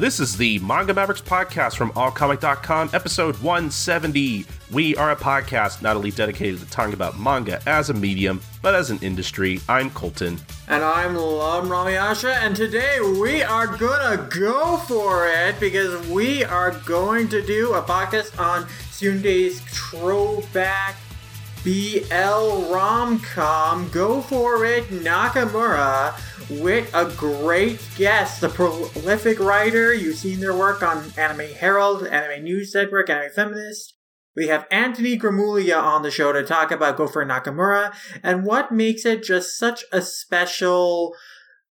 This 0.00 0.18
is 0.18 0.34
the 0.34 0.58
Manga 0.60 0.94
Mavericks 0.94 1.20
podcast 1.20 1.76
from 1.76 1.90
allcomic.com, 1.90 2.88
episode 2.94 3.36
170. 3.42 4.46
We 4.70 4.96
are 4.96 5.10
a 5.10 5.16
podcast 5.16 5.82
not 5.82 5.94
only 5.94 6.10
dedicated 6.10 6.58
to 6.60 6.70
talking 6.70 6.94
about 6.94 7.20
manga 7.20 7.60
as 7.68 7.90
a 7.90 7.92
medium, 7.92 8.40
but 8.62 8.74
as 8.74 8.88
an 8.88 8.98
industry. 9.02 9.60
I'm 9.68 9.90
Colton. 9.90 10.40
And 10.68 10.82
I'm 10.82 11.16
Lum 11.16 11.68
Ramyasha, 11.68 12.32
and 12.32 12.56
today 12.56 12.98
we 13.20 13.42
are 13.42 13.66
gonna 13.66 14.26
go 14.30 14.78
for 14.78 15.28
it 15.28 15.60
because 15.60 16.08
we 16.08 16.44
are 16.44 16.70
going 16.86 17.28
to 17.28 17.44
do 17.44 17.74
a 17.74 17.82
podcast 17.82 18.40
on 18.40 18.64
Syundei's 18.90 19.60
throwback 19.60 20.96
BL 21.62 22.72
rom-com 22.72 23.90
Go 23.90 24.22
For 24.22 24.64
It 24.64 24.84
Nakamura 24.88 26.18
with 26.62 26.90
a 26.94 27.12
great 27.16 27.86
guest, 27.96 28.40
the 28.40 28.48
prolific 28.48 29.38
writer. 29.38 29.92
You've 29.92 30.16
seen 30.16 30.40
their 30.40 30.56
work 30.56 30.82
on 30.82 31.12
Anime 31.18 31.52
Herald, 31.54 32.06
Anime 32.06 32.44
News 32.44 32.74
Network, 32.74 33.10
Anime 33.10 33.30
Feminist. 33.34 33.94
We 34.34 34.48
have 34.48 34.66
Anthony 34.70 35.18
Gramuglia 35.18 35.82
on 35.82 36.02
the 36.02 36.10
show 36.10 36.32
to 36.32 36.42
talk 36.42 36.70
about 36.70 36.96
Go 36.96 37.06
For 37.06 37.26
Nakamura 37.26 37.94
and 38.22 38.46
what 38.46 38.72
makes 38.72 39.04
it 39.04 39.22
just 39.22 39.58
such 39.58 39.84
a 39.92 40.00
special, 40.00 41.14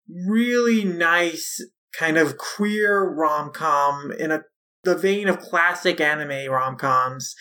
really 0.07 0.85
nice 0.85 1.59
kind 1.99 2.19
of 2.19 2.37
queer 2.37 3.03
rom-com 3.03 4.13
in 4.13 4.31
a 4.31 4.43
the 4.83 4.97
vein 4.97 5.29
of 5.29 5.39
classic 5.39 6.01
anime 6.01 6.51
rom-coms 6.51 7.35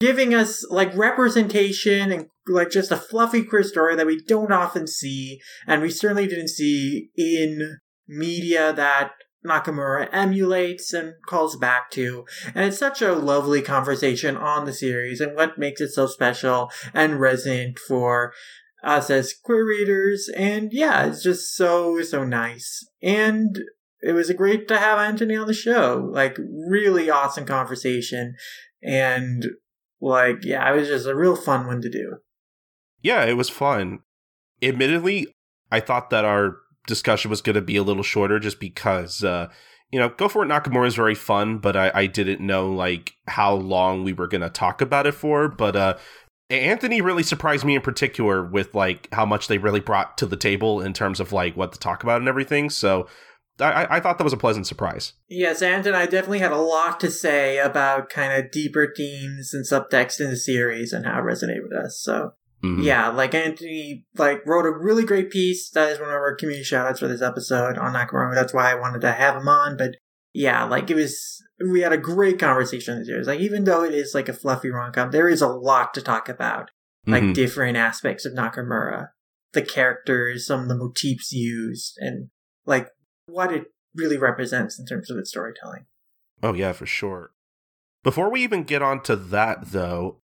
giving 0.00 0.34
us 0.34 0.64
like 0.70 0.94
representation 0.96 2.12
and 2.12 2.26
like 2.46 2.70
just 2.70 2.90
a 2.90 2.96
fluffy 2.96 3.42
queer 3.42 3.62
story 3.62 3.96
that 3.96 4.06
we 4.06 4.22
don't 4.22 4.52
often 4.52 4.86
see, 4.86 5.40
and 5.66 5.82
we 5.82 5.90
certainly 5.90 6.26
didn't 6.26 6.48
see 6.48 7.10
in 7.16 7.78
media 8.06 8.72
that 8.72 9.12
Nakamura 9.46 10.08
emulates 10.12 10.92
and 10.92 11.14
calls 11.26 11.56
back 11.56 11.90
to. 11.92 12.24
And 12.54 12.64
it's 12.64 12.78
such 12.78 13.02
a 13.02 13.12
lovely 13.12 13.62
conversation 13.62 14.36
on 14.36 14.64
the 14.64 14.72
series 14.72 15.20
and 15.20 15.36
what 15.36 15.58
makes 15.58 15.80
it 15.80 15.90
so 15.90 16.06
special 16.06 16.70
and 16.92 17.20
resonant 17.20 17.78
for 17.78 18.32
us 18.82 19.10
as 19.10 19.34
queer 19.34 19.66
readers. 19.66 20.30
And 20.34 20.70
yeah, 20.72 21.06
it's 21.06 21.22
just 21.22 21.54
so, 21.54 22.00
so 22.02 22.24
nice. 22.24 22.86
And 23.02 23.58
it 24.00 24.12
was 24.12 24.30
great 24.32 24.68
to 24.68 24.78
have 24.78 24.98
Anthony 24.98 25.36
on 25.36 25.46
the 25.46 25.54
show. 25.54 26.08
Like, 26.10 26.38
really 26.38 27.10
awesome 27.10 27.46
conversation. 27.46 28.34
And 28.82 29.46
like, 30.04 30.44
yeah, 30.44 30.70
it 30.70 30.76
was 30.76 30.88
just 30.88 31.06
a 31.06 31.14
real 31.14 31.36
fun 31.36 31.66
one 31.66 31.80
to 31.80 31.90
do. 31.90 32.18
Yeah, 33.02 33.24
it 33.24 33.36
was 33.36 33.48
fun. 33.48 34.00
Admittedly, 34.62 35.28
I 35.72 35.80
thought 35.80 36.10
that 36.10 36.24
our 36.24 36.58
discussion 36.86 37.30
was 37.30 37.40
going 37.42 37.54
to 37.54 37.62
be 37.62 37.76
a 37.76 37.82
little 37.82 38.02
shorter 38.02 38.38
just 38.38 38.60
because, 38.60 39.24
uh, 39.24 39.48
you 39.90 39.98
know, 39.98 40.10
Go 40.10 40.28
For 40.28 40.44
It 40.44 40.48
Nakamura 40.48 40.86
is 40.86 40.94
very 40.94 41.14
fun, 41.14 41.58
but 41.58 41.76
I, 41.76 41.90
I 41.94 42.06
didn't 42.06 42.40
know, 42.40 42.70
like, 42.70 43.12
how 43.28 43.54
long 43.54 44.04
we 44.04 44.12
were 44.12 44.26
going 44.26 44.42
to 44.42 44.50
talk 44.50 44.80
about 44.80 45.06
it 45.06 45.14
for. 45.14 45.48
But, 45.48 45.76
uh, 45.76 45.96
Anthony 46.50 47.00
really 47.00 47.22
surprised 47.22 47.64
me 47.64 47.74
in 47.74 47.80
particular 47.80 48.44
with, 48.44 48.74
like, 48.74 49.08
how 49.12 49.24
much 49.24 49.48
they 49.48 49.58
really 49.58 49.80
brought 49.80 50.18
to 50.18 50.26
the 50.26 50.36
table 50.36 50.80
in 50.80 50.92
terms 50.92 51.20
of, 51.20 51.32
like, 51.32 51.56
what 51.56 51.72
to 51.72 51.78
talk 51.78 52.02
about 52.02 52.20
and 52.20 52.28
everything. 52.28 52.70
So, 52.70 53.08
I, 53.60 53.86
I 53.96 54.00
thought 54.00 54.18
that 54.18 54.24
was 54.24 54.32
a 54.32 54.38
pleasant 54.38 54.66
surprise. 54.66 55.12
Yes, 55.28 55.62
and 55.62 55.86
and 55.86 55.96
I 55.96 56.06
definitely 56.06 56.40
had 56.40 56.52
a 56.52 56.58
lot 56.58 56.98
to 57.00 57.10
say 57.10 57.58
about 57.58 58.10
kind 58.10 58.32
of 58.32 58.50
deeper 58.50 58.92
themes 58.94 59.54
and 59.54 59.64
subtext 59.64 60.20
in 60.20 60.30
the 60.30 60.36
series 60.36 60.92
and 60.92 61.06
how 61.06 61.20
it 61.20 61.22
resonated 61.22 61.62
with 61.62 61.72
us. 61.72 62.00
So 62.00 62.32
mm-hmm. 62.64 62.82
yeah, 62.82 63.08
like 63.08 63.34
Anthony 63.34 64.06
like 64.16 64.44
wrote 64.44 64.66
a 64.66 64.76
really 64.76 65.04
great 65.04 65.30
piece. 65.30 65.70
That 65.70 65.90
is 65.90 66.00
one 66.00 66.08
of 66.08 66.14
our 66.14 66.34
community 66.34 66.64
shoutouts 66.64 66.98
for 66.98 67.08
this 67.08 67.22
episode 67.22 67.78
on 67.78 67.92
Nakamura. 67.92 68.34
That's 68.34 68.54
why 68.54 68.72
I 68.72 68.74
wanted 68.74 69.02
to 69.02 69.12
have 69.12 69.36
him 69.36 69.48
on. 69.48 69.76
But 69.76 69.96
yeah, 70.32 70.64
like 70.64 70.90
it 70.90 70.96
was 70.96 71.40
we 71.70 71.80
had 71.80 71.92
a 71.92 71.98
great 71.98 72.40
conversation 72.40 72.98
this 72.98 73.06
series. 73.06 73.28
Like 73.28 73.40
even 73.40 73.64
though 73.64 73.84
it 73.84 73.94
is 73.94 74.14
like 74.14 74.28
a 74.28 74.32
fluffy 74.32 74.70
rom 74.70 74.92
com, 74.92 75.12
there 75.12 75.28
is 75.28 75.42
a 75.42 75.48
lot 75.48 75.94
to 75.94 76.02
talk 76.02 76.28
about. 76.28 76.70
Like 77.06 77.22
mm-hmm. 77.22 77.32
different 77.34 77.76
aspects 77.76 78.24
of 78.24 78.32
Nakamura. 78.32 79.08
The 79.52 79.60
characters, 79.60 80.46
some 80.46 80.62
of 80.62 80.68
the 80.68 80.74
motifs 80.74 81.32
used, 81.32 81.98
and 81.98 82.30
like 82.66 82.88
what 83.26 83.52
it 83.52 83.72
really 83.94 84.18
represents 84.18 84.78
in 84.78 84.86
terms 84.86 85.10
of 85.10 85.18
its 85.18 85.30
storytelling. 85.30 85.86
Oh 86.42 86.52
yeah, 86.52 86.72
for 86.72 86.86
sure. 86.86 87.32
Before 88.02 88.30
we 88.30 88.42
even 88.42 88.64
get 88.64 88.82
on 88.82 89.02
to 89.04 89.16
that 89.16 89.70
though, 89.70 90.18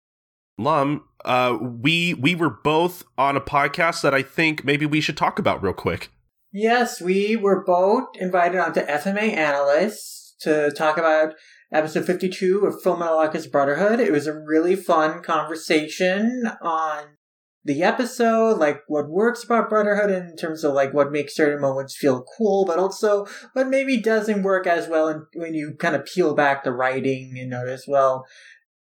Lum, 0.59 1.05
uh, 1.25 1.57
we 1.61 2.15
we 2.15 2.35
were 2.35 2.51
both 2.51 3.05
on 3.17 3.37
a 3.37 3.41
podcast 3.41 4.03
that 4.03 4.13
I 4.13 4.23
think 4.23 4.65
maybe 4.65 4.85
we 4.85 5.01
should 5.01 5.17
talk 5.17 5.39
about 5.39 5.63
real 5.63 5.73
quick. 5.73 6.11
Yes, 6.53 7.01
we 7.01 7.37
were 7.37 7.65
both 7.65 8.09
invited 8.17 8.59
onto 8.59 8.81
FMA 8.81 9.35
Analysts 9.35 10.35
to 10.41 10.71
talk 10.73 10.99
about 10.99 11.35
episode 11.73 12.05
52 12.05 12.67
of 12.67 12.83
Full 12.83 12.97
Metal 12.97 13.31
Brotherhood. 13.51 14.01
It 14.01 14.13
was 14.13 14.27
a 14.27 14.39
really 14.39 14.75
fun 14.75 15.23
conversation 15.23 16.51
on 16.61 17.05
the 17.65 17.83
episode, 17.83 18.59
like 18.59 18.81
what 18.87 19.11
works 19.11 19.45
about 19.45 19.69
Brotherhood 19.69 20.11
in 20.11 20.35
terms 20.37 20.65
of 20.65 20.73
like 20.73 20.95
what 20.95 21.13
makes 21.13 21.37
certain 21.37 21.61
moments 21.61 21.97
feel 21.97 22.25
cool, 22.37 22.65
but 22.65 22.79
also 22.79 23.27
what 23.53 23.69
maybe 23.69 24.01
doesn't 24.01 24.43
work 24.43 24.67
as 24.67 24.89
well 24.89 25.09
in, 25.09 25.27
when 25.35 25.55
you 25.55 25.75
kind 25.79 25.95
of 25.95 26.07
peel 26.07 26.35
back 26.35 26.65
the 26.65 26.73
writing 26.73 27.35
and 27.39 27.51
notice, 27.51 27.85
well, 27.87 28.25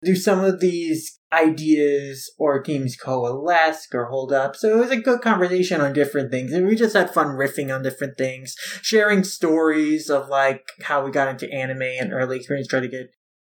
do 0.02 0.14
some 0.14 0.42
of 0.42 0.60
these 0.60 1.18
ideas 1.32 2.32
or 2.38 2.64
themes 2.64 2.96
coalesce 2.96 3.86
or 3.92 4.06
hold 4.06 4.32
up? 4.32 4.56
So 4.56 4.70
it 4.70 4.80
was 4.80 4.90
a 4.90 4.96
good 4.96 5.20
conversation 5.20 5.80
on 5.80 5.92
different 5.92 6.30
things, 6.30 6.52
and 6.52 6.66
we 6.66 6.74
just 6.74 6.96
had 6.96 7.12
fun 7.12 7.36
riffing 7.36 7.74
on 7.74 7.82
different 7.82 8.16
things, 8.16 8.54
sharing 8.82 9.24
stories 9.24 10.08
of 10.08 10.28
like 10.28 10.62
how 10.82 11.04
we 11.04 11.10
got 11.10 11.28
into 11.28 11.52
anime 11.52 11.82
and 11.82 12.12
early 12.12 12.36
experience, 12.36 12.68
trying 12.68 12.82
to 12.82 12.88
get 12.88 13.10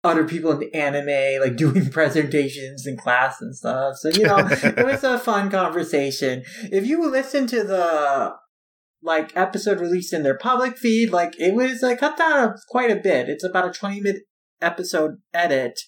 other 0.03 0.25
people 0.25 0.51
in 0.53 0.59
the 0.59 0.75
anime, 0.75 1.41
like 1.41 1.57
doing 1.57 1.91
presentations 1.91 2.87
in 2.87 2.97
class 2.97 3.41
and 3.41 3.55
stuff. 3.55 3.97
So, 3.97 4.09
you 4.11 4.25
know, 4.25 4.39
it 4.39 4.85
was 4.85 5.05
a 5.05 5.19
fun 5.19 5.51
conversation. 5.51 6.43
If 6.73 6.87
you 6.87 7.09
listen 7.09 7.47
to 7.49 7.63
the 7.63 8.35
like 9.03 9.35
episode 9.37 9.81
released 9.81 10.13
in 10.13 10.23
their 10.23 10.37
public 10.37 10.77
feed, 10.77 11.11
like 11.11 11.39
it 11.39 11.55
was 11.55 11.83
like 11.83 12.01
cut 12.01 12.17
down 12.17 12.55
quite 12.69 12.91
a 12.91 12.97
bit. 12.97 13.29
It's 13.29 13.45
about 13.45 13.69
a 13.69 13.73
20 13.73 14.01
minute 14.01 14.23
episode 14.61 15.17
edit. 15.33 15.79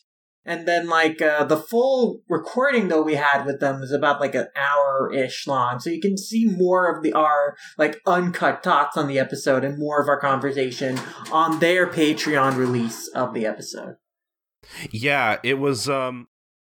And 0.45 0.67
then 0.67 0.89
like 0.89 1.23
uh, 1.23 1.45
the 1.45 1.57
full 1.57 2.21
recording 2.29 2.89
though 2.89 3.03
we 3.03 3.15
had 3.15 3.45
with 3.45 3.61
them 3.61 3.79
was 3.79 3.93
about 3.93 4.21
like 4.21 4.35
an 4.35 4.49
hour 4.57 5.13
ish 5.13 5.47
long, 5.47 5.79
so 5.79 5.89
you 5.89 6.01
can 6.01 6.19
see 6.19 6.47
more 6.47 6.93
of 6.93 7.05
the 7.05 7.13
our 7.13 7.55
like 7.79 8.01
uncut 8.07 8.65
thoughts 8.65 8.97
on 8.97 9.07
the 9.07 9.21
episode 9.21 9.63
and 9.63 9.79
more 9.79 10.03
of 10.03 10.09
our 10.09 10.19
conversation 10.19 10.99
on 11.31 11.61
their 11.61 11.87
Patreon 11.87 12.57
release 12.57 13.07
of 13.15 13.35
the 13.35 13.47
episode. 13.47 13.95
Yeah, 14.91 15.39
it 15.43 15.55
was 15.55 15.89
um 15.89 16.29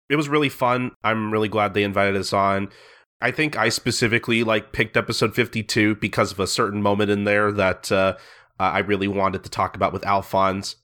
it 0.09 0.17
was 0.17 0.29
really 0.29 0.49
fun. 0.49 0.93
I'm 1.05 1.33
really 1.33 1.49
glad 1.49 1.75
they 1.75 1.85
invited 1.85 2.17
us 2.17 2.33
on. 2.33 2.71
I 3.21 3.31
think 3.31 3.57
I 3.57 3.69
specifically 3.69 4.45
like 4.45 4.73
picked 4.73 4.97
episode 4.97 5.35
52 5.35 5.97
because 5.97 6.33
of 6.33 6.41
a 6.41 6.47
certain 6.47 6.83
moment 6.83 7.11
in 7.11 7.25
there 7.25 7.51
that 7.53 7.91
uh, 7.91 8.17
I 8.61 8.79
really 8.79 9.09
wanted 9.09 9.43
to 9.45 9.51
talk 9.51 9.75
about 9.75 9.93
with 9.93 10.07
Alphonse. 10.07 10.77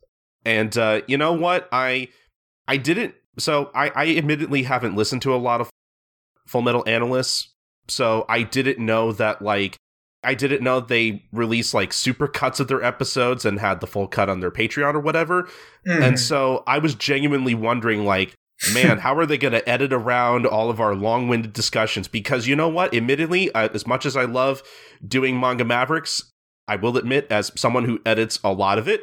And 0.44 0.76
uh, 0.76 1.02
you 1.06 1.16
know 1.16 1.32
what? 1.32 1.68
I 1.72 2.08
I 2.66 2.76
didn't 2.76 3.14
so 3.38 3.70
I, 3.74 3.90
I 3.94 4.16
admittedly 4.16 4.64
haven't 4.64 4.96
listened 4.96 5.22
to 5.22 5.34
a 5.34 5.36
lot 5.36 5.60
of 5.60 5.70
Full 6.46 6.62
Metal 6.62 6.84
Analysts, 6.86 7.52
so 7.88 8.26
I 8.28 8.42
didn't 8.42 8.78
know 8.78 9.12
that 9.12 9.42
like 9.42 9.76
I 10.24 10.34
didn't 10.34 10.62
know 10.62 10.80
they 10.80 11.22
released 11.32 11.74
like 11.74 11.92
super 11.92 12.26
cuts 12.26 12.60
of 12.60 12.68
their 12.68 12.82
episodes 12.82 13.44
and 13.44 13.60
had 13.60 13.80
the 13.80 13.86
full 13.86 14.06
cut 14.06 14.28
on 14.28 14.40
their 14.40 14.50
Patreon 14.50 14.94
or 14.94 15.00
whatever. 15.00 15.48
Mm. 15.86 16.02
And 16.02 16.20
so 16.20 16.62
I 16.66 16.78
was 16.78 16.94
genuinely 16.94 17.54
wondering, 17.54 18.04
like, 18.04 18.34
man, 18.72 18.98
how 18.98 19.16
are 19.16 19.26
they 19.26 19.38
going 19.38 19.52
to 19.52 19.68
edit 19.68 19.92
around 19.92 20.46
all 20.46 20.70
of 20.70 20.80
our 20.80 20.94
long 20.94 21.28
winded 21.28 21.52
discussions? 21.52 22.08
Because 22.08 22.46
you 22.46 22.56
know 22.56 22.68
what? 22.68 22.94
Admittedly, 22.94 23.52
uh, 23.52 23.68
as 23.74 23.86
much 23.86 24.06
as 24.06 24.16
I 24.16 24.24
love 24.24 24.62
doing 25.06 25.38
Manga 25.38 25.64
Mavericks, 25.64 26.30
I 26.66 26.76
will 26.76 26.96
admit, 26.96 27.26
as 27.30 27.52
someone 27.56 27.84
who 27.84 28.00
edits 28.06 28.38
a 28.42 28.52
lot 28.52 28.78
of 28.78 28.88
it, 28.88 29.02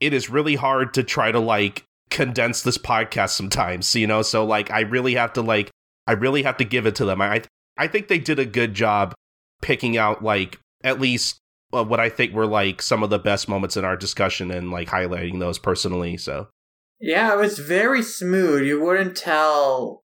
it 0.00 0.14
is 0.14 0.30
really 0.30 0.56
hard 0.56 0.94
to 0.94 1.02
try 1.02 1.30
to 1.30 1.38
like 1.38 1.84
condense 2.10 2.62
this 2.62 2.78
podcast 2.78 3.30
sometimes, 3.30 3.94
you 3.94 4.06
know? 4.06 4.22
So 4.22 4.44
like 4.44 4.70
I 4.70 4.80
really 4.80 5.14
have 5.14 5.32
to 5.34 5.42
like 5.42 5.70
I 6.06 6.12
really 6.12 6.42
have 6.42 6.56
to 6.56 6.64
give 6.64 6.86
it 6.86 6.94
to 6.96 7.04
them. 7.04 7.20
I 7.20 7.42
I 7.76 7.86
think 7.86 8.08
they 8.08 8.18
did 8.18 8.38
a 8.38 8.46
good 8.46 8.74
job 8.74 9.14
picking 9.60 9.96
out 9.96 10.22
like 10.22 10.58
at 10.82 11.00
least 11.00 11.38
uh, 11.72 11.84
what 11.84 12.00
I 12.00 12.08
think 12.08 12.32
were 12.32 12.46
like 12.46 12.82
some 12.82 13.02
of 13.02 13.10
the 13.10 13.18
best 13.18 13.48
moments 13.48 13.76
in 13.76 13.84
our 13.84 13.96
discussion 13.96 14.50
and 14.50 14.70
like 14.70 14.88
highlighting 14.88 15.40
those 15.40 15.58
personally. 15.58 16.16
So 16.16 16.48
yeah, 17.00 17.32
it 17.32 17.38
was 17.38 17.58
very 17.58 18.02
smooth. 18.02 18.62
You 18.62 18.80
wouldn't 18.80 19.16
tell 19.16 20.04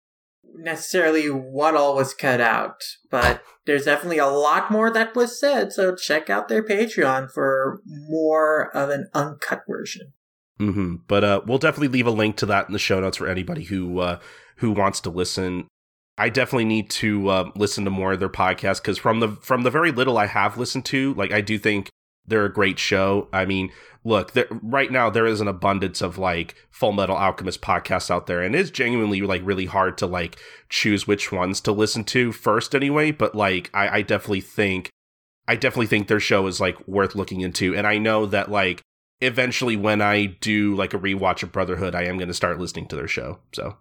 necessarily 0.56 1.28
what 1.28 1.76
all 1.76 1.96
was 1.96 2.14
cut 2.14 2.42
out, 2.42 2.84
but 3.10 3.42
there's 3.66 3.86
definitely 3.86 4.18
a 4.18 4.28
lot 4.28 4.72
more 4.72 4.92
that 4.92 5.16
was 5.16 5.40
said. 5.40 5.72
So 5.72 5.96
check 5.96 6.30
out 6.30 6.48
their 6.48 6.64
Patreon 6.64 7.32
for 7.32 7.82
more 7.86 8.76
of 8.76 8.90
an 8.90 9.08
uncut 9.14 9.62
version. 9.68 10.14
Mm-hmm. 10.60 10.96
But 11.08 11.24
uh, 11.24 11.42
we'll 11.46 11.58
definitely 11.58 11.88
leave 11.88 12.08
a 12.08 12.12
link 12.12 12.36
to 12.38 12.46
that 12.48 12.68
in 12.68 12.74
the 12.74 12.80
show 12.80 13.00
notes 13.00 13.18
for 13.18 13.28
anybody 13.28 13.64
who 13.64 14.00
uh, 14.00 14.20
who 14.58 14.72
wants 14.72 15.00
to 15.02 15.10
listen. 15.10 15.68
I 16.20 16.28
definitely 16.28 16.66
need 16.66 16.90
to 16.92 17.30
uh, 17.30 17.52
listen 17.56 17.86
to 17.86 17.90
more 17.90 18.12
of 18.12 18.20
their 18.20 18.28
podcasts 18.28 18.82
because 18.82 18.98
from 18.98 19.22
the 19.22 19.30
from 19.42 19.64
the 19.64 19.72
very 19.72 19.92
little 19.92 20.18
I 20.18 20.26
have 20.26 20.58
listened 20.58 20.86
to, 20.86 21.14
like 21.14 21.32
I 21.32 21.40
do 21.40 21.58
think 21.58 21.90
they're 22.28 22.46
a 22.46 22.54
great 22.54 22.78
show. 22.78 23.30
I 23.32 23.46
mean, 23.46 23.72
look, 24.04 24.34
right 24.62 24.92
now 24.92 25.10
there 25.10 25.26
is 25.26 25.40
an 25.40 25.48
abundance 25.48 26.02
of 26.02 26.18
like 26.18 26.56
Full 26.72 26.92
Metal 26.92 27.16
Alchemist 27.16 27.62
podcasts 27.62 28.12
out 28.12 28.28
there, 28.28 28.42
and 28.42 28.54
it's 28.54 28.70
genuinely 28.70 29.22
like 29.22 29.42
really 29.46 29.66
hard 29.66 29.98
to 30.00 30.08
like 30.08 30.38
choose 30.68 31.08
which 31.08 31.32
ones 31.32 31.62
to 31.62 31.72
listen 31.72 32.04
to 32.06 32.34
first, 32.34 32.76
anyway. 32.76 33.12
But 33.12 33.34
like, 33.34 33.70
I, 33.74 34.00
I 34.00 34.02
definitely 34.02 34.42
think, 34.42 34.90
I 35.48 35.56
definitely 35.56 35.88
think 35.88 36.08
their 36.08 36.20
show 36.20 36.48
is 36.48 36.60
like 36.60 36.86
worth 36.86 37.16
looking 37.16 37.42
into, 37.42 37.74
and 37.74 37.88
I 37.88 37.98
know 37.98 38.26
that 38.26 38.52
like 38.52 38.82
eventually 39.22 39.78
when 39.78 40.02
I 40.02 40.26
do 40.26 40.76
like 40.76 40.94
a 40.94 41.00
rewatch 41.00 41.44
of 41.44 41.54
Brotherhood, 41.54 41.96
I 41.96 42.04
am 42.04 42.18
going 42.18 42.28
to 42.28 42.34
start 42.34 42.60
listening 42.60 42.88
to 42.90 42.98
their 42.98 43.08
show. 43.08 43.40
So 43.54 43.78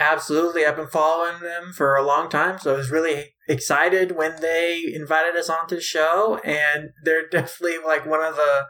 Absolutely. 0.00 0.66
I've 0.66 0.76
been 0.76 0.88
following 0.88 1.40
them 1.40 1.72
for 1.72 1.94
a 1.94 2.02
long 2.04 2.28
time, 2.28 2.58
so 2.58 2.74
I 2.74 2.76
was 2.76 2.90
really 2.90 3.34
excited 3.48 4.16
when 4.16 4.40
they 4.40 4.82
invited 4.92 5.36
us 5.36 5.48
onto 5.48 5.76
the 5.76 5.80
show, 5.80 6.40
and 6.44 6.90
they're 7.04 7.28
definitely 7.30 7.78
like 7.84 8.04
one 8.04 8.24
of 8.24 8.36
the 8.36 8.64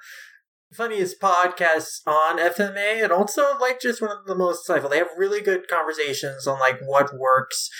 funniest 0.74 1.20
podcasts 1.20 2.00
on 2.06 2.38
FMA, 2.38 3.02
and 3.02 3.12
also 3.12 3.56
like 3.58 3.80
just 3.80 4.02
one 4.02 4.10
of 4.10 4.26
the 4.26 4.34
most 4.34 4.68
insightful. 4.68 4.90
They 4.90 4.98
have 4.98 5.08
really 5.16 5.40
good 5.40 5.66
conversations 5.68 6.46
on 6.46 6.60
like 6.60 6.80
what 6.84 7.16
works 7.18 7.70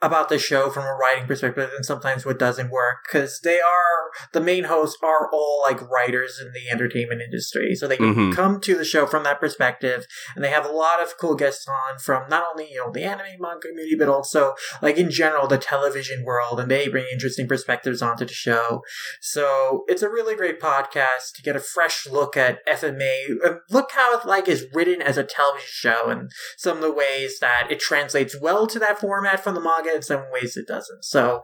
about 0.00 0.28
the 0.28 0.38
show 0.38 0.70
from 0.70 0.84
a 0.84 0.94
writing 0.94 1.26
perspective 1.26 1.70
and 1.74 1.84
sometimes 1.84 2.24
what 2.24 2.38
doesn't 2.38 2.70
work 2.70 2.98
because 3.04 3.40
they 3.40 3.58
are 3.60 4.10
the 4.32 4.40
main 4.40 4.64
hosts 4.64 4.96
are 5.02 5.28
all 5.32 5.60
like 5.66 5.80
writers 5.90 6.40
in 6.40 6.52
the 6.52 6.70
entertainment 6.70 7.20
industry 7.20 7.74
so 7.74 7.88
they 7.88 7.96
can 7.96 8.14
Mhm. 8.14 8.34
come 8.34 8.60
to 8.60 8.76
the 8.76 8.84
show 8.84 9.06
from 9.06 9.24
that 9.24 9.40
perspective 9.40 10.06
and 10.36 10.44
they 10.44 10.50
have 10.50 10.64
a 10.64 10.70
lot 10.70 11.02
of 11.02 11.18
cool 11.18 11.34
guests 11.34 11.66
on 11.68 11.98
from 11.98 12.28
not 12.28 12.44
only 12.50 12.70
you 12.70 12.78
know 12.78 12.92
the 12.92 13.02
anime 13.02 13.26
manga 13.40 13.60
community 13.68 13.96
but 13.96 14.08
also 14.08 14.54
like 14.80 14.96
in 14.96 15.10
general 15.10 15.48
the 15.48 15.58
television 15.58 16.24
world 16.24 16.60
and 16.60 16.70
they 16.70 16.86
bring 16.88 17.06
interesting 17.12 17.48
perspectives 17.48 18.00
onto 18.00 18.24
the 18.24 18.32
show 18.32 18.82
so 19.20 19.84
it's 19.88 20.02
a 20.02 20.08
really 20.08 20.36
great 20.36 20.60
podcast 20.60 21.32
to 21.34 21.42
get 21.42 21.56
a 21.56 21.60
fresh 21.60 22.06
look 22.06 22.36
at 22.36 22.64
fma 22.66 23.14
and 23.44 23.58
look 23.70 23.90
how 23.92 24.16
it 24.18 24.24
like 24.24 24.48
is 24.48 24.64
written 24.72 25.02
as 25.02 25.16
a 25.18 25.24
television 25.24 25.68
show 25.70 26.08
and 26.08 26.30
some 26.56 26.76
of 26.76 26.82
the 26.82 26.92
ways 26.92 27.38
that 27.40 27.66
it 27.70 27.80
translates 27.80 28.40
well 28.40 28.66
to 28.66 28.78
that 28.78 28.98
format 29.00 29.42
from 29.42 29.54
the 29.54 29.60
manga 29.60 29.87
in 29.94 30.02
some 30.02 30.24
ways 30.32 30.56
it 30.56 30.66
doesn't. 30.66 31.04
So 31.04 31.42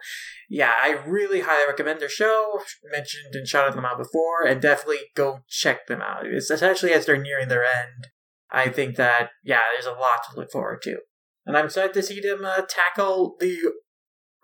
yeah 0.49 0.73
i 0.83 0.91
really 1.07 1.41
highly 1.41 1.67
recommend 1.67 2.01
their 2.01 2.09
show. 2.09 2.61
Mentioned 2.91 3.35
and 3.35 3.47
shouted 3.47 3.75
them 3.75 3.85
out 3.85 3.99
before 3.99 4.47
and 4.47 4.61
definitely 4.61 5.11
go 5.15 5.41
check 5.49 5.87
them 5.87 6.01
out. 6.01 6.27
It's 6.27 6.51
especially 6.51 6.93
as 6.93 7.07
they're 7.07 7.17
nearing 7.21 7.49
their 7.49 7.65
end 7.65 8.09
i 8.51 8.69
think 8.69 8.97
that 8.97 9.31
yeah 9.43 9.61
there's 9.73 9.87
a 9.87 9.99
lot 9.99 10.21
to 10.31 10.37
look 10.37 10.51
forward 10.51 10.81
to. 10.83 10.99
And 11.47 11.57
i'm 11.57 11.67
excited 11.67 11.93
to 11.95 12.03
see 12.03 12.21
them 12.21 12.45
uh, 12.45 12.63
tackle 12.69 13.37
the 13.41 13.73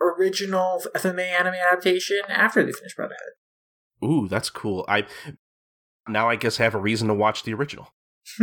original 0.00 0.82
fma 0.94 1.38
anime 1.38 1.55
adaptation 1.55 2.23
after 2.29 2.64
they 2.64 2.73
finish 2.73 2.94
brotherhood. 2.96 3.35
Ooh, 4.03 4.29
that's 4.29 4.50
cool. 4.50 4.85
I 4.88 5.06
now 6.08 6.29
I 6.29 6.37
guess 6.37 6.58
I 6.58 6.64
have 6.64 6.75
a 6.75 6.81
reason 6.81 7.08
to 7.08 7.14
watch 7.14 7.43
the 7.44 7.55
original. 7.55 7.88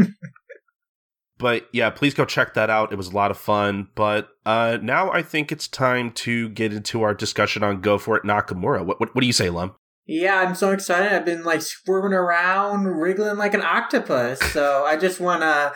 but 1.37 1.67
yeah, 1.71 1.89
please 1.89 2.13
go 2.13 2.25
check 2.25 2.53
that 2.55 2.69
out. 2.69 2.91
It 2.91 2.95
was 2.95 3.07
a 3.07 3.15
lot 3.15 3.31
of 3.31 3.37
fun. 3.37 3.89
But 3.95 4.29
uh, 4.45 4.77
now 4.81 5.11
I 5.11 5.21
think 5.21 5.51
it's 5.51 5.67
time 5.67 6.11
to 6.13 6.49
get 6.49 6.73
into 6.73 7.03
our 7.03 7.13
discussion 7.13 7.63
on 7.63 7.81
Go 7.81 7.97
For 7.97 8.17
It 8.17 8.23
Nakamura. 8.23 8.85
What 8.85 8.99
what, 8.99 9.13
what 9.13 9.21
do 9.21 9.27
you 9.27 9.33
say, 9.33 9.49
Lum? 9.49 9.75
Yeah, 10.09 10.39
I'm 10.39 10.55
so 10.55 10.71
excited. 10.71 11.11
I've 11.11 11.25
been 11.25 11.43
like 11.43 11.61
squirming 11.61 12.13
around, 12.13 12.85
wriggling 12.85 13.37
like 13.37 13.53
an 13.53 13.61
octopus. 13.61 14.39
So 14.53 14.85
I 14.85 14.95
just 14.95 15.19
want 15.19 15.41
to 15.41 15.73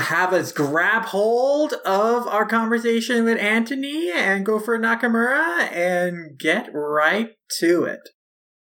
have 0.00 0.32
us 0.32 0.50
grab 0.50 1.04
hold 1.04 1.74
of 1.84 2.26
our 2.26 2.44
conversation 2.44 3.24
with 3.24 3.38
Anthony 3.38 4.10
and 4.10 4.44
go 4.44 4.58
for 4.58 4.78
Nakamura 4.78 5.70
and 5.72 6.36
get 6.38 6.70
right 6.72 7.30
to 7.60 7.84
it. 7.84 8.00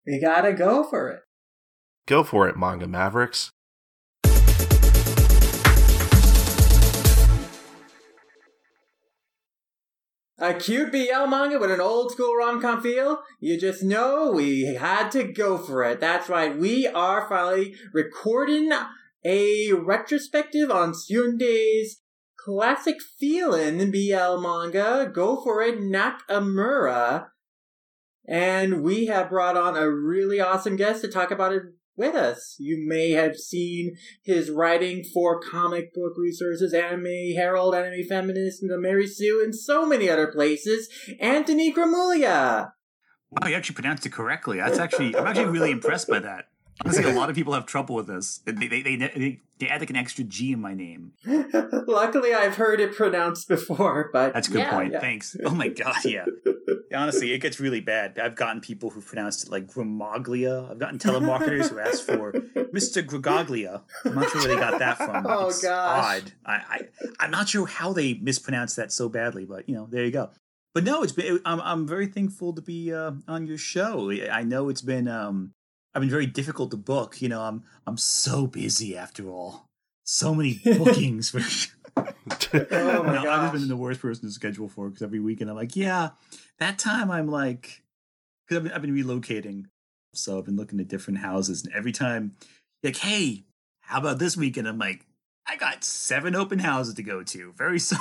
We 0.06 0.20
gotta 0.20 0.52
go 0.52 0.82
for 0.82 1.08
it. 1.10 1.20
Go 2.06 2.24
for 2.24 2.48
it, 2.48 2.56
Manga 2.56 2.88
Mavericks. 2.88 3.52
A 10.42 10.54
cute 10.54 10.90
BL 10.90 11.26
manga 11.26 11.58
with 11.58 11.70
an 11.70 11.82
old 11.82 12.12
school 12.12 12.34
rom 12.34 12.62
com 12.62 12.80
feel? 12.80 13.22
You 13.40 13.60
just 13.60 13.82
know 13.82 14.32
we 14.32 14.74
had 14.74 15.10
to 15.10 15.22
go 15.22 15.58
for 15.58 15.84
it. 15.84 16.00
That's 16.00 16.30
right, 16.30 16.56
we 16.56 16.86
are 16.86 17.28
finally 17.28 17.74
recording 17.92 18.72
a 19.22 19.72
retrospective 19.74 20.70
on 20.70 20.94
Syundei's 20.94 22.00
classic 22.42 23.02
feeling 23.02 23.90
BL 23.90 24.40
manga, 24.40 25.10
Go 25.12 25.42
For 25.42 25.60
It 25.60 25.78
Nakamura. 25.78 27.26
And 28.26 28.82
we 28.82 29.06
have 29.06 29.28
brought 29.28 29.58
on 29.58 29.76
a 29.76 29.90
really 29.90 30.40
awesome 30.40 30.76
guest 30.76 31.02
to 31.02 31.08
talk 31.08 31.30
about 31.30 31.52
it 31.52 31.64
with 31.96 32.14
us. 32.14 32.56
You 32.58 32.82
may 32.86 33.10
have 33.10 33.36
seen 33.36 33.96
his 34.22 34.50
writing 34.50 35.04
for 35.04 35.40
comic 35.40 35.94
book 35.94 36.14
resources, 36.16 36.74
Anime 36.74 37.34
Herald, 37.34 37.74
Anime 37.74 38.04
Feminist, 38.08 38.62
and 38.62 38.70
the 38.70 38.78
Mary 38.78 39.06
Sue, 39.06 39.42
and 39.42 39.54
so 39.54 39.86
many 39.86 40.08
other 40.08 40.26
places. 40.26 40.88
Anthony 41.20 41.72
Gramuglia. 41.72 42.72
Wow, 43.30 43.48
you 43.48 43.54
actually 43.54 43.74
pronounced 43.74 44.04
it 44.06 44.12
correctly. 44.12 44.58
That's 44.58 44.78
actually 44.78 45.16
I'm 45.16 45.26
actually 45.26 45.46
really 45.46 45.70
impressed 45.70 46.08
by 46.08 46.18
that. 46.18 46.46
Honestly, 46.84 47.04
a 47.04 47.12
lot 47.14 47.28
of 47.28 47.36
people 47.36 47.52
have 47.52 47.66
trouble 47.66 47.94
with 47.94 48.06
this. 48.06 48.38
They 48.44 48.52
they 48.52 48.82
they, 48.82 48.96
they, 48.96 49.40
they 49.58 49.68
add 49.68 49.80
like 49.80 49.90
an 49.90 49.96
extra 49.96 50.24
G 50.24 50.52
in 50.52 50.60
my 50.60 50.74
name. 50.74 51.12
Luckily, 51.26 52.32
I've 52.32 52.56
heard 52.56 52.80
it 52.80 52.94
pronounced 52.94 53.48
before, 53.48 54.08
but 54.12 54.32
That's 54.32 54.48
a 54.48 54.50
good 54.50 54.58
yeah, 54.60 54.70
point. 54.70 54.92
yeah. 54.92 55.00
Thanks. 55.00 55.36
Oh 55.44 55.50
my 55.54 55.68
god, 55.68 56.04
yeah. 56.04 56.24
Honestly, 56.94 57.32
it 57.32 57.38
gets 57.38 57.60
really 57.60 57.80
bad. 57.80 58.18
I've 58.18 58.34
gotten 58.34 58.60
people 58.60 58.90
who 58.90 59.00
pronounced 59.00 59.44
it 59.44 59.50
like 59.50 59.68
Gramaglia. 59.68 60.70
I've 60.70 60.78
gotten 60.78 60.98
telemarketers 60.98 61.68
who 61.68 61.78
asked 61.78 62.02
for 62.02 62.32
Mr. 62.32 63.04
Gragaglia. 63.04 63.82
I'm 64.04 64.14
not 64.14 64.30
sure 64.30 64.40
where 64.40 64.48
they 64.54 64.60
got 64.60 64.78
that 64.80 64.96
from. 64.96 65.26
Oh, 65.30 65.48
it's 65.48 65.62
gosh. 65.62 66.22
odd. 66.22 66.32
I, 66.44 66.52
I 66.54 66.80
I'm 67.20 67.30
not 67.30 67.48
sure 67.48 67.66
how 67.66 67.92
they 67.92 68.14
mispronounced 68.14 68.76
that 68.76 68.90
so 68.90 69.08
badly, 69.08 69.44
but 69.44 69.68
you 69.68 69.74
know, 69.74 69.86
there 69.88 70.04
you 70.04 70.10
go. 70.10 70.30
But 70.74 70.84
no, 70.84 71.02
it's 71.02 71.12
been. 71.12 71.40
I'm 71.44 71.60
I'm 71.60 71.86
very 71.86 72.06
thankful 72.06 72.52
to 72.54 72.62
be 72.62 72.92
uh, 72.92 73.12
on 73.28 73.46
your 73.46 73.58
show. 73.58 74.10
I 74.10 74.42
know 74.42 74.68
it's 74.68 74.82
been 74.82 75.06
um 75.08 75.52
I've 75.94 76.00
been 76.00 76.10
very 76.10 76.26
difficult 76.26 76.70
to 76.70 76.76
book. 76.76 77.20
You 77.20 77.28
know, 77.28 77.42
I'm 77.42 77.64
I'm 77.86 77.96
so 77.96 78.46
busy 78.46 78.96
after 78.96 79.28
all. 79.28 79.66
So 80.04 80.34
many 80.34 80.60
bookings 80.64 81.30
for. 81.30 81.40
Oh 81.96 83.02
my 83.02 83.22
no, 83.22 83.30
I've 83.30 83.42
just 83.42 83.52
been 83.52 83.62
in 83.62 83.68
the 83.68 83.76
worst 83.76 84.00
person 84.00 84.26
to 84.26 84.32
schedule 84.32 84.68
for 84.68 84.88
because 84.88 85.02
every 85.02 85.20
weekend 85.20 85.50
I'm 85.50 85.56
like, 85.56 85.76
yeah, 85.76 86.10
that 86.58 86.78
time 86.78 87.10
I'm 87.10 87.28
like, 87.28 87.82
because 88.46 88.58
I've 88.58 88.62
been, 88.64 88.72
I've 88.72 88.82
been 88.82 88.94
relocating, 88.94 89.66
so 90.14 90.38
I've 90.38 90.44
been 90.44 90.56
looking 90.56 90.80
at 90.80 90.88
different 90.88 91.20
houses, 91.20 91.64
and 91.64 91.74
every 91.74 91.92
time, 91.92 92.32
like, 92.82 92.96
hey, 92.96 93.44
how 93.80 93.98
about 93.98 94.18
this 94.18 94.36
weekend? 94.36 94.68
I'm 94.68 94.78
like, 94.78 95.06
I 95.46 95.56
got 95.56 95.82
seven 95.82 96.36
open 96.36 96.60
houses 96.60 96.94
to 96.94 97.02
go 97.02 97.22
to. 97.24 97.52
Very 97.56 97.78
sorry. 97.80 98.00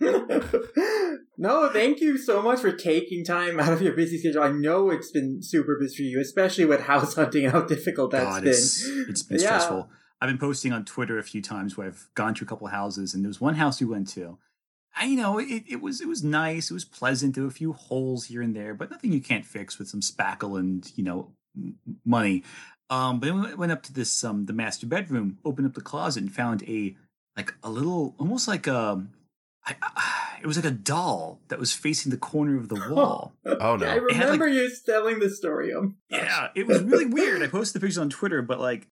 no, 1.38 1.68
thank 1.72 2.00
you 2.00 2.16
so 2.18 2.42
much 2.42 2.60
for 2.60 2.72
taking 2.72 3.24
time 3.24 3.60
out 3.60 3.72
of 3.72 3.82
your 3.82 3.92
busy 3.94 4.18
schedule. 4.18 4.42
I 4.42 4.50
know 4.50 4.90
it's 4.90 5.10
been 5.10 5.42
super 5.42 5.76
busy 5.78 5.96
for 5.96 6.02
you, 6.02 6.20
especially 6.20 6.64
with 6.64 6.82
house 6.82 7.14
hunting 7.14 7.44
and 7.44 7.52
how 7.52 7.62
difficult 7.62 8.10
that's 8.12 8.24
God, 8.24 8.42
been. 8.42 8.50
it's 8.52 8.86
it's 8.86 9.22
been 9.22 9.38
Yeah. 9.40 9.46
stressful. 9.58 9.90
I've 10.20 10.28
been 10.28 10.38
posting 10.38 10.72
on 10.72 10.84
Twitter 10.84 11.18
a 11.18 11.22
few 11.22 11.40
times 11.40 11.76
where 11.76 11.86
I've 11.86 12.08
gone 12.14 12.34
to 12.34 12.44
a 12.44 12.46
couple 12.46 12.66
houses, 12.68 13.14
and 13.14 13.24
there 13.24 13.28
was 13.28 13.40
one 13.40 13.54
house 13.54 13.80
we 13.80 13.86
went 13.86 14.08
to. 14.10 14.38
I 14.96 15.04
you 15.04 15.16
know 15.16 15.38
it, 15.38 15.64
it 15.68 15.80
was 15.80 16.00
it 16.00 16.08
was 16.08 16.22
nice, 16.22 16.70
it 16.70 16.74
was 16.74 16.84
pleasant. 16.84 17.34
There 17.34 17.44
were 17.44 17.48
a 17.50 17.52
few 17.52 17.72
holes 17.72 18.26
here 18.26 18.42
and 18.42 18.54
there, 18.54 18.74
but 18.74 18.90
nothing 18.90 19.12
you 19.12 19.20
can't 19.20 19.44
fix 19.46 19.78
with 19.78 19.88
some 19.88 20.00
spackle 20.00 20.58
and 20.58 20.90
you 20.96 21.04
know 21.04 21.32
money. 22.04 22.42
Um, 22.90 23.20
but 23.20 23.26
then 23.26 23.40
we 23.42 23.54
went 23.54 23.70
up 23.72 23.82
to 23.84 23.92
this 23.92 24.24
um 24.24 24.46
the 24.46 24.52
master 24.52 24.86
bedroom, 24.86 25.38
opened 25.44 25.66
up 25.68 25.74
the 25.74 25.80
closet, 25.80 26.22
and 26.22 26.32
found 26.32 26.62
a 26.64 26.96
like 27.36 27.54
a 27.62 27.70
little 27.70 28.14
almost 28.18 28.48
like 28.48 28.66
a. 28.66 29.06
I, 29.70 29.76
I, 29.96 30.38
it 30.42 30.46
was 30.46 30.56
like 30.56 30.64
a 30.66 30.70
doll 30.70 31.40
that 31.48 31.58
was 31.58 31.72
facing 31.72 32.10
the 32.10 32.16
corner 32.18 32.56
of 32.56 32.68
the 32.68 32.74
wall. 32.90 33.32
Oh 33.46 33.74
I 33.74 33.76
no. 33.76 33.86
had, 33.86 34.02
like- 34.02 34.12
remember 34.18 34.48
you 34.48 34.70
telling 34.86 35.18
the 35.18 35.30
story. 35.30 35.72
Um, 35.74 35.96
Yeah, 36.10 36.48
it 36.54 36.66
was 36.66 36.82
really 36.82 37.06
weird. 37.18 37.42
I 37.42 37.46
posted 37.46 37.80
the 37.80 37.84
pictures 37.86 37.98
on 37.98 38.10
Twitter, 38.10 38.42
but 38.42 38.60
like 38.60 38.86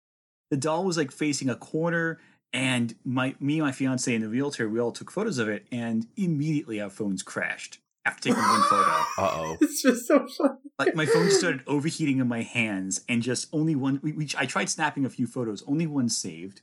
the 0.51 0.57
doll 0.57 0.85
was 0.85 0.97
like 0.97 1.11
facing 1.11 1.49
a 1.49 1.57
corner, 1.57 2.19
and 2.53 2.95
my 3.05 3.35
me, 3.41 3.61
my 3.61 3.73
fiance, 3.73 4.13
and 4.15 4.23
the 4.25 4.29
realtor, 4.29 4.69
we 4.69 4.81
all 4.81 4.93
took 4.93 5.11
photos 5.11 5.39
of 5.39 5.49
it, 5.49 5.67
and 5.73 6.07
immediately 6.17 6.81
our 6.81 6.91
phones 6.91 7.23
crashed 7.23 7.79
after 8.07 8.29
taking 8.29 8.43
one 8.43 8.63
photo. 8.63 8.91
Uh 9.19 9.31
oh. 9.33 9.57
it's 9.61 9.81
just 9.83 10.07
so 10.07 10.27
fun. 10.27 10.59
Like 10.79 10.95
my 10.95 11.07
phone 11.07 11.27
just 11.27 11.39
started 11.39 11.63
overheating 11.67 12.19
in 12.19 12.29
my 12.29 12.43
hands, 12.43 13.01
and 13.09 13.23
just 13.23 13.49
only 13.53 13.75
one. 13.75 14.01
We, 14.03 14.13
we 14.13 14.29
I 14.37 14.47
tried 14.47 14.69
snapping 14.71 15.05
a 15.05 15.11
few 15.11 15.27
photos, 15.27 15.63
only 15.67 15.87
one 15.87 16.09
saved, 16.09 16.61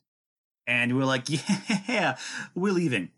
and 0.68 0.96
we're 0.98 1.06
like, 1.06 1.26
yeah, 1.88 2.18
we're 2.56 2.74
leaving. 2.74 3.10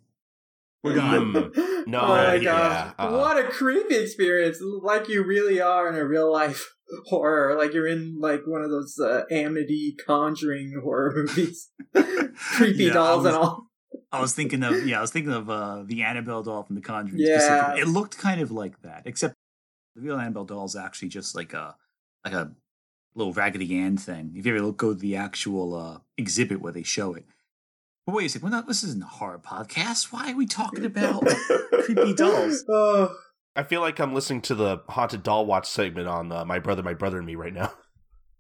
We're 0.84 0.96
gone. 1.02 1.34
Mm. 1.34 1.88
No, 1.88 2.02
oh 2.02 2.08
my 2.08 2.36
yeah, 2.36 2.42
gosh. 2.44 2.94
uh-uh. 3.00 3.18
What 3.18 3.38
a 3.38 3.44
creepy 3.50 3.96
experience. 3.96 4.60
Like 4.62 5.08
you 5.10 5.24
really 5.24 5.62
are 5.62 5.88
in 5.90 5.96
a 5.96 6.06
real 6.06 6.32
life 6.32 6.74
horror. 7.06 7.56
Like 7.58 7.74
you're 7.74 7.88
in 7.88 8.18
like 8.20 8.42
one 8.46 8.62
of 8.64 8.70
those 8.70 8.98
uh, 9.00 9.24
Amity 9.32 9.96
conjuring 10.06 10.80
horror 10.84 11.14
movies. 11.16 11.70
creepy 11.96 12.86
Yeah, 12.86 12.94
dolls 12.94 13.26
and 13.26 13.36
all. 13.36 13.68
I 14.12 14.20
was 14.22 14.34
thinking 14.34 14.64
of 14.64 14.86
yeah, 14.86 14.98
I 15.00 15.02
was 15.02 15.12
thinking 15.12 15.34
of 15.34 15.50
uh, 15.50 15.84
the 15.86 16.04
Annabelle 16.04 16.44
doll 16.44 16.64
from 16.64 16.76
The 16.76 16.82
Conjuring. 16.82 17.20
Yeah. 17.22 17.76
it 17.76 17.88
looked 17.88 18.18
kind 18.18 18.42
of 18.42 18.52
like 18.52 18.82
that, 18.82 19.04
except 19.06 19.34
the 19.96 20.02
real 20.02 20.20
Annabelle 20.20 20.46
doll 20.46 20.66
is 20.66 20.76
actually 20.76 21.10
just 21.10 21.36
like 21.36 21.54
a 21.54 21.76
like 22.24 22.34
a 22.34 22.52
little 23.16 23.34
Raggedy 23.34 23.76
Ann 23.78 23.98
thing. 23.98 24.34
If 24.36 24.46
you 24.46 24.56
ever 24.58 24.72
go 24.72 24.94
to 24.94 25.00
the 25.00 25.16
actual 25.16 25.76
uh, 25.76 26.00
exhibit 26.18 26.62
where 26.62 26.74
they 26.74 26.84
show 26.84 27.14
it. 27.14 27.26
But 28.06 28.16
wait 28.16 28.26
a 28.26 28.30
second, 28.30 28.50
we're 28.50 28.56
not. 28.56 28.68
This 28.68 28.84
isn't 28.84 29.04
a 29.04 29.08
horror 29.08 29.40
podcast. 29.40 30.12
Why 30.12 30.32
are 30.32 30.36
we 30.36 30.46
talking 30.46 30.86
about 30.86 31.26
creepy 31.84 32.14
dolls? 32.14 32.64
Oh, 32.70 33.16
I 33.56 33.64
feel 33.64 33.82
like 33.82 34.00
I'm 34.00 34.14
listening 34.16 34.42
to 34.44 34.56
the 34.56 34.80
haunted 34.90 35.22
doll 35.22 35.46
watch 35.46 35.68
segment 35.68 36.08
on 36.08 36.32
uh, 36.32 36.44
my 36.44 36.58
brother, 36.60 36.82
my 36.82 36.96
brother, 36.96 37.18
and 37.18 37.26
me 37.26 37.36
right 37.36 37.54
now. 37.54 37.72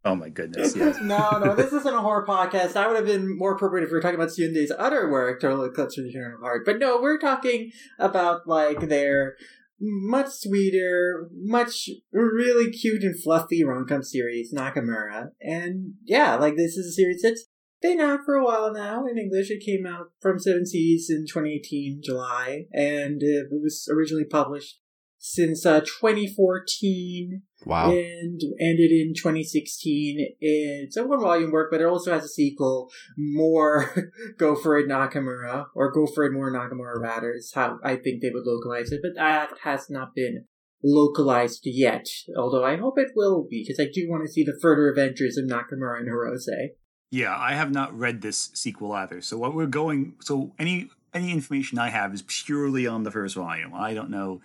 Oh 0.05 0.15
my 0.15 0.27
goodness! 0.27 0.75
Yes. 0.75 0.99
no, 1.01 1.39
no, 1.39 1.55
this 1.55 1.71
isn't 1.71 1.95
a 1.95 2.01
horror 2.01 2.25
podcast. 2.27 2.73
That 2.73 2.89
would 2.89 2.97
have 2.97 3.05
been 3.05 3.37
more 3.37 3.55
appropriate 3.55 3.85
if 3.85 3.89
we 3.89 3.93
were 3.95 4.01
talking 4.01 4.19
about 4.19 4.31
Syundei's 4.31 4.69
other 4.77 5.09
work, 5.09 5.39
Total 5.39 5.63
Eclipse 5.63 5.97
of 5.97 6.03
the 6.03 6.09
Eternal 6.09 6.41
Heart. 6.41 6.63
But 6.65 6.77
no, 6.77 7.01
we're 7.01 7.17
talking 7.17 7.71
about 7.97 8.45
like 8.45 8.89
their 8.89 9.37
much 9.79 10.27
sweeter, 10.27 11.29
much 11.33 11.89
really 12.11 12.69
cute 12.69 13.01
and 13.01 13.15
fluffy 13.23 13.63
rom-com 13.63 14.03
series, 14.03 14.53
Nakamura. 14.53 15.27
And 15.39 15.93
yeah, 16.03 16.35
like 16.35 16.57
this 16.57 16.75
is 16.75 16.87
a 16.87 16.91
series 16.91 17.21
that's 17.21 17.45
been 17.83 17.99
out 18.01 18.21
for 18.25 18.33
a 18.33 18.43
while 18.43 18.73
now. 18.73 19.05
In 19.05 19.17
English, 19.19 19.51
it 19.51 19.63
came 19.63 19.85
out 19.85 20.07
from 20.19 20.39
Seven 20.39 20.65
Seas 20.65 21.09
in 21.09 21.25
2018, 21.27 22.01
July, 22.03 22.65
and 22.73 23.21
it 23.21 23.47
was 23.51 23.87
originally 23.93 24.25
published 24.25 24.79
since 25.19 25.65
uh, 25.65 25.79
2014 25.79 27.43
Wow. 27.65 27.91
and 27.91 28.41
ended 28.59 28.91
in 28.91 29.13
2016. 29.15 30.35
It's 30.41 30.97
a 30.97 31.05
one 31.05 31.21
volume 31.21 31.51
work, 31.51 31.69
but 31.71 31.79
it 31.79 31.85
also 31.85 32.11
has 32.11 32.25
a 32.25 32.29
sequel, 32.29 32.89
more 33.17 34.11
Go 34.37 34.55
For 34.55 34.77
It 34.77 34.89
Nakamura, 34.89 35.67
or 35.75 35.91
Go 35.91 36.05
For 36.07 36.25
It 36.25 36.33
More 36.33 36.51
Nakamura 36.51 36.99
rather, 36.99 37.33
is 37.33 37.53
how 37.53 37.79
I 37.83 37.95
think 37.95 38.21
they 38.21 38.31
would 38.31 38.45
localize 38.45 38.91
it, 38.91 39.01
but 39.01 39.15
that 39.15 39.51
has 39.63 39.89
not 39.89 40.13
been 40.13 40.45
localized 40.83 41.61
yet, 41.63 42.05
although 42.37 42.65
I 42.65 42.75
hope 42.75 42.99
it 42.99 43.11
will 43.15 43.47
be, 43.49 43.63
because 43.65 43.79
I 43.79 43.89
do 43.93 44.09
want 44.09 44.25
to 44.25 44.31
see 44.31 44.43
the 44.43 44.59
further 44.61 44.89
adventures 44.89 45.37
of 45.37 45.45
Nakamura 45.45 45.99
and 45.99 46.09
Hirose. 46.09 46.71
Yeah, 47.13 47.37
I 47.37 47.53
have 47.53 47.69
not 47.69 47.95
read 47.95 48.23
this 48.23 48.49
sequel 48.55 48.91
either. 48.91 49.21
So 49.21 49.37
what 49.37 49.53
we're 49.53 49.67
going 49.67 50.15
so 50.19 50.51
any 50.57 50.89
any 51.13 51.31
information 51.31 51.77
I 51.77 51.89
have 51.89 52.11
is 52.11 52.23
purely 52.23 52.87
on 52.87 53.03
the 53.03 53.11
first 53.11 53.35
volume. 53.35 53.71
I 53.75 53.93
don't 53.93 54.09
know 54.09 54.41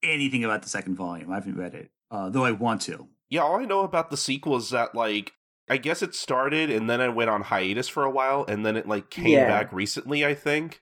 anything 0.00 0.44
about 0.44 0.62
the 0.62 0.68
second 0.68 0.94
volume. 0.94 1.32
I 1.32 1.34
haven't 1.34 1.56
read 1.56 1.74
it. 1.74 1.90
Uh, 2.08 2.28
though 2.28 2.44
I 2.44 2.52
want 2.52 2.82
to. 2.82 3.08
Yeah, 3.30 3.40
all 3.40 3.56
I 3.58 3.64
know 3.64 3.80
about 3.80 4.10
the 4.10 4.16
sequel 4.16 4.54
is 4.56 4.70
that 4.70 4.94
like 4.94 5.32
I 5.68 5.76
guess 5.76 6.00
it 6.00 6.14
started 6.14 6.70
and 6.70 6.88
then 6.88 7.00
it 7.00 7.16
went 7.16 7.30
on 7.30 7.42
hiatus 7.42 7.88
for 7.88 8.04
a 8.04 8.10
while 8.10 8.44
and 8.46 8.64
then 8.64 8.76
it 8.76 8.86
like 8.86 9.10
came 9.10 9.26
Yeah. 9.26 9.48
back 9.48 9.72
recently, 9.72 10.24
I 10.24 10.34
think. 10.34 10.80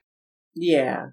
Yeah. 0.53 1.07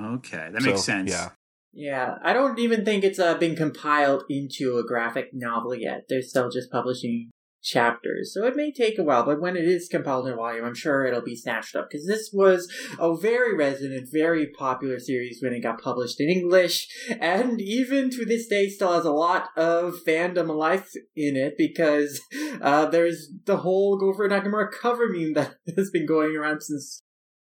Okay, 0.00 0.48
that 0.52 0.62
makes 0.62 0.80
So, 0.80 0.86
sense. 0.86 1.12
Yeah. 1.12 1.28
Yeah, 1.72 2.16
I 2.20 2.32
don't 2.32 2.58
even 2.58 2.84
think 2.84 3.04
it's 3.04 3.20
uh, 3.20 3.36
been 3.36 3.54
compiled 3.54 4.24
into 4.28 4.76
a 4.78 4.84
graphic 4.84 5.30
novel 5.32 5.72
yet. 5.72 6.06
They're 6.08 6.22
still 6.22 6.50
just 6.50 6.72
publishing 6.72 7.30
chapters, 7.66 8.32
so 8.32 8.46
it 8.46 8.56
may 8.56 8.72
take 8.72 8.98
a 8.98 9.02
while. 9.02 9.24
But 9.24 9.40
when 9.40 9.56
it 9.56 9.64
is 9.64 9.88
compiled 9.88 10.26
in 10.26 10.32
a 10.32 10.36
volume, 10.36 10.64
I'm 10.64 10.74
sure 10.74 11.04
it'll 11.04 11.20
be 11.20 11.36
snatched 11.36 11.74
up 11.74 11.88
because 11.90 12.06
this 12.06 12.30
was 12.32 12.72
a 12.98 13.16
very 13.16 13.56
resonant, 13.56 14.08
very 14.10 14.46
popular 14.46 14.98
series 14.98 15.40
when 15.42 15.52
it 15.52 15.60
got 15.60 15.82
published 15.82 16.20
in 16.20 16.30
English, 16.30 16.88
and 17.20 17.60
even 17.60 18.10
to 18.10 18.24
this 18.24 18.46
day 18.46 18.68
still 18.68 18.92
has 18.92 19.04
a 19.04 19.10
lot 19.10 19.48
of 19.56 19.94
fandom 20.06 20.54
life 20.56 20.92
in 21.16 21.36
it 21.36 21.54
because 21.58 22.20
uh, 22.62 22.86
there's 22.86 23.28
the 23.44 23.58
whole 23.58 23.98
Go 23.98 24.12
for 24.14 24.28
Nakamura 24.28 24.70
cover 24.70 25.08
meme 25.08 25.34
that 25.34 25.56
has 25.76 25.90
been 25.90 26.06
going 26.06 26.36
around 26.36 26.62
since 26.62 27.02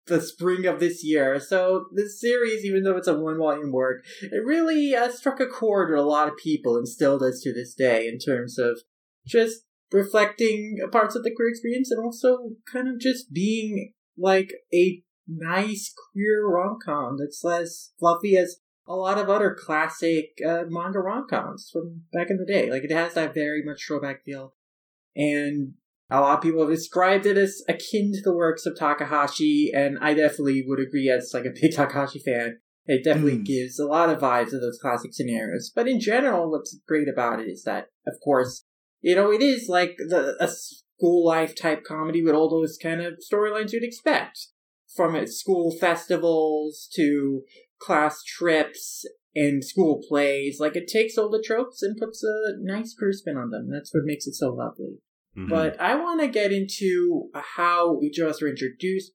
the 0.07 0.21
spring 0.21 0.67
of 0.67 0.81
this 0.81 1.03
year. 1.05 1.41
So 1.41 1.87
this 1.95 2.21
series, 2.21 2.65
even 2.65 2.83
though 2.83 2.97
it's 2.97 3.09
a 3.09 3.19
one 3.19 3.39
volume 3.39 3.73
work, 3.73 4.05
it 4.21 4.45
really 4.45 4.95
uh, 4.95 5.11
struck 5.11 5.41
a 5.41 5.47
chord 5.47 5.91
with 5.91 6.01
a 6.01 6.03
lot 6.03 6.29
of 6.29 6.37
people 6.37 6.77
and 6.77 6.87
still 6.87 7.19
does 7.19 7.41
to 7.43 7.53
this 7.53 7.75
day 7.75 8.09
in 8.09 8.19
terms 8.19 8.59
of 8.59 8.81
just 9.27 9.63
reflecting 9.93 10.79
parts 10.93 11.17
of 11.17 11.25
the 11.25 11.35
queer 11.35 11.49
experience 11.49 11.91
and 11.91 12.05
also 12.05 12.51
kind 12.73 12.89
of 12.89 12.99
just 12.99 13.33
being 13.33 13.93
like 14.17 14.53
a 14.73 15.03
nice 15.27 15.93
queer 16.13 16.47
rom 16.47 16.79
com 16.85 17.17
that's 17.19 17.45
less 17.45 17.93
fluffy 17.99 18.37
as 18.37 18.57
a 18.87 18.95
lot 18.95 19.19
of 19.19 19.29
other 19.29 19.57
classic 19.59 20.31
uh, 20.47 20.65
manga 20.69 20.99
rom 20.99 21.27
coms 21.29 21.71
from 21.73 22.03
back 22.13 22.29
in 22.31 22.39
the 22.39 22.47
day. 22.47 22.71
Like 22.71 22.83
it 22.83 22.91
has 22.91 23.15
that 23.15 23.35
very 23.35 23.63
much 23.65 23.85
throwback 23.87 24.25
feel. 24.25 24.55
And 25.15 25.75
a 26.11 26.21
lot 26.21 26.39
of 26.39 26.43
people 26.43 26.61
have 26.63 26.71
described 26.71 27.25
it 27.27 27.37
as 27.37 27.63
akin 27.69 28.13
to 28.15 28.21
the 28.21 28.35
works 28.35 28.67
of 28.67 28.77
Takahashi, 28.77 29.71
and 29.73 29.97
I 30.01 30.15
definitely 30.15 30.65
would 30.67 30.81
agree 30.81 31.09
as 31.09 31.31
like 31.33 31.45
a 31.45 31.55
big 31.55 31.73
Takahashi 31.77 32.19
fan. 32.19 32.59
It 32.87 33.05
definitely 33.05 33.39
Mm. 33.39 33.45
gives 33.47 33.79
a 33.79 33.87
lot 33.87 34.09
of 34.11 34.21
vibes 34.21 34.53
of 34.53 34.61
those 34.61 34.79
classic 34.81 35.15
scenarios. 35.15 35.71
But 35.73 35.87
in 35.87 36.01
general, 36.01 36.51
what's 36.51 36.77
great 36.89 37.07
about 37.09 37.39
it 37.39 37.47
is 37.49 37.63
that, 37.63 37.89
of 38.09 38.15
course, 38.25 38.65
you 39.01 39.15
know, 39.15 39.33
it 39.33 39.43
is 39.43 39.69
like 39.69 39.97
the 39.99 40.37
a 40.41 40.49
school 40.49 41.27
life 41.27 41.55
type 41.55 41.85
comedy 41.85 42.23
with 42.23 42.35
all 42.35 42.51
those 42.51 42.77
kind 42.77 43.01
of 43.01 43.15
storylines 43.21 43.73
you'd 43.73 43.85
expect. 43.85 44.49
From 44.97 45.15
its 45.15 45.39
school 45.39 45.77
festivals 45.81 46.89
to 46.97 47.43
class 47.81 48.23
trips 48.25 49.05
and 49.35 49.65
school 49.65 50.03
plays. 50.09 50.59
Like 50.59 50.77
it 50.77 50.89
takes 50.89 51.17
all 51.17 51.31
the 51.31 51.43
tropes 51.43 51.83
and 51.83 51.97
puts 51.97 52.25
a 52.25 52.55
nice 52.61 52.97
spin 53.13 53.37
on 53.37 53.51
them. 53.51 53.69
That's 53.71 53.95
what 53.95 54.05
makes 54.05 54.27
it 54.27 54.35
so 54.35 54.51
lovely. 54.51 54.99
Mhm. 55.37 55.49
But 55.49 55.81
I 55.81 55.95
want 55.95 56.21
to 56.21 56.29
get 56.29 56.53
into 56.53 57.31
how 57.35 58.01
each 58.03 58.19
of 58.19 58.29
us 58.29 58.43
were 58.43 58.49
introduced 58.49 59.13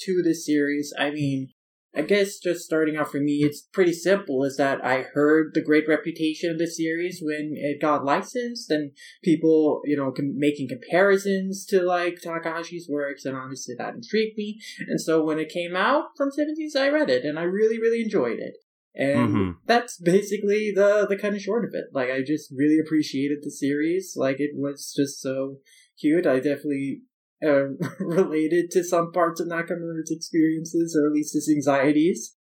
to 0.00 0.22
this 0.22 0.44
series. 0.44 0.92
I 0.98 1.10
mean, 1.10 1.48
I 1.96 2.02
guess 2.02 2.38
just 2.38 2.64
starting 2.64 2.96
out 2.96 3.10
for 3.10 3.20
me, 3.20 3.44
it's 3.44 3.62
pretty 3.62 3.92
simple. 3.92 4.42
Is 4.44 4.56
that 4.56 4.84
I 4.84 5.02
heard 5.02 5.52
the 5.54 5.62
great 5.62 5.88
reputation 5.88 6.50
of 6.50 6.58
the 6.58 6.66
series 6.66 7.20
when 7.22 7.52
it 7.56 7.80
got 7.80 8.04
licensed, 8.04 8.70
and 8.70 8.90
people, 9.22 9.80
you 9.84 9.96
know, 9.96 10.10
com- 10.10 10.38
making 10.38 10.68
comparisons 10.68 11.64
to 11.66 11.82
like 11.82 12.20
Takahashi's 12.20 12.88
works, 12.88 13.24
and 13.24 13.36
obviously 13.36 13.74
that 13.78 13.94
intrigued 13.94 14.36
me. 14.36 14.60
And 14.88 15.00
so 15.00 15.22
when 15.22 15.38
it 15.38 15.48
came 15.48 15.76
out 15.76 16.06
from 16.16 16.30
Seven 16.32 16.56
Seas, 16.56 16.76
I 16.76 16.88
read 16.88 17.10
it, 17.10 17.24
and 17.24 17.38
I 17.38 17.42
really, 17.42 17.78
really 17.78 18.02
enjoyed 18.02 18.38
it. 18.38 18.56
And 18.96 19.28
Mhm. 19.28 19.56
that's 19.66 19.98
basically 19.98 20.72
the 20.74 21.06
the 21.08 21.16
kind 21.16 21.34
of 21.34 21.40
short 21.42 21.64
of 21.64 21.74
it. 21.74 21.86
Like 21.92 22.10
I 22.10 22.22
just 22.22 22.50
really 22.52 22.78
appreciated 22.78 23.38
the 23.42 23.50
series. 23.50 24.14
Like 24.16 24.40
it 24.40 24.52
was 24.54 24.92
just 24.96 25.20
so 25.20 25.58
cute. 26.00 26.26
I 26.26 26.36
definitely 26.36 27.02
uh, 27.44 27.64
related 28.00 28.70
to 28.72 28.82
some 28.84 29.12
parts 29.12 29.40
of 29.40 29.48
Nakamura's 29.48 30.10
experiences, 30.10 30.96
or 30.98 31.06
at 31.08 31.12
least 31.12 31.34
his 31.34 31.48
anxieties. 31.54 32.36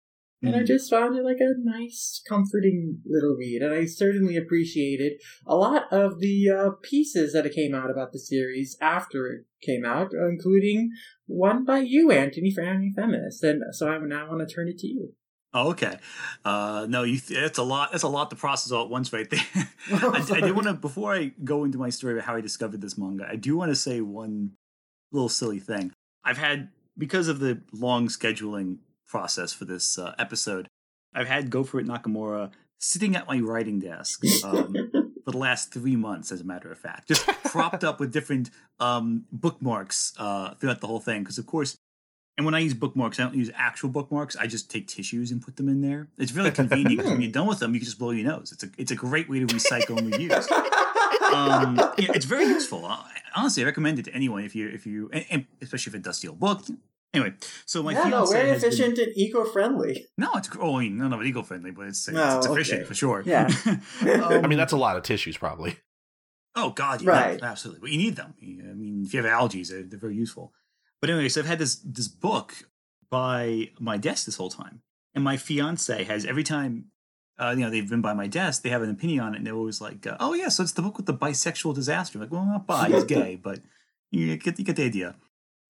And 0.44 0.56
I 0.56 0.60
Mhm. 0.62 0.66
just 0.66 0.90
found 0.90 1.16
it 1.16 1.22
like 1.22 1.38
a 1.38 1.54
nice, 1.56 2.20
comforting 2.28 2.98
little 3.06 3.36
read. 3.36 3.62
And 3.62 3.72
I 3.72 3.84
certainly 3.84 4.36
appreciated 4.36 5.20
a 5.46 5.54
lot 5.54 5.84
of 5.92 6.18
the 6.18 6.50
uh, 6.50 6.70
pieces 6.82 7.32
that 7.32 7.48
came 7.52 7.76
out 7.76 7.92
about 7.92 8.12
the 8.12 8.18
series 8.18 8.76
after 8.80 9.28
it 9.28 9.44
came 9.64 9.84
out, 9.84 10.10
including 10.12 10.90
one 11.26 11.64
by 11.64 11.78
you, 11.78 12.10
Anthony, 12.10 12.50
for 12.52 12.62
Anime 12.62 12.92
Feminist. 12.96 13.44
And 13.44 13.62
so 13.72 13.88
I 13.88 13.98
now 13.98 14.28
want 14.28 14.46
to 14.48 14.52
turn 14.52 14.66
it 14.68 14.78
to 14.78 14.88
you. 14.88 15.12
Oh, 15.54 15.70
okay. 15.70 15.98
Uh, 16.44 16.86
no, 16.88 17.02
you. 17.04 17.18
Th- 17.18 17.38
that's 17.38 17.58
a 17.58 17.62
lot. 17.62 17.92
That's 17.92 18.02
a 18.02 18.08
lot 18.08 18.30
to 18.30 18.36
process 18.36 18.72
all 18.72 18.84
at 18.84 18.90
once, 18.90 19.12
right 19.12 19.28
there. 19.30 19.44
I, 19.92 20.26
I 20.32 20.40
do 20.40 20.54
want 20.54 20.66
to 20.66 20.72
before 20.74 21.14
I 21.14 21.32
go 21.44 21.62
into 21.64 21.78
my 21.78 21.90
story 21.90 22.14
about 22.14 22.24
how 22.24 22.34
I 22.36 22.40
discovered 22.40 22.80
this 22.80 22.96
manga. 22.98 23.28
I 23.30 23.36
do 23.36 23.56
want 23.56 23.70
to 23.70 23.76
say 23.76 24.00
one 24.00 24.52
little 25.12 25.28
silly 25.28 25.60
thing. 25.60 25.92
I've 26.24 26.38
had 26.38 26.68
because 26.96 27.28
of 27.28 27.38
the 27.40 27.60
long 27.72 28.08
scheduling 28.08 28.78
process 29.06 29.52
for 29.52 29.64
this 29.64 29.98
uh, 29.98 30.14
episode. 30.18 30.68
I've 31.14 31.28
had 31.28 31.50
Go 31.50 31.62
for 31.62 31.78
It 31.78 31.86
Nakamura 31.86 32.50
sitting 32.78 33.14
at 33.14 33.28
my 33.28 33.38
writing 33.38 33.78
desk 33.78 34.24
um, 34.44 34.74
for 35.24 35.30
the 35.30 35.38
last 35.38 35.72
three 35.72 35.96
months, 35.96 36.32
as 36.32 36.40
a 36.40 36.44
matter 36.44 36.72
of 36.72 36.78
fact, 36.78 37.08
just 37.08 37.26
propped 37.44 37.84
up 37.84 38.00
with 38.00 38.12
different 38.12 38.50
um, 38.80 39.24
bookmarks 39.30 40.14
uh, 40.18 40.54
throughout 40.54 40.80
the 40.80 40.86
whole 40.86 41.00
thing. 41.00 41.22
Because 41.22 41.38
of 41.38 41.46
course, 41.46 41.76
and 42.38 42.46
when 42.46 42.54
I 42.54 42.60
use 42.60 42.74
bookmarks, 42.74 43.20
I 43.20 43.24
don't 43.24 43.34
use 43.34 43.50
actual 43.54 43.90
bookmarks. 43.90 44.34
I 44.36 44.46
just 44.46 44.70
take 44.70 44.88
tissues 44.88 45.30
and 45.30 45.42
put 45.42 45.56
them 45.56 45.68
in 45.68 45.82
there. 45.82 46.08
It's 46.18 46.32
really 46.32 46.50
convenient 46.50 47.04
when 47.04 47.20
you're 47.20 47.30
done 47.30 47.46
with 47.46 47.58
them, 47.58 47.74
you 47.74 47.80
can 47.80 47.84
just 47.84 47.98
blow 47.98 48.10
your 48.10 48.26
nose. 48.26 48.50
It's 48.52 48.64
a 48.64 48.70
it's 48.78 48.90
a 48.90 48.96
great 48.96 49.28
way 49.28 49.40
to 49.40 49.46
recycle 49.46 49.98
and 49.98 50.12
reuse. 50.12 50.48
Um, 51.32 51.76
yeah, 51.98 52.12
it's 52.14 52.26
very 52.26 52.44
useful. 52.46 52.84
Uh, 52.86 53.02
Honestly, 53.34 53.62
I 53.62 53.66
recommend 53.66 53.98
it 53.98 54.04
to 54.04 54.14
anyone 54.14 54.44
if 54.44 54.54
you 54.54 54.68
if 54.68 54.86
you 54.86 55.08
and, 55.12 55.24
and 55.30 55.46
especially 55.62 55.90
if 55.90 55.94
it's 55.94 56.06
a 56.06 56.10
dusty 56.10 56.28
old 56.28 56.38
book. 56.38 56.64
Anyway, 57.14 57.34
so 57.66 57.82
my 57.82 57.92
yeah, 57.92 58.04
no, 58.04 58.24
fiance 58.26 58.32
very 58.34 58.48
has 58.50 58.62
been- 58.62 58.68
efficient 58.72 58.98
and 58.98 59.12
eco-friendly. 59.16 60.06
no, 60.18 60.30
it's 60.34 60.48
oh, 60.60 60.76
I 60.76 60.80
mean, 60.84 60.96
none 60.98 61.12
of 61.12 61.20
it 61.20 61.26
eco 61.26 61.42
friendly, 61.42 61.70
but 61.70 61.86
it's 61.86 62.08
it's, 62.08 62.16
Oh, 62.18 62.38
it's 62.38 62.46
efficient 62.46 62.80
okay. 62.80 62.88
for 62.88 62.94
sure. 62.94 63.22
Yeah. 63.26 63.50
Um, 63.66 63.80
I 64.44 64.46
mean, 64.46 64.58
that's 64.58 64.72
a 64.72 64.76
lot 64.78 64.96
of 64.96 65.02
tissues, 65.02 65.36
probably. 65.36 65.76
Oh 66.54 66.70
God, 66.70 67.00
yeah, 67.02 67.10
Right. 67.10 67.42
absolutely. 67.42 67.80
But 67.80 67.90
you 67.90 67.98
need 67.98 68.16
them. 68.16 68.34
I 68.42 68.44
mean, 68.74 69.02
if 69.06 69.14
you 69.14 69.22
have 69.22 69.30
allergies, 69.30 69.68
they're, 69.70 69.82
they're 69.82 69.98
very 69.98 70.14
useful. 70.16 70.52
But 71.00 71.08
anyway, 71.10 71.28
so 71.30 71.40
I've 71.40 71.46
had 71.46 71.58
this 71.58 71.76
this 71.76 72.08
book 72.08 72.54
by 73.10 73.70
my 73.80 73.96
desk 73.96 74.26
this 74.26 74.36
whole 74.36 74.50
time, 74.50 74.82
and 75.14 75.24
my 75.24 75.36
fiance 75.36 76.04
has 76.04 76.24
every 76.26 76.44
time. 76.44 76.86
Uh, 77.42 77.50
you 77.50 77.64
know, 77.64 77.70
they've 77.70 77.88
been 77.90 78.00
by 78.00 78.12
my 78.14 78.28
desk. 78.28 78.62
They 78.62 78.68
have 78.70 78.82
an 78.82 78.90
opinion 78.90 79.20
on 79.20 79.34
it, 79.34 79.38
and 79.38 79.46
they're 79.46 79.54
always 79.54 79.80
like, 79.80 80.06
uh, 80.06 80.16
"Oh 80.20 80.34
yeah, 80.34 80.48
so 80.48 80.62
it's 80.62 80.72
the 80.72 80.82
book 80.82 80.96
with 80.96 81.06
the 81.06 81.14
bisexual 81.14 81.74
disaster." 81.74 82.16
I'm 82.18 82.22
like, 82.22 82.30
well, 82.32 82.44
not 82.44 82.66
bi, 82.66 82.88
he's 82.88 83.04
gay, 83.04 83.34
but 83.34 83.58
you 84.10 84.36
get 84.36 84.58
you 84.58 84.64
get 84.64 84.76
the 84.76 84.84
idea. 84.84 85.16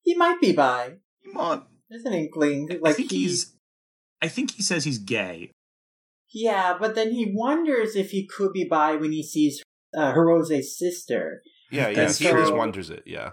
He 0.02 0.14
might 0.14 0.40
be 0.40 0.52
bi. 0.52 0.94
might. 1.24 1.62
There's 1.88 2.04
an 2.04 2.12
inkling. 2.12 2.68
I 2.70 2.78
Like 2.80 2.96
think 2.96 3.10
he, 3.10 3.22
he's. 3.22 3.54
I 4.20 4.28
think 4.28 4.52
he 4.52 4.62
says 4.62 4.84
he's 4.84 4.98
gay. 4.98 5.50
yeah, 6.32 6.76
but 6.78 6.94
then 6.94 7.12
he 7.12 7.32
wonders 7.34 7.96
if 7.96 8.10
he 8.10 8.26
could 8.26 8.52
be 8.52 8.64
bi 8.64 8.96
when 8.96 9.12
he 9.12 9.22
sees 9.22 9.62
uh, 9.96 10.12
Hirose's 10.12 10.78
sister. 10.78 11.42
Yeah, 11.70 11.88
yeah. 11.88 11.94
That's 11.94 12.18
He 12.18 12.28
always 12.28 12.50
wonders 12.50 12.90
it. 12.90 13.04
Yeah. 13.06 13.32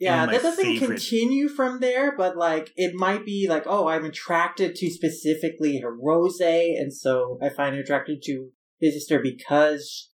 Yeah, 0.00 0.26
that 0.26 0.42
doesn't 0.42 0.64
favorite- 0.64 0.86
continue 0.88 1.48
from 1.48 1.80
there, 1.80 2.16
but 2.16 2.36
like 2.36 2.72
it 2.76 2.94
might 2.94 3.24
be 3.24 3.46
like, 3.48 3.62
oh, 3.66 3.88
I'm 3.88 4.04
attracted 4.04 4.74
to 4.76 4.90
specifically 4.90 5.80
Hirose, 5.82 6.40
and 6.78 6.92
so 6.92 7.38
I 7.40 7.48
find 7.48 7.76
attracted 7.76 8.20
to 8.24 8.48
his 8.80 8.94
sister 8.94 9.20
because 9.20 10.10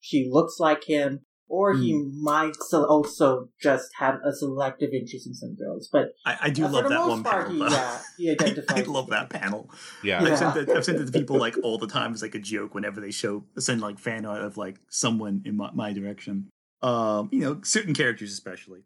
she 0.00 0.28
looks 0.30 0.56
like 0.58 0.84
him, 0.84 1.20
or 1.48 1.74
he 1.74 1.92
Hmm. 1.92 2.22
might 2.22 2.56
so 2.68 2.84
also 2.84 3.48
just 3.62 3.88
have 3.98 4.16
a 4.24 4.32
selective 4.32 4.90
interest 4.92 5.26
in 5.26 5.34
some 5.34 5.54
girls. 5.54 5.88
But 5.92 6.08
I, 6.26 6.36
I 6.42 6.50
do 6.50 6.64
uh, 6.64 6.70
love 6.70 6.88
that 6.88 7.06
one 7.08 7.22
part, 7.22 7.46
panel. 7.46 7.68
he, 8.18 8.26
yeah, 8.26 8.34
he 8.44 8.60
I. 8.68 8.80
I 8.80 8.82
love 8.82 9.08
that 9.10 9.30
panel. 9.30 9.70
Yeah. 10.02 10.22
Yeah. 10.24 10.32
I've, 10.32 10.38
sent 10.38 10.56
it, 10.56 10.68
I've 10.76 10.84
sent 10.84 10.98
it 11.00 11.06
to 11.06 11.12
people 11.12 11.38
like 11.38 11.56
all 11.62 11.78
the 11.78 11.86
time 11.86 12.12
as 12.12 12.20
like 12.22 12.34
a 12.34 12.38
joke 12.40 12.74
whenever 12.74 13.00
they 13.00 13.10
show 13.12 13.44
send 13.58 13.80
like 13.80 13.98
fan 13.98 14.26
art 14.26 14.42
of 14.42 14.56
like 14.56 14.76
someone 14.90 15.42
in 15.44 15.56
my, 15.56 15.70
my 15.72 15.92
direction. 15.92 16.48
Um, 16.82 17.28
you 17.32 17.40
know, 17.40 17.60
certain 17.62 17.94
characters 17.94 18.32
especially. 18.32 18.80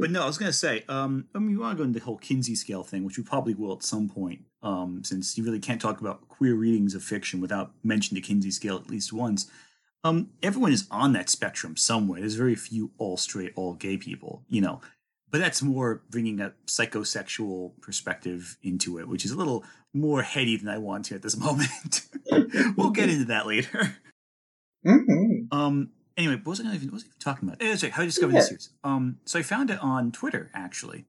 But 0.00 0.10
no, 0.10 0.22
I 0.22 0.26
was 0.26 0.38
gonna 0.38 0.52
say, 0.52 0.84
um, 0.88 1.26
I 1.34 1.38
mean, 1.38 1.50
we 1.50 1.58
want 1.58 1.76
to 1.76 1.82
go 1.82 1.84
into 1.86 1.98
the 1.98 2.04
whole 2.04 2.16
Kinsey 2.18 2.54
scale 2.54 2.82
thing, 2.82 3.04
which 3.04 3.18
we 3.18 3.22
probably 3.24 3.54
will 3.54 3.74
at 3.74 3.82
some 3.82 4.08
point, 4.08 4.40
um, 4.62 5.02
since 5.04 5.36
you 5.36 5.44
really 5.44 5.60
can't 5.60 5.80
talk 5.80 6.00
about 6.00 6.26
queer 6.28 6.54
readings 6.54 6.94
of 6.94 7.02
fiction 7.02 7.40
without 7.40 7.72
mentioning 7.84 8.22
the 8.22 8.26
Kinsey 8.26 8.50
scale 8.50 8.76
at 8.76 8.88
least 8.88 9.12
once. 9.12 9.50
Um, 10.02 10.30
everyone 10.42 10.72
is 10.72 10.86
on 10.90 11.12
that 11.12 11.28
spectrum 11.28 11.76
somewhere. 11.76 12.20
There's 12.20 12.34
very 12.34 12.54
few 12.54 12.90
all 12.96 13.18
straight, 13.18 13.52
all 13.54 13.74
gay 13.74 13.98
people, 13.98 14.42
you 14.48 14.62
know. 14.62 14.80
But 15.30 15.38
that's 15.40 15.62
more 15.62 16.02
bringing 16.10 16.40
a 16.40 16.54
psychosexual 16.66 17.78
perspective 17.82 18.56
into 18.62 18.98
it, 18.98 19.06
which 19.06 19.24
is 19.24 19.30
a 19.30 19.36
little 19.36 19.64
more 19.92 20.22
heady 20.22 20.56
than 20.56 20.68
I 20.68 20.78
want 20.78 21.04
to 21.06 21.14
at 21.14 21.22
this 21.22 21.36
moment. 21.46 22.06
we'll 22.76 22.90
get 22.90 23.10
into 23.10 23.26
that 23.26 23.46
later. 23.46 23.96
Mhm. 24.86 25.52
Um. 25.52 25.90
Anyway, 26.16 26.36
what 26.36 26.46
was 26.46 26.60
I 26.60 26.74
even, 26.74 26.88
what 26.88 26.94
was 26.94 27.02
I 27.04 27.06
even 27.06 27.18
talking 27.18 27.48
about? 27.48 27.58
That's 27.60 27.82
right. 27.82 27.92
How 27.92 28.02
I 28.02 28.06
discovered 28.06 28.34
Yeah. 28.34 28.40
this 28.40 28.48
series. 28.48 28.70
Um. 28.84 29.18
So 29.24 29.38
I 29.38 29.42
found 29.42 29.70
it 29.70 29.78
on 29.82 30.12
Twitter 30.12 30.50
actually, 30.54 31.06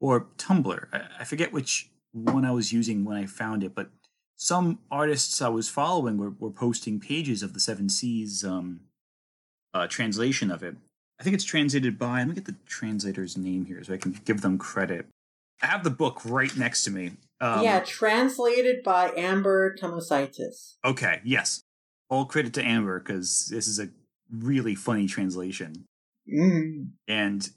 or 0.00 0.26
Tumblr. 0.38 0.86
I, 0.92 1.02
I 1.20 1.24
forget 1.24 1.52
which 1.52 1.90
one 2.12 2.44
I 2.44 2.52
was 2.52 2.72
using 2.72 3.04
when 3.04 3.16
I 3.16 3.26
found 3.26 3.64
it, 3.64 3.74
but 3.74 3.90
some 4.36 4.80
artists 4.90 5.40
I 5.40 5.48
was 5.48 5.68
following 5.68 6.18
were, 6.18 6.30
were 6.30 6.50
posting 6.50 7.00
pages 7.00 7.42
of 7.42 7.54
the 7.54 7.60
Seven 7.60 7.88
Seas 7.88 8.44
um, 8.44 8.80
uh, 9.72 9.86
translation 9.86 10.50
of 10.50 10.62
it. 10.62 10.76
I 11.20 11.22
think 11.24 11.34
it's 11.34 11.44
translated 11.44 11.98
by. 11.98 12.18
Let 12.18 12.28
me 12.28 12.34
get 12.34 12.46
the 12.46 12.56
translator's 12.66 13.36
name 13.36 13.64
here 13.66 13.82
so 13.84 13.94
I 13.94 13.96
can 13.96 14.20
give 14.24 14.40
them 14.40 14.58
credit. 14.58 15.06
I 15.62 15.66
have 15.66 15.84
the 15.84 15.90
book 15.90 16.20
right 16.24 16.54
next 16.56 16.82
to 16.84 16.90
me. 16.90 17.12
Um, 17.40 17.62
yeah, 17.62 17.80
translated 17.80 18.82
by 18.82 19.12
Amber 19.16 19.76
Tamosaitis. 19.76 20.74
Okay. 20.84 21.20
Yes. 21.24 21.62
All 22.10 22.24
credit 22.24 22.52
to 22.54 22.64
Amber 22.64 22.98
because 22.98 23.46
this 23.48 23.68
is 23.68 23.78
a 23.78 23.88
really 24.32 24.74
funny 24.74 25.06
translation. 25.06 25.84
Mm. 26.32 26.90
And 27.08 27.50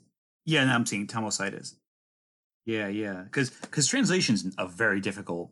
yeah, 0.46 0.66
now 0.66 0.76
I'm 0.76 0.86
seeing 0.86 1.08
Tamosaitis. 1.08 1.76
Yeah, 2.66 2.88
yeah. 2.88 3.24
Because 3.24 3.50
because 3.50 3.88
translation's 3.88 4.54
a 4.58 4.68
very 4.68 5.00
difficult 5.00 5.52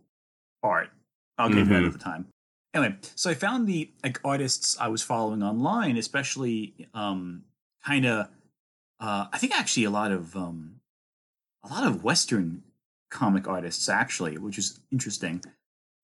art. 0.61 0.89
I'll 1.37 1.49
get 1.49 1.59
into 1.59 1.73
that 1.73 1.81
Mhm. 1.83 1.87
at 1.87 1.93
the 1.93 1.99
time. 1.99 2.27
Anyway, 2.73 2.97
so 3.15 3.29
I 3.29 3.35
found 3.35 3.67
the 3.67 3.91
like 4.03 4.19
artists 4.25 4.77
I 4.79 4.87
was 4.87 5.01
following 5.03 5.43
online, 5.43 5.97
especially 5.97 6.87
um 6.93 7.43
kind 7.83 8.05
of 8.05 8.29
uh 8.99 9.27
I 9.31 9.37
think 9.37 9.57
actually 9.57 9.83
a 9.83 9.89
lot 9.91 10.11
of 10.11 10.35
um 10.35 10.79
a 11.63 11.69
lot 11.69 11.85
of 11.85 12.03
Western 12.03 12.63
comic 13.11 13.47
artists 13.47 13.87
actually, 13.87 14.37
which 14.39 14.57
is 14.57 14.79
interesting, 14.91 15.43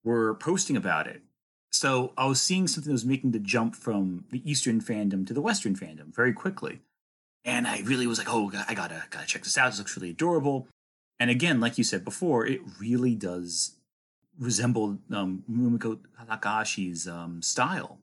were 0.03 0.35
posting 0.35 0.77
about 0.77 1.07
it. 1.07 1.23
So 1.71 2.13
I 2.17 2.25
was 2.25 2.41
seeing 2.41 2.67
something 2.67 2.89
that 2.89 2.93
was 2.93 3.05
making 3.05 3.31
the 3.31 3.39
jump 3.39 3.75
from 3.75 4.25
the 4.31 4.49
Eastern 4.49 4.81
fandom 4.81 5.25
to 5.27 5.33
the 5.33 5.41
Western 5.41 5.75
fandom 5.75 6.13
very 6.13 6.33
quickly. 6.33 6.81
And 7.45 7.67
I 7.67 7.81
really 7.81 8.07
was 8.07 8.17
like, 8.17 8.27
oh, 8.29 8.51
I 8.67 8.73
gotta 8.73 9.03
gotta 9.09 9.27
check 9.27 9.43
this 9.43 9.57
out. 9.57 9.69
This 9.69 9.79
looks 9.79 9.95
really 9.95 10.09
adorable. 10.09 10.67
And 11.19 11.29
again, 11.29 11.59
like 11.59 11.77
you 11.77 11.83
said 11.83 12.03
before, 12.03 12.45
it 12.45 12.61
really 12.79 13.15
does 13.15 13.75
resemble 14.39 14.97
um, 15.11 15.43
Rumiko 15.51 15.99
Takahashi's 16.27 17.07
um, 17.07 17.41
style. 17.41 17.99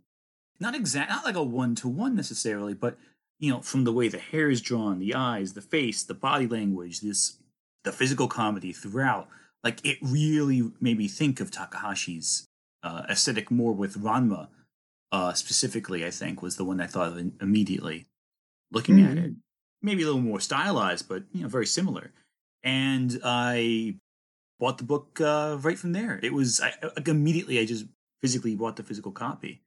Not 0.61 0.75
exact, 0.75 1.11
not 1.11 1.25
like 1.25 1.35
a 1.35 1.43
one 1.43 1.75
to 1.77 1.89
one 1.89 2.15
necessarily, 2.15 2.75
but 2.75 2.99
you 3.39 3.51
know, 3.51 3.61
from 3.61 3.85
the 3.85 3.93
way 3.93 4.09
the 4.09 4.19
hair 4.19 4.49
is 4.49 4.61
drawn, 4.61 4.99
the 4.99 5.15
eyes, 5.15 5.53
the 5.53 5.61
face, 5.61 6.03
the 6.03 6.15
body 6.15 6.47
language, 6.47 7.01
this 7.01 7.39
the 7.85 7.93
physical 7.93 8.29
comedy 8.29 8.73
throughout. 8.73 9.29
Like 9.63 9.85
it 9.85 9.99
really 10.01 10.71
made 10.81 10.99
me 10.99 11.09
think 11.09 11.41
of 11.41 11.51
Takahashi's 11.51 12.46
uh, 12.87 13.03
aesthetic 13.11 13.51
more 13.51 13.72
with 13.72 14.03
Ranma, 14.03 14.49
uh, 15.11 15.33
specifically. 15.33 16.05
I 16.05 16.11
think 16.11 16.42
was 16.42 16.57
the 16.57 16.64
one 16.64 16.81
I 16.81 16.87
thought 16.87 17.09
of 17.09 17.18
in- 17.18 17.37
immediately 17.40 18.07
looking 18.70 19.01
at 19.01 19.18
it. 19.18 19.33
Maybe 19.83 20.03
a 20.03 20.07
little 20.07 20.20
more 20.20 20.40
stylized, 20.40 21.09
but 21.09 21.25
you 21.33 21.42
know, 21.42 21.49
very 21.49 21.66
similar. 21.66 22.12
And 22.62 23.20
I 23.25 23.96
bought 24.59 24.79
the 24.79 24.85
book 24.85 25.20
uh, 25.20 25.59
right 25.61 25.79
from 25.79 25.92
there. 25.92 26.18
It 26.22 26.33
was 26.33 26.61
I, 26.61 26.72
like 26.83 27.09
immediately. 27.09 27.59
I 27.59 27.64
just 27.64 27.87
physically 28.20 28.55
bought 28.55 28.77
the 28.77 28.83
physical 28.83 29.12
copy. 29.12 29.62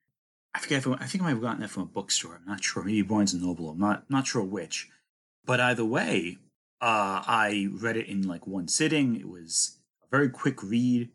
I 0.53 0.60
forget. 0.60 0.79
If 0.79 0.88
I, 0.88 0.93
I 0.93 1.05
think 1.05 1.21
I 1.21 1.27
might 1.27 1.32
have 1.32 1.41
gotten 1.41 1.62
that 1.62 1.69
from 1.69 1.84
a 1.84 1.88
bookstore. 1.88 2.36
I'm 2.36 2.47
not 2.47 2.63
sure. 2.63 2.84
Maybe 2.84 3.01
Barnes 3.01 3.34
and 3.34 3.43
Noble. 3.43 3.69
I'm 3.69 3.79
not 3.79 4.10
not 4.10 4.27
sure 4.27 4.43
which. 4.43 4.89
But 5.45 5.60
either 5.60 5.86
way, 5.86 6.38
uh, 6.82 7.23
I 7.25 7.69
read 7.71 7.97
it 7.97 8.08
in 8.08 8.27
like 8.27 8.47
one 8.47 8.67
sitting. 8.67 9.15
It 9.15 9.29
was 9.29 9.77
a 10.03 10.08
very 10.10 10.29
quick 10.29 10.62
read, 10.63 11.10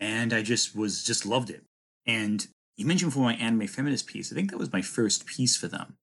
and 0.00 0.32
I 0.32 0.42
just 0.42 0.76
was 0.76 1.04
just 1.04 1.26
loved 1.26 1.50
it. 1.50 1.64
And 2.06 2.46
you 2.76 2.86
mentioned 2.86 3.12
for 3.12 3.20
my 3.20 3.34
anime 3.34 3.66
feminist 3.66 4.06
piece. 4.06 4.32
I 4.32 4.34
think 4.34 4.50
that 4.50 4.58
was 4.58 4.72
my 4.72 4.82
first 4.82 5.26
piece 5.26 5.56
for 5.56 5.68
them. 5.68 5.96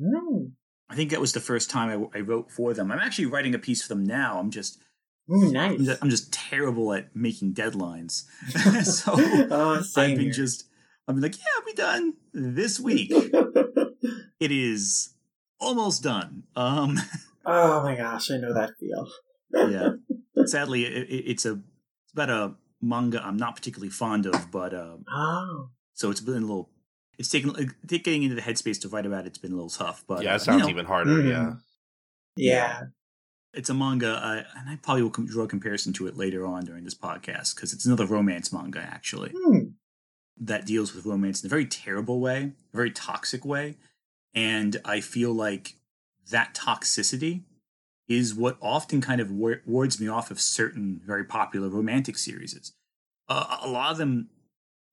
Mm. 0.00 0.52
I 0.88 0.94
think 0.94 1.10
that 1.10 1.20
was 1.20 1.32
the 1.32 1.40
first 1.40 1.68
time 1.68 2.08
I, 2.14 2.18
I 2.18 2.20
wrote 2.20 2.50
for 2.50 2.72
them. 2.72 2.92
I'm 2.92 3.00
actually 3.00 3.26
writing 3.26 3.54
a 3.54 3.58
piece 3.58 3.82
for 3.82 3.88
them 3.88 4.04
now. 4.04 4.38
I'm 4.38 4.50
just 4.50 4.78
Ooh, 5.30 5.46
I'm 5.46 5.52
nice. 5.52 5.80
just, 5.80 6.02
I'm 6.02 6.10
just 6.10 6.32
terrible 6.32 6.92
at 6.92 7.14
making 7.14 7.54
deadlines. 7.54 8.22
so 8.84 9.14
oh, 9.16 9.80
I've 9.80 9.94
been 9.94 10.20
here. 10.20 10.32
just 10.32 10.68
I've 11.08 11.16
been 11.16 11.22
like, 11.22 11.36
yeah, 11.38 11.44
I'll 11.56 11.64
be 11.64 11.72
done 11.72 12.14
this 12.32 12.78
week. 12.80 13.10
it 13.12 14.52
is 14.52 15.14
almost 15.60 16.02
done. 16.02 16.44
Um, 16.54 17.00
oh 17.44 17.82
my 17.82 17.96
gosh, 17.96 18.30
I 18.30 18.36
know 18.36 18.54
that 18.54 18.70
feel. 18.78 19.08
yeah. 19.70 20.44
Sadly, 20.46 20.84
it, 20.84 21.08
it, 21.08 21.24
it's 21.30 21.44
a 21.46 21.52
it's 22.04 22.12
about 22.12 22.30
a 22.30 22.54
manga 22.88 23.22
I'm 23.24 23.36
not 23.36 23.56
particularly 23.56 23.90
fond 23.90 24.26
of, 24.26 24.50
but 24.50 24.72
um, 24.74 25.04
Oh. 25.10 25.70
so 25.94 26.10
it's 26.10 26.20
been 26.20 26.36
a 26.36 26.40
little. 26.40 26.70
It's 27.18 27.30
taken 27.30 27.52
like, 27.54 27.70
getting 27.86 28.22
into 28.24 28.34
the 28.34 28.42
headspace 28.42 28.80
to 28.82 28.88
write 28.88 29.06
about 29.06 29.26
it's 29.26 29.38
been 29.38 29.52
a 29.52 29.54
little 29.54 29.70
tough, 29.70 30.04
but 30.06 30.22
yeah, 30.22 30.32
uh, 30.32 30.36
it 30.36 30.40
sounds 30.40 30.58
you 30.60 30.64
know, 30.64 30.70
even 30.70 30.84
harder. 30.86 31.10
Mhm. 31.10 31.30
Yeah. 31.30 31.52
Yeah. 32.36 32.82
it's 33.54 33.70
a 33.70 33.74
manga, 33.74 34.10
uh, 34.10 34.42
and 34.58 34.68
I 34.68 34.76
probably 34.76 35.02
will 35.02 35.08
com- 35.10 35.24
draw 35.26 35.44
a 35.44 35.48
comparison 35.48 35.94
to 35.94 36.06
it 36.06 36.14
later 36.14 36.44
on 36.44 36.66
during 36.66 36.84
this 36.84 36.94
podcast 36.94 37.54
because 37.54 37.72
it's 37.72 37.86
another 37.86 38.04
romance 38.04 38.52
manga 38.52 38.80
actually 38.80 39.32
Hmm. 39.34 39.68
that 40.38 40.66
deals 40.66 40.94
with 40.94 41.06
romance 41.06 41.42
in 41.42 41.46
a 41.46 41.48
very 41.48 41.64
terrible 41.64 42.20
way, 42.20 42.52
a 42.74 42.76
very 42.76 42.90
toxic 42.90 43.46
way, 43.46 43.78
and 44.34 44.76
I 44.84 45.00
feel 45.00 45.32
like 45.32 45.76
that 46.30 46.54
toxicity 46.54 47.44
is 48.08 48.34
what 48.34 48.56
often 48.62 49.00
kind 49.00 49.20
of 49.20 49.30
wa- 49.30 49.54
wards 49.64 50.00
me 50.00 50.06
off 50.08 50.30
of 50.30 50.40
certain 50.40 51.00
very 51.04 51.24
popular 51.24 51.68
romantic 51.68 52.16
series. 52.16 52.72
Uh, 53.28 53.58
a 53.62 53.68
lot 53.68 53.90
of 53.92 53.98
them, 53.98 54.28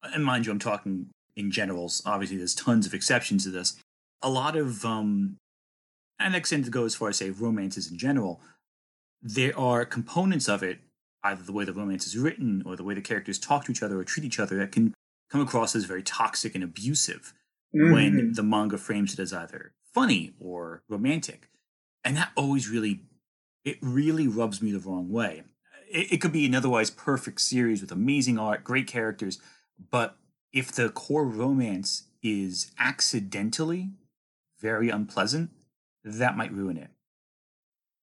and 0.01 0.25
mind 0.25 0.45
you, 0.45 0.51
I'm 0.51 0.59
talking 0.59 1.07
in 1.35 1.51
generals. 1.51 2.01
Obviously, 2.05 2.37
there's 2.37 2.55
tons 2.55 2.85
of 2.87 2.93
exceptions 2.93 3.43
to 3.43 3.51
this. 3.51 3.79
A 4.21 4.29
lot 4.29 4.55
of, 4.55 4.83
um, 4.85 5.37
and 6.19 6.33
I 6.33 6.37
extend 6.37 6.65
to 6.65 6.71
go 6.71 6.85
as 6.85 6.95
far 6.95 7.09
as 7.09 7.17
say 7.17 7.29
romances 7.29 7.91
in 7.91 7.97
general. 7.97 8.41
There 9.21 9.57
are 9.57 9.85
components 9.85 10.49
of 10.49 10.63
it, 10.63 10.79
either 11.23 11.43
the 11.43 11.53
way 11.53 11.65
the 11.65 11.73
romance 11.73 12.05
is 12.07 12.17
written 12.17 12.63
or 12.65 12.75
the 12.75 12.83
way 12.83 12.93
the 12.93 13.01
characters 13.01 13.37
talk 13.39 13.65
to 13.65 13.71
each 13.71 13.83
other 13.83 13.99
or 13.99 14.03
treat 14.03 14.25
each 14.25 14.39
other, 14.39 14.57
that 14.57 14.71
can 14.71 14.93
come 15.29 15.41
across 15.41 15.75
as 15.75 15.85
very 15.85 16.03
toxic 16.03 16.55
and 16.55 16.63
abusive 16.63 17.33
when 17.71 18.13
Mhm. 18.31 18.35
the 18.35 18.43
manga 18.43 18.77
frames 18.77 19.13
it 19.13 19.19
as 19.19 19.33
either 19.33 19.73
funny 19.93 20.33
or 20.39 20.83
romantic. 20.89 21.49
And 22.03 22.17
that 22.17 22.31
always 22.35 22.69
really, 22.69 23.01
it 23.63 23.77
really 23.81 24.27
rubs 24.27 24.61
me 24.61 24.71
the 24.71 24.79
wrong 24.79 25.09
way. 25.11 25.43
It, 25.89 26.13
it 26.13 26.17
could 26.21 26.33
be 26.33 26.45
an 26.45 26.55
otherwise 26.55 26.89
perfect 26.89 27.41
series 27.41 27.81
with 27.81 27.91
amazing 27.91 28.37
art, 28.37 28.63
great 28.63 28.87
characters, 28.87 29.39
but 29.91 30.17
if 30.51 30.71
the 30.71 30.89
core 30.89 31.25
romance 31.25 32.03
is 32.21 32.71
accidentally 32.79 33.91
very 34.59 34.89
unpleasant, 34.89 35.49
that 36.03 36.37
might 36.37 36.53
ruin 36.53 36.77
it. 36.77 36.89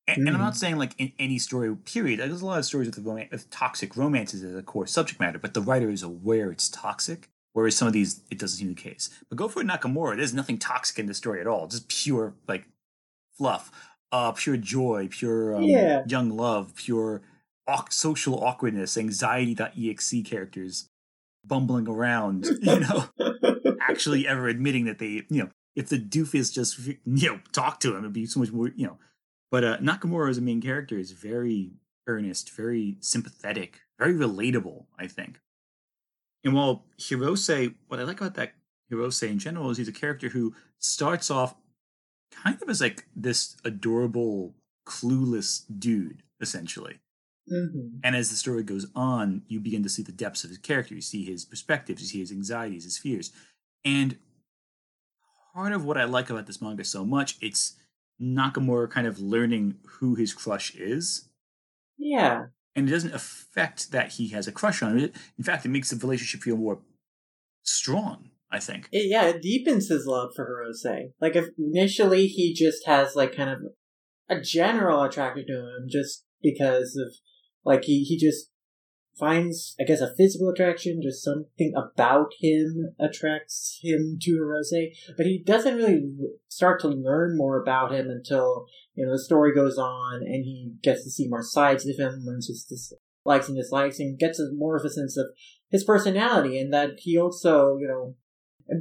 And, 0.06 0.26
and 0.26 0.36
I'm 0.36 0.42
not 0.42 0.54
hmm. 0.54 0.58
saying 0.58 0.76
like 0.76 0.94
in 0.98 1.12
any 1.18 1.38
story 1.38 1.74
period. 1.76 2.20
There's 2.20 2.42
a 2.42 2.46
lot 2.46 2.58
of 2.58 2.64
stories 2.64 2.88
with, 2.88 3.04
with 3.30 3.50
toxic 3.50 3.96
romances 3.96 4.42
as 4.42 4.54
a 4.56 4.62
core 4.62 4.86
subject 4.86 5.20
matter, 5.20 5.38
but 5.38 5.54
the 5.54 5.60
writer 5.60 5.88
is 5.88 6.02
aware 6.02 6.50
it's 6.50 6.68
toxic. 6.68 7.28
Whereas 7.52 7.76
some 7.76 7.88
of 7.88 7.94
these, 7.94 8.22
it 8.30 8.38
doesn't 8.38 8.58
seem 8.58 8.68
the 8.68 8.80
case. 8.80 9.10
But 9.28 9.36
go 9.36 9.48
for 9.48 9.62
Nakamura. 9.62 10.16
There's 10.16 10.34
nothing 10.34 10.56
toxic 10.58 10.98
in 11.00 11.06
the 11.06 11.14
story 11.14 11.40
at 11.40 11.48
all. 11.48 11.66
Just 11.66 11.88
pure 11.88 12.34
like 12.46 12.66
fluff, 13.36 13.72
uh, 14.12 14.32
pure 14.32 14.56
joy, 14.56 15.08
pure 15.10 15.56
um, 15.56 15.64
Yeah. 15.64 16.04
young 16.06 16.30
love, 16.30 16.74
pure 16.76 17.22
social 17.90 18.42
awkwardness, 18.42 18.96
anxiety.exe 18.96 20.14
characters 20.24 20.88
bumbling 21.46 21.88
around. 21.88 22.46
You 22.62 22.80
know, 22.80 23.04
actually 23.80 24.26
ever 24.26 24.48
admitting 24.48 24.84
that 24.86 24.98
they, 24.98 25.24
you 25.28 25.42
know, 25.44 25.50
if 25.76 25.88
the 25.88 25.98
doofus 25.98 26.52
just 26.52 26.78
you 26.86 26.98
know 27.28 27.40
talk 27.52 27.80
to 27.80 27.92
him, 27.94 28.00
it'd 28.00 28.12
be 28.12 28.26
so 28.26 28.40
much 28.40 28.52
more 28.52 28.68
you 28.74 28.86
know. 28.86 28.98
But 29.50 29.64
uh, 29.64 29.78
Nakamura 29.78 30.30
as 30.30 30.38
a 30.38 30.42
main 30.42 30.60
character 30.60 30.98
is 30.98 31.12
very 31.12 31.72
earnest, 32.06 32.50
very 32.50 32.96
sympathetic, 33.00 33.80
very 33.98 34.14
relatable. 34.14 34.86
I 34.98 35.06
think. 35.06 35.40
And 36.44 36.54
while 36.54 36.84
Hirose, 36.98 37.74
what 37.88 38.00
I 38.00 38.04
like 38.04 38.20
about 38.20 38.34
that 38.34 38.52
Hirose 38.90 39.28
in 39.28 39.38
general 39.38 39.70
is 39.70 39.76
he's 39.78 39.88
a 39.88 39.92
character 39.92 40.28
who 40.28 40.54
starts 40.78 41.30
off 41.30 41.54
kind 42.30 42.60
of 42.62 42.68
as 42.68 42.80
like 42.80 43.04
this 43.14 43.56
adorable, 43.64 44.54
clueless 44.86 45.64
dude, 45.78 46.22
essentially. 46.40 47.00
Mm-hmm. 47.50 47.98
And 48.04 48.14
as 48.14 48.30
the 48.30 48.36
story 48.36 48.62
goes 48.62 48.86
on, 48.94 49.42
you 49.48 49.60
begin 49.60 49.82
to 49.82 49.88
see 49.88 50.02
the 50.02 50.12
depths 50.12 50.44
of 50.44 50.50
his 50.50 50.58
character. 50.58 50.94
You 50.94 51.00
see 51.00 51.24
his 51.24 51.44
perspectives, 51.44 52.02
you 52.02 52.08
see 52.08 52.20
his 52.20 52.32
anxieties, 52.32 52.84
his 52.84 52.98
fears. 52.98 53.32
And 53.84 54.16
part 55.52 55.72
of 55.72 55.84
what 55.84 55.98
I 55.98 56.04
like 56.04 56.30
about 56.30 56.46
this 56.46 56.62
manga 56.62 56.84
so 56.84 57.04
much, 57.04 57.36
it's 57.40 57.74
Nakamura 58.20 58.90
kind 58.90 59.06
of 59.06 59.18
learning 59.18 59.76
who 59.86 60.14
his 60.14 60.32
crush 60.32 60.74
is. 60.74 61.28
Yeah. 61.98 62.46
And 62.76 62.88
it 62.88 62.92
doesn't 62.92 63.14
affect 63.14 63.90
that 63.90 64.12
he 64.12 64.28
has 64.28 64.46
a 64.46 64.52
crush 64.52 64.82
on 64.82 64.98
it. 64.98 65.14
In 65.36 65.44
fact, 65.44 65.64
it 65.64 65.70
makes 65.70 65.90
the 65.90 65.96
relationship 65.96 66.42
feel 66.42 66.56
more 66.56 66.78
strong, 67.62 68.30
I 68.50 68.58
think. 68.58 68.88
It, 68.90 69.08
yeah, 69.08 69.26
it 69.26 69.42
deepens 69.42 69.88
his 69.88 70.06
love 70.06 70.30
for 70.34 70.44
Hirose. 70.44 71.12
Like, 71.20 71.36
if 71.36 71.46
initially 71.58 72.26
he 72.26 72.52
just 72.52 72.86
has, 72.86 73.14
like, 73.14 73.34
kind 73.34 73.50
of 73.50 73.60
a 74.28 74.40
general 74.40 75.02
attraction 75.02 75.46
to 75.46 75.58
him 75.58 75.86
just 75.88 76.24
because 76.42 76.96
of, 76.96 77.14
like, 77.64 77.84
he, 77.84 78.02
he 78.02 78.18
just 78.18 78.50
finds, 79.18 79.76
I 79.78 79.84
guess, 79.84 80.00
a 80.00 80.14
physical 80.16 80.48
attraction, 80.48 81.02
just 81.02 81.22
something 81.22 81.72
about 81.76 82.32
him 82.40 82.94
attracts 82.98 83.78
him 83.82 84.18
to 84.22 84.30
Hirose, 84.30 84.96
but 85.16 85.26
he 85.26 85.42
doesn't 85.44 85.76
really 85.76 86.10
start 86.48 86.80
to 86.80 86.88
learn 86.88 87.36
more 87.36 87.60
about 87.60 87.92
him 87.92 88.08
until, 88.08 88.66
you 88.94 89.04
know, 89.04 89.12
the 89.12 89.22
story 89.22 89.54
goes 89.54 89.76
on 89.76 90.22
and 90.22 90.44
he 90.44 90.72
gets 90.82 91.04
to 91.04 91.10
see 91.10 91.28
more 91.28 91.42
sides 91.42 91.86
of 91.86 91.98
him, 91.98 92.24
learns 92.24 92.48
his 92.48 92.64
dislikes 92.64 93.48
and 93.48 93.56
dislikes, 93.56 94.00
and 94.00 94.18
gets 94.18 94.40
more 94.56 94.76
of 94.76 94.84
a 94.84 94.90
sense 94.90 95.16
of 95.16 95.26
his 95.68 95.84
personality, 95.84 96.58
and 96.58 96.72
that 96.72 96.92
he 96.98 97.18
also, 97.18 97.76
you 97.78 97.86
know, 97.86 98.16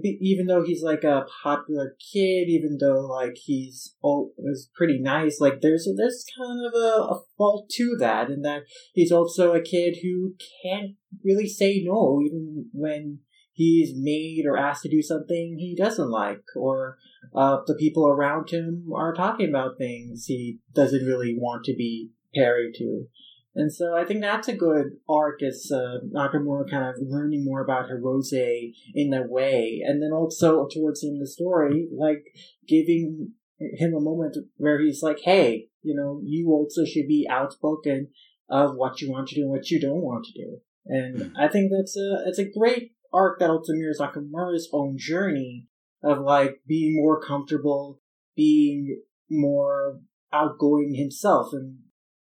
even 0.04 0.48
though 0.48 0.64
he's 0.64 0.84
like 0.84 1.04
a 1.04 1.26
popular 1.44 1.96
kid, 2.14 2.48
even 2.48 2.78
though 2.80 3.02
like 3.02 3.36
he's 3.36 3.96
oh 4.04 4.32
is 4.52 4.70
pretty 4.76 5.00
nice, 5.00 5.40
like 5.40 5.62
there's 5.62 5.88
there's 5.98 6.26
kind 6.38 6.66
of 6.66 6.74
a, 6.74 7.14
a 7.14 7.22
fault 7.38 7.70
to 7.72 7.96
that, 8.00 8.30
in 8.30 8.42
that 8.42 8.64
he's 8.94 9.12
also 9.12 9.54
a 9.54 9.62
kid 9.62 9.98
who 10.02 10.36
can't 10.64 10.92
really 11.24 11.48
say 11.48 11.84
no, 11.86 12.22
even 12.24 12.68
when 12.74 13.20
he's 13.52 13.92
made 13.96 14.46
or 14.48 14.58
asked 14.58 14.84
to 14.84 14.90
do 14.90 15.02
something 15.02 15.58
he 15.60 15.76
doesn't 15.76 16.10
like, 16.10 16.44
or 16.56 16.98
uh, 17.36 17.58
the 17.66 17.76
people 17.76 18.08
around 18.08 18.50
him 18.50 18.88
are 18.96 19.14
talking 19.14 19.50
about 19.50 19.78
things 19.78 20.26
he 20.26 20.60
doesn't 20.74 21.06
really 21.06 21.36
want 21.38 21.66
to 21.66 21.76
be 21.76 22.12
parried 22.34 22.74
to. 22.76 23.06
And 23.56 23.74
so 23.74 23.96
I 23.96 24.06
think 24.06 24.22
that's 24.22 24.48
a 24.48 24.56
good 24.56 24.98
arc 25.10 25.42
as 25.42 25.72
uh, 25.74 25.98
Nakamura 26.14 26.70
kind 26.70 26.86
of 26.86 26.96
learning 27.02 27.44
more 27.44 27.64
about 27.64 27.90
Hirose 27.90 28.74
in 28.94 29.10
that 29.10 29.30
way. 29.30 29.82
And 29.84 30.02
then 30.02 30.12
also 30.12 30.68
towards 30.68 31.02
the 31.02 31.08
end 31.08 31.18
of 31.18 31.22
the 31.22 31.28
story, 31.28 31.88
like 31.96 32.24
giving 32.68 33.34
him 33.60 33.94
a 33.94 34.02
moment 34.02 34.38
where 34.58 34.80
he's 34.80 35.02
like, 35.02 35.20
hey, 35.24 35.68
you 35.82 35.96
know, 35.96 36.22
you 36.24 36.50
also 36.50 36.86
should 36.86 37.08
be 37.08 37.28
outspoken 37.30 38.10
of 38.50 38.76
what 38.76 39.02
you 39.02 39.12
want 39.12 39.28
to 39.30 39.36
do 39.36 39.42
and 39.42 39.52
what 39.52 39.70
you 39.70 39.80
don't 39.80 40.02
want 40.02 40.26
to 40.26 40.34
do. 40.34 40.58
And 40.86 41.36
I 41.38 41.48
think 41.48 41.72
that's 41.72 41.98
a, 41.98 42.24
it's 42.28 42.40
a 42.40 42.50
great 42.50 42.94
arc 43.12 43.40
that 43.40 43.50
also 43.50 43.74
mirrors 43.74 44.00
Nakamura's 44.00 44.70
own 44.72 44.98
journey 44.98 45.68
of 46.04 46.20
like 46.20 46.62
being 46.68 46.96
more 46.96 47.22
comfortable, 47.22 48.00
being 48.36 49.02
more 49.30 50.00
outgoing 50.32 50.96
himself 50.96 51.50
and 51.54 51.80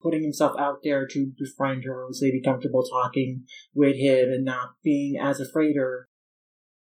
putting 0.02 0.22
himself 0.22 0.52
out 0.58 0.78
there 0.84 1.06
to 1.06 1.32
befriend 1.38 1.84
her 1.84 2.04
or 2.04 2.12
say 2.12 2.30
be 2.30 2.42
comfortable 2.42 2.84
talking 2.84 3.44
with 3.74 3.96
him 3.96 4.28
and 4.30 4.44
not 4.44 4.70
being 4.82 5.18
as 5.20 5.40
afraid 5.40 5.76
or 5.76 6.06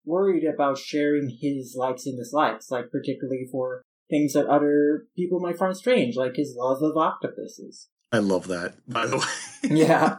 worried 0.06 0.44
about 0.44 0.78
sharing 0.78 1.38
his 1.42 1.76
likes 1.78 2.06
and 2.06 2.18
dislikes, 2.18 2.72
like 2.72 2.90
particularly 2.92 3.48
for 3.52 3.84
things 4.10 4.34
that 4.34 4.48
other 4.48 5.06
people 5.16 5.40
might 5.40 5.58
find 5.58 5.76
strange, 5.76 6.16
like 6.16 6.36
his 6.36 6.56
love 6.58 6.82
of 6.82 6.98
octopuses. 6.98 7.88
I 8.12 8.18
love 8.20 8.48
that, 8.48 8.74
by 8.88 9.06
the 9.06 9.18
way. 9.64 9.70
Yeah. 9.76 10.18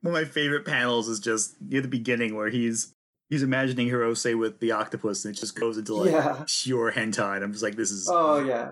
One 0.00 0.14
of 0.16 0.22
my 0.22 0.24
favorite 0.24 0.64
panels 0.64 1.08
is 1.08 1.20
just 1.20 1.60
near 1.60 1.80
the 1.82 1.88
beginning 1.88 2.36
where 2.36 2.48
he's 2.48 2.94
he's 3.28 3.42
imagining 3.42 3.88
Hirose 3.88 4.38
with 4.38 4.60
the 4.60 4.72
octopus 4.72 5.24
and 5.24 5.34
it 5.36 5.38
just 5.38 5.58
goes 5.58 5.76
into 5.76 5.94
like 5.94 6.12
Yeah. 6.12 6.44
pure 6.46 6.92
hentai. 6.92 7.34
And 7.36 7.44
I'm 7.44 7.52
just 7.52 7.62
like, 7.64 7.76
this 7.76 7.90
is 7.90 8.08
Oh 8.10 8.42
yeah. 8.42 8.70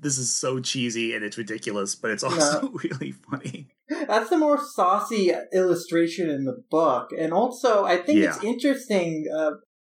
This 0.00 0.18
is 0.18 0.34
so 0.34 0.60
cheesy 0.60 1.14
and 1.14 1.24
it's 1.24 1.36
ridiculous, 1.38 1.94
but 1.94 2.10
it's 2.10 2.22
also 2.22 2.68
really 2.84 3.12
funny. 3.12 3.68
That's 4.06 4.30
the 4.30 4.38
more 4.38 4.58
saucy 4.62 5.32
illustration 5.52 6.30
in 6.30 6.44
the 6.44 6.62
book. 6.70 7.10
And 7.18 7.32
also, 7.32 7.84
I 7.84 7.96
think 7.96 8.18
it's 8.20 8.44
interesting. 8.44 9.26
Uh, 9.34 9.52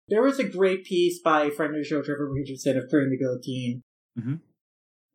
there 0.09 0.23
was 0.23 0.39
a 0.39 0.45
great 0.49 0.85
piece 0.85 1.21
by 1.23 1.51
friend 1.51 1.75
of 1.75 1.81
the 1.81 1.85
show, 1.89 2.03
Trevor 2.03 2.31
Richardson 2.33 2.77
of 2.77 2.89
Clearing 2.89 3.11
the 3.11 3.19
Guillotine, 3.19 3.83
Mhm. 4.19 4.41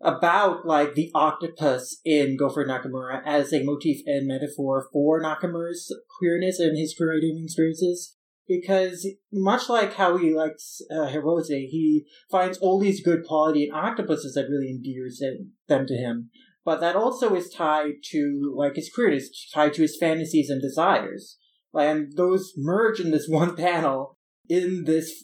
about 0.02 0.66
like 0.66 0.96
the 0.96 1.12
octopus 1.14 2.00
in 2.06 2.38
Go 2.38 2.50
For 2.50 2.66
Nakamura 2.66 3.22
as 3.26 3.52
a 3.52 3.64
motif 3.64 3.98
and 4.06 4.28
metaphor 4.28 4.88
for 4.94 5.22
Nakamura's 5.22 5.94
queerness 6.18 6.60
and 6.60 6.78
his 6.78 6.96
queer 6.96 7.18
identity 7.18 7.44
experiences. 7.46 8.16
Because 8.48 9.06
much 9.32 9.68
like 9.68 9.96
how 9.96 10.18
he 10.18 10.34
likes 10.34 10.82
uh, 10.90 11.10
Hirose, 11.10 11.48
he 11.50 12.06
finds 12.32 12.58
all 12.60 12.80
these 12.80 13.04
good 13.04 13.26
quality 13.26 13.66
in 13.66 13.74
octopuses 13.76 14.34
that 14.36 14.50
really 14.50 14.70
endears 14.70 15.22
them 15.68 15.86
to 15.86 15.96
him 15.96 16.30
but 16.68 16.82
that 16.82 16.98
also 16.98 17.34
is 17.34 17.50
tied 17.50 17.94
to 18.04 18.54
like 18.54 18.76
his 18.76 18.92
queerness, 18.94 19.30
tied 19.54 19.74
to 19.74 19.84
his 19.84 19.96
fantasies 19.98 20.50
and 20.50 20.62
desires. 20.62 21.38
And 21.74 22.12
those 22.18 22.52
merge 22.58 23.00
in 23.00 23.12
this 23.12 23.26
one 23.30 23.56
panel 23.56 24.18
in 24.50 24.84
this 24.84 25.24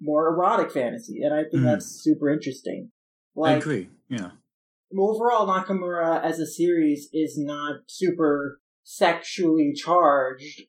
more 0.00 0.28
erotic 0.28 0.70
fantasy, 0.70 1.20
and 1.20 1.34
I 1.34 1.42
think 1.42 1.64
Mhm. 1.64 1.64
that's 1.64 2.00
super 2.00 2.30
interesting. 2.30 2.92
I 3.42 3.54
agree. 3.54 3.88
Yeah. 4.08 4.30
overall, 4.96 5.48
Nakamura 5.48 6.22
as 6.22 6.38
a 6.38 6.46
series 6.46 7.08
is 7.12 7.36
not 7.36 7.80
super 7.88 8.60
sexually 8.84 9.72
charged. 9.74 10.62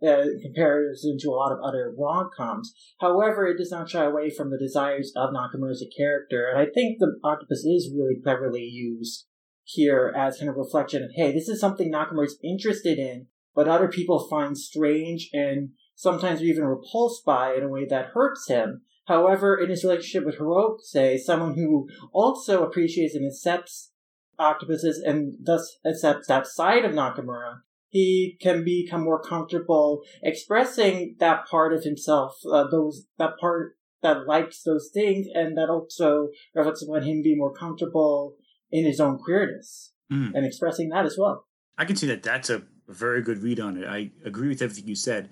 Uh, 0.00 0.26
comparison 0.40 1.18
to 1.18 1.28
a 1.28 1.34
lot 1.34 1.50
of 1.50 1.58
other 1.60 1.92
rom 1.98 2.30
coms. 2.36 2.72
However, 3.00 3.48
it 3.48 3.58
does 3.58 3.72
not 3.72 3.90
shy 3.90 4.04
away 4.04 4.30
from 4.30 4.50
the 4.50 4.56
desires 4.56 5.12
of 5.16 5.30
Nakamura 5.30 5.72
as 5.72 5.82
a 5.82 5.90
character, 5.90 6.48
and 6.48 6.56
I 6.56 6.66
think 6.72 7.00
the 7.00 7.18
octopus 7.24 7.64
is 7.64 7.92
really 7.92 8.20
cleverly 8.22 8.62
used 8.62 9.26
here 9.64 10.14
as 10.16 10.38
kind 10.38 10.48
of 10.48 10.56
reflection 10.56 11.02
of, 11.02 11.10
hey, 11.16 11.32
this 11.32 11.48
is 11.48 11.60
something 11.60 11.92
Nakamura 11.92 12.26
is 12.26 12.38
interested 12.44 12.96
in, 12.96 13.26
but 13.56 13.66
other 13.66 13.88
people 13.88 14.28
find 14.30 14.56
strange 14.56 15.30
and 15.32 15.70
sometimes 15.96 16.44
even 16.44 16.62
repulsed 16.62 17.24
by 17.24 17.54
in 17.54 17.64
a 17.64 17.68
way 17.68 17.84
that 17.84 18.10
hurts 18.14 18.46
him. 18.46 18.82
However, 19.06 19.58
in 19.58 19.68
his 19.68 19.82
relationship 19.82 20.24
with 20.24 20.38
Hirose, 20.38 21.18
someone 21.18 21.54
who 21.56 21.88
also 22.12 22.62
appreciates 22.62 23.16
and 23.16 23.26
accepts 23.26 23.90
octopuses 24.38 25.02
and 25.04 25.34
thus 25.42 25.78
accepts 25.84 26.28
that 26.28 26.46
side 26.46 26.84
of 26.84 26.92
Nakamura, 26.92 27.62
he 27.90 28.36
can 28.40 28.64
become 28.64 29.02
more 29.04 29.20
comfortable 29.20 30.02
expressing 30.22 31.16
that 31.20 31.46
part 31.46 31.72
of 31.72 31.84
himself, 31.84 32.34
uh, 32.50 32.64
those 32.70 33.06
that 33.18 33.32
part 33.40 33.76
that 34.02 34.26
likes 34.26 34.62
those 34.62 34.90
things, 34.94 35.26
and 35.34 35.56
that 35.56 35.68
also 35.68 36.28
reflects 36.54 36.82
upon 36.82 37.02
him 37.02 37.20
being 37.22 37.38
more 37.38 37.52
comfortable 37.52 38.36
in 38.70 38.84
his 38.84 39.00
own 39.00 39.18
queerness 39.18 39.92
Mm. 40.12 40.32
and 40.34 40.46
expressing 40.46 40.88
that 40.90 41.04
as 41.04 41.16
well. 41.18 41.46
I 41.76 41.84
can 41.84 41.96
see 41.96 42.06
that 42.06 42.22
that's 42.22 42.48
a 42.48 42.62
very 42.88 43.20
good 43.22 43.42
read 43.42 43.60
on 43.60 43.76
it. 43.76 43.86
I 43.86 44.10
agree 44.24 44.48
with 44.48 44.62
everything 44.62 44.88
you 44.88 44.94
said. 44.94 45.28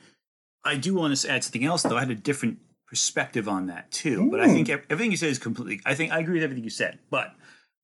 I 0.65 0.77
do 0.77 0.95
want 0.95 1.17
to 1.17 1.31
add 1.31 1.45
something 1.45 1.65
else, 1.65 1.83
though. 1.83 1.97
I 1.97 2.01
had 2.01 2.11
a 2.11 2.15
different 2.15 2.59
perspective 2.89 3.49
on 3.49 3.67
that 3.67 3.91
too. 3.91 4.29
But 4.31 4.41
I 4.41 4.47
Mm. 4.47 4.53
think 4.53 4.69
everything 4.69 5.11
you 5.11 5.17
said 5.17 5.31
is 5.31 5.39
completely. 5.39 5.81
I 5.87 5.95
think 5.95 6.13
I 6.13 6.19
agree 6.21 6.35
with 6.35 6.43
everything 6.43 6.65
you 6.65 6.71
said. 6.71 6.99
But 7.11 7.35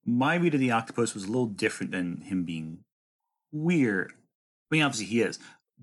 my 0.05 0.35
read 0.35 0.55
of 0.55 0.61
the 0.61 0.71
octopus 0.71 1.15
was 1.15 1.25
a 1.25 1.29
little 1.29 1.47
different 1.47 1.93
than 1.93 2.23
him 2.23 2.45
being 2.45 2.85
weird. 3.53 4.13
I 4.73 4.77
mean, 4.77 4.83
obviously 4.85 5.07
he 5.07 5.21
is, 5.21 5.39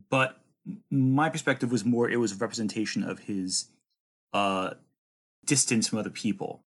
but 0.09 0.39
my 0.89 1.29
perspective 1.29 1.71
was 1.71 1.85
more. 1.85 2.09
It 2.09 2.17
was 2.17 2.31
a 2.31 2.35
representation 2.35 3.03
of 3.03 3.19
his 3.19 3.67
uh, 4.33 4.71
distance 5.45 5.87
from 5.87 5.99
other 5.99 6.09
people 6.09 6.63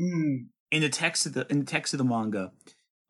Mm. 0.00 0.46
in 0.70 0.80
the 0.80 0.88
text 0.88 1.26
of 1.26 1.34
the 1.34 1.46
in 1.50 1.58
the 1.60 1.64
text 1.66 1.92
of 1.92 1.98
the 1.98 2.04
manga, 2.04 2.52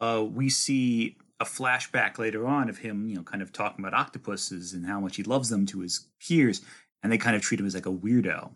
uh, 0.00 0.24
we 0.28 0.48
see 0.50 1.16
a 1.38 1.44
flashback 1.44 2.18
later 2.18 2.46
on 2.46 2.68
of 2.68 2.78
him, 2.78 3.08
you 3.08 3.14
know, 3.16 3.22
kind 3.22 3.42
of 3.42 3.52
talking 3.52 3.84
about 3.84 3.94
octopuses 3.98 4.72
and 4.74 4.84
how 4.86 4.98
much 5.00 5.16
he 5.16 5.22
loves 5.22 5.48
them 5.50 5.66
to 5.66 5.80
his 5.80 6.08
peers, 6.20 6.62
and 7.02 7.12
they 7.12 7.18
kind 7.18 7.36
of 7.36 7.42
treat 7.42 7.60
him 7.60 7.66
as 7.66 7.74
like 7.74 7.86
a 7.86 7.92
weirdo. 7.92 8.50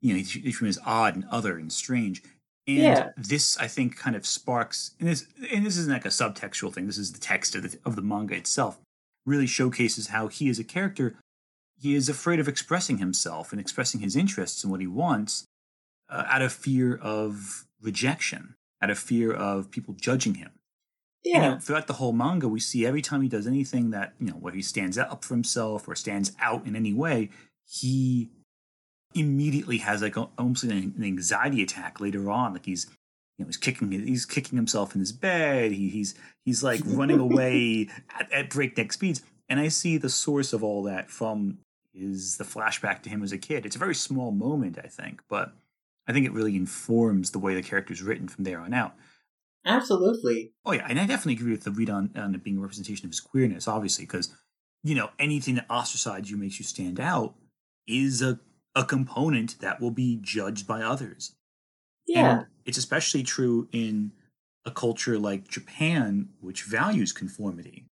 You 0.00 0.12
know, 0.12 0.18
they 0.18 0.24
treat 0.24 0.44
they 0.44 0.50
treat 0.50 0.66
him 0.66 0.68
as 0.70 0.78
odd 0.84 1.14
and 1.14 1.24
other 1.30 1.56
and 1.56 1.72
strange. 1.72 2.22
And 2.66 2.78
Yeah. 2.78 3.10
this, 3.16 3.56
I 3.58 3.68
think, 3.68 3.96
kind 3.96 4.16
of 4.16 4.26
sparks, 4.26 4.92
and 4.98 5.08
this, 5.08 5.26
and 5.52 5.64
this 5.64 5.76
isn't 5.76 5.92
like 5.92 6.04
a 6.04 6.08
subtextual 6.08 6.72
thing. 6.74 6.86
This 6.86 6.98
is 6.98 7.12
the 7.12 7.20
text 7.20 7.54
of 7.54 7.62
the 7.62 7.78
of 7.84 7.94
the 7.96 8.02
manga 8.02 8.34
itself. 8.34 8.80
Really 9.24 9.46
showcases 9.46 10.08
how 10.08 10.28
he, 10.28 10.48
is 10.48 10.58
a 10.58 10.64
character, 10.64 11.16
he 11.80 11.94
is 11.94 12.08
afraid 12.08 12.40
of 12.40 12.48
expressing 12.48 12.98
himself 12.98 13.52
and 13.52 13.60
expressing 13.60 14.00
his 14.00 14.16
interests 14.16 14.62
and 14.62 14.70
what 14.70 14.80
he 14.80 14.86
wants, 14.86 15.46
uh, 16.08 16.24
out 16.28 16.42
of 16.42 16.52
fear 16.52 16.96
of 16.96 17.66
rejection, 17.80 18.54
out 18.80 18.90
of 18.90 18.98
fear 18.98 19.32
of 19.32 19.70
people 19.70 19.94
judging 19.94 20.34
him. 20.34 20.50
Yeah. 21.24 21.34
You 21.34 21.40
know, 21.42 21.58
throughout 21.58 21.86
the 21.86 21.94
whole 21.94 22.12
manga, 22.12 22.48
we 22.48 22.60
see 22.60 22.84
every 22.84 23.02
time 23.02 23.22
he 23.22 23.28
does 23.28 23.46
anything 23.46 23.90
that, 23.90 24.14
you 24.18 24.26
know, 24.26 24.34
where 24.34 24.52
he 24.52 24.62
stands 24.62 24.98
up 24.98 25.24
for 25.24 25.34
himself 25.34 25.86
or 25.86 25.94
stands 25.94 26.32
out 26.40 26.66
in 26.66 26.74
any 26.74 26.92
way, 26.92 27.30
he 27.64 28.30
immediately 29.14 29.78
has 29.78 30.02
like 30.02 30.16
a, 30.16 30.28
almost 30.36 30.64
an, 30.64 30.72
an 30.72 31.04
anxiety 31.04 31.62
attack 31.62 32.00
later 32.00 32.28
on. 32.30 32.54
Like 32.54 32.66
he's, 32.66 32.88
you 33.38 33.44
know, 33.44 33.46
he's 33.46 33.56
kicking, 33.56 33.90
he's 33.90 34.26
kicking 34.26 34.56
himself 34.56 34.94
in 34.94 35.00
his 35.00 35.12
bed. 35.12 35.72
He, 35.72 35.88
he's, 35.88 36.14
he's 36.44 36.62
like 36.62 36.80
running 36.86 37.18
away 37.18 37.88
at, 38.18 38.32
at 38.32 38.50
breakneck 38.50 38.92
speeds. 38.92 39.22
And 39.48 39.60
I 39.60 39.68
see 39.68 39.96
the 39.96 40.08
source 40.08 40.52
of 40.52 40.62
all 40.64 40.82
that 40.84 41.10
from 41.10 41.58
is 41.94 42.36
the 42.36 42.44
flashback 42.44 43.02
to 43.02 43.10
him 43.10 43.22
as 43.22 43.32
a 43.32 43.38
kid. 43.38 43.66
It's 43.66 43.76
a 43.76 43.80
very 43.80 43.94
small 43.94 44.30
moment, 44.30 44.78
I 44.82 44.88
think, 44.88 45.22
but 45.28 45.52
I 46.06 46.12
think 46.12 46.26
it 46.26 46.32
really 46.32 46.56
informs 46.56 47.30
the 47.30 47.38
way 47.38 47.54
the 47.54 47.62
character 47.62 47.92
is 47.92 48.02
written 48.02 48.28
from 48.28 48.44
there 48.44 48.60
on 48.60 48.72
out. 48.72 48.94
Absolutely. 49.64 50.52
Oh 50.64 50.72
yeah, 50.72 50.86
and 50.88 50.98
I 50.98 51.06
definitely 51.06 51.34
agree 51.34 51.52
with 51.52 51.64
the 51.64 51.70
read 51.70 51.90
on, 51.90 52.10
on 52.16 52.34
it 52.34 52.42
being 52.42 52.58
a 52.58 52.60
representation 52.60 53.06
of 53.06 53.12
his 53.12 53.20
queerness, 53.20 53.68
obviously, 53.68 54.04
because 54.04 54.34
you 54.82 54.94
know 54.94 55.10
anything 55.18 55.54
that 55.54 55.68
ostracizes 55.68 56.28
you 56.28 56.36
makes 56.36 56.58
you 56.58 56.64
stand 56.64 56.98
out 56.98 57.34
is 57.86 58.22
a 58.22 58.40
a 58.74 58.84
component 58.84 59.60
that 59.60 59.80
will 59.80 59.90
be 59.90 60.18
judged 60.20 60.66
by 60.66 60.82
others. 60.82 61.36
Yeah. 62.06 62.38
And 62.38 62.46
it's 62.64 62.78
especially 62.78 63.22
true 63.22 63.68
in 63.72 64.12
a 64.64 64.70
culture 64.70 65.18
like 65.18 65.48
Japan, 65.48 66.28
which 66.40 66.64
values 66.64 67.12
conformity. 67.12 67.86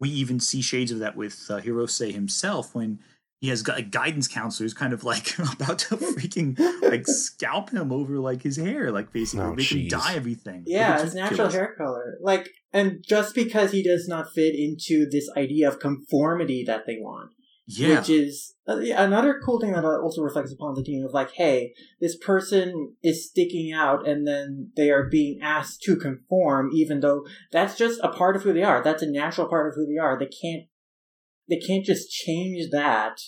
We 0.00 0.08
even 0.10 0.40
see 0.40 0.62
shades 0.62 0.90
of 0.92 0.98
that 1.00 1.16
with 1.16 1.46
uh, 1.50 1.60
Hirose 1.60 2.12
himself 2.12 2.74
when 2.74 3.00
he 3.40 3.48
has 3.48 3.62
got 3.62 3.78
a 3.78 3.82
guidance 3.82 4.28
counselor 4.28 4.64
who's 4.64 4.74
kind 4.74 4.92
of 4.92 5.04
like 5.04 5.38
about 5.52 5.78
to 5.80 5.96
freaking 5.96 6.58
like 6.82 7.06
scalp 7.06 7.70
him 7.70 7.90
over 7.92 8.18
like 8.18 8.42
his 8.42 8.56
hair, 8.56 8.90
like 8.90 9.12
basically 9.12 9.46
Oh, 9.46 9.54
make 9.54 9.70
him 9.72 9.88
dye 9.88 10.14
everything. 10.14 10.64
Yeah, 10.66 11.02
his 11.02 11.14
natural 11.14 11.50
hair 11.50 11.74
color. 11.76 12.18
Like, 12.22 12.50
and 12.72 13.04
just 13.06 13.34
because 13.34 13.72
he 13.72 13.82
does 13.82 14.06
not 14.08 14.32
fit 14.34 14.54
into 14.54 15.08
this 15.10 15.28
idea 15.36 15.68
of 15.68 15.80
conformity 15.80 16.64
that 16.66 16.86
they 16.86 16.96
want, 16.98 17.32
Yeah, 17.72 18.00
which 18.00 18.10
is 18.10 18.54
uh, 18.66 18.78
another 18.78 19.40
cool 19.44 19.60
thing 19.60 19.72
that 19.72 19.84
also 19.84 20.22
reflects 20.22 20.52
upon 20.52 20.74
the 20.74 20.82
theme 20.82 21.04
of 21.04 21.12
like, 21.12 21.32
hey, 21.32 21.72
this 22.00 22.16
person 22.16 22.96
is 23.02 23.28
sticking 23.28 23.72
out, 23.72 24.08
and 24.08 24.26
then 24.26 24.72
they 24.76 24.90
are 24.90 25.08
being 25.08 25.38
asked 25.40 25.82
to 25.82 25.96
conform, 25.96 26.70
even 26.72 27.00
though 27.00 27.26
that's 27.52 27.76
just 27.76 28.00
a 28.02 28.08
part 28.08 28.34
of 28.34 28.42
who 28.42 28.52
they 28.52 28.62
are. 28.62 28.82
That's 28.82 29.02
a 29.02 29.10
natural 29.10 29.48
part 29.48 29.68
of 29.68 29.74
who 29.76 29.86
they 29.86 29.98
are. 29.98 30.18
They 30.18 30.26
can't, 30.26 30.64
they 31.48 31.58
can't 31.58 31.84
just 31.84 32.10
change 32.10 32.70
that. 32.70 33.20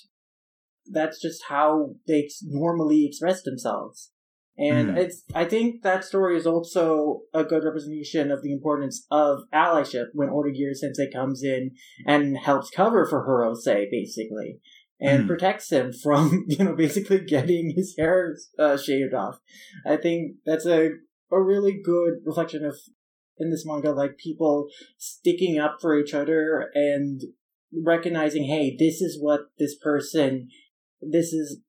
That's 0.91 1.21
just 1.21 1.45
how 1.49 1.95
they 2.09 2.29
normally 2.43 3.07
express 3.07 3.43
themselves. 3.43 4.12
And 4.59 4.91
Mm. 4.91 4.99
it's, 4.99 5.25
I 5.35 5.47
think 5.47 5.83
that 5.83 6.05
story 6.05 6.37
is 6.37 6.47
also 6.47 7.23
a 7.33 7.43
good 7.43 7.65
representation 7.65 8.31
of 8.31 8.43
the 8.43 8.53
importance 8.53 9.07
of 9.11 9.41
allyship 9.53 10.09
when 10.13 10.29
Otagiri 10.29 10.75
Sensei 10.75 11.11
comes 11.11 11.43
in 11.43 11.71
and 12.07 12.37
helps 12.37 12.71
cover 12.71 13.07
for 13.07 13.27
Hirose, 13.27 13.91
basically, 13.91 14.61
and 15.01 15.25
Mm. 15.25 15.27
protects 15.27 15.71
him 15.73 15.93
from, 15.93 16.45
you 16.49 16.63
know, 16.65 16.75
basically 16.75 17.21
getting 17.25 17.73
his 17.75 17.95
hair 17.99 18.37
uh, 18.59 18.77
shaved 18.77 19.15
off. 19.15 19.39
I 19.87 19.97
think 19.97 20.37
that's 20.45 20.67
a, 20.67 20.91
a 21.31 21.41
really 21.41 21.81
good 21.83 22.21
reflection 22.25 22.65
of, 22.65 22.77
in 23.39 23.51
this 23.51 23.65
manga, 23.67 23.93
like 23.93 24.19
people 24.19 24.69
sticking 24.99 25.59
up 25.59 25.79
for 25.81 25.99
each 25.99 26.13
other 26.13 26.71
and 26.75 27.23
recognizing, 27.83 28.45
hey, 28.45 28.77
this 28.79 29.01
is 29.01 29.19
what 29.19 29.51
this 29.59 29.77
person, 29.79 30.49
this 31.01 31.33
is 31.33 31.61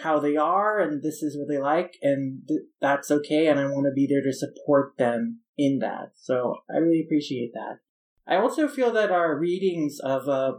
how 0.00 0.18
they 0.18 0.36
are, 0.36 0.78
and 0.78 1.02
this 1.02 1.22
is 1.22 1.36
what 1.36 1.48
they 1.48 1.60
like, 1.60 1.96
and 2.02 2.42
th- 2.48 2.62
that's 2.80 3.10
okay, 3.10 3.48
and 3.48 3.60
I 3.60 3.66
want 3.66 3.86
to 3.86 3.92
be 3.94 4.06
there 4.08 4.22
to 4.22 4.32
support 4.32 4.94
them 4.98 5.40
in 5.58 5.78
that. 5.80 6.12
So 6.16 6.56
I 6.72 6.78
really 6.78 7.02
appreciate 7.04 7.52
that. 7.54 7.78
I 8.26 8.36
also 8.36 8.68
feel 8.68 8.92
that 8.92 9.10
our 9.10 9.38
readings 9.38 9.98
of 10.02 10.28
uh, 10.28 10.52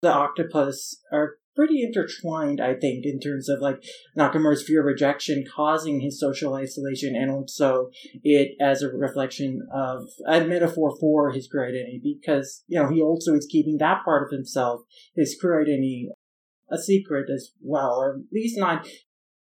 the 0.00 0.12
octopus 0.12 1.00
are 1.12 1.36
pretty 1.54 1.82
intertwined, 1.82 2.60
I 2.60 2.74
think, 2.74 3.04
in 3.04 3.20
terms 3.20 3.48
of 3.48 3.60
like 3.60 3.82
Nakamura's 4.16 4.62
fear 4.62 4.80
of 4.80 4.86
rejection 4.86 5.44
causing 5.54 6.00
his 6.00 6.18
social 6.18 6.54
isolation 6.54 7.14
and 7.14 7.30
also 7.30 7.90
it 8.22 8.52
as 8.60 8.82
a 8.82 8.88
reflection 8.88 9.60
of 9.72 10.04
a 10.26 10.44
metaphor 10.44 10.96
for 10.98 11.30
his 11.30 11.48
identity 11.54 12.00
because, 12.02 12.64
you 12.66 12.80
know, 12.80 12.88
he 12.88 13.00
also 13.00 13.34
is 13.34 13.46
keeping 13.50 13.78
that 13.78 14.04
part 14.04 14.22
of 14.22 14.30
himself, 14.30 14.80
his 15.14 15.38
identity, 15.44 16.08
a 16.72 16.78
secret 16.78 17.28
as 17.30 17.52
well, 17.60 18.00
or 18.00 18.14
at 18.14 18.32
least 18.32 18.58
not, 18.58 18.88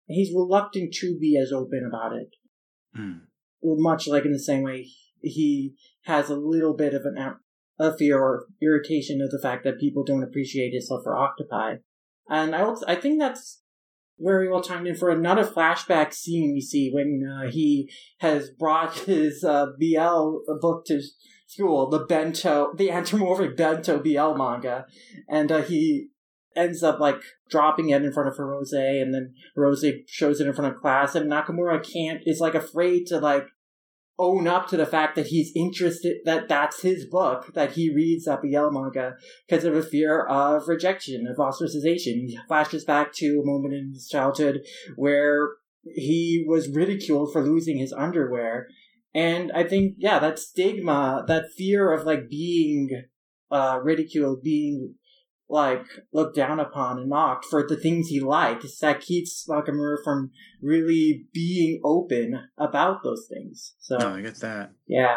he's 0.07 0.35
reluctant 0.35 0.93
to 0.95 1.17
be 1.19 1.39
as 1.41 1.53
open 1.53 1.89
about 1.89 2.13
it. 2.17 2.29
Mm. 2.99 3.21
much 3.63 4.07
like 4.07 4.25
in 4.25 4.33
the 4.33 4.39
same 4.39 4.63
way 4.63 4.87
he 5.21 5.75
has 6.05 6.31
a 6.31 6.37
little 6.37 6.77
bit 6.77 6.95
of 6.95 7.03
an 7.05 7.17
a- 7.79 7.97
fear 7.97 8.21
or 8.21 8.47
irritation 8.63 9.21
of 9.21 9.31
the 9.31 9.41
fact 9.43 9.65
that 9.65 9.81
people 9.81 10.05
don't 10.05 10.23
appreciate 10.23 10.73
his 10.73 10.89
love 10.91 11.03
for 11.03 11.17
octopi, 11.17 11.77
and 12.29 12.55
I 12.55 12.63
also, 12.63 12.87
I 12.87 12.95
think 12.95 13.21
that's 13.21 13.63
very 14.19 14.49
well 14.49 14.61
timed 14.61 14.87
in 14.87 14.95
for 14.95 15.11
another 15.11 15.45
flashback 15.45 16.13
scene 16.13 16.53
we 16.53 16.61
see 16.61 16.91
when 16.93 17.29
uh, 17.29 17.51
he 17.51 17.91
has 18.19 18.51
brought 18.51 18.97
his 19.01 19.43
uh, 19.43 19.67
BL 19.79 20.37
book 20.61 20.85
to 20.87 21.03
school, 21.47 21.91
the 21.91 22.01
bento, 22.01 22.73
the 22.77 22.91
anthropomorphic 22.91 23.57
bento 23.57 23.99
BL 23.99 24.37
manga, 24.37 24.87
and 25.29 25.51
uh, 25.51 25.63
he 25.63 26.09
ends 26.57 26.83
up 26.83 27.01
like 27.01 27.21
dropping 27.51 27.91
it 27.91 28.05
in 28.05 28.13
front 28.13 28.29
of 28.29 28.39
Rose, 28.39 28.73
and 28.73 29.15
then 29.15 29.35
Rose 29.57 29.85
shows 30.07 30.41
it 30.41 30.47
in 30.47 30.55
front 30.55 30.75
of 30.75 30.81
class, 30.81 31.15
and 31.15 31.31
Nakamura 31.31 31.83
can't 31.83 32.21
is 32.25 32.41
like 32.41 32.55
afraid 32.55 33.07
to 33.09 33.19
like 33.19 33.47
own 34.19 34.47
up 34.47 34.69
to 34.69 34.77
the 34.77 34.87
fact 34.87 35.17
that 35.17 35.27
he's 35.27 35.51
interested 35.57 36.19
that 36.25 36.49
that's 36.49 36.83
his 36.83 37.05
book 37.05 37.53
that 37.55 37.73
he 37.73 37.93
reads 37.93 38.27
that 38.27 38.41
BL 38.43 38.71
manga 38.71 39.15
because 39.49 39.65
of 39.65 39.75
a 39.75 39.83
fear 39.83 40.25
of 40.25 40.69
rejection 40.69 41.27
of 41.27 41.37
ostracization. 41.37 42.27
He 42.27 42.39
flashes 42.47 42.85
back 42.85 43.13
to 43.15 43.41
a 43.41 43.47
moment 43.47 43.75
in 43.75 43.93
his 43.93 44.09
childhood 44.09 44.61
where 44.97 45.51
he 45.83 46.45
was 46.47 46.69
ridiculed 46.69 47.33
for 47.33 47.43
losing 47.43 47.79
his 47.79 47.93
underwear. 47.93 48.69
And 49.15 49.53
I 49.53 49.65
think, 49.65 49.95
yeah, 49.99 50.19
that 50.19 50.39
stigma, 50.39 51.25
that 51.27 51.53
fear 51.57 51.93
of 51.93 52.05
like 52.05 52.29
being 52.29 53.05
uh, 53.51 53.81
ridiculed, 53.83 54.43
being 54.43 54.95
like 55.49 55.85
looked 56.13 56.35
down 56.37 56.59
upon 56.61 56.99
and 56.99 57.09
mocked 57.09 57.45
for 57.45 57.67
the 57.69 57.77
things 57.77 58.09
he 58.09 58.21
likes 58.21 58.79
that 58.79 59.01
keeps 59.01 59.47
Nakamura 59.49 59.97
from 60.03 60.31
really 60.63 61.27
being 61.33 61.81
open 61.85 62.41
about 62.59 63.03
those 63.05 63.27
things. 63.29 63.75
So 63.79 63.97
No, 63.99 64.15
I 64.15 64.21
get 64.23 64.37
that. 64.37 64.73
yeah, 64.87 65.17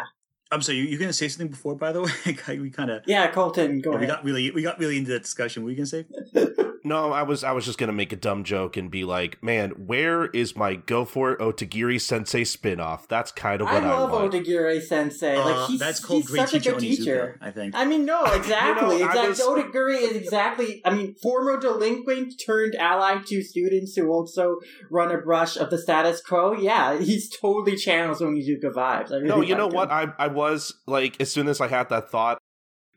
I'm 0.50 0.62
sorry, 0.62 0.78
you, 0.78 0.84
you 0.84 0.98
gonna 0.98 1.12
say 1.12 1.28
something 1.28 1.48
before, 1.48 1.74
by 1.76 1.92
the 1.92 2.02
way? 2.02 2.10
we 2.58 2.70
kind 2.70 2.90
of 2.90 3.02
yeah, 3.06 3.30
Colton, 3.30 3.80
go 3.80 3.90
we 3.90 3.96
ahead. 3.96 4.08
got 4.08 4.24
really 4.24 4.50
we 4.50 4.62
got 4.62 4.78
really 4.78 4.98
into 4.98 5.10
that 5.12 5.22
discussion. 5.22 5.62
What 5.62 5.66
were 5.66 5.70
you 5.72 5.76
gonna 5.76 5.86
say? 5.86 6.06
No, 6.88 7.12
I 7.12 7.22
was 7.22 7.44
I 7.44 7.52
was 7.52 7.66
just 7.66 7.78
gonna 7.78 7.92
make 7.92 8.12
a 8.12 8.16
dumb 8.16 8.44
joke 8.44 8.76
and 8.78 8.90
be 8.90 9.04
like, 9.04 9.42
man, 9.42 9.70
where 9.72 10.26
is 10.26 10.56
my 10.56 10.76
Go 10.76 11.04
For 11.04 11.32
It 11.32 11.38
Otagiri 11.38 12.00
Sensei 12.00 12.44
spinoff? 12.44 13.06
That's 13.08 13.30
kind 13.30 13.60
of 13.60 13.66
what 13.66 13.84
I, 13.84 13.90
love 13.90 14.10
want. 14.10 14.32
Otagiri 14.32 14.82
Sensei. 14.82 15.36
Uh, 15.36 15.44
like 15.44 15.68
he's, 15.68 15.80
that's 15.80 16.00
called 16.00 16.22
he's 16.22 16.34
such 16.34 16.54
a 16.54 16.60
good 16.60 16.76
Onizuka, 16.76 16.80
teacher. 16.80 17.38
I 17.42 17.50
think. 17.50 17.74
I 17.74 17.84
mean, 17.84 18.04
no, 18.06 18.24
exactly. 18.24 18.48
You 18.98 19.00
know, 19.00 19.06
exactly. 19.06 19.28
was- 19.28 19.40
Otagiri 19.40 20.00
is 20.00 20.16
exactly. 20.22 20.80
I 20.84 20.94
mean, 20.94 21.14
former 21.22 21.60
delinquent 21.60 22.40
turned 22.44 22.74
ally 22.76 23.18
to 23.26 23.42
students 23.42 23.94
who 23.94 24.08
also 24.10 24.56
run 24.90 25.10
a 25.12 25.18
brush 25.18 25.56
of 25.56 25.68
the 25.70 25.78
status 25.78 26.22
quo. 26.22 26.54
Yeah, 26.54 26.98
he's 26.98 27.28
totally 27.28 27.76
channels 27.76 28.20
Onizuka 28.20 28.72
vibes. 28.72 29.12
I 29.12 29.16
really 29.16 29.28
No, 29.28 29.40
you 29.42 29.54
know 29.54 29.66
like 29.66 29.74
what? 29.74 29.90
I 29.90 30.06
I 30.18 30.28
was 30.28 30.74
like, 30.86 31.20
as 31.20 31.30
soon 31.30 31.48
as 31.48 31.60
I 31.60 31.68
had 31.68 31.90
that 31.90 32.10
thought, 32.10 32.38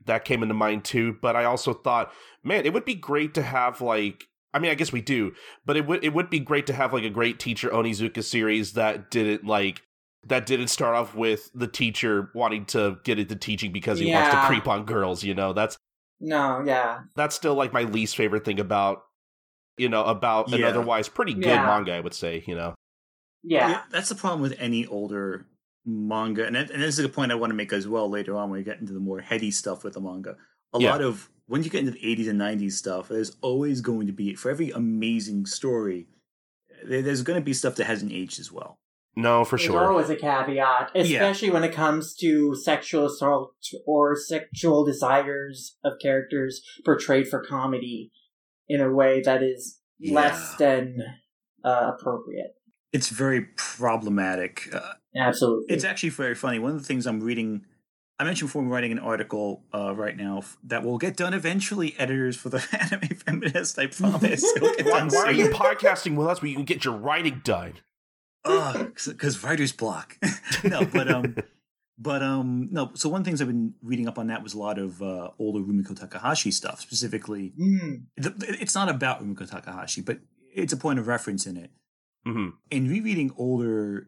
that 0.05 0.25
came 0.25 0.41
into 0.43 0.55
mind 0.55 0.83
too. 0.83 1.17
But 1.21 1.35
I 1.35 1.45
also 1.45 1.73
thought, 1.73 2.11
man, 2.43 2.65
it 2.65 2.73
would 2.73 2.85
be 2.85 2.95
great 2.95 3.33
to 3.35 3.41
have 3.41 3.81
like. 3.81 4.27
I 4.53 4.59
mean, 4.59 4.69
I 4.69 4.73
guess 4.75 4.91
we 4.91 4.99
do, 5.01 5.33
but 5.65 5.77
it 5.77 5.87
would 5.87 6.03
it 6.03 6.13
would 6.13 6.29
be 6.29 6.39
great 6.39 6.67
to 6.67 6.73
have 6.73 6.91
like 6.91 7.05
a 7.05 7.09
great 7.09 7.39
teacher 7.39 7.69
Onizuka 7.69 8.21
series 8.21 8.73
that 8.73 9.09
didn't 9.09 9.45
like 9.45 9.81
that 10.27 10.45
didn't 10.45 10.67
start 10.67 10.93
off 10.95 11.15
with 11.15 11.49
the 11.55 11.67
teacher 11.67 12.29
wanting 12.35 12.65
to 12.65 12.97
get 13.05 13.17
into 13.17 13.35
teaching 13.35 13.71
because 13.71 13.97
he 13.99 14.11
wants 14.13 14.29
to 14.29 14.37
creep 14.47 14.67
on 14.67 14.83
girls. 14.85 15.23
You 15.23 15.33
know, 15.35 15.53
that's 15.53 15.77
No, 16.19 16.61
yeah, 16.65 17.03
that's 17.15 17.33
still 17.33 17.55
like 17.55 17.71
my 17.71 17.83
least 17.83 18.17
favorite 18.17 18.43
thing 18.43 18.59
about 18.59 19.03
you 19.77 19.87
know 19.87 20.03
about 20.03 20.51
an 20.51 20.63
otherwise 20.65 21.07
pretty 21.07 21.33
good 21.33 21.45
Yeah. 21.45 21.65
manga. 21.65 21.93
I 21.93 22.01
would 22.01 22.13
say, 22.13 22.43
you 22.45 22.55
know. 22.55 22.75
yeah, 23.43 23.83
that's 23.89 24.09
the 24.09 24.15
problem 24.15 24.41
with 24.41 24.55
any 24.59 24.85
older 24.85 25.47
manga, 25.85 26.45
and 26.45 26.55
and 26.55 26.69
this 26.69 26.97
is 26.99 27.05
a 27.05 27.09
point 27.09 27.31
I 27.31 27.35
want 27.35 27.51
to 27.51 27.55
make 27.55 27.73
as 27.73 27.87
well 27.87 28.09
later 28.09 28.35
on 28.35 28.49
when 28.49 28.59
we 28.59 28.63
get 28.63 28.79
into 28.79 28.93
the 28.93 28.99
more 28.99 29.19
heady 29.19 29.51
stuff 29.51 29.83
with 29.83 29.93
the 29.93 30.01
manga. 30.01 30.35
A 30.73 30.79
Yeah. 30.79 30.91
lot 30.91 31.01
of 31.01 31.29
when 31.47 31.63
you 31.63 31.69
get 31.69 31.79
into 31.79 31.91
the 31.91 31.99
80s 32.05 32.29
and 32.29 32.39
90s 32.39 32.73
stuff, 32.77 33.09
there's 33.09 33.35
always 33.41 33.81
going 33.81 34.07
to 34.07 34.13
be 34.13 34.35
for 34.35 34.49
every 34.49 34.69
amazing 34.71 35.45
story, 35.45 36.07
there- 36.85 37.01
there's 37.01 37.23
going 37.23 37.39
to 37.39 37.43
be 37.43 37.53
stuff 37.53 37.75
that 37.75 37.85
hasn't 37.85 38.11
aged 38.11 38.39
as 38.39 38.51
well. 38.51 38.77
No, 39.17 39.43
for 39.43 39.57
sure. 39.57 39.73
There's 39.73 39.81
sure. 39.83 39.91
always 39.91 40.09
a 40.09 40.15
caveat, 40.15 40.91
especially 40.95 41.49
when 41.49 41.65
it 41.65 41.73
comes 41.73 42.15
to 42.21 42.55
sexual 42.55 43.05
assault 43.07 43.53
or 43.85 44.15
sexual 44.15 44.85
desires 44.85 45.77
of 45.83 45.93
characters 46.01 46.61
portrayed 46.85 47.27
for 47.27 47.43
comedy 47.43 48.11
in 48.69 48.79
a 48.79 48.89
way 48.89 49.21
that 49.21 49.43
is 49.43 49.79
less 49.99 50.55
than 50.55 50.95
uh, 51.65 51.91
appropriate. 51.93 52.53
It's 52.93 53.09
very 53.09 53.41
problematic. 53.55 54.69
Uh, 54.73 54.93
Absolutely. 55.15 55.73
it's 55.75 55.83
actually 55.83 56.09
very 56.09 56.35
funny. 56.35 56.59
One 56.59 56.71
of 56.71 56.79
the 56.79 56.85
things 56.85 57.05
I'm 57.07 57.21
reading, 57.21 57.65
I 58.19 58.23
mentioned 58.23 58.49
before, 58.49 58.61
I'm 58.61 58.69
writing 58.69 58.91
an 58.91 58.99
article 58.99 59.63
uh, 59.73 59.93
right 59.95 60.15
now 60.17 60.39
f- 60.39 60.57
that 60.65 60.83
will 60.83 60.97
get 60.97 61.15
done 61.17 61.33
eventually. 61.33 61.95
Editors 61.97 62.35
for 62.37 62.49
the 62.49 62.63
anime 62.79 63.15
feminist, 63.17 63.79
I 63.79 63.87
promise. 63.87 64.43
It'll 64.55 64.73
get 64.75 64.85
Why, 64.85 65.07
why 65.07 65.23
are 65.25 65.31
you 65.31 65.49
podcasting 65.49 66.15
with 66.15 66.27
us 66.27 66.41
where 66.41 66.49
you 66.49 66.55
can 66.55 66.65
get 66.65 66.83
your 66.85 66.95
writing 66.95 67.41
done? 67.43 67.73
because 68.43 69.43
writer's 69.43 69.71
block. 69.71 70.17
no, 70.63 70.83
but 70.85 71.07
um, 71.11 71.35
but 71.97 72.23
um, 72.23 72.69
no. 72.71 72.91
So 72.95 73.07
one 73.09 73.21
of 73.21 73.25
the 73.25 73.29
things 73.29 73.39
I've 73.41 73.47
been 73.47 73.73
reading 73.83 74.07
up 74.07 74.17
on 74.17 74.27
that 74.27 74.41
was 74.43 74.53
a 74.53 74.59
lot 74.59 74.79
of 74.79 75.01
uh, 75.01 75.29
older 75.37 75.59
Rumiko 75.59 75.95
Takahashi 75.97 76.51
stuff. 76.51 76.81
Specifically, 76.81 77.53
Mm. 77.59 78.03
the, 78.17 78.33
it's 78.59 78.73
not 78.75 78.89
about 78.89 79.23
Rumiko 79.23 79.49
Takahashi, 79.49 80.01
but 80.01 80.19
it's 80.53 80.73
a 80.73 80.77
point 80.77 80.99
of 80.99 81.07
reference 81.07 81.45
in 81.45 81.55
it. 81.57 81.69
Hmm 82.25 82.49
In 82.69 82.87
rereading 82.89 83.31
older 83.37 84.07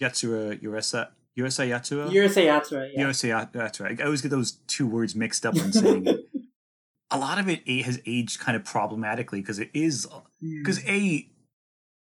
Yatsura 0.00 0.60
Uresa 0.62 1.08
Uresa 1.38 1.66
Yatsura 1.68 2.10
Yurusei 2.10 2.46
Yatsura, 2.46 2.90
yeah. 2.94 3.04
Uresa 3.04 3.50
Yatsura, 3.52 4.00
I 4.00 4.04
always 4.04 4.20
get 4.22 4.30
those 4.30 4.52
two 4.66 4.86
words 4.86 5.14
mixed 5.14 5.46
up 5.46 5.54
when 5.54 5.72
saying 5.72 6.06
it. 6.06 6.20
A 7.10 7.18
lot 7.18 7.38
of 7.38 7.48
it 7.48 7.66
has 7.84 8.00
aged 8.06 8.38
kind 8.38 8.54
of 8.54 8.64
problematically 8.64 9.40
because 9.40 9.58
it 9.58 9.70
is 9.72 10.06
Mm. 10.42 10.62
because 10.62 10.84
a 10.86 11.28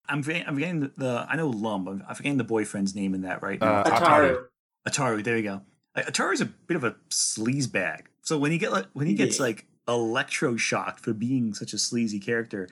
I'm 0.08 0.22
forgetting, 0.24 0.48
I'm 0.48 0.54
forgetting 0.56 0.80
the, 0.82 0.92
the 0.98 1.26
I 1.30 1.36
know 1.36 1.48
Lum 1.50 1.88
I'm, 1.88 2.04
I'm 2.08 2.16
forgetting 2.16 2.38
the 2.38 2.44
boyfriend's 2.44 2.94
name 2.96 3.14
in 3.16 3.22
that 3.24 3.42
right 3.42 3.60
now. 3.60 3.82
Uh, 3.82 4.00
Ataru. 4.00 4.44
Ataru, 4.88 5.24
there 5.24 5.38
you 5.38 5.44
go. 5.44 5.62
Like, 5.96 6.06
Ataru's 6.06 6.40
a 6.42 6.46
bit 6.46 6.78
of 6.78 6.84
a 6.84 6.96
sleaze 7.10 7.70
bag. 7.72 8.10
So 8.22 8.38
when 8.38 8.52
he 8.52 8.58
get 8.58 8.72
like, 8.72 8.86
when 8.94 9.08
he 9.08 9.16
gets 9.16 9.38
Yeah. 9.40 9.46
like 9.46 9.66
electroshocked 9.88 11.00
for 11.00 11.14
being 11.14 11.54
such 11.54 11.74
a 11.74 11.78
sleazy 11.78 12.20
character, 12.20 12.68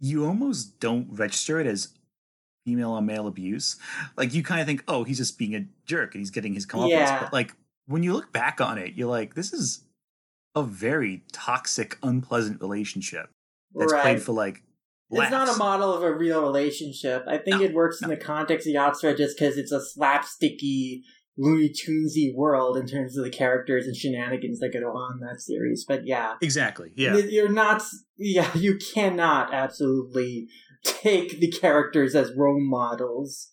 you 0.00 0.24
almost 0.26 0.78
don't 0.80 1.08
register 1.10 1.58
it 1.60 1.66
as 1.66 1.88
female 2.64 2.92
on 2.92 3.06
male 3.06 3.26
abuse. 3.26 3.76
Like 4.16 4.34
you 4.34 4.42
kind 4.42 4.60
of 4.60 4.66
think, 4.66 4.84
oh, 4.88 5.04
he's 5.04 5.18
just 5.18 5.38
being 5.38 5.54
a 5.54 5.66
jerk 5.86 6.14
and 6.14 6.20
he's 6.20 6.30
getting 6.30 6.54
his 6.54 6.66
comeuppance. 6.66 6.90
Yeah. 6.90 7.20
But 7.20 7.32
like 7.32 7.54
when 7.86 8.02
you 8.02 8.12
look 8.12 8.32
back 8.32 8.60
on 8.60 8.78
it, 8.78 8.94
you're 8.94 9.08
like, 9.08 9.34
this 9.34 9.52
is 9.52 9.84
a 10.54 10.62
very 10.62 11.22
toxic, 11.32 11.98
unpleasant 12.02 12.60
relationship 12.60 13.30
that's 13.74 13.92
right. 13.92 14.02
played 14.02 14.22
for 14.22 14.32
like. 14.32 14.62
It's 15.10 15.30
not 15.30 15.54
a 15.54 15.58
model 15.58 15.94
of 15.94 16.02
a 16.02 16.12
real 16.12 16.42
relationship. 16.42 17.24
I 17.28 17.38
think 17.38 17.58
No, 17.58 17.62
it 17.62 17.74
works 17.74 18.02
in 18.02 18.08
the 18.08 18.16
context 18.16 18.66
of 18.66 18.72
Yatsura 18.72 19.16
just 19.16 19.38
because 19.38 19.56
it's 19.56 19.70
a 19.70 19.78
slapsticky, 19.78 21.02
Looney 21.38 21.68
Tunesy 21.68 22.34
world 22.34 22.76
in 22.76 22.86
terms 22.86 23.16
of 23.16 23.22
the 23.22 23.30
characters 23.30 23.86
and 23.86 23.94
shenanigans 23.94 24.58
that 24.58 24.72
go 24.72 24.80
on 24.88 25.20
in 25.20 25.20
that 25.20 25.40
series. 25.40 25.84
But 25.86 26.04
yeah, 26.04 26.34
Exactly. 26.40 26.90
Yeah. 26.96 27.16
you're 27.16 27.52
not. 27.52 27.82
Yeah, 28.16 28.50
you 28.56 28.78
cannot 28.94 29.54
absolutely 29.54 30.48
take 30.84 31.40
the 31.40 31.50
characters 31.50 32.14
as 32.14 32.32
role 32.36 32.60
models 32.60 33.52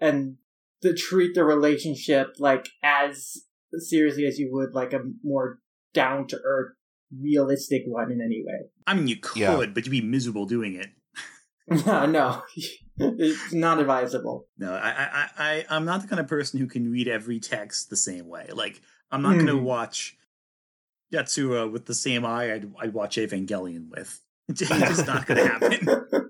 and 0.00 0.36
to 0.82 0.94
treat 0.94 1.34
the 1.34 1.44
relationship 1.44 2.34
like 2.38 2.68
as 2.82 3.38
seriously 3.78 4.26
as 4.26 4.38
you 4.38 4.50
would 4.52 4.74
like 4.74 4.92
a 4.92 5.00
more 5.24 5.58
down 5.94 6.26
to 6.28 6.38
earth, 6.44 6.72
realistic 7.18 7.82
one 7.86 8.12
in 8.12 8.20
any 8.20 8.44
way. 8.46 8.68
I 8.86 8.94
mean, 8.94 9.08
you 9.08 9.16
could, 9.16 9.40
Yeah. 9.40 9.56
but 9.56 9.84
you'd 9.84 9.90
be 9.90 10.00
miserable 10.00 10.46
doing 10.46 10.74
it. 10.74 10.88
No, 11.68 12.06
no, 12.06 12.42
it's 12.96 13.52
not 13.52 13.80
advisable. 13.80 14.46
No, 14.56 14.72
I, 14.72 14.88
I, 14.88 15.08
I, 15.12 15.28
I- 15.36 15.64
I'm 15.68 15.84
not 15.84 16.00
the 16.00 16.06
kind 16.06 16.20
of 16.20 16.28
person 16.28 16.60
who 16.60 16.68
can 16.68 16.92
read 16.92 17.08
every 17.08 17.40
text 17.40 17.90
the 17.90 17.96
same 17.96 18.28
way. 18.28 18.46
Like, 18.52 18.80
I'm 19.10 19.20
not 19.20 19.32
going 19.32 19.48
to 19.48 19.58
hmm. 19.58 19.64
watch 19.64 20.16
Yatsura 21.12 21.68
with 21.68 21.86
the 21.86 21.94
same 21.94 22.24
eye 22.24 22.52
I'd, 22.52 22.72
I'd 22.78 22.92
watch 22.94 23.16
Evangelion 23.16 23.88
with. 23.88 24.20
It's 24.48 24.60
just 24.60 25.08
not 25.08 25.26
going 25.26 25.44
to 25.44 25.48
happen. 25.48 26.25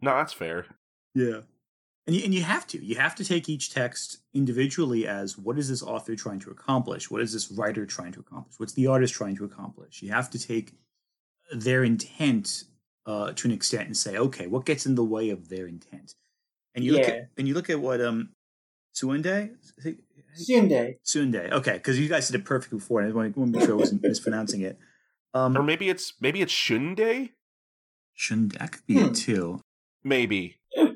No, 0.00 0.14
that's 0.16 0.32
fair. 0.32 0.66
Yeah. 1.14 1.40
And 2.06 2.16
you, 2.16 2.24
and 2.24 2.34
you 2.34 2.42
have 2.42 2.66
to. 2.68 2.82
You 2.84 2.96
have 2.96 3.14
to 3.16 3.24
take 3.24 3.48
each 3.48 3.72
text 3.72 4.18
individually 4.34 5.06
as 5.06 5.36
what 5.38 5.58
is 5.58 5.68
this 5.68 5.82
author 5.82 6.16
trying 6.16 6.40
to 6.40 6.50
accomplish? 6.50 7.10
What 7.10 7.20
is 7.20 7.32
this 7.32 7.50
writer 7.52 7.84
trying 7.86 8.12
to 8.12 8.20
accomplish? 8.20 8.58
What's 8.58 8.72
the 8.72 8.86
artist 8.86 9.14
trying 9.14 9.36
to 9.36 9.44
accomplish? 9.44 10.02
You 10.02 10.10
have 10.12 10.30
to 10.30 10.38
take 10.38 10.72
their 11.52 11.84
intent 11.84 12.64
uh, 13.06 13.32
to 13.32 13.48
an 13.48 13.52
extent 13.52 13.86
and 13.86 13.96
say, 13.96 14.16
okay, 14.16 14.46
what 14.46 14.64
gets 14.64 14.86
in 14.86 14.94
the 14.94 15.04
way 15.04 15.30
of 15.30 15.48
their 15.48 15.66
intent? 15.66 16.14
And 16.74 16.84
you 16.84 16.92
look 16.92 17.02
at 17.08 17.28
and 17.36 17.46
you 17.48 17.54
look 17.54 17.68
at 17.70 17.80
what 17.80 18.00
um 18.00 18.30
Suende 18.94 19.50
Sunday. 20.34 20.98
Sunde. 21.04 21.50
Okay, 21.52 21.72
because 21.74 21.98
you 21.98 22.08
guys 22.08 22.28
did 22.28 22.40
it 22.40 22.44
perfectly 22.44 22.78
before, 22.78 23.00
and 23.00 23.10
I 23.10 23.14
want 23.14 23.34
to 23.34 23.46
make 23.46 23.62
sure 23.62 23.72
I 23.72 23.76
wasn't 23.76 24.02
mispronouncing 24.02 24.60
it. 24.62 24.78
Um, 25.34 25.56
Or 25.56 25.62
maybe 25.62 25.88
it's 25.88 26.14
maybe 26.20 26.40
it's 26.40 26.52
Shunde. 26.52 27.30
Shunde, 28.18 28.52
that 28.58 28.72
could 28.72 28.86
be 28.86 28.94
Hmm. 28.94 29.06
it 29.06 29.14
too. 29.14 29.60
Maybe. 30.04 30.56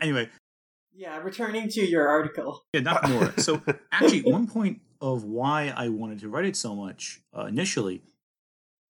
Anyway, 0.00 0.28
yeah, 0.94 1.18
returning 1.18 1.68
to 1.70 1.86
your 1.86 2.08
article. 2.08 2.64
Yeah, 2.72 2.80
not 2.80 3.08
more. 3.08 3.32
So 3.38 3.62
actually, 3.92 4.22
one 4.22 4.46
point 4.46 4.80
of 5.00 5.24
why 5.24 5.72
I 5.74 5.88
wanted 5.88 6.18
to 6.20 6.28
write 6.28 6.44
it 6.44 6.56
so 6.56 6.74
much 6.74 7.20
uh, 7.36 7.44
initially, 7.44 8.02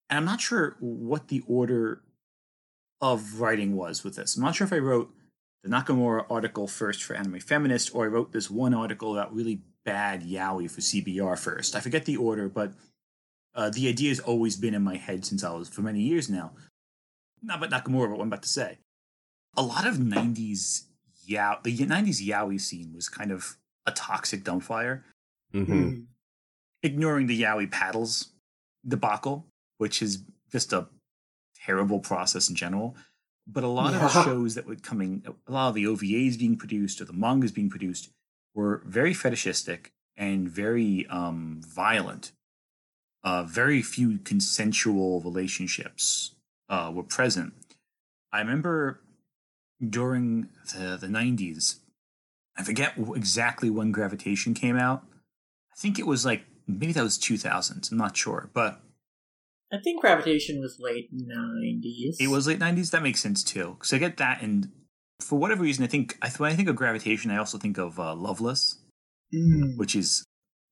and 0.10 0.18
I'm 0.18 0.26
not 0.26 0.42
sure 0.42 0.78
what 0.80 1.28
the 1.28 1.44
order 1.48 2.02
of 3.02 3.40
writing 3.40 3.76
was 3.76 4.04
with 4.04 4.16
this. 4.16 4.36
I'm 4.36 4.44
not 4.44 4.56
sure 4.56 4.66
if 4.66 4.74
I 4.74 4.78
wrote 4.78 5.14
the 5.64 5.70
Nakamura 5.70 6.26
article 6.30 6.68
first 6.68 7.04
for 7.04 7.16
Anime 7.16 7.40
Feminist, 7.40 7.94
or 7.94 8.06
I 8.06 8.08
wrote 8.08 8.32
this 8.32 8.50
one 8.50 8.74
article 8.74 9.18
about 9.18 9.34
really 9.34 9.62
bad 9.86 10.24
yaoi 10.24 10.70
for 10.70 10.82
CBR 10.82 11.38
first. 11.38 11.76
I 11.76 11.82
forget 11.82 12.06
the 12.06 12.18
order, 12.18 12.50
but 12.50 12.74
uh, 13.54 13.70
the 13.70 13.88
idea 13.88 14.10
has 14.10 14.20
always 14.20 14.56
been 14.56 14.74
in 14.74 14.82
my 14.82 14.98
head 14.98 15.26
since 15.26 15.44
I 15.44 15.52
was 15.52 15.70
for 15.70 15.82
many 15.82 16.02
years 16.02 16.30
now. 16.30 16.54
Not 17.44 17.64
about 17.64 17.86
Nakamura, 17.86 18.10
but 18.10 18.18
what 18.18 18.22
I'm 18.22 18.28
about 18.28 18.44
to 18.44 18.50
say. 18.50 18.80
A 19.56 19.62
lot 19.62 19.86
of 19.86 19.98
90s 19.98 20.84
yaoi, 21.28 21.64
the 21.64 21.78
90s 21.78 22.26
yaoi 22.26 22.60
scene 22.60 22.94
was 22.96 23.10
kind 23.10 23.32
of 23.32 23.58
a 23.86 23.92
toxic 23.92 24.44
dumbfire, 24.44 25.04
hmm 25.52 26.02
ignoring 26.84 27.28
the 27.28 27.44
yaoi 27.44 27.70
paddles 27.70 28.30
debacle, 28.88 29.46
which 29.78 30.02
is 30.02 30.24
just 30.52 30.74
a 30.74 30.88
terrible 31.66 32.00
process 32.00 32.50
in 32.50 32.56
general. 32.56 32.96
But 33.48 33.64
a 33.64 33.68
lot 33.68 33.94
of 33.94 34.02
the 34.02 34.10
shows 34.24 34.56
that 34.56 34.66
were 34.66 34.76
coming, 34.76 35.24
a 35.48 35.52
lot 35.52 35.70
of 35.70 35.76
the 35.76 35.86
OVAs 35.86 36.40
being 36.40 36.58
produced 36.58 37.02
or 37.02 37.06
the 37.06 37.14
mangas 37.14 37.52
being 37.52 37.70
produced 37.70 38.10
were 38.54 38.82
very 38.86 39.14
fetishistic 39.14 39.92
and 40.18 40.50
very 40.50 41.08
um, 41.08 41.62
violent. 41.66 42.32
Uh, 43.24 43.44
very 43.44 43.84
few 43.84 44.18
consensual 44.18 45.22
relationships 45.22 46.34
uh, 46.70 46.92
were 46.92 47.04
present. 47.04 47.54
I 48.34 48.40
remember 48.40 49.00
during 49.90 50.50
the, 50.74 50.98
the 51.00 51.08
90s, 51.08 51.80
I 52.58 52.64
forget 52.64 52.94
exactly 53.16 53.70
when 53.70 53.92
Gravitation 53.92 54.54
came 54.54 54.78
out. 54.78 55.04
I 55.72 55.76
think 55.80 55.98
it 56.00 56.06
was 56.08 56.26
like, 56.26 56.44
maybe 56.68 56.94
that 56.94 57.04
was 57.04 57.18
2000s. 57.18 57.92
I'm 57.92 57.98
not 57.98 58.16
sure. 58.16 58.50
But 58.54 58.82
I 59.74 59.78
think 59.84 60.02
Gravitation 60.02 60.60
was 60.60 60.78
late 60.80 61.10
nineties. 61.12 62.18
it 62.20 62.28
was 62.28 62.48
late 62.48 62.60
90s. 62.60 62.92
That 62.92 63.04
makes 63.04 63.22
sense 63.22 63.44
too. 63.44 63.76
Because 63.80 63.94
I 63.94 63.98
get 63.98 64.18
that. 64.18 64.42
And 64.42 64.70
for 65.22 65.40
whatever 65.40 65.64
reason, 65.64 65.84
I 65.84 65.88
think 65.88 66.18
I, 66.22 66.30
when 66.30 66.52
I 66.52 66.56
think 66.56 66.68
of 66.70 66.76
Gravitation, 66.76 67.32
I 67.32 67.38
also 67.38 67.58
think 67.58 67.78
of 67.78 68.00
uh, 68.00 68.14
Loveless, 68.16 68.78
Mm. 69.34 69.78
which 69.78 69.96
is 69.96 70.26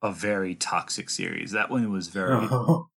a 0.03 0.11
very 0.11 0.53
toxic 0.53 1.09
series. 1.09 1.51
That 1.51 1.69
one 1.69 1.89
was 1.91 2.09
very. 2.09 2.45
Oh. 2.51 2.87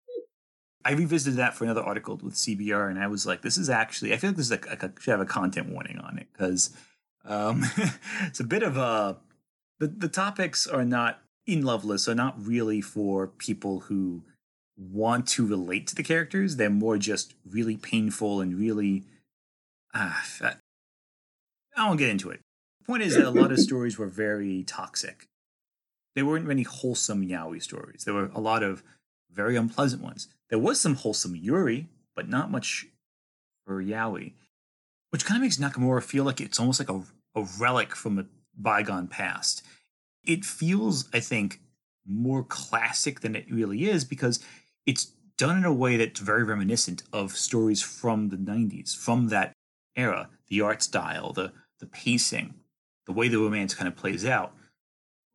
I 0.84 0.92
revisited 0.92 1.38
that 1.38 1.54
for 1.54 1.64
another 1.64 1.82
article 1.82 2.18
with 2.22 2.34
CBR, 2.34 2.90
and 2.90 2.98
I 2.98 3.06
was 3.06 3.26
like, 3.26 3.42
"This 3.42 3.56
is 3.56 3.70
actually." 3.70 4.12
I 4.12 4.16
feel 4.16 4.30
like 4.30 4.36
this 4.36 4.46
is 4.46 4.50
like, 4.50 4.68
like 4.68 4.82
a, 4.82 4.92
should 5.00 5.12
have 5.12 5.20
a 5.20 5.26
content 5.26 5.68
warning 5.68 5.98
on 5.98 6.18
it 6.18 6.28
because 6.32 6.76
um, 7.24 7.64
it's 8.22 8.40
a 8.40 8.44
bit 8.44 8.62
of 8.62 8.76
a. 8.76 9.18
The 9.78 9.88
the 9.88 10.08
topics 10.08 10.66
are 10.66 10.84
not 10.84 11.20
in 11.46 11.62
Loveless 11.62 12.08
are 12.08 12.14
not 12.14 12.44
really 12.44 12.80
for 12.80 13.26
people 13.26 13.80
who 13.80 14.22
want 14.76 15.26
to 15.28 15.46
relate 15.46 15.86
to 15.88 15.94
the 15.94 16.02
characters. 16.02 16.56
They're 16.56 16.70
more 16.70 16.98
just 16.98 17.34
really 17.48 17.76
painful 17.76 18.40
and 18.40 18.58
really. 18.58 19.04
Ah, 19.94 20.24
I 21.76 21.86
won't 21.86 21.98
get 21.98 22.10
into 22.10 22.30
it. 22.30 22.40
The 22.80 22.86
point 22.86 23.02
is 23.02 23.16
that 23.16 23.26
a 23.26 23.30
lot 23.30 23.52
of 23.52 23.58
stories 23.58 23.98
were 23.98 24.08
very 24.08 24.64
toxic. 24.64 25.26
There 26.14 26.26
weren't 26.26 26.46
many 26.46 26.62
wholesome 26.62 27.26
yaoi 27.26 27.62
stories. 27.62 28.04
There 28.04 28.14
were 28.14 28.30
a 28.34 28.40
lot 28.40 28.62
of 28.62 28.82
very 29.32 29.56
unpleasant 29.56 30.02
ones. 30.02 30.28
There 30.50 30.58
was 30.58 30.80
some 30.80 30.96
wholesome 30.96 31.36
Yuri, 31.36 31.88
but 32.14 32.28
not 32.28 32.50
much 32.50 32.86
for 33.66 33.82
Yaoi, 33.82 34.32
which 35.10 35.24
kind 35.24 35.36
of 35.36 35.42
makes 35.42 35.58
Nakamura 35.58 36.02
feel 36.02 36.24
like 36.24 36.40
it's 36.40 36.60
almost 36.60 36.80
like 36.80 36.90
a, 36.90 37.02
a 37.34 37.46
relic 37.58 37.94
from 37.94 38.18
a 38.18 38.26
bygone 38.56 39.08
past. 39.08 39.62
It 40.24 40.44
feels, 40.44 41.08
I 41.12 41.20
think, 41.20 41.60
more 42.06 42.42
classic 42.42 43.20
than 43.20 43.34
it 43.34 43.50
really 43.50 43.88
is 43.88 44.04
because 44.04 44.40
it's 44.86 45.12
done 45.38 45.58
in 45.58 45.64
a 45.64 45.72
way 45.72 45.96
that's 45.96 46.20
very 46.20 46.44
reminiscent 46.44 47.02
of 47.12 47.36
stories 47.36 47.82
from 47.82 48.28
the 48.28 48.36
90s, 48.36 48.96
from 48.96 49.28
that 49.28 49.52
era. 49.96 50.28
The 50.48 50.60
art 50.60 50.82
style, 50.82 51.32
the, 51.32 51.52
the 51.80 51.86
pacing, 51.86 52.54
the 53.06 53.12
way 53.12 53.28
the 53.28 53.38
romance 53.38 53.74
kind 53.74 53.88
of 53.88 53.96
plays 53.96 54.24
out. 54.24 54.54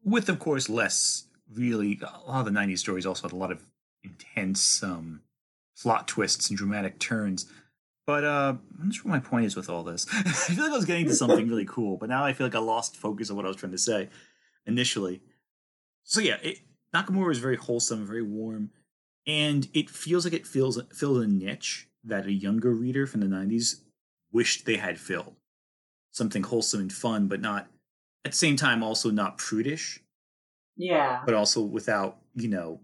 With, 0.04 0.30
of 0.30 0.40
course, 0.40 0.70
less 0.70 1.26
really, 1.52 2.00
a 2.02 2.30
lot 2.30 2.48
of 2.48 2.54
the 2.54 2.60
90s 2.60 2.80
stories 2.80 3.06
also 3.06 3.24
had 3.24 3.34
a 3.34 3.38
lot 3.38 3.52
of 3.52 3.66
intense 4.04 4.84
um, 4.84 5.22
plot 5.82 6.08
twists 6.08 6.50
and 6.50 6.58
dramatic 6.58 7.00
turns. 7.00 7.52
But 8.06 8.24
uh, 8.24 8.56
I'm 8.80 8.86
not 8.86 8.94
sure 8.94 9.04
what 9.12 9.16
my 9.16 9.20
point 9.20 9.46
is 9.46 9.56
with 9.56 9.70
all 9.70 9.84
this. 9.84 10.08
I 10.14 10.24
feel 10.24 10.64
like 10.64 10.72
I 10.72 10.76
was 10.76 10.86
getting 10.86 11.08
to 11.08 11.14
something 11.14 11.48
really 11.50 11.66
cool, 11.66 11.98
but 11.98 12.10
now 12.10 12.24
I 12.24 12.34
feel 12.34 12.48
like 12.48 12.56
I 12.56 12.60
lost 12.60 12.96
focus 12.96 13.30
on 13.30 13.36
what 13.36 13.46
I 13.46 13.50
was 13.50 13.58
trying 13.58 13.74
to 13.74 13.78
say 13.78 14.10
initially. 14.66 15.22
So 16.04 16.22
yeah, 16.22 16.38
it, 16.42 16.60
Nakamura 16.96 17.32
is 17.32 17.40
very 17.40 17.58
wholesome, 17.58 18.08
very 18.08 18.24
warm, 18.24 18.72
and 19.26 19.68
it 19.74 19.90
feels 19.90 20.24
like 20.24 20.34
it 20.34 20.48
fills 20.48 20.82
filled 20.94 21.22
a 21.22 21.28
niche 21.28 21.90
that 22.06 22.26
a 22.26 22.32
younger 22.32 22.74
reader 22.74 23.06
from 23.06 23.20
the 23.20 23.28
'90s 23.28 23.82
wished 24.32 24.66
they 24.66 24.78
had 24.78 25.00
filled. 25.00 25.36
Something 26.12 26.44
wholesome 26.44 26.80
and 26.80 26.94
fun, 26.94 27.28
but 27.28 27.42
not 27.42 27.68
at 28.24 28.32
the 28.32 28.38
same 28.38 28.56
time 28.56 28.84
also 28.84 29.12
not 29.12 29.38
prudish. 29.38 30.02
Yeah. 30.78 31.22
But 31.26 31.34
also 31.34 31.62
without, 31.62 32.18
you 32.36 32.48
know, 32.48 32.80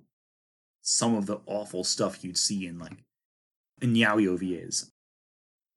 some 0.84 1.16
of 1.16 1.26
the 1.26 1.40
awful 1.48 1.84
stuff 1.84 2.24
you'd 2.24 2.38
see 2.38 2.68
in 2.68 2.78
like 2.78 3.04
in 3.82 3.94
yaoi 3.94 4.28
OVAs. 4.28 4.90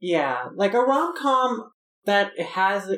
Yeah, 0.01 0.49
like 0.55 0.75
a 0.75 0.81
rom 0.81 1.15
com 1.17 1.71
that 2.05 2.39
has 2.39 2.91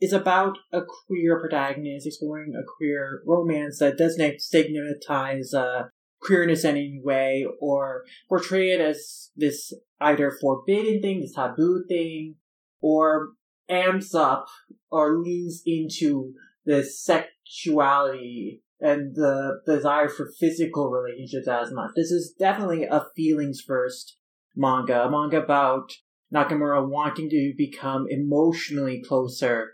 is 0.00 0.12
about 0.12 0.58
a 0.72 0.80
queer 0.82 1.40
protagonist 1.40 2.06
exploring 2.06 2.54
a 2.54 2.62
queer 2.76 3.22
romance 3.26 3.80
that 3.80 3.98
doesn't 3.98 4.40
stigmatize 4.40 5.52
uh, 5.52 5.84
queerness 6.20 6.64
in 6.64 6.76
any 6.76 7.00
way 7.02 7.44
or 7.60 8.04
portray 8.28 8.70
it 8.70 8.80
as 8.80 9.30
this 9.34 9.72
either 10.00 10.30
forbidden 10.40 11.02
thing, 11.02 11.20
this 11.20 11.34
taboo 11.34 11.84
thing, 11.88 12.36
or 12.80 13.30
amps 13.68 14.14
up 14.14 14.46
or 14.90 15.18
leans 15.18 15.62
into 15.66 16.32
the 16.64 16.84
sexuality 16.84 18.62
and 18.80 19.14
the 19.14 19.60
desire 19.66 20.08
for 20.08 20.30
physical 20.38 20.90
relationships 20.90 21.48
as 21.48 21.72
much. 21.72 21.90
This 21.96 22.10
is 22.10 22.34
definitely 22.38 22.84
a 22.84 23.06
feelings 23.16 23.60
first 23.60 24.16
manga, 24.54 25.04
a 25.04 25.10
manga 25.10 25.42
about 25.42 25.92
Nakamura 26.32 26.88
wanting 26.88 27.30
to 27.30 27.54
become 27.56 28.06
emotionally 28.08 29.02
closer 29.06 29.72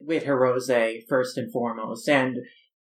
with 0.00 0.24
Hirose 0.24 1.02
first 1.08 1.36
and 1.36 1.52
foremost, 1.52 2.08
and 2.08 2.38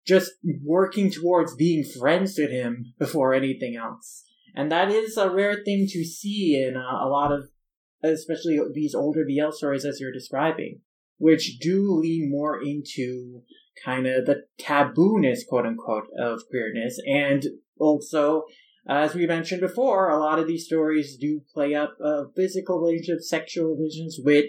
just 0.07 0.33
working 0.63 1.11
towards 1.11 1.55
being 1.55 1.85
friends 1.85 2.37
with 2.39 2.51
him 2.51 2.93
before 2.99 3.33
anything 3.33 3.77
else. 3.77 4.25
And 4.55 4.71
that 4.71 4.91
is 4.91 5.17
a 5.17 5.31
rare 5.31 5.63
thing 5.65 5.87
to 5.91 6.05
see 6.05 6.63
in 6.63 6.77
a, 6.77 7.07
a 7.07 7.09
lot 7.09 7.33
of, 7.33 7.49
especially 8.03 8.59
these 8.73 8.95
older 8.95 9.25
BL 9.25 9.53
stories 9.53 9.85
as 9.85 10.01
you're 10.01 10.13
describing, 10.13 10.81
which 11.19 11.59
do 11.59 11.93
lean 11.93 12.31
more 12.31 12.61
into 12.63 13.43
kind 13.85 14.07
of 14.07 14.27
the 14.27 14.45
tabooness, 14.61 15.41
quote 15.49 15.67
unquote, 15.67 16.07
of 16.19 16.43
queerness, 16.51 16.99
and 17.07 17.45
also 17.79 18.45
as 18.87 19.15
we 19.15 19.27
mentioned 19.27 19.63
before, 19.63 20.11
a 20.11 20.19
lot 20.19 20.39
of 20.39 20.47
these 20.47 20.67
stories 20.67 21.17
do 21.17 21.41
play 21.55 21.75
up 21.75 21.97
uh, 22.05 22.25
physical 22.37 22.81
relationships, 22.81 23.31
sexual 23.31 23.75
relations 23.75 24.19
with 24.23 24.47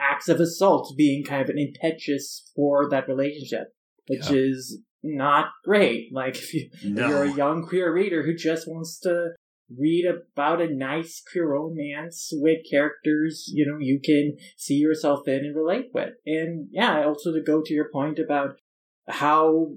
acts 0.00 0.28
of 0.28 0.40
assault 0.40 0.92
being 0.96 1.24
kind 1.24 1.42
of 1.42 1.48
an 1.48 1.58
impetus 1.58 2.50
for 2.56 2.88
that 2.90 3.06
relationship, 3.06 3.68
which 4.08 4.28
yeah. 4.28 4.36
is 4.36 4.82
not 5.04 5.50
great. 5.64 6.08
Like 6.12 6.36
if, 6.36 6.52
you, 6.52 6.68
no. 6.84 7.08
you're 7.08 7.24
a 7.24 7.32
young 7.32 7.64
queer 7.64 7.92
reader 7.92 8.24
who 8.24 8.34
just 8.34 8.66
wants 8.66 8.98
to 9.00 9.30
read 9.76 10.04
about 10.06 10.60
a 10.60 10.74
nice 10.74 11.22
queer 11.30 11.48
romance 11.48 12.30
with 12.32 12.58
characters 12.70 13.50
you 13.52 13.66
know 13.66 13.78
you 13.78 13.98
can 14.04 14.36
see 14.56 14.74
yourself 14.74 15.26
in 15.26 15.44
and 15.44 15.56
relate 15.56 15.86
with 15.94 16.12
and 16.26 16.68
yeah 16.70 17.04
also 17.04 17.32
to 17.32 17.42
go 17.42 17.62
to 17.62 17.72
your 17.72 17.90
point 17.90 18.18
about 18.18 18.56
how 19.08 19.68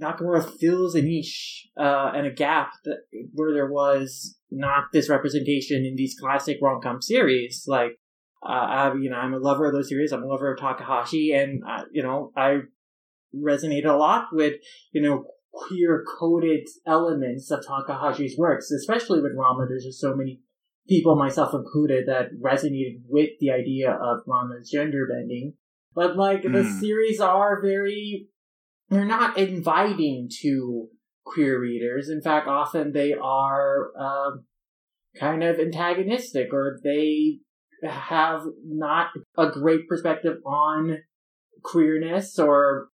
Nakamura 0.00 0.44
fills 0.58 0.94
a 0.94 1.02
niche 1.02 1.68
uh, 1.78 2.10
and 2.14 2.26
a 2.26 2.32
gap 2.32 2.72
that, 2.84 2.98
where 3.32 3.52
there 3.52 3.70
was 3.70 4.36
not 4.50 4.86
this 4.92 5.08
representation 5.08 5.84
in 5.84 5.94
these 5.96 6.16
classic 6.18 6.58
rom 6.60 6.80
com 6.82 7.00
series. 7.00 7.64
Like, 7.68 7.98
uh, 8.44 8.52
I, 8.52 8.94
you 8.94 9.08
know, 9.08 9.16
I'm 9.16 9.34
a 9.34 9.38
lover 9.38 9.66
of 9.66 9.72
those 9.72 9.88
series. 9.88 10.12
I'm 10.12 10.22
a 10.22 10.26
lover 10.26 10.52
of 10.52 10.58
Takahashi, 10.58 11.32
and 11.32 11.62
uh, 11.68 11.84
you 11.92 12.02
know, 12.02 12.32
I 12.36 12.62
resonate 13.34 13.86
a 13.86 13.92
lot 13.92 14.26
with 14.32 14.54
you 14.92 15.02
know 15.02 15.26
queer 15.54 16.04
coded 16.18 16.66
elements 16.86 17.50
of 17.50 17.60
Takahashi's 17.60 18.36
works, 18.36 18.70
especially 18.70 19.20
with 19.20 19.36
Ranma. 19.36 19.68
There's 19.68 19.84
just 19.84 20.00
so 20.00 20.14
many 20.14 20.40
people, 20.88 21.16
myself 21.16 21.54
included, 21.54 22.06
that 22.06 22.30
resonated 22.42 23.02
with 23.08 23.30
the 23.40 23.50
idea 23.50 23.90
of 23.90 24.24
Ranma's 24.26 24.70
gender 24.70 25.06
bending. 25.10 25.54
But 25.94 26.16
like 26.16 26.42
mm. 26.42 26.52
the 26.52 26.64
hmm. 26.64 26.80
series 26.80 27.20
are 27.20 27.62
very 27.62 28.28
they're 28.90 29.04
not 29.04 29.38
inviting 29.38 30.28
to 30.42 30.88
queer 31.24 31.58
readers. 31.58 32.10
In 32.10 32.20
fact, 32.20 32.46
often 32.48 32.92
they 32.92 33.14
are 33.14 33.90
uh, 33.98 34.30
kind 35.18 35.42
of 35.42 35.58
antagonistic 35.58 36.52
or 36.52 36.78
they 36.82 37.38
have 37.82 38.42
not 38.66 39.08
a 39.38 39.50
great 39.50 39.88
perspective 39.88 40.36
on 40.44 40.98
queerness 41.62 42.38
or 42.38 42.88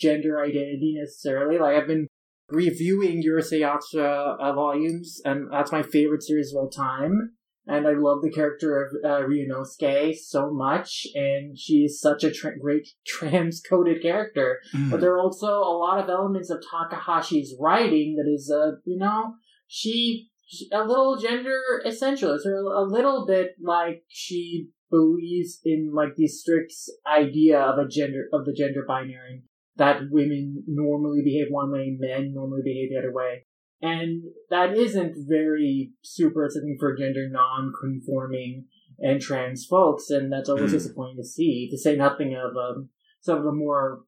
gender 0.00 0.40
identity 0.40 0.96
necessarily. 0.98 1.58
Like 1.58 1.76
I've 1.76 1.88
been 1.88 2.08
reviewing 2.48 3.22
Urusei 3.22 3.60
Yatsura 3.60 4.36
uh, 4.38 4.52
volumes, 4.52 5.20
and 5.24 5.50
that's 5.50 5.72
my 5.72 5.82
favorite 5.82 6.22
series 6.22 6.52
of 6.52 6.58
all 6.58 6.70
time 6.70 7.34
and 7.66 7.86
I 7.86 7.92
love 7.92 8.20
the 8.22 8.30
character 8.30 8.82
of 8.82 8.92
uh, 9.04 9.26
Ryunosuke 9.26 10.16
so 10.16 10.52
much, 10.52 11.06
and 11.14 11.58
she's 11.58 11.98
such 11.98 12.22
a 12.22 12.30
tra- 12.30 12.58
great 12.58 12.88
transcoded 13.20 14.02
character. 14.02 14.60
Mm. 14.74 14.90
But 14.90 15.00
there 15.00 15.14
are 15.14 15.20
also 15.20 15.46
a 15.46 15.76
lot 15.78 16.02
of 16.02 16.10
elements 16.10 16.50
of 16.50 16.62
Takahashi's 16.62 17.56
writing 17.58 18.16
that 18.16 18.30
is, 18.30 18.52
uh, 18.54 18.76
you 18.84 18.98
know, 18.98 19.34
she, 19.66 20.28
she 20.46 20.68
a 20.72 20.84
little 20.84 21.16
gender 21.16 21.60
essentialist, 21.86 22.44
or 22.44 22.56
a 22.56 22.82
little 22.82 23.24
bit 23.26 23.52
like 23.62 24.02
she 24.08 24.68
believes 24.90 25.60
in 25.64 25.90
like 25.94 26.16
the 26.16 26.28
strict 26.28 26.72
idea 27.06 27.58
of 27.58 27.78
a 27.78 27.88
gender 27.88 28.26
of 28.32 28.44
the 28.44 28.52
gender 28.52 28.84
binary 28.86 29.42
that 29.76 30.02
women 30.10 30.64
normally 30.66 31.22
behave 31.24 31.46
one 31.50 31.72
way, 31.72 31.96
men 31.98 32.32
normally 32.34 32.62
behave 32.64 32.90
the 32.90 32.98
other 32.98 33.12
way. 33.12 33.46
And 33.82 34.22
that 34.50 34.76
isn't 34.76 35.26
very 35.28 35.92
super 36.02 36.48
something 36.48 36.76
for 36.78 36.96
gender 36.96 37.28
non-conforming 37.28 38.66
and 38.98 39.20
trans 39.20 39.66
folks, 39.66 40.08
and 40.10 40.32
that's 40.32 40.48
always 40.48 40.70
mm. 40.70 40.74
disappointing 40.74 41.16
to 41.16 41.24
see. 41.24 41.68
To 41.70 41.76
say 41.76 41.96
nothing 41.96 42.34
of 42.34 42.56
um, 42.56 42.88
some 43.20 43.38
of 43.38 43.44
the 43.44 43.52
more, 43.52 44.02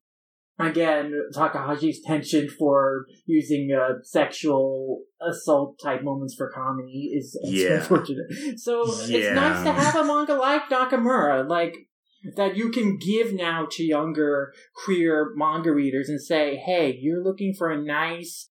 again, 0.59 1.13
Takahashi's 1.35 2.01
penchant 2.07 2.53
for 2.53 3.07
using 3.27 3.77
uh, 3.77 3.95
sexual 4.03 5.03
assault 5.21 5.79
type 5.83 6.03
moments 6.03 6.35
for 6.37 6.51
comedy 6.51 7.13
is 7.15 7.39
yeah. 7.43 7.75
unfortunate. 7.75 8.59
So 8.59 8.87
yeah. 9.07 9.19
it's 9.19 9.35
nice 9.35 9.65
to 9.65 9.73
have 9.73 9.97
a 9.97 10.05
manga 10.05 10.35
like 10.35 10.71
Nakamura, 10.71 11.49
like 11.49 11.77
that 12.37 12.57
you 12.57 12.71
can 12.71 12.99
give 12.99 13.33
now 13.33 13.67
to 13.71 13.85
younger 13.85 14.53
queer 14.85 15.33
manga 15.37 15.73
readers 15.73 16.09
and 16.09 16.21
say, 16.21 16.57
hey, 16.57 16.97
you're 17.01 17.23
looking 17.23 17.55
for 17.57 17.71
a 17.71 17.81
nice 17.81 18.51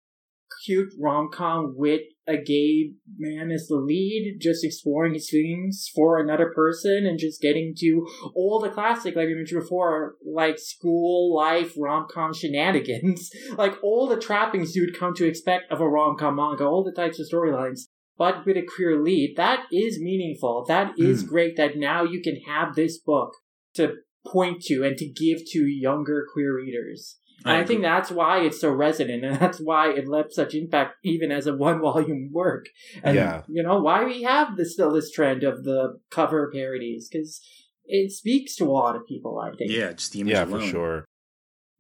cute 0.65 0.93
rom 0.99 1.29
com 1.31 1.73
with 1.75 2.01
a 2.27 2.37
gay 2.37 2.91
man 3.17 3.51
as 3.51 3.67
the 3.67 3.75
lead, 3.75 4.37
just 4.39 4.63
exploring 4.63 5.13
his 5.13 5.29
feelings 5.29 5.89
for 5.93 6.19
another 6.19 6.51
person 6.53 7.05
and 7.05 7.19
just 7.19 7.41
getting 7.41 7.73
to 7.77 8.07
all 8.35 8.59
the 8.59 8.69
classic, 8.69 9.15
like 9.15 9.27
we 9.27 9.35
mentioned 9.35 9.61
before, 9.61 10.15
like 10.25 10.59
school 10.59 11.35
life 11.35 11.73
rom 11.77 12.07
com 12.11 12.33
shenanigans, 12.33 13.29
like 13.57 13.73
all 13.83 14.07
the 14.07 14.19
trappings 14.19 14.75
you'd 14.75 14.97
come 14.97 15.13
to 15.15 15.27
expect 15.27 15.71
of 15.71 15.81
a 15.81 15.87
rom 15.87 16.17
com 16.17 16.35
manga, 16.35 16.65
all 16.65 16.83
the 16.83 16.91
types 16.91 17.19
of 17.19 17.27
storylines. 17.31 17.81
But 18.17 18.45
with 18.45 18.57
a 18.57 18.61
queer 18.61 19.01
lead, 19.01 19.33
that 19.37 19.63
is 19.71 19.99
meaningful. 19.99 20.65
That 20.67 20.91
is 20.97 21.23
mm. 21.23 21.27
great 21.27 21.57
that 21.57 21.77
now 21.77 22.03
you 22.03 22.21
can 22.21 22.39
have 22.45 22.75
this 22.75 22.99
book 22.99 23.31
to 23.75 23.95
point 24.25 24.61
to 24.63 24.83
and 24.83 24.97
to 24.97 25.07
give 25.07 25.39
to 25.51 25.65
younger 25.65 26.25
queer 26.31 26.55
readers. 26.55 27.17
And 27.43 27.57
I, 27.57 27.61
I 27.61 27.65
think 27.65 27.81
that's 27.81 28.11
why 28.11 28.41
it's 28.41 28.61
so 28.61 28.71
resonant, 28.71 29.23
and 29.23 29.35
that's 29.39 29.59
why 29.59 29.91
it 29.91 30.07
left 30.07 30.33
such 30.33 30.53
impact 30.53 30.95
even 31.03 31.31
as 31.31 31.47
a 31.47 31.55
one 31.55 31.81
volume 31.81 32.29
work. 32.31 32.65
And 33.03 33.15
yeah. 33.15 33.41
you 33.47 33.63
know 33.63 33.79
why 33.79 34.03
we 34.03 34.23
have 34.23 34.57
this 34.57 34.73
still 34.73 34.91
this 34.91 35.11
trend 35.11 35.43
of 35.43 35.63
the 35.63 35.99
cover 36.09 36.51
parodies 36.53 37.09
because 37.11 37.41
it 37.85 38.11
speaks 38.11 38.55
to 38.57 38.65
a 38.65 38.71
lot 38.71 38.95
of 38.95 39.07
people. 39.07 39.39
I 39.39 39.55
think. 39.55 39.71
Yeah, 39.71 39.93
just 39.93 40.11
the 40.13 40.21
image 40.21 40.33
yeah, 40.33 40.45
alone. 40.45 40.61
for 40.61 40.67
sure. 40.67 41.05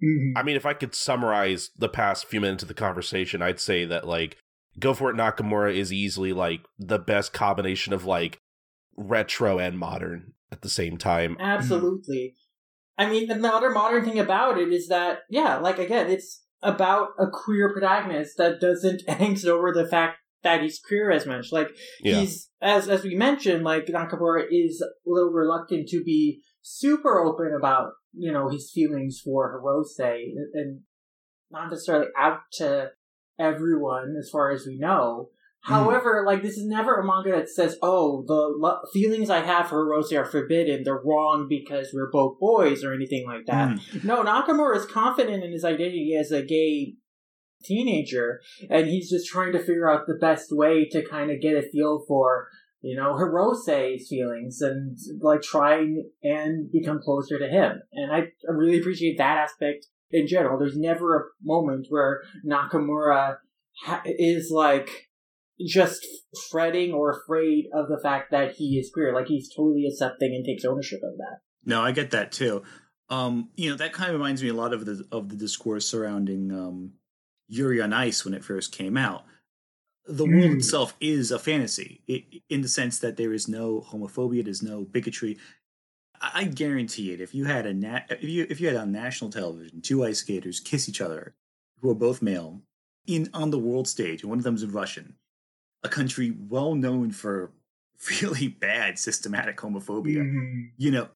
Mm-hmm. 0.03 0.37
I 0.37 0.43
mean, 0.43 0.55
if 0.55 0.65
I 0.65 0.73
could 0.73 0.95
summarize 0.95 1.69
the 1.77 1.89
past 1.89 2.25
few 2.25 2.41
minutes 2.41 2.63
of 2.63 2.67
the 2.67 2.73
conversation, 2.73 3.43
I'd 3.43 3.59
say 3.59 3.85
that 3.85 4.07
like 4.07 4.37
Go 4.79 4.93
for 4.93 5.11
It 5.11 5.15
Nakamura 5.15 5.75
is 5.75 5.93
easily 5.93 6.33
like 6.33 6.61
the 6.79 6.97
best 6.97 7.33
combination 7.33 7.93
of 7.93 8.05
like 8.05 8.39
retro 8.97 9.59
and 9.59 9.77
modern 9.77 10.33
at 10.51 10.61
the 10.61 10.69
same 10.69 10.97
time. 10.97 11.37
Absolutely. 11.39 12.35
I 12.97 13.09
mean, 13.09 13.31
and 13.31 13.43
the 13.43 13.53
other 13.53 13.71
modern 13.71 14.05
thing 14.05 14.19
about 14.19 14.59
it 14.59 14.71
is 14.71 14.87
that, 14.89 15.19
yeah, 15.29 15.57
like 15.57 15.79
again, 15.79 16.09
it's 16.09 16.43
about 16.61 17.09
a 17.17 17.27
queer 17.31 17.73
protagonist 17.73 18.37
that 18.37 18.61
doesn't 18.61 19.05
angst 19.07 19.45
over 19.45 19.71
the 19.73 19.87
fact 19.87 20.17
that 20.43 20.61
he's 20.61 20.79
queer 20.79 21.11
as 21.11 21.25
much. 21.25 21.51
Like 21.51 21.69
yeah. 22.01 22.19
he's 22.19 22.49
as 22.61 22.89
as 22.89 23.03
we 23.03 23.15
mentioned, 23.15 23.63
like 23.63 23.85
Nakamura 23.85 24.43
is 24.51 24.81
a 24.81 25.09
little 25.09 25.31
reluctant 25.31 25.87
to 25.89 26.03
be 26.03 26.41
super 26.61 27.19
open 27.19 27.53
about 27.57 27.91
you 28.13 28.31
know 28.31 28.49
his 28.49 28.71
feelings 28.73 29.21
for 29.23 29.61
Hirose 29.61 29.99
and 30.53 30.81
not 31.49 31.69
necessarily 31.69 32.07
out 32.17 32.39
to 32.53 32.91
everyone 33.39 34.15
as 34.19 34.29
far 34.29 34.51
as 34.51 34.65
we 34.65 34.77
know. 34.77 35.29
However, 35.63 36.23
like 36.25 36.41
this 36.41 36.57
is 36.57 36.65
never 36.65 36.95
a 36.95 37.05
manga 37.05 37.31
that 37.31 37.49
says, 37.49 37.77
"Oh, 37.83 38.23
the 38.27 38.33
lo- 38.33 38.79
feelings 38.91 39.29
I 39.29 39.41
have 39.41 39.67
for 39.69 39.87
Rose 39.87 40.11
are 40.11 40.25
forbidden. 40.25 40.83
They're 40.83 41.01
wrong 41.03 41.45
because 41.47 41.91
we're 41.93 42.09
both 42.09 42.39
boys" 42.39 42.83
or 42.83 42.93
anything 42.93 43.25
like 43.27 43.45
that. 43.45 43.69
Mm. 43.69 44.03
No, 44.03 44.23
Nakamura 44.23 44.75
is 44.77 44.85
confident 44.85 45.43
in 45.43 45.51
his 45.51 45.63
identity 45.63 46.15
as 46.19 46.31
a 46.31 46.41
gay 46.41 46.95
teenager, 47.63 48.41
and 48.71 48.87
he's 48.87 49.09
just 49.09 49.29
trying 49.29 49.51
to 49.53 49.59
figure 49.59 49.89
out 49.89 50.07
the 50.07 50.17
best 50.19 50.47
way 50.51 50.85
to 50.89 51.05
kind 51.07 51.29
of 51.29 51.41
get 51.41 51.55
a 51.55 51.61
feel 51.61 52.03
for, 52.07 52.47
you 52.81 52.95
know, 52.95 53.15
Hirose's 53.15 54.07
feelings 54.09 54.61
and 54.61 54.97
like 55.21 55.43
trying 55.43 56.09
and 56.23 56.71
become 56.71 56.99
closer 57.03 57.37
to 57.37 57.47
him. 57.47 57.81
And 57.93 58.11
I 58.11 58.17
I 58.49 58.51
really 58.51 58.79
appreciate 58.79 59.19
that 59.19 59.37
aspect 59.37 59.85
in 60.09 60.25
general. 60.25 60.57
There's 60.57 60.77
never 60.77 61.17
a 61.17 61.23
moment 61.43 61.85
where 61.89 62.21
Nakamura 62.43 63.37
ha- 63.83 64.01
is 64.05 64.49
like 64.51 65.09
just 65.67 66.05
fretting 66.49 66.93
or 66.93 67.11
afraid 67.11 67.65
of 67.73 67.87
the 67.87 67.99
fact 68.01 68.31
that 68.31 68.53
he 68.53 68.77
is 68.79 68.89
queer. 68.93 69.13
Like 69.13 69.27
he's 69.27 69.49
totally 69.55 69.85
accepting 69.87 70.33
and 70.35 70.45
takes 70.45 70.65
ownership 70.65 70.99
of 71.03 71.17
that. 71.17 71.39
No, 71.65 71.81
I 71.81 71.91
get 71.91 72.11
that 72.11 72.31
too. 72.31 72.63
Um, 73.09 73.49
you 73.55 73.69
know, 73.69 73.75
that 73.77 73.93
kind 73.93 74.09
of 74.09 74.15
reminds 74.15 74.41
me 74.41 74.49
a 74.49 74.53
lot 74.53 74.73
of 74.73 74.85
the 74.85 75.05
of 75.11 75.29
the 75.29 75.35
discourse 75.35 75.87
surrounding 75.87 76.51
um, 76.51 76.93
Yuri 77.47 77.81
on 77.81 77.91
Ice 77.93 78.23
when 78.23 78.33
it 78.33 78.43
first 78.43 78.71
came 78.71 78.95
out. 78.97 79.23
The 80.05 80.25
world 80.25 80.51
Mm. 80.51 80.57
itself 80.57 80.95
is 80.99 81.29
a 81.29 81.37
fantasy, 81.37 82.01
i 82.09 82.25
in 82.49 82.61
the 82.61 82.67
sense 82.67 82.97
that 82.99 83.17
there 83.17 83.33
is 83.33 83.47
no 83.47 83.81
homophobia, 83.91 84.43
there's 84.43 84.63
no 84.63 84.83
bigotry. 84.83 85.37
I, 86.19 86.31
I 86.33 86.43
guarantee 86.45 87.11
it. 87.13 87.21
If 87.21 87.35
you 87.35 87.45
had 87.45 87.65
a 87.67 87.73
na- 87.73 87.99
if 88.09 88.23
you 88.23 88.47
if 88.49 88.59
you 88.59 88.67
had 88.67 88.77
on 88.77 88.91
national 88.91 89.29
television 89.29 89.81
two 89.81 90.03
ice 90.03 90.19
skaters 90.19 90.59
kiss 90.59 90.89
each 90.89 91.01
other, 91.01 91.35
who 91.81 91.89
are 91.91 91.95
both 91.95 92.21
male, 92.21 92.61
in 93.05 93.29
on 93.33 93.51
the 93.51 93.59
world 93.59 93.87
stage, 93.87 94.21
and 94.21 94.29
one 94.29 94.39
of 94.39 94.43
them's 94.43 94.65
Russian, 94.65 95.15
a 95.83 95.89
country 95.89 96.35
well 96.49 96.75
known 96.75 97.11
for 97.11 97.51
really 98.21 98.47
bad 98.47 98.97
systematic 98.97 99.57
homophobia 99.57 100.17
mm-hmm. 100.17 100.61
you 100.77 100.91
know, 100.91 101.07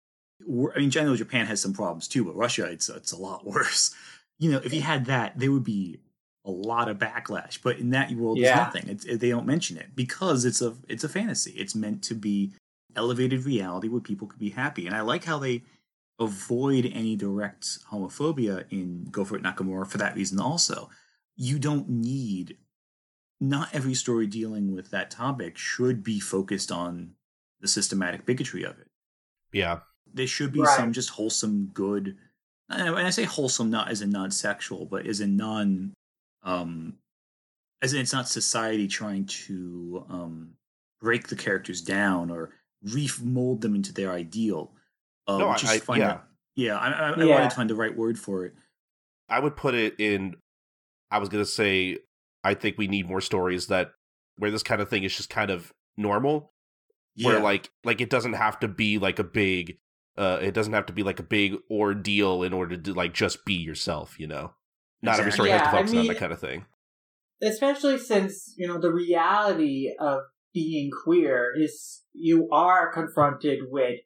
I 0.76 0.80
mean, 0.80 0.91
generally 0.91 1.18
Japan 1.18 1.45
has 1.45 1.61
some 1.61 1.74
problems 1.74 2.07
too, 2.07 2.26
but 2.26 2.36
Russia, 2.36 2.66
it's 2.66 2.89
it's 2.89 3.11
a 3.11 3.18
lot 3.18 3.45
worse. 3.53 3.95
You 4.38 4.51
know, 4.51 4.61
if 4.63 4.74
you 4.74 4.82
had 4.82 5.05
that, 5.05 5.39
there 5.39 5.51
would 5.51 5.63
be 5.63 5.99
a 6.45 6.51
lot 6.51 6.89
of 6.89 6.97
backlash. 6.97 7.59
But 7.61 7.80
in 7.80 7.89
that 7.91 8.11
world, 8.11 8.38
Yeah. 8.38 8.55
there's 8.55 8.66
nothing. 8.66 8.89
It's, 8.89 9.05
they 9.05 9.30
don't 9.30 9.45
mention 9.47 9.78
it 9.78 9.95
because 9.95 10.45
it's 10.45 10.61
a 10.61 10.76
it's 10.88 11.03
a 11.03 11.09
fantasy. 11.09 11.51
It's 11.51 11.76
meant 11.76 12.03
to 12.03 12.16
be 12.16 12.53
elevated 12.95 13.45
reality 13.45 13.88
where 13.88 14.01
people 14.01 14.28
could 14.28 14.39
be 14.39 14.49
happy. 14.49 14.88
And 14.88 14.95
I 14.95 15.01
like 15.01 15.24
how 15.24 15.39
they 15.39 15.63
avoid 16.20 16.89
any 16.93 17.16
direct 17.16 17.80
homophobia 17.91 18.66
in 18.70 19.05
Go 19.11 19.26
for 19.26 19.36
It 19.36 19.43
Nakamura 19.43 19.88
for 19.88 19.97
that 19.97 20.16
reason. 20.16 20.39
Also, 20.39 20.89
you 21.36 21.59
don't 21.59 21.89
need. 21.89 22.57
Not 23.49 23.73
every 23.73 23.93
story 23.93 24.27
dealing 24.27 24.73
with 24.75 24.91
that 24.91 25.11
topic 25.11 25.57
should 25.57 26.03
be 26.03 26.19
focused 26.19 26.71
on 26.71 27.15
the 27.61 27.67
systematic 27.67 28.25
bigotry 28.25 28.63
of 28.63 28.77
it 28.79 28.87
Yeah. 29.51 29.79
there 30.13 30.27
should 30.27 30.51
be 30.51 30.61
Right. 30.61 30.77
some 30.77 30.93
just 30.93 31.09
wholesome 31.11 31.67
good 31.73 32.17
and 32.69 32.89
I 32.95 33.09
say 33.11 33.23
wholesome 33.23 33.69
not 33.69 33.89
as 33.89 34.01
in 34.01 34.09
non-sexual 34.11 34.85
but 34.85 35.05
as 35.07 35.19
in 35.21 35.35
non 35.37 35.93
um 36.43 36.97
as 37.81 37.93
in 37.93 38.01
it's 38.01 38.13
not 38.13 38.27
society 38.27 38.87
trying 38.87 39.25
to 39.25 40.05
um 40.09 40.53
break 41.01 41.27
the 41.27 41.35
characters 41.35 41.81
down 41.81 42.29
or 42.31 42.51
remold 42.83 43.61
them 43.61 43.75
into 43.75 43.93
their 43.93 44.11
ideal 44.11 44.71
uh, 45.27 45.37
No, 45.37 45.49
which 45.49 45.63
is 45.63 45.69
I- 45.69 45.93
I- 45.93 45.97
yeah. 45.97 46.13
to- 46.13 46.21
yeah 46.55 46.77
i, 46.77 46.89
I, 46.91 47.09
I 47.11 47.23
Yeah. 47.23 47.25
wanted 47.35 47.49
to 47.49 47.55
find 47.55 47.69
the 47.69 47.75
right 47.75 47.95
word 47.95 48.17
for 48.19 48.45
it 48.45 48.53
I 49.29 49.39
would 49.39 49.55
put 49.55 49.73
it 49.73 49.95
in 49.99 50.35
I 51.09 51.17
was 51.19 51.29
gonna 51.29 51.45
say 51.45 51.99
I 52.45 52.53
think 52.53 52.77
we 52.77 52.87
need 52.87 53.09
more 53.09 53.21
stories 53.21 53.67
that 53.67 53.91
where 54.37 54.51
this 54.51 54.63
kind 54.63 54.81
of 54.81 54.89
thing 54.89 55.03
is 55.03 55.15
just 55.17 55.29
kind 55.29 55.49
of 55.51 55.73
normal. 55.97 56.53
yeah 57.15 57.29
Where 57.29 57.39
like 57.41 57.71
like 57.83 58.01
it 58.01 58.09
doesn't 58.09 58.33
have 58.33 58.59
to 58.61 58.67
be 58.67 58.97
like 58.99 59.19
a 59.19 59.23
big 59.23 59.79
uh 60.17 60.39
it 60.41 60.53
doesn't 60.53 60.73
have 60.73 60.85
to 60.85 60.93
be 60.93 61.03
like 61.03 61.19
a 61.19 61.23
big 61.23 61.55
ordeal 61.69 62.43
in 62.43 62.53
order 62.53 62.77
to 62.77 62.93
like 62.93 63.13
just 63.13 63.45
be 63.45 63.55
yourself, 63.55 64.19
you 64.19 64.27
know. 64.27 64.53
Not 65.01 65.19
every 65.19 65.31
story 65.31 65.49
has 65.51 65.61
to 65.61 65.69
Yeah, 65.69 65.75
I 65.75 65.77
focus 65.79 65.93
on 65.93 66.07
that 66.07 66.17
kind 66.17 66.33
of 66.33 66.39
thing. 66.39 66.65
especially 67.41 67.97
since 67.97 68.53
you 68.57 68.67
know 68.67 68.79
the 68.79 68.91
reality 68.93 69.93
of 69.99 70.21
being 70.53 70.89
queer 71.03 71.53
is 71.55 72.03
you 72.13 72.47
are 72.51 72.91
confronted 72.93 73.59
with 73.69 73.99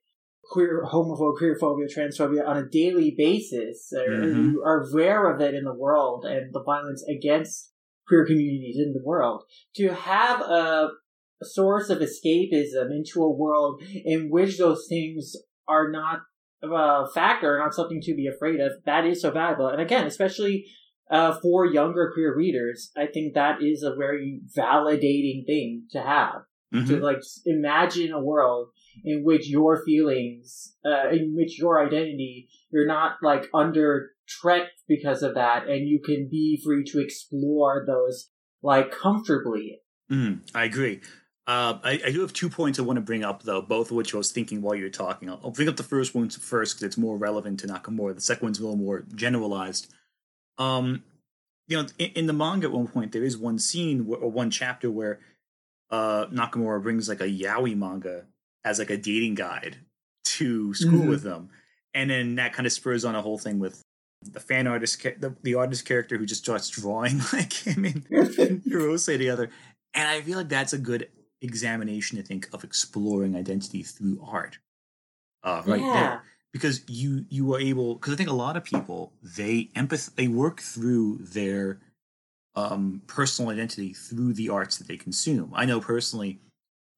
queer 0.51 0.83
homophobia 0.91 1.37
queerphobia 1.39 1.87
transphobia 1.95 2.47
on 2.47 2.57
a 2.57 2.67
daily 2.67 3.13
basis 3.15 3.93
Mhm. 3.95 4.51
you 4.51 4.63
are 4.65 4.83
aware 4.89 5.29
of 5.31 5.39
it 5.41 5.53
in 5.53 5.63
the 5.63 5.73
world 5.73 6.25
and 6.25 6.51
the 6.53 6.63
violence 6.63 7.03
against 7.07 7.68
queer 8.09 8.25
communities 8.25 8.77
in 8.77 8.91
the 8.93 9.03
world 9.03 9.43
to 9.75 9.93
have 9.93 10.41
a 10.41 10.89
source 11.41 11.89
of 11.89 11.99
escapism 11.99 12.91
into 12.91 13.23
a 13.23 13.31
world 13.31 13.81
in 14.03 14.29
which 14.29 14.57
those 14.57 14.85
things 14.89 15.35
are 15.67 15.89
not 15.89 16.19
a 16.61 17.07
factor 17.13 17.57
not 17.57 17.73
something 17.73 18.01
to 18.01 18.13
be 18.13 18.27
afraid 18.27 18.59
of 18.59 18.73
that 18.85 19.05
is 19.05 19.21
so 19.21 19.31
valuable 19.31 19.67
and 19.67 19.79
again 19.79 20.05
especially 20.05 20.65
uh, 21.09 21.39
for 21.41 21.65
younger 21.65 22.11
queer 22.13 22.35
readers, 22.35 22.91
I 22.95 23.07
think 23.07 23.33
that 23.33 23.61
is 23.61 23.83
a 23.83 23.95
very 23.95 24.41
validating 24.57 25.45
thing 25.45 25.87
to 25.91 26.01
have. 26.01 26.43
Mhm. 26.73 26.87
To 26.87 26.97
like 26.99 27.21
imagine 27.47 28.11
a 28.11 28.23
world 28.23 28.69
in 29.03 29.23
which 29.23 29.49
your 29.49 29.83
feelings, 29.83 30.75
uh, 30.85 31.09
in 31.09 31.33
which 31.35 31.57
your 31.57 31.83
identity, 31.83 32.47
you're 32.69 32.85
not 32.85 33.15
like 33.23 33.49
under 33.55 34.11
threat 34.39 34.69
because 34.89 35.23
of 35.23 35.35
that, 35.35 35.67
and 35.69 35.87
you 35.87 36.01
can 36.03 36.27
be 36.29 36.59
free 36.61 36.83
to 36.91 36.99
explore 36.99 37.85
those 37.87 38.29
like 38.61 38.91
comfortably. 38.91 39.79
Mm, 40.11 40.41
I 40.53 40.65
agree. 40.65 40.99
Uh, 41.47 41.79
I, 41.83 42.01
I 42.07 42.11
do 42.11 42.21
have 42.21 42.33
two 42.33 42.49
points 42.49 42.77
I 42.77 42.81
want 42.81 42.97
to 42.97 43.01
bring 43.01 43.23
up, 43.23 43.43
though, 43.43 43.61
both 43.61 43.89
of 43.89 43.97
which 43.97 44.13
I 44.13 44.17
was 44.17 44.31
thinking 44.31 44.61
while 44.61 44.75
you 44.75 44.83
were 44.83 44.89
talking. 44.89 45.29
I'll, 45.29 45.39
I'll 45.43 45.51
bring 45.51 45.69
up 45.69 45.77
the 45.77 45.83
first 45.83 46.13
one 46.13 46.29
first 46.29 46.75
because 46.75 46.83
it's 46.83 46.97
more 46.97 47.17
relevant 47.17 47.59
to 47.61 47.67
Nakamura. 47.67 48.13
The 48.13 48.21
second 48.21 48.47
one's 48.47 48.59
a 48.59 48.63
little 48.63 48.77
more 48.77 49.03
generalized. 49.15 49.91
Um, 50.57 51.03
you 51.67 51.77
know, 51.77 51.87
in, 51.97 52.09
in 52.11 52.27
the 52.27 52.33
manga 52.33 52.67
at 52.67 52.73
one 52.73 52.87
point, 52.87 53.11
there 53.13 53.23
is 53.23 53.37
one 53.37 53.57
scene 53.59 54.05
or 54.09 54.29
one 54.29 54.51
chapter 54.51 54.91
where 54.91 55.19
uh, 55.89 56.25
Nakamura 56.27 56.83
brings 56.83 57.07
like 57.09 57.21
a 57.21 57.27
yaoi 57.27 57.75
manga 57.75 58.25
as 58.63 58.77
like 58.79 58.89
a 58.89 58.97
dating 58.97 59.35
guide 59.35 59.77
to 60.25 60.73
school 60.73 61.05
Mhm. 61.05 61.09
with 61.09 61.23
them, 61.23 61.49
and 61.93 62.09
then 62.09 62.35
that 62.35 62.53
kind 62.53 62.67
of 62.67 62.73
spurs 62.73 63.05
on 63.05 63.15
a 63.15 63.21
whole 63.21 63.37
thing 63.39 63.57
with 63.57 63.83
the 64.21 64.39
fan 64.39 64.67
artist, 64.67 65.01
the, 65.01 65.35
the 65.43 65.55
artist 65.55 65.85
character 65.85 66.17
who 66.17 66.25
just 66.25 66.43
starts 66.43 66.69
drawing 66.69 67.19
like 67.33 67.53
him 67.53 67.85
and 67.85 68.05
Hirose 68.09 69.05
together. 69.05 69.49
And 69.93 70.07
I 70.07 70.21
feel 70.21 70.37
like 70.37 70.49
that's 70.49 70.73
a 70.73 70.77
good 70.77 71.09
examination, 71.41 72.19
I 72.19 72.21
think, 72.21 72.49
of 72.53 72.63
exploring 72.63 73.35
identity 73.35 73.83
through 73.83 74.23
art. 74.25 74.59
Uh, 75.43 75.61
right 75.65 75.81
yeah. 75.81 75.93
there. 75.93 76.23
Because 76.51 76.81
you 76.87 77.25
you 77.29 77.53
are 77.53 77.59
able 77.59 77.93
because 77.95 78.13
I 78.13 78.17
think 78.17 78.29
a 78.29 78.33
lot 78.33 78.57
of 78.57 78.63
people 78.63 79.13
they 79.21 79.69
empath 79.75 80.15
they 80.15 80.27
work 80.27 80.61
through 80.61 81.19
their 81.21 81.79
um 82.55 83.03
personal 83.05 83.51
identity 83.51 83.93
through 83.93 84.33
the 84.33 84.49
arts 84.49 84.77
that 84.77 84.87
they 84.87 84.97
consume. 84.97 85.51
I 85.55 85.65
know 85.65 85.79
personally, 85.79 86.39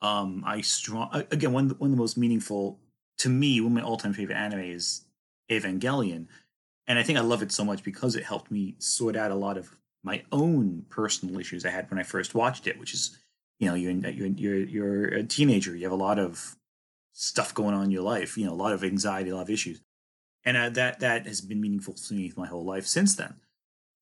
um 0.01 0.43
I 0.45 0.61
strong 0.61 1.09
again 1.31 1.51
one 1.51 1.69
one 1.71 1.91
of 1.91 1.97
the 1.97 2.01
most 2.01 2.17
meaningful 2.17 2.79
to 3.19 3.29
me, 3.29 3.59
one 3.59 3.73
of 3.73 3.75
my 3.75 3.81
all 3.81 3.97
time 3.97 4.13
favorite 4.13 4.37
anime 4.37 4.61
is 4.61 5.03
Evangelion. 5.51 6.27
And 6.91 6.99
I 6.99 7.03
think 7.03 7.17
I 7.17 7.21
love 7.21 7.41
it 7.41 7.53
so 7.53 7.63
much 7.63 7.85
because 7.85 8.17
it 8.17 8.25
helped 8.25 8.51
me 8.51 8.75
sort 8.79 9.15
out 9.15 9.31
a 9.31 9.35
lot 9.35 9.57
of 9.57 9.77
my 10.03 10.23
own 10.33 10.83
personal 10.89 11.39
issues 11.39 11.65
I 11.65 11.69
had 11.69 11.89
when 11.89 11.97
I 11.97 12.03
first 12.03 12.35
watched 12.35 12.67
it, 12.67 12.77
which 12.77 12.93
is, 12.93 13.17
you 13.59 13.69
know, 13.69 13.75
you're 13.75 13.93
you're 13.93 14.57
you're 14.57 15.05
a 15.05 15.23
teenager, 15.23 15.73
you 15.73 15.83
have 15.83 15.93
a 15.93 16.03
lot 16.03 16.19
of 16.19 16.57
stuff 17.13 17.53
going 17.53 17.73
on 17.73 17.85
in 17.85 17.91
your 17.91 18.01
life, 18.01 18.37
you 18.37 18.45
know, 18.45 18.51
a 18.51 18.61
lot 18.61 18.73
of 18.73 18.83
anxiety, 18.83 19.29
a 19.29 19.35
lot 19.37 19.43
of 19.43 19.49
issues, 19.49 19.79
and 20.43 20.57
uh, 20.57 20.69
that 20.71 20.99
that 20.99 21.25
has 21.27 21.39
been 21.39 21.61
meaningful 21.61 21.93
to 21.93 22.13
me 22.13 22.33
my 22.35 22.47
whole 22.47 22.65
life 22.65 22.85
since 22.85 23.15
then. 23.15 23.35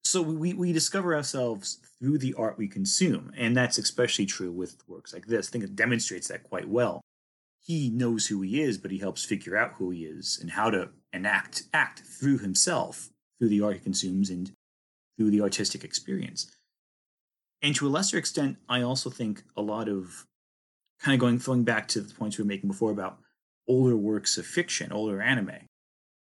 So 0.03 0.23
we 0.23 0.53
we 0.53 0.73
discover 0.73 1.13
ourselves 1.13 1.77
through 1.99 2.17
the 2.17 2.33
art 2.39 2.57
we 2.57 2.67
consume, 2.67 3.31
and 3.37 3.55
that's 3.55 3.77
especially 3.77 4.25
true 4.25 4.51
with 4.51 4.81
works 4.87 5.13
like 5.13 5.27
this. 5.27 5.47
I 5.47 5.51
think 5.51 5.63
it 5.63 5.75
demonstrates 5.75 6.29
that 6.29 6.41
quite 6.41 6.67
well. 6.67 7.01
He 7.59 7.91
knows 7.91 8.25
who 8.25 8.41
he 8.41 8.63
is, 8.63 8.79
but 8.79 8.89
he 8.89 8.97
helps 8.97 9.23
figure 9.23 9.55
out 9.55 9.73
who 9.73 9.91
he 9.91 10.05
is 10.05 10.39
and 10.41 10.49
how 10.49 10.71
to 10.71 10.89
enact 11.14 11.64
act 11.74 12.01
through 12.01 12.39
himself, 12.39 13.10
through 13.39 13.49
the 13.49 13.62
art 13.62 13.76
he 13.76 13.80
consumes, 13.80 14.30
and 14.30 14.51
through 15.18 15.32
the 15.32 15.41
artistic 15.41 15.84
experience. 15.84 16.55
And 17.62 17.76
to 17.76 17.88
a 17.88 17.89
lesser 17.89 18.18
extent, 18.18 18.57
I 18.70 18.82
also 18.82 19.10
think 19.10 19.43
a 19.57 19.62
lot 19.62 19.89
of 19.89 20.26
kind 21.01 21.14
of 21.14 21.20
going 21.20 21.38
going 21.38 21.64
back 21.64 21.88
to 21.89 22.01
the 22.01 22.14
points 22.14 22.38
we 22.38 22.43
were 22.43 22.47
making 22.47 22.70
before 22.70 22.91
about 22.91 23.20
older 23.68 23.95
works 23.95 24.38
of 24.38 24.45
fiction, 24.45 24.91
older 24.91 25.22
anime. 25.22 25.68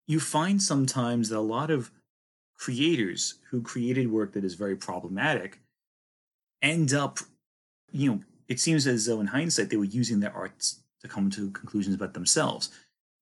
You 0.08 0.20
find 0.20 0.62
sometimes 0.62 1.30
that 1.30 1.38
a 1.38 1.40
lot 1.40 1.72
of 1.72 1.92
creators 2.58 3.36
who 3.50 3.62
created 3.62 4.12
work 4.12 4.34
that 4.34 4.44
is 4.44 4.54
very 4.54 4.76
problematic 4.76 5.60
end 6.62 6.94
up, 6.94 7.20
you 7.92 8.12
know, 8.12 8.20
it 8.48 8.60
seems 8.60 8.88
as 8.88 9.06
though 9.06 9.20
in 9.20 9.28
hindsight 9.28 9.70
they 9.70 9.78
were 9.78 9.84
using 9.84 10.20
their 10.20 10.34
arts 10.34 10.82
to 11.02 11.08
come 11.08 11.30
to 11.32 11.52
conclusions 11.52 11.96
about 11.96 12.14
themselves. 12.14 12.70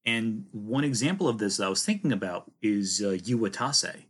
And 0.06 0.46
one 0.52 0.84
example 0.84 1.28
of 1.30 1.38
this 1.38 1.58
that 1.58 1.66
I 1.66 1.70
was 1.70 1.86
thinking 1.86 2.12
about 2.12 2.52
is 2.62 3.02
uh, 3.04 3.12
Yu 3.12 3.38
Watase, 3.38 4.04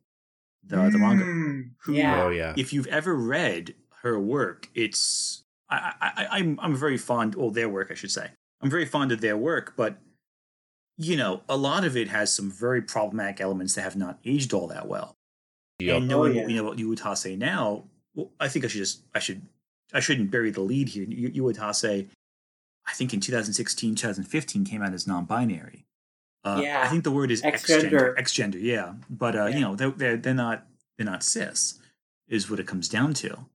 the, 0.66 0.76
the 0.90 0.98
manga 0.98 1.24
Mm, 1.24 1.70
who- 1.80 1.94
yeah. 1.94 2.24
Oh 2.24 2.30
yeah. 2.30 2.54
if 2.58 2.74
you've 2.74 2.88
ever 2.88 3.14
read 3.16 3.76
her 4.02 4.20
work, 4.20 4.70
it's 4.74 5.44
I, 5.70 5.94
I, 6.02 6.28
I'm 6.32 6.60
I'm 6.62 6.76
very 6.76 6.98
fond, 6.98 7.36
or 7.36 7.52
their 7.52 7.70
work, 7.70 7.90
I 7.92 7.94
should 7.96 8.12
say. 8.12 8.30
I'm 8.62 8.70
very 8.70 8.86
fond 8.86 9.12
of 9.12 9.22
their 9.22 9.38
work, 9.38 9.74
but 9.76 9.98
you 10.98 11.16
know, 11.18 11.42
a 11.50 11.58
lot 11.58 11.84
of 11.86 11.98
it 11.98 12.08
has 12.10 12.34
some 12.34 12.52
very 12.52 12.82
problematic 12.82 13.42
elements 13.42 13.74
that 13.76 13.82
have 13.82 13.96
not 13.96 14.20
aged 14.26 14.54
all 14.54 14.68
that 14.68 14.88
well. 14.88 15.16
Yep. 15.80 15.98
And 15.98 16.08
knowing 16.08 16.34
Oh, 16.34 16.38
what 16.38 16.46
we 16.48 16.54
know 16.54 16.66
about 16.68 16.80
Yu 16.80 16.88
Watase 16.96 17.38
now, 17.38 17.86
well, 18.16 18.32
I 18.40 18.48
think 18.48 18.64
I 18.64 18.68
should 18.68 18.78
just 18.80 19.02
I 19.14 19.20
should 19.20 19.42
I 19.94 20.00
shouldn't 20.00 20.32
bury 20.32 20.50
the 20.52 20.62
lead 20.62 20.90
here. 20.90 21.04
Yu 21.08 21.30
Yu 21.34 21.44
Watase, 21.44 22.08
I 22.88 22.94
think 22.94 23.14
in 23.14 23.20
2016, 23.20 23.96
2015 23.96 24.66
came 24.66 24.82
out 24.82 24.94
as 24.94 25.08
non-binary. 25.08 25.86
Uh, 26.44 26.60
Yeah. 26.64 26.82
I 26.84 26.88
think 26.90 27.04
the 27.04 27.12
word 27.12 27.32
is 27.32 27.42
X-gender. 27.44 28.16
exgender. 28.18 28.54
Exgender, 28.56 28.62
yeah. 28.62 28.94
But 29.10 29.36
uh, 29.36 29.46
Yeah. 29.46 29.56
you 29.56 29.62
know, 29.62 29.76
they're, 29.76 29.92
they're 29.92 30.18
they're 30.18 30.34
not 30.34 30.68
they're 30.98 31.06
not 31.06 31.24
cis, 31.24 31.80
is 32.28 32.50
what 32.50 32.60
it 32.60 32.68
comes 32.68 32.88
down 32.90 33.14
to. 33.16 33.46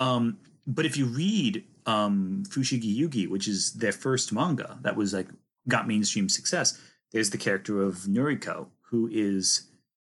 Um, 0.00 0.38
but 0.66 0.86
if 0.86 0.96
you 0.96 1.04
read 1.06 1.64
um, 1.86 2.44
Fushigi 2.48 2.96
Yugi, 2.98 3.28
which 3.28 3.46
is 3.46 3.74
their 3.74 3.92
first 3.92 4.32
manga 4.32 4.78
that 4.82 4.96
was 4.96 5.12
like 5.12 5.28
got 5.68 5.86
mainstream 5.86 6.28
success, 6.28 6.80
there's 7.12 7.30
the 7.30 7.38
character 7.38 7.82
of 7.82 7.96
Nuriko, 8.08 8.68
who 8.90 9.08
is 9.12 9.68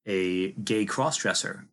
a 0.06 0.52
gay 0.54 0.86
crossdresser, 0.86 1.66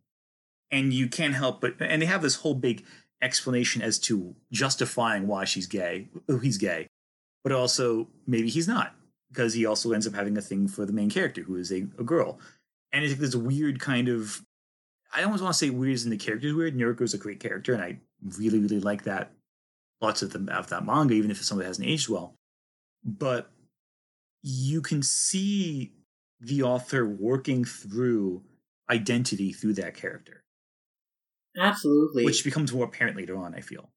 and 0.72 0.93
you 0.93 1.07
can't 1.09 1.35
help 1.35 1.61
but 1.61 1.77
and 1.81 2.03
they 2.03 2.07
have 2.07 2.22
this 2.22 2.37
whole 2.37 2.55
big 2.55 2.85
explanation 3.22 3.82
as 3.82 3.98
to 3.98 4.34
justifying 4.52 5.26
why 5.26 5.44
she's 5.44 5.66
gay, 5.66 6.08
oh 6.28 6.38
he's 6.38 6.58
gay, 6.58 6.86
but 7.42 7.52
also 7.52 8.08
maybe 8.26 8.48
he's 8.48 8.68
not 8.68 8.94
because 9.30 9.54
he 9.54 9.66
also 9.66 9.92
ends 9.92 10.06
up 10.06 10.14
having 10.14 10.36
a 10.36 10.42
thing 10.42 10.68
for 10.68 10.86
the 10.86 10.92
main 10.92 11.10
character 11.10 11.42
who 11.42 11.56
is 11.56 11.72
a, 11.72 11.86
a 11.98 12.04
girl, 12.04 12.38
and 12.92 13.04
it's 13.04 13.14
this 13.16 13.34
weird 13.34 13.80
kind 13.80 14.08
of 14.08 14.42
I 15.14 15.22
almost 15.22 15.42
want 15.42 15.54
to 15.54 15.58
say 15.58 15.70
weird 15.70 15.94
is 15.94 16.04
in 16.04 16.10
the 16.10 16.16
character's 16.16 16.54
weird. 16.54 16.74
Nuriko's 16.74 17.14
a 17.14 17.18
great 17.18 17.40
character, 17.40 17.72
and 17.72 17.82
I 17.82 17.98
really 18.38 18.58
really 18.58 18.80
like 18.80 19.04
that 19.04 19.32
lots 20.00 20.22
of 20.22 20.32
them 20.32 20.48
of 20.48 20.68
that 20.68 20.84
manga, 20.84 21.14
even 21.14 21.30
if 21.30 21.42
something 21.42 21.66
hasn't 21.66 21.88
aged 21.88 22.08
well. 22.08 22.34
But 23.04 23.50
you 24.42 24.82
can 24.82 25.02
see 25.02 25.92
the 26.40 26.62
author 26.62 27.06
working 27.06 27.64
through 27.64 28.42
identity 28.90 29.52
through 29.52 29.74
that 29.74 29.94
character, 29.94 30.43
Absolutely. 31.59 32.24
which 32.24 32.44
becomes 32.44 32.72
more 32.72 32.84
apparent 32.84 33.16
later 33.16 33.36
on. 33.36 33.55
I 33.55 33.61
feel. 33.61 33.90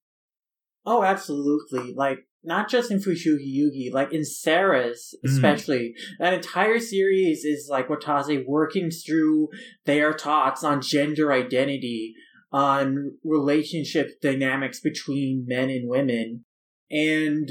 Oh, 0.85 1.03
absolutely. 1.03 1.93
Like, 1.93 2.19
not 2.43 2.69
just 2.69 2.91
in 2.91 2.99
Fushigi 2.99 3.53
Yugi, 3.57 3.91
like 3.91 4.13
in 4.13 4.23
Ceres, 4.23 5.13
Mm. 5.25 5.29
especially. 5.29 5.95
That 6.19 6.33
entire 6.33 6.79
series 6.79 7.43
is 7.43 7.67
like 7.69 7.89
Watase 7.89 8.45
working 8.47 8.89
through 8.89 9.49
their 9.85 10.13
thoughts 10.13 10.63
on 10.63 10.81
gender 10.81 11.33
identity, 11.33 12.13
on 12.51 13.17
relationship 13.25 14.21
dynamics 14.21 14.79
between 14.79 15.45
men 15.47 15.69
and 15.69 15.89
women, 15.89 16.45
and 16.89 17.49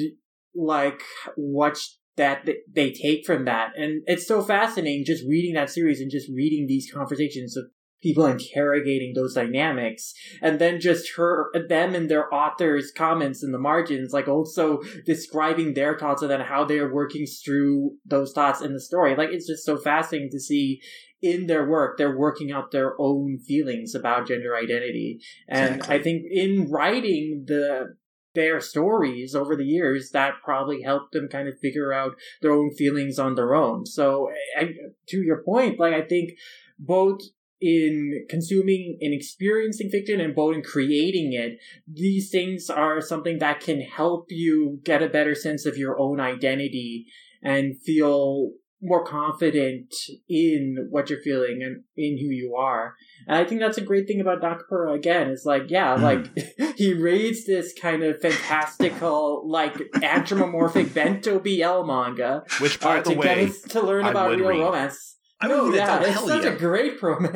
like 0.54 1.02
what 1.36 1.78
that 2.16 2.48
they 2.72 2.90
take 2.92 3.26
from 3.26 3.44
that. 3.44 3.72
And 3.76 4.02
it's 4.06 4.26
so 4.26 4.42
fascinating 4.42 5.04
just 5.04 5.22
reading 5.28 5.52
that 5.54 5.68
series 5.68 6.00
and 6.00 6.10
just 6.10 6.30
reading 6.34 6.66
these 6.66 6.90
conversations 6.90 7.54
of 7.58 7.64
people 8.06 8.24
interrogating 8.26 9.12
those 9.14 9.34
dynamics 9.34 10.14
and 10.40 10.60
then 10.60 10.80
just 10.80 11.16
her 11.16 11.50
them 11.68 11.92
and 11.96 12.08
their 12.08 12.32
authors 12.32 12.92
comments 12.96 13.42
in 13.42 13.50
the 13.50 13.58
margins 13.58 14.12
like 14.12 14.28
also 14.28 14.80
describing 15.04 15.74
their 15.74 15.98
thoughts 15.98 16.22
and 16.22 16.30
then 16.30 16.40
how 16.40 16.64
they're 16.64 16.92
working 16.92 17.26
through 17.44 17.90
those 18.04 18.32
thoughts 18.32 18.60
in 18.60 18.72
the 18.72 18.80
story. 18.80 19.16
Like 19.16 19.30
it's 19.32 19.48
just 19.48 19.64
so 19.64 19.76
fascinating 19.76 20.30
to 20.30 20.38
see 20.38 20.80
in 21.20 21.46
their 21.48 21.66
work 21.66 21.98
they're 21.98 22.16
working 22.16 22.52
out 22.52 22.70
their 22.70 22.94
own 23.00 23.38
feelings 23.38 23.92
about 23.92 24.28
gender 24.28 24.54
identity. 24.54 25.18
And 25.48 25.76
Exactly. 25.76 25.96
i 25.96 26.02
think 26.02 26.22
in 26.30 26.70
writing 26.70 27.44
the 27.48 27.96
their 28.34 28.60
stories 28.60 29.34
over 29.34 29.56
the 29.56 29.64
years 29.64 30.10
that 30.12 30.34
probably 30.44 30.82
helped 30.82 31.12
them 31.12 31.26
kind 31.26 31.48
of 31.48 31.58
figure 31.58 31.90
out 31.90 32.12
their 32.42 32.52
own 32.52 32.70
feelings 32.70 33.18
on 33.18 33.34
their 33.34 33.54
own. 33.54 33.86
So 33.86 34.30
I, 34.56 34.74
to 35.08 35.16
your 35.22 35.42
point 35.42 35.80
like 35.80 35.94
i 35.94 36.02
think 36.02 36.32
both 36.78 37.20
in 37.60 38.26
consuming 38.28 38.98
and 39.00 39.14
experiencing 39.14 39.88
fiction 39.90 40.20
and 40.20 40.34
both 40.34 40.54
in 40.54 40.62
creating 40.62 41.32
it, 41.32 41.58
these 41.90 42.30
things 42.30 42.68
are 42.68 43.00
something 43.00 43.38
that 43.38 43.60
can 43.60 43.80
help 43.80 44.26
you 44.30 44.80
get 44.84 45.02
a 45.02 45.08
better 45.08 45.34
sense 45.34 45.64
of 45.66 45.76
your 45.78 45.98
own 45.98 46.20
identity 46.20 47.06
and 47.42 47.80
feel 47.82 48.50
more 48.82 49.02
confident 49.04 49.94
in 50.28 50.86
what 50.90 51.08
you're 51.08 51.22
feeling 51.22 51.62
and 51.62 51.82
in 51.96 52.18
who 52.18 52.30
you 52.30 52.54
are. 52.56 52.94
And 53.26 53.38
I 53.38 53.44
think 53.48 53.60
that's 53.60 53.78
a 53.78 53.82
great 53.82 54.06
thing 54.06 54.20
about 54.20 54.42
Nakamura 54.42 54.94
again, 54.94 55.30
is 55.30 55.44
like, 55.46 55.70
yeah, 55.70 55.96
Mm. 55.96 56.02
like 56.02 56.76
he 56.76 56.92
reads 56.92 57.46
this 57.46 57.72
kind 57.72 58.02
of 58.02 58.20
fantastical, 58.20 59.48
like 59.48 59.76
anthropomorphic 60.02 60.92
bento 60.92 61.38
BL 61.38 61.84
manga 61.86 62.44
Which, 62.60 62.78
by 62.78 62.98
uh, 62.98 63.02
the 63.02 63.10
to 63.10 63.16
get 63.16 63.36
way, 63.38 63.44
us 63.46 63.60
to 63.62 63.80
learn 63.80 64.04
I 64.04 64.10
about 64.10 64.30
real 64.36 64.48
read. 64.48 64.60
romance. 64.60 65.15
I 65.40 65.48
no, 65.48 65.64
would 65.64 65.74
yeah, 65.74 66.02
it's 66.02 66.24
such 66.26 66.44
yeah. 66.44 66.50
a 66.50 66.56
great 66.56 67.02
romance. 67.02 67.34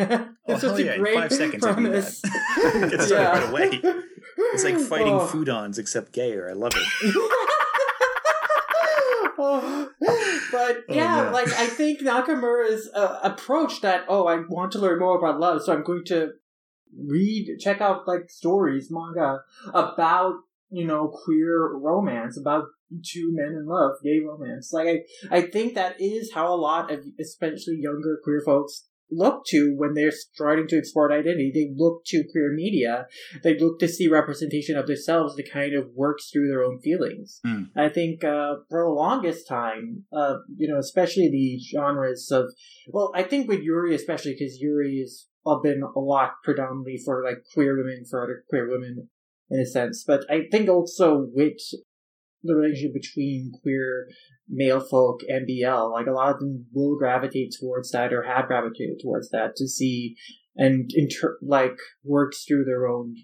Oh, 0.49 0.53
it's 0.55 0.63
such 0.63 0.81
yeah, 0.81 0.93
a 0.93 0.95
in 0.95 1.01
great 1.01 1.15
five 1.15 1.33
seconds 1.33 1.65
I 1.65 1.75
do 1.75 1.89
that. 1.91 2.03
Started 3.03 3.11
right 3.13 3.49
away. 3.51 3.81
It's 4.55 4.65
like 4.65 4.79
fighting 4.79 5.15
Oh. 5.15 5.27
foodons 5.31 5.79
except 5.79 6.13
gayer. 6.13 6.49
I 6.49 6.55
love 6.55 6.73
it. 6.75 7.15
Oh, 9.43 9.89
but 10.53 10.85
Oh, 10.89 10.95
yeah, 10.95 11.23
no. 11.25 11.31
like 11.31 11.49
I 11.53 11.67
think 11.67 12.01
Nakamura's 12.01 12.91
uh, 12.95 13.21
approach 13.23 13.81
that 13.81 14.05
oh, 14.09 14.27
I 14.27 14.37
want 14.49 14.73
to 14.73 14.79
learn 14.79 14.99
more 14.99 15.17
about 15.19 15.41
love, 15.41 15.63
so 15.63 15.73
I'm 15.73 15.83
going 15.83 16.05
to 16.07 16.33
read, 16.99 17.59
check 17.61 17.81
out 17.81 18.07
like 18.09 18.31
stories, 18.31 18.89
manga 18.91 19.41
about 19.73 20.35
you 20.71 20.87
know 20.87 21.09
queer 21.09 21.69
romance, 21.75 22.39
about 22.39 22.65
two 23.05 23.31
men 23.33 23.53
in 23.53 23.67
love, 23.67 23.93
gay 24.03 24.21
romance. 24.21 24.73
Like 24.73 24.89
I, 25.31 25.39
I 25.39 25.41
think 25.43 25.75
that 25.75 26.01
is 26.01 26.33
how 26.35 26.53
a 26.53 26.57
lot 26.57 26.91
of 26.91 27.05
especially 27.21 27.79
younger 27.81 28.21
queer 28.23 28.43
folks 28.45 28.87
look 29.13 29.45
to 29.47 29.75
when 29.77 29.95
they're 29.95 30.13
starting 30.13 30.67
to 30.69 30.79
explore 30.79 31.13
identity. 31.13 31.51
They 31.53 31.73
look 31.77 32.05
to 32.07 32.25
queer 32.31 32.53
media. 32.55 33.07
They 33.43 33.59
look 33.59 33.79
to 33.81 33.89
see 33.89 34.09
representation 34.09 34.77
of 34.77 34.87
themselves 34.87 35.37
to 35.37 35.49
kind 35.49 35.75
of 35.75 35.89
work 35.95 36.19
through 36.33 36.49
their 36.49 36.63
own 36.63 36.81
feelings. 36.81 37.41
Hmm. 37.45 37.65
I 37.77 37.89
think 37.89 38.25
uh, 38.25 38.57
for 38.69 38.85
the 38.85 38.91
longest 38.91 39.49
time, 39.49 40.05
uh, 40.13 40.37
you 40.57 40.69
know, 40.69 40.79
especially 40.79 41.29
the 41.31 41.59
genres 41.59 42.31
of, 42.31 42.53
well, 42.89 43.13
I 43.15 43.23
think 43.23 43.49
with 43.49 43.61
Yuri 43.61 43.95
especially 43.95 44.37
because 44.39 44.59
Yuri 44.61 45.01
has 45.01 45.27
been 45.63 45.83
a 45.83 45.99
lot 45.99 46.33
predominantly 46.45 47.01
for 47.05 47.25
like 47.25 47.39
queer 47.53 47.77
women, 47.77 48.05
for 48.09 48.23
other 48.23 48.45
queer 48.49 48.71
women 48.71 49.09
in 49.51 49.61
a 49.61 49.67
sense, 49.67 50.05
but 50.07 50.25
I 50.31 50.43
think 50.51 50.69
also 50.69 51.27
with 51.33 51.59
the 52.43 52.55
relationship 52.55 52.95
between 52.95 53.53
queer 53.63 54.09
male 54.49 54.81
folk 54.81 55.21
and 55.29 55.47
BL, 55.47 55.93
like 55.93 56.07
a 56.07 56.13
lot 56.13 56.35
of 56.35 56.41
them 56.41 56.67
will 56.73 56.97
gravitate 56.99 57.55
towards 57.61 57.91
that 57.93 58.13
or 58.13 58.23
have 58.23 58.47
gravitated 58.47 59.01
towards 59.03 59.31
that 59.31 59.57
to 59.57 59.69
see 59.69 60.17
and 60.57 60.91
inter- 60.95 61.39
like 61.43 61.77
works 62.05 62.45
through 62.45 62.65
their 62.65 62.87
own 62.89 63.15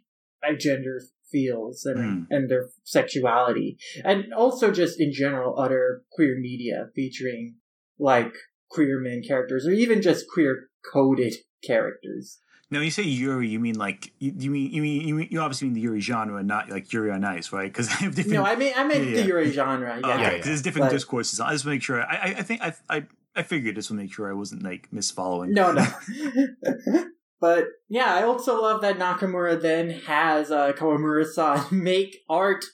gender 0.59 1.01
feels 1.33 1.85
and 1.85 1.99
Mm. 1.99 2.27
and 2.31 2.49
their 2.49 2.69
sexuality, 2.85 3.79
and 4.05 4.33
also 4.33 4.71
just 4.71 5.01
in 5.01 5.13
general 5.13 5.59
other 5.59 6.03
queer 6.13 6.39
media 6.39 6.91
featuring 6.95 7.57
like 7.99 8.33
queer 8.71 9.01
men 9.01 9.23
characters 9.27 9.67
or 9.67 9.73
even 9.73 10.03
just 10.03 10.27
queer 10.33 10.69
coded 10.93 11.35
characters. 11.65 12.41
Now, 12.71 12.79
when 12.81 12.85
you 12.87 12.91
say 12.91 13.05
Yuri, 13.05 13.49
you 13.49 13.61
mean 13.61 13.77
like 13.77 14.13
you, 14.19 14.33
you 14.37 14.51
mean 14.51 14.71
you 14.73 14.83
mean 14.83 15.07
you, 15.07 15.15
mean, 15.15 15.29
you 15.31 15.41
obviously 15.41 15.69
mean 15.69 15.75
the 15.75 15.81
Yuri 15.83 16.01
genre, 16.01 16.43
not 16.43 16.69
like 16.69 16.93
Yuri 16.93 17.13
on 17.13 17.25
Ice, 17.25 17.53
right? 17.53 17.73
Because 17.73 17.89
I 17.91 17.93
have 17.95 18.15
different. 18.17 18.35
No, 18.39 18.45
I 18.45 18.57
mean 18.57 18.73
I 18.77 18.85
meant 18.85 19.05
Yeah, 19.07 19.17
the. 19.23 19.27
Yuri 19.27 19.53
genre. 19.53 20.01
Yeah, 20.03 20.15
okay, 20.15 20.23
yeah, 20.23 20.37
'cause 20.39 20.47
there's 20.47 20.63
different 20.63 20.87
But- 20.89 20.93
discourses. 20.97 21.39
I 21.39 21.53
just 21.53 21.65
want 21.65 21.75
to 21.75 21.77
make 21.77 21.83
sure. 21.83 22.03
I, 22.03 22.17
I, 22.17 22.25
I 22.39 22.43
think 22.43 22.63
I, 22.63 22.75
I, 22.91 23.07
I 23.37 23.43
figured 23.43 23.77
just 23.77 23.91
want 23.91 24.01
to 24.01 24.05
make 24.05 24.13
sure 24.13 24.29
I 24.29 24.35
wasn't 24.35 24.65
like 24.65 24.89
misfollowing. 24.93 25.51
No, 25.51 25.73
no. 25.73 25.87
but 27.41 27.67
yeah, 27.89 28.13
I 28.15 28.23
also 28.25 28.61
love 28.61 28.81
that 28.81 28.99
Nakamura 28.99 29.61
then 29.61 29.91
has 29.91 30.51
uh, 30.51 30.73
Kawamura-san 30.73 31.67
make 31.71 32.19
art 32.29 32.65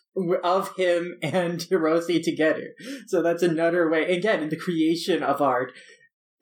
of 0.45 0.77
him 0.77 1.19
and 1.23 1.59
Hirose 1.61 2.23
together. 2.23 2.69
So 3.07 3.23
that's 3.23 3.43
another 3.43 3.89
way, 3.91 4.15
again, 4.17 4.43
in 4.43 4.51
the 4.51 4.57
creation 4.57 5.23
of 5.23 5.41
art, 5.41 5.73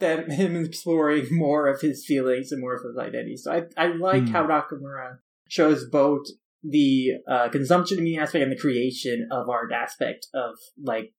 that 0.01 0.31
him 0.33 0.57
exploring 0.57 1.27
more 1.31 1.67
of 1.69 1.81
his 1.81 2.05
feelings 2.07 2.53
and 2.53 2.61
more 2.61 2.75
of 2.75 2.83
his 2.83 2.97
identity. 2.99 3.37
So 3.37 3.53
I, 3.53 3.63
I 3.77 3.87
like 3.89 4.27
Hmm. 4.29 4.33
how 4.33 4.47
Nakamura 4.47 5.19
shows 5.49 5.85
both 5.89 6.27
the 6.63 7.13
uh, 7.31 7.49
consumption 7.49 7.99
of 7.99 8.05
media 8.05 8.23
aspect 8.23 8.43
and 8.43 8.53
the 8.53 8.59
creation 8.59 9.29
of 9.31 9.49
art 9.49 9.73
aspect 9.73 10.27
of 10.35 10.57
like, 10.83 11.13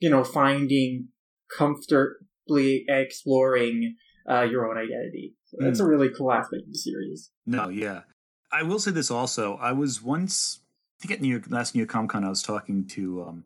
you 0.00 0.10
know, 0.10 0.24
finding 0.24 1.08
comfortably 1.56 2.84
exploring 2.88 3.96
uh, 4.28 4.42
your 4.42 4.68
own 4.70 4.76
identity. 4.76 5.34
So 5.46 5.56
that's 5.60 5.80
a 5.80 5.86
really 5.86 6.08
cool 6.10 6.32
aspect 6.32 6.62
of 6.66 6.72
the 6.72 6.78
series. 6.78 7.30
No, 7.46 7.68
yeah. 7.68 8.02
I 8.52 8.62
will 8.62 8.78
say 8.78 8.90
this 8.90 9.10
also. 9.10 9.56
I 9.56 9.72
was 9.72 10.02
once, 10.02 10.60
I 10.98 11.02
think 11.06 11.12
at 11.14 11.20
New 11.22 11.28
York, 11.28 11.44
last 11.48 11.74
New 11.74 11.80
York 11.80 11.90
Comic 11.90 12.10
Con, 12.10 12.24
I 12.24 12.28
was 12.28 12.42
talking 12.42 12.86
to 12.88 13.24
um, 13.28 13.44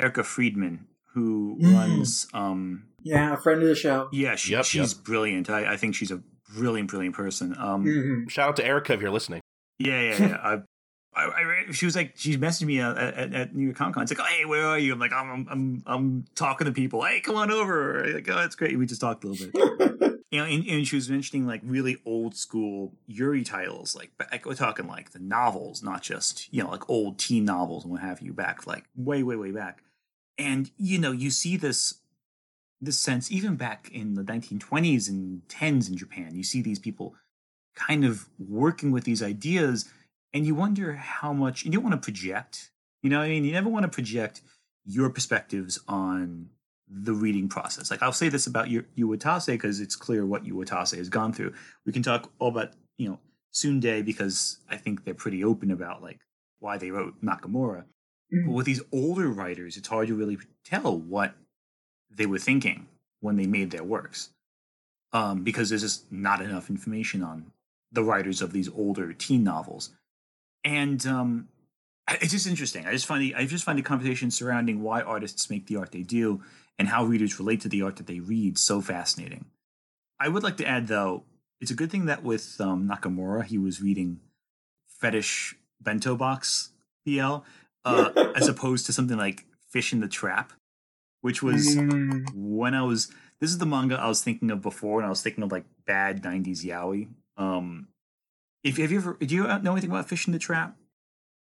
Erica 0.00 0.22
Friedman, 0.24 0.86
who 1.14 1.58
Mm. 1.60 1.74
runs. 1.74 2.26
Um, 2.32 2.84
Yeah, 3.02 3.34
a 3.34 3.36
friend 3.36 3.62
of 3.62 3.68
the 3.68 3.74
show. 3.74 4.08
yeah, 4.12 4.36
she, 4.36 4.52
Yep, 4.52 4.64
she's 4.64 4.94
brilliant. 4.94 5.50
I, 5.50 5.72
I 5.72 5.76
think 5.76 5.94
she's 5.94 6.10
a 6.10 6.22
brilliant, 6.54 6.90
brilliant 6.90 7.14
person. 7.14 7.56
Um, 7.58 7.84
Mhm. 7.84 8.30
Shout 8.30 8.50
out 8.50 8.56
to 8.56 8.64
Erica 8.64 8.92
if 8.94 9.00
you're 9.00 9.10
listening. 9.10 9.40
Yeah, 9.78 10.00
yeah, 10.00 10.26
yeah. 10.28 10.36
I, 10.42 10.58
I, 11.14 11.24
I, 11.24 11.72
she 11.72 11.84
was 11.84 11.94
like, 11.94 12.12
she 12.16 12.38
messaged 12.38 12.64
me 12.64 12.80
uh, 12.80 12.94
at, 12.94 13.34
at, 13.34 13.54
New 13.54 13.64
York 13.64 13.76
Comic 13.76 13.94
Con. 13.94 14.02
It's 14.02 14.12
like, 14.12 14.20
oh, 14.20 14.32
hey, 14.34 14.46
where 14.46 14.66
are 14.66 14.78
you? 14.78 14.94
I'm 14.94 14.98
like, 14.98 15.12
I'm, 15.12 15.46
I'm, 15.50 15.82
I'm 15.84 16.24
talking 16.34 16.64
to 16.64 16.72
people. 16.72 17.04
Hey, 17.04 17.20
come 17.20 17.36
on 17.36 17.50
over. 17.50 18.14
Like, 18.14 18.28
oh, 18.30 18.38
it's 18.40 18.54
great. 18.54 18.78
We 18.78 18.86
just 18.86 19.02
talked 19.02 19.24
a 19.24 19.28
little 19.28 19.46
bit. 19.46 20.12
you 20.30 20.38
know, 20.38 20.46
and, 20.46 20.66
and, 20.66 20.88
she 20.88 20.96
was 20.96 21.10
mentioning 21.10 21.46
like 21.46 21.60
really 21.64 21.98
old 22.06 22.34
school 22.34 22.94
Yuri 23.06 23.44
titles. 23.44 23.94
Like, 23.94 24.12
like, 24.30 24.46
we're 24.46 24.54
talking 24.54 24.86
like 24.86 25.10
the 25.10 25.18
novels, 25.18 25.82
not 25.82 26.00
just 26.00 26.50
you 26.52 26.62
know 26.62 26.70
like 26.70 26.88
old 26.88 27.18
teen 27.18 27.44
novels 27.44 27.84
and 27.84 27.92
what 27.92 28.00
have 28.00 28.22
you 28.22 28.32
back 28.32 28.66
like 28.66 28.84
way, 28.96 29.22
way, 29.22 29.36
way 29.36 29.50
back. 29.50 29.82
And 30.38 30.70
you 30.78 30.98
know, 30.98 31.12
you 31.12 31.30
see 31.30 31.58
this 31.58 31.96
this 32.82 32.98
sense 32.98 33.30
even 33.30 33.56
back 33.56 33.88
in 33.92 34.14
the 34.14 34.22
1920s 34.22 35.08
and 35.08 35.42
10s 35.48 35.88
in 35.88 35.96
Japan. 35.96 36.34
You 36.34 36.42
see 36.42 36.60
these 36.60 36.80
people 36.80 37.14
kind 37.74 38.04
of 38.04 38.28
working 38.38 38.90
with 38.90 39.04
these 39.04 39.22
ideas 39.22 39.88
and 40.34 40.46
you 40.46 40.54
wonder 40.54 40.94
how 40.94 41.32
much 41.32 41.64
you 41.64 41.70
don't 41.70 41.82
want 41.82 41.94
to 41.94 42.04
project 42.04 42.70
you 43.02 43.10
know 43.10 43.20
i 43.20 43.28
mean 43.28 43.44
you 43.44 43.52
never 43.52 43.68
want 43.68 43.84
to 43.84 43.88
project 43.88 44.42
your 44.84 45.08
perspectives 45.10 45.78
on 45.88 46.48
the 46.88 47.14
reading 47.14 47.48
process 47.48 47.90
like 47.90 48.02
i'll 48.02 48.12
say 48.12 48.28
this 48.28 48.46
about 48.46 48.68
Yu 48.68 48.84
Watase 48.98 49.46
because 49.46 49.80
it's 49.80 49.96
clear 49.96 50.26
what 50.26 50.44
Yu 50.44 50.54
Watase 50.54 50.96
has 50.96 51.08
gone 51.08 51.32
through 51.32 51.54
we 51.86 51.92
can 51.92 52.02
talk 52.02 52.30
all 52.38 52.48
about 52.48 52.72
you 52.98 53.08
know 53.08 53.18
Syundei 53.54 54.04
because 54.04 54.58
i 54.68 54.76
think 54.76 55.04
they're 55.04 55.14
pretty 55.14 55.42
open 55.42 55.70
about 55.70 56.02
like 56.02 56.20
why 56.58 56.76
they 56.76 56.90
wrote 56.90 57.14
nakamura 57.22 57.84
mm-hmm. 58.32 58.46
but 58.46 58.52
with 58.52 58.66
these 58.66 58.82
older 58.92 59.28
writers 59.28 59.78
it's 59.78 59.88
hard 59.88 60.08
to 60.08 60.14
really 60.14 60.38
tell 60.64 60.98
what 60.98 61.34
they 62.16 62.26
were 62.26 62.38
thinking 62.38 62.86
when 63.20 63.36
they 63.36 63.46
made 63.46 63.70
their 63.70 63.84
works 63.84 64.30
um, 65.12 65.42
because 65.42 65.68
there's 65.68 65.82
just 65.82 66.10
not 66.10 66.40
enough 66.40 66.70
information 66.70 67.22
on 67.22 67.52
the 67.90 68.02
writers 68.02 68.40
of 68.40 68.52
these 68.52 68.68
older 68.70 69.12
teen 69.12 69.44
novels 69.44 69.90
and 70.64 71.06
um, 71.06 71.48
it's 72.10 72.32
just 72.32 72.46
interesting. 72.46 72.86
I 72.86 72.92
just 72.92 73.06
find 73.06 73.22
the 73.22 73.34
I 73.34 73.46
just 73.46 73.64
find 73.64 73.78
the 73.78 73.82
conversation 73.82 74.30
surrounding 74.30 74.82
why 74.82 75.02
artists 75.02 75.50
make 75.50 75.66
the 75.66 75.76
art 75.76 75.92
they 75.92 76.02
do 76.02 76.42
and 76.78 76.88
how 76.88 77.04
readers 77.04 77.38
relate 77.38 77.60
to 77.62 77.68
the 77.68 77.82
art 77.82 77.96
that 77.96 78.06
they 78.06 78.20
read 78.20 78.58
so 78.58 78.80
fascinating. 78.80 79.46
I 80.18 80.28
would 80.28 80.42
like 80.42 80.56
to 80.58 80.66
add, 80.66 80.88
though, 80.88 81.24
it's 81.60 81.70
a 81.70 81.76
good 81.76 81.90
thing 81.90 82.06
that 82.06 82.22
with 82.22 82.60
um, 82.60 82.88
Nakamura 82.88 83.44
he 83.44 83.58
was 83.58 83.82
reading 83.82 84.20
fetish 84.88 85.56
bento 85.80 86.16
box 86.16 86.70
BL 87.04 87.38
uh, 87.84 88.32
as 88.36 88.48
opposed 88.48 88.86
to 88.86 88.92
something 88.92 89.16
like 89.16 89.46
Fish 89.68 89.92
in 89.92 90.00
the 90.00 90.08
Trap, 90.08 90.52
which 91.22 91.42
was 91.42 91.76
mm. 91.76 92.24
when 92.34 92.74
I 92.74 92.82
was. 92.82 93.10
This 93.40 93.50
is 93.50 93.58
the 93.58 93.66
manga 93.66 93.96
I 93.96 94.06
was 94.06 94.22
thinking 94.22 94.50
of 94.50 94.60
before, 94.60 95.00
and 95.00 95.06
I 95.06 95.08
was 95.08 95.22
thinking 95.22 95.42
of 95.42 95.50
like 95.50 95.64
bad 95.86 96.22
'90s 96.22 96.64
yaoi. 96.64 97.08
Um, 97.36 97.88
if 98.62 98.76
have 98.76 98.92
you 98.92 98.98
ever 98.98 99.16
do 99.20 99.34
you 99.34 99.44
know 99.44 99.72
anything 99.72 99.90
about 99.90 100.08
Fish 100.08 100.26
in 100.26 100.32
the 100.32 100.38
Trap? 100.38 100.76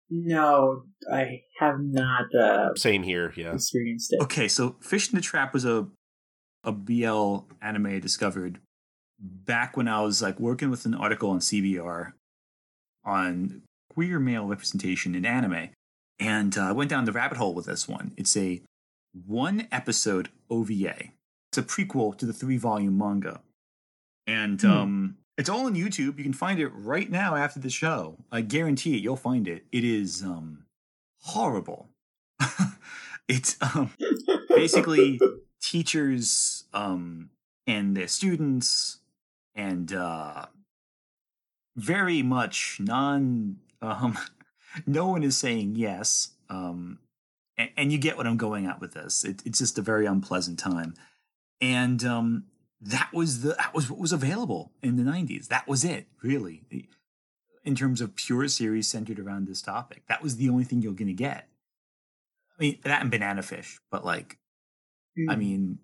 No, 0.10 0.84
I 1.12 1.42
have 1.60 1.80
not. 1.80 2.34
Uh, 2.36 2.76
Same 2.76 3.04
here. 3.04 3.34
Yeah, 3.36 3.54
experienced 3.54 4.14
it. 4.14 4.22
Okay, 4.22 4.48
so 4.48 4.76
Fish 4.82 5.10
in 5.10 5.16
the 5.16 5.22
Trap 5.22 5.54
was 5.54 5.66
a 5.66 5.88
a 6.64 6.72
BL 6.72 7.40
anime 7.62 7.88
I 7.88 8.00
discovered 8.00 8.60
back 9.20 9.76
when 9.76 9.88
I 9.88 10.02
was 10.02 10.22
like 10.22 10.40
working 10.40 10.70
with 10.70 10.86
an 10.86 10.94
article 10.94 11.30
on 11.30 11.40
CBR 11.40 12.14
on 13.04 13.64
queer 13.90 14.20
male 14.20 14.46
representation 14.46 15.16
in 15.16 15.26
anime, 15.26 15.70
and 16.20 16.58
uh, 16.58 16.62
I 16.62 16.72
went 16.72 16.90
down 16.90 17.06
the 17.06 17.12
rabbit 17.12 17.38
hole 17.38 17.54
with 17.54 17.66
this 17.66 17.88
one. 17.88 18.12
It's 18.18 18.36
a 18.38 18.62
one 19.14 19.68
episode 19.72 20.30
OVA. 20.50 21.12
It's 21.50 21.58
a 21.58 21.64
prequel 21.64 22.18
to 22.18 22.26
the 22.26 22.34
three 22.34 22.58
volume 22.58 22.98
manga, 22.98 23.42
and 24.26 24.62
hmm. 24.62 24.72
um, 24.72 25.18
it's 25.38 25.50
all 25.50 25.66
on 25.66 25.76
YouTube. 25.76 26.18
You 26.18 26.24
can 26.24 26.34
find 26.34 26.60
it 26.60 26.70
right 26.70 27.10
now 27.10 27.36
after 27.36 27.60
the 27.60 27.70
show. 27.70 28.18
I 28.32 28.42
guarantee 28.42 28.96
it. 28.96 29.02
You'll 29.02 29.16
find 29.16 29.48
it. 29.48 29.66
It 29.72 29.84
is 29.84 30.22
um, 30.24 30.66
horrible. 31.20 31.90
it's 33.28 33.58
um, 33.62 33.92
basically 34.50 35.20
teachers 35.62 36.66
um, 36.74 37.32
and 37.68 37.98
their 37.98 38.08
students, 38.08 39.00
and 39.56 39.92
uh, 39.94 40.46
very 41.76 42.22
much 42.22 42.78
non. 42.80 43.58
Um, 43.82 44.18
no 44.86 45.08
one 45.08 45.24
is 45.24 45.38
saying 45.38 45.76
yes. 45.76 46.32
Um, 46.50 47.00
and, 47.58 47.70
and, 47.78 47.92
you 47.92 47.98
get 47.98 48.18
what 48.18 48.28
I'm 48.28 48.38
going 48.38 48.66
at 48.66 48.80
with 48.80 48.94
this. 48.94 49.24
It, 49.24 49.42
it's 49.46 49.60
just 49.60 49.78
a 49.78 49.82
very 49.82 50.06
unpleasant 50.06 50.58
time. 50.58 50.96
And 51.60 52.04
um, 52.04 52.46
that 52.82 53.10
was 53.14 53.42
the 53.42 53.50
that 53.50 53.74
was 53.74 53.90
what 53.90 54.00
was 54.00 54.12
available 54.12 54.72
in 54.82 54.98
the 54.98 55.04
90s 55.04 55.48
that 55.48 55.68
was 55.68 55.84
it 55.84 56.08
really 56.24 56.64
in 57.64 57.76
terms 57.76 58.02
of 58.02 58.16
pure 58.16 58.48
series 58.48 58.88
centered 58.88 59.20
around 59.20 59.48
this 59.48 59.62
topic 59.62 60.04
that 60.08 60.22
was 60.22 60.38
the 60.38 60.50
only 60.50 60.64
thing 60.64 60.82
you're 60.82 60.94
going 60.94 61.08
to 61.08 61.14
get 61.14 61.48
i 62.58 62.64
mean 62.64 62.80
that 62.84 63.02
and 63.02 63.12
banana 63.12 63.44
fish 63.44 63.80
but 63.92 64.04
like 64.04 64.38
mm. 65.18 65.32
i 65.32 65.36
mean 65.36 65.78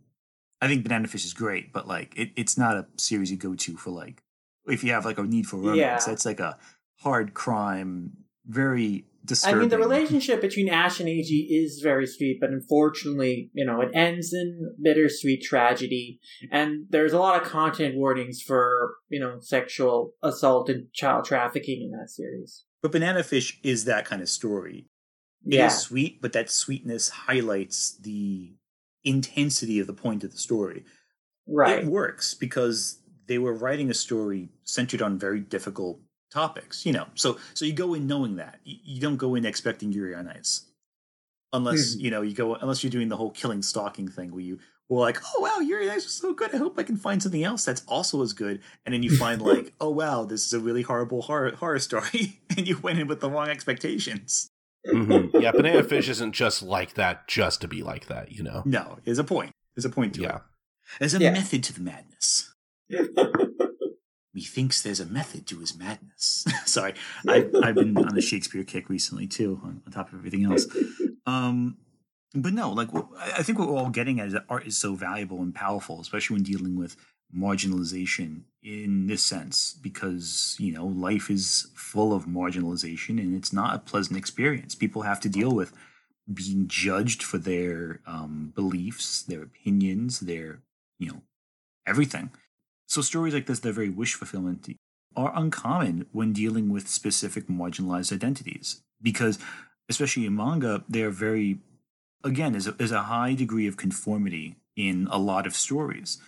i 0.59 0.67
think 0.67 0.83
banana 0.83 1.07
fish 1.07 1.23
is 1.23 1.33
great 1.33 1.71
but 1.71 1.87
like 1.87 2.17
it, 2.17 2.31
it's 2.35 2.57
not 2.57 2.75
a 2.75 2.87
series 2.97 3.29
you 3.29 3.37
go 3.37 3.53
to 3.53 3.77
for 3.77 3.91
like 3.91 4.23
if 4.65 4.83
you 4.83 4.91
have 4.91 5.05
like 5.05 5.19
a 5.19 5.23
need 5.23 5.45
for 5.45 5.57
romance 5.57 6.07
yeah. 6.07 6.11
it's 6.11 6.25
like 6.25 6.39
a 6.39 6.57
hard 7.01 7.35
crime 7.35 8.11
very 8.47 9.05
disturbing. 9.27 9.57
I 9.57 9.59
mean, 9.59 9.69
the 9.69 9.77
relationship 9.77 10.41
between 10.41 10.69
Ash 10.69 10.99
and 10.99 11.07
Eiji 11.07 11.45
is 11.49 11.81
very 11.83 12.07
sweet, 12.07 12.39
but 12.39 12.49
unfortunately, 12.49 13.51
you 13.53 13.65
know, 13.65 13.81
it 13.81 13.89
ends 13.93 14.33
in 14.33 14.75
bittersweet 14.81 15.43
tragedy. 15.43 16.19
And 16.51 16.85
there's 16.89 17.13
a 17.13 17.19
lot 17.19 17.39
of 17.39 17.47
content 17.47 17.95
warnings 17.95 18.41
for, 18.41 18.95
you 19.09 19.19
know, 19.19 19.37
sexual 19.39 20.13
assault 20.23 20.69
and 20.69 20.91
child 20.93 21.25
trafficking 21.25 21.83
in 21.83 21.99
that 21.99 22.09
series. 22.09 22.65
But 22.81 22.91
Banana 22.91 23.23
Fish 23.23 23.59
is 23.63 23.85
that 23.85 24.05
kind 24.05 24.21
of 24.21 24.29
story. 24.29 24.87
It 25.45 25.55
yeah. 25.55 25.67
is 25.67 25.77
sweet, 25.77 26.21
but 26.21 26.33
that 26.33 26.49
sweetness 26.49 27.09
highlights 27.09 27.97
the 28.01 28.55
intensity 29.03 29.79
of 29.79 29.87
the 29.87 29.93
point 29.93 30.23
of 30.23 30.31
the 30.31 30.37
story. 30.37 30.83
Right. 31.47 31.83
It 31.83 31.85
works 31.85 32.33
because 32.33 33.01
they 33.27 33.37
were 33.37 33.53
writing 33.53 33.89
a 33.89 33.93
story 33.93 34.49
centered 34.63 35.01
on 35.01 35.19
very 35.19 35.39
difficult 35.39 35.99
topics, 36.31 36.85
you 36.85 36.93
know. 36.93 37.07
So 37.15 37.37
so 37.53 37.65
you 37.65 37.73
go 37.73 37.93
in 37.93 38.07
knowing 38.07 38.35
that. 38.37 38.59
You, 38.63 38.77
you 38.83 39.01
don't 39.01 39.17
go 39.17 39.35
in 39.35 39.45
expecting 39.45 39.91
Yuri 39.91 40.15
on 40.15 40.27
Ice. 40.27 40.65
Unless, 41.53 41.95
mm-hmm. 41.95 42.05
you 42.05 42.11
know, 42.11 42.21
you 42.21 42.33
go 42.33 42.55
unless 42.55 42.83
you're 42.83 42.91
doing 42.91 43.09
the 43.09 43.17
whole 43.17 43.31
killing 43.31 43.61
stalking 43.61 44.07
thing 44.07 44.31
where 44.31 44.41
you 44.41 44.59
were 44.89 44.99
like, 44.99 45.19
oh 45.35 45.41
wow, 45.41 45.59
Yuri 45.59 45.89
on 45.89 45.95
Ice 45.95 46.03
was 46.03 46.13
so 46.13 46.33
good. 46.33 46.53
I 46.53 46.57
hope 46.57 46.77
I 46.77 46.83
can 46.83 46.97
find 46.97 47.21
something 47.21 47.43
else 47.43 47.65
that's 47.65 47.83
also 47.87 48.21
as 48.21 48.33
good. 48.33 48.61
And 48.85 48.93
then 48.93 49.03
you 49.03 49.15
find 49.17 49.41
like, 49.41 49.73
oh 49.79 49.89
wow, 49.89 50.25
this 50.25 50.45
is 50.45 50.53
a 50.53 50.59
really 50.59 50.81
horrible 50.81 51.21
horror 51.21 51.55
horror 51.55 51.79
story, 51.79 52.41
and 52.57 52.67
you 52.67 52.77
went 52.77 52.99
in 52.99 53.07
with 53.07 53.21
the 53.21 53.29
wrong 53.29 53.49
expectations. 53.49 54.49
mm-hmm. 54.87 55.37
Yeah, 55.39 55.51
Banana 55.51 55.83
Fish 55.87 56.09
isn't 56.09 56.33
just 56.33 56.61
like 56.61 56.95
that 56.95 57.27
just 57.27 57.61
to 57.61 57.67
be 57.67 57.83
like 57.83 58.07
that, 58.07 58.31
you 58.31 58.43
know. 58.43 58.63
No, 58.65 58.99
there's 59.05 59.19
a 59.19 59.23
point. 59.23 59.51
There's 59.75 59.85
a 59.85 59.89
point 59.89 60.15
to 60.15 60.21
yeah. 60.21 60.35
it. 60.37 60.41
There's 60.99 61.13
a 61.13 61.19
yeah. 61.19 61.31
method 61.31 61.63
to 61.65 61.73
the 61.73 61.81
madness. 61.81 62.53
Methinks 64.37 64.83
there's 64.83 64.99
a 64.99 65.05
method 65.05 65.47
to 65.47 65.57
his 65.57 65.75
madness. 65.75 66.45
Sorry, 66.65 66.93
I, 67.27 67.47
I've 67.63 67.75
been 67.75 67.97
on 67.97 68.15
a 68.15 68.21
Shakespeare 68.21 68.63
kick 68.63 68.87
recently 68.87 69.25
too, 69.25 69.59
on, 69.63 69.81
on 69.85 69.91
top 69.91 70.13
of 70.13 70.19
everything 70.19 70.45
else. 70.45 70.67
Um, 71.25 71.77
but 72.35 72.53
no, 72.53 72.71
like 72.71 72.89
I 73.19 73.41
think 73.41 73.57
what 73.57 73.67
we're 73.67 73.77
all 73.77 73.89
getting 73.89 74.19
at 74.19 74.27
is 74.27 74.33
that 74.33 74.45
art 74.47 74.67
is 74.67 74.77
so 74.77 74.93
valuable 74.93 75.41
and 75.41 75.55
powerful, 75.55 75.99
especially 75.99 76.35
when 76.35 76.43
dealing 76.43 76.77
with 76.77 76.95
marginalization 77.35 78.43
in 78.61 79.07
this 79.07 79.23
sense, 79.23 79.75
because 79.81 80.55
you 80.59 80.71
know 80.71 80.85
life 80.85 81.31
is 81.31 81.67
full 81.73 82.13
of 82.13 82.25
marginalization 82.25 83.19
and 83.19 83.35
it's 83.35 83.51
not 83.51 83.75
a 83.75 83.79
pleasant 83.79 84.17
experience. 84.17 84.75
People 84.75 85.01
have 85.01 85.19
to 85.21 85.29
deal 85.29 85.51
with 85.51 85.73
being 86.31 86.67
judged 86.67 87.23
for 87.23 87.39
their 87.39 88.01
um, 88.05 88.51
beliefs, 88.53 89.23
their 89.23 89.41
opinions, 89.41 90.19
their 90.19 90.59
you 90.99 91.09
know 91.09 91.21
everything 91.87 92.29
so 92.87 93.01
stories 93.01 93.33
like 93.33 93.45
this, 93.45 93.59
they're 93.59 93.71
very 93.71 93.89
wish 93.89 94.13
fulfillment, 94.13 94.67
are 95.15 95.33
uncommon 95.35 96.05
when 96.11 96.31
dealing 96.31 96.69
with 96.69 96.87
specific 96.87 97.47
marginalized 97.47 98.13
identities 98.13 98.81
because, 99.01 99.39
especially 99.89 100.25
in 100.25 100.35
manga, 100.35 100.83
they're 100.87 101.09
very, 101.09 101.59
again, 102.23 102.53
there's 102.53 102.67
a, 102.67 102.71
there's 102.71 102.91
a 102.91 103.03
high 103.03 103.33
degree 103.33 103.67
of 103.67 103.77
conformity 103.77 104.55
in 104.75 105.07
a 105.11 105.17
lot 105.17 105.45
of 105.45 105.55
stories. 105.55 106.19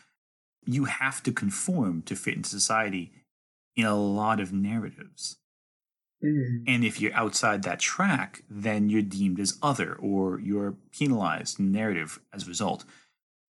You 0.66 0.86
have 0.86 1.24
to 1.24 1.32
conform 1.32 2.01
to 2.03 2.16
fit 2.16 2.36
into 2.36 2.49
society 2.49 3.12
in 3.76 3.86
a 3.86 3.95
lot 3.95 4.39
of 4.39 4.51
narratives. 4.51 5.38
Mm. 6.24 6.64
And 6.68 6.84
if 6.84 6.99
you're 6.99 7.14
outside 7.14 7.64
that 7.64 7.80
track, 7.80 8.43
then 8.49 8.89
you're 8.89 9.01
deemed 9.01 9.39
as 9.39 9.57
other 9.62 9.93
or 9.93 10.39
you're 10.39 10.76
penalized 10.91 11.60
in 11.60 11.72
narrative 11.72 12.20
as 12.34 12.43
a 12.43 12.47
result. 12.47 12.84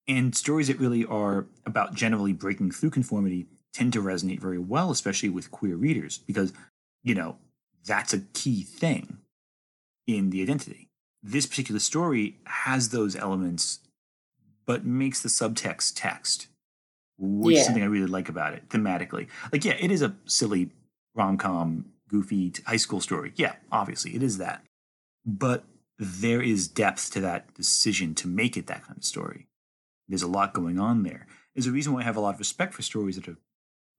And 0.07 0.35
stories 0.35 0.67
that 0.67 0.79
really 0.79 1.05
are 1.05 1.47
about 1.65 1.93
generally 1.93 2.33
breaking 2.33 2.71
through 2.71 2.91
conformity 2.91 3.47
tend 3.73 3.93
to 3.93 4.01
resonate 4.01 4.39
very 4.39 4.57
well, 4.57 4.89
especially 4.89 5.29
with 5.29 5.51
queer 5.51 5.75
readers, 5.75 6.17
because, 6.19 6.53
you 7.03 7.13
know, 7.13 7.37
that's 7.85 8.13
a 8.13 8.19
key 8.33 8.63
thing 8.63 9.17
in 10.07 10.29
the 10.29 10.41
identity. 10.41 10.87
This 11.21 11.45
particular 11.45 11.79
story 11.79 12.37
has 12.45 12.89
those 12.89 13.15
elements, 13.15 13.79
but 14.65 14.85
makes 14.85 15.21
the 15.21 15.29
subtext 15.29 15.93
text, 15.95 16.47
which 17.17 17.55
yeah. 17.55 17.59
is 17.59 17.65
something 17.65 17.83
I 17.83 17.87
really 17.87 18.07
like 18.07 18.29
about 18.29 18.53
it 18.53 18.69
thematically. 18.69 19.27
Like, 19.51 19.65
yeah, 19.65 19.75
it 19.79 19.91
is 19.91 20.01
a 20.01 20.15
silly 20.25 20.71
rom 21.15 21.37
com 21.37 21.85
goofy 22.07 22.53
high 22.65 22.77
school 22.77 23.01
story. 23.01 23.33
Yeah, 23.35 23.55
obviously 23.71 24.15
it 24.15 24.23
is 24.23 24.37
that. 24.37 24.63
But 25.25 25.65
there 25.99 26.41
is 26.41 26.67
depth 26.67 27.11
to 27.13 27.21
that 27.21 27.53
decision 27.55 28.15
to 28.15 28.27
make 28.27 28.55
it 28.55 28.67
that 28.67 28.85
kind 28.85 28.97
of 28.97 29.03
story. 29.03 29.47
There's 30.07 30.23
a 30.23 30.27
lot 30.27 30.53
going 30.53 30.79
on 30.79 31.03
there. 31.03 31.27
There's 31.53 31.67
a 31.67 31.71
reason 31.71 31.93
why 31.93 32.01
I 32.01 32.03
have 32.03 32.17
a 32.17 32.21
lot 32.21 32.33
of 32.35 32.39
respect 32.39 32.73
for 32.73 32.81
stories 32.81 33.15
that 33.15 33.27
are 33.27 33.37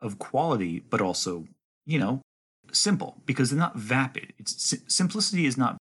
of 0.01 0.19
quality, 0.19 0.79
but 0.79 1.01
also, 1.01 1.47
you 1.87 1.99
know, 1.99 2.23
simple 2.73 3.23
because 3.27 3.51
they're 3.51 3.59
not 3.59 3.77
vapid. 3.77 4.33
It's 4.39 4.75
simplicity 4.89 5.47
is 5.47 5.57
not 5.59 5.77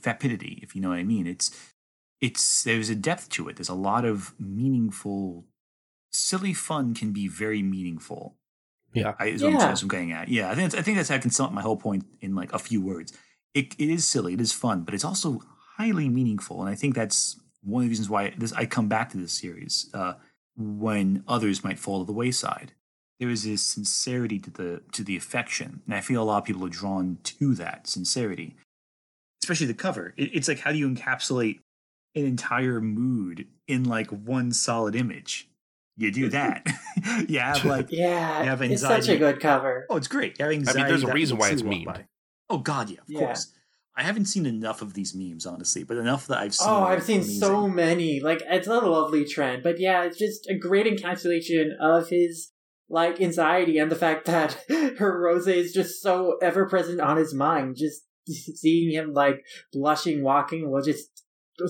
vapidity, 0.00 0.58
if 0.62 0.74
you 0.74 0.80
know 0.80 0.88
what 0.90 0.98
I 0.98 1.04
mean. 1.04 1.26
It's 1.26 1.50
it's 2.20 2.64
there's 2.64 2.88
a 2.90 2.94
depth 2.94 3.28
to 3.30 3.48
it. 3.48 3.56
There's 3.56 3.68
a 3.68 3.74
lot 3.74 4.04
of 4.04 4.34
meaningful, 4.40 5.44
silly 6.10 6.54
fun 6.54 6.94
can 6.94 7.12
be 7.12 7.28
very 7.28 7.62
meaningful. 7.62 8.36
Yeah, 8.94 9.14
I, 9.18 9.26
is 9.26 9.42
Yeah. 9.42 9.48
what 9.50 9.62
I'm, 9.62 9.68
what 9.70 9.82
I'm 9.82 9.88
getting 9.88 10.12
at. 10.12 10.28
Yeah, 10.28 10.50
I 10.50 10.54
think 10.54 10.70
that's, 10.70 10.80
I 10.80 10.82
think 10.82 10.96
that's 10.96 11.10
how 11.10 11.16
I 11.16 11.18
can 11.18 11.30
sum 11.30 11.46
up 11.46 11.52
my 11.52 11.60
whole 11.62 11.76
point 11.76 12.06
in 12.20 12.34
like 12.34 12.52
a 12.52 12.58
few 12.58 12.80
words. 12.80 13.12
It 13.54 13.74
it 13.78 13.90
is 13.90 14.08
silly, 14.08 14.32
it 14.34 14.40
is 14.40 14.52
fun, 14.52 14.82
but 14.82 14.94
it's 14.94 15.04
also 15.04 15.42
highly 15.76 16.08
meaningful, 16.08 16.60
and 16.60 16.70
I 16.70 16.74
think 16.74 16.94
that's 16.94 17.38
one 17.62 17.82
of 17.82 17.86
the 17.86 17.90
reasons 17.90 18.08
why 18.10 18.32
this 18.36 18.52
I 18.52 18.66
come 18.66 18.88
back 18.88 19.10
to 19.10 19.16
this 19.18 19.32
series 19.32 19.90
uh, 19.94 20.14
when 20.56 21.24
others 21.28 21.64
might 21.64 21.78
fall 21.78 22.00
to 22.00 22.06
the 22.06 22.12
wayside. 22.12 22.72
There 23.20 23.30
is 23.30 23.42
this 23.44 23.62
sincerity 23.62 24.38
to 24.38 24.50
the 24.50 24.82
to 24.92 25.02
the 25.02 25.16
affection, 25.16 25.82
and 25.86 25.94
I 25.94 26.00
feel 26.00 26.22
a 26.22 26.24
lot 26.24 26.38
of 26.38 26.44
people 26.44 26.64
are 26.64 26.70
drawn 26.70 27.18
to 27.24 27.54
that 27.54 27.86
sincerity, 27.88 28.54
especially 29.42 29.66
the 29.66 29.74
cover. 29.74 30.14
It, 30.16 30.30
it's 30.34 30.48
like 30.48 30.60
how 30.60 30.72
do 30.72 30.78
you 30.78 30.88
encapsulate 30.88 31.60
an 32.14 32.24
entire 32.24 32.80
mood 32.80 33.46
in 33.66 33.84
like 33.84 34.08
one 34.10 34.52
solid 34.52 34.94
image? 34.94 35.48
You 35.96 36.12
do 36.12 36.28
that. 36.28 36.64
you 37.28 37.40
have 37.40 37.64
like 37.64 37.90
Yeah, 37.90 38.42
You 38.44 38.48
have 38.50 38.62
it's 38.62 38.82
such 38.82 39.08
a 39.08 39.16
good 39.16 39.40
cover. 39.40 39.84
Oh, 39.90 39.96
it's 39.96 40.06
great. 40.06 40.38
You 40.38 40.44
have 40.44 40.54
anxiety 40.54 40.82
there's 40.84 41.02
a 41.02 41.12
reason 41.12 41.38
why 41.38 41.50
it's 41.50 41.64
mean. 41.64 41.86
by. 41.86 42.06
Oh 42.48 42.58
God, 42.58 42.88
yeah, 42.88 43.00
of 43.00 43.10
Yeah. 43.10 43.18
course. 43.18 43.52
I 43.98 44.04
haven't 44.04 44.26
seen 44.26 44.46
enough 44.46 44.80
of 44.80 44.94
these 44.94 45.12
memes, 45.12 45.44
honestly, 45.44 45.82
but 45.82 45.96
enough 45.96 46.28
that 46.28 46.38
I've 46.38 46.54
seen. 46.54 46.68
Oh, 46.70 46.84
I've 46.84 47.02
seen 47.02 47.22
amazing. 47.22 47.40
so 47.40 47.68
many. 47.68 48.20
Like, 48.20 48.42
it's 48.46 48.68
a 48.68 48.78
lovely 48.78 49.24
trend. 49.24 49.64
But 49.64 49.80
yeah, 49.80 50.04
it's 50.04 50.16
just 50.16 50.48
a 50.48 50.56
great 50.56 50.86
encapsulation 50.86 51.70
of 51.80 52.08
his, 52.08 52.52
like, 52.88 53.20
anxiety 53.20 53.76
and 53.76 53.90
the 53.90 53.96
fact 53.96 54.26
that 54.26 54.64
Hirose 54.70 55.52
is 55.52 55.72
just 55.72 56.00
so 56.00 56.36
ever 56.40 56.68
present 56.68 57.00
on 57.00 57.16
his 57.16 57.34
mind. 57.34 57.74
Just 57.76 58.02
seeing 58.26 58.92
him, 58.92 59.12
like, 59.14 59.42
blushing, 59.72 60.22
walking, 60.22 60.70
was 60.70 60.86
just 60.86 61.24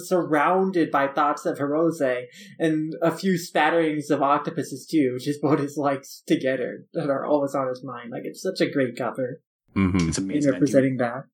surrounded 0.06 0.90
by 0.90 1.08
thoughts 1.08 1.46
of 1.46 1.56
Hirose 1.56 2.24
and 2.58 2.92
a 3.00 3.10
few 3.10 3.38
spatterings 3.38 4.10
of 4.10 4.20
octopuses 4.20 4.86
too, 4.86 5.12
which 5.14 5.26
is 5.26 5.38
both 5.40 5.60
his 5.60 5.78
likes 5.78 6.22
together 6.26 6.84
that 6.92 7.08
are 7.08 7.24
always 7.24 7.54
on 7.54 7.68
his 7.68 7.82
mind. 7.82 8.10
Like 8.10 8.24
it's 8.26 8.42
such 8.42 8.60
a 8.60 8.70
great 8.70 8.98
cover 8.98 9.40
Mm-hmm. 9.78 10.08
It's 10.08 10.18
in 10.18 10.24
amazing. 10.24 10.50
I 10.50 10.52
representing 10.54 10.96
that. 10.98 11.24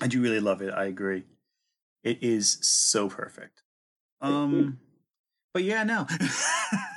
I 0.00 0.06
do 0.06 0.20
really 0.20 0.40
love 0.40 0.62
it. 0.62 0.72
I 0.72 0.86
agree. 0.86 1.24
It 2.02 2.22
is 2.22 2.58
so 2.60 3.08
perfect. 3.08 3.62
Um, 4.20 4.78
but 5.52 5.64
yeah, 5.64 5.84
no. 5.84 6.06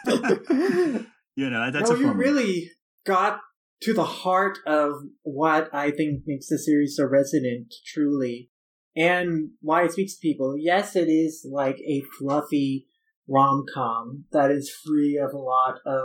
you 1.36 1.50
know, 1.50 1.72
that's 1.72 1.89
no, 1.89 1.95
a 1.95 2.00
you 2.00 2.12
really 2.12 2.72
got 3.06 3.39
to 3.82 3.93
the 3.93 4.04
heart 4.04 4.60
of 4.68 5.02
what 5.24 5.74
I 5.74 5.91
think 5.91 6.24
makes 6.26 6.47
the 6.47 6.60
series 6.60 6.95
so 6.97 7.06
resonant, 7.06 7.74
truly, 7.86 8.50
and 8.95 9.52
why 9.62 9.84
it 9.84 9.93
speaks 9.93 10.16
to 10.16 10.22
people. 10.22 10.56
Yes, 10.58 10.95
it 10.95 11.08
is 11.08 11.47
like 11.50 11.78
a 11.80 12.04
fluffy 12.20 12.88
rom 13.28 13.66
com 13.74 14.26
that 14.32 14.52
is 14.52 14.72
free 14.86 15.18
of 15.18 15.34
a 15.34 15.38
lot 15.38 15.76
of 15.86 16.04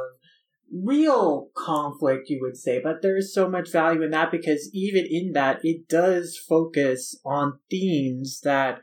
real 0.82 1.50
conflict, 1.56 2.28
you 2.28 2.40
would 2.42 2.56
say, 2.56 2.80
but 2.82 3.02
there 3.02 3.16
is 3.16 3.32
so 3.32 3.48
much 3.48 3.70
value 3.70 4.02
in 4.02 4.10
that 4.10 4.30
because 4.30 4.70
even 4.72 5.06
in 5.08 5.32
that, 5.32 5.60
it 5.62 5.88
does 5.88 6.36
focus 6.36 7.18
on 7.24 7.58
themes 7.70 8.40
that 8.42 8.80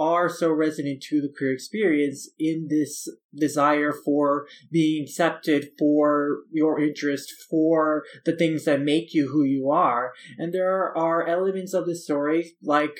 are 0.00 0.28
so 0.28 0.50
resonant 0.50 1.02
to 1.02 1.20
the 1.20 1.32
queer 1.36 1.52
experience 1.52 2.30
in 2.38 2.68
this 2.70 3.08
desire 3.34 3.92
for 3.92 4.46
being 4.70 5.02
accepted 5.02 5.70
for 5.78 6.42
your 6.52 6.80
interest 6.80 7.32
for 7.50 8.04
the 8.24 8.36
things 8.36 8.64
that 8.64 8.80
make 8.80 9.12
you 9.12 9.28
who 9.28 9.42
you 9.42 9.70
are. 9.70 10.12
And 10.38 10.52
there 10.52 10.96
are 10.96 11.26
elements 11.26 11.74
of 11.74 11.86
the 11.86 11.96
story 11.96 12.52
like 12.62 12.96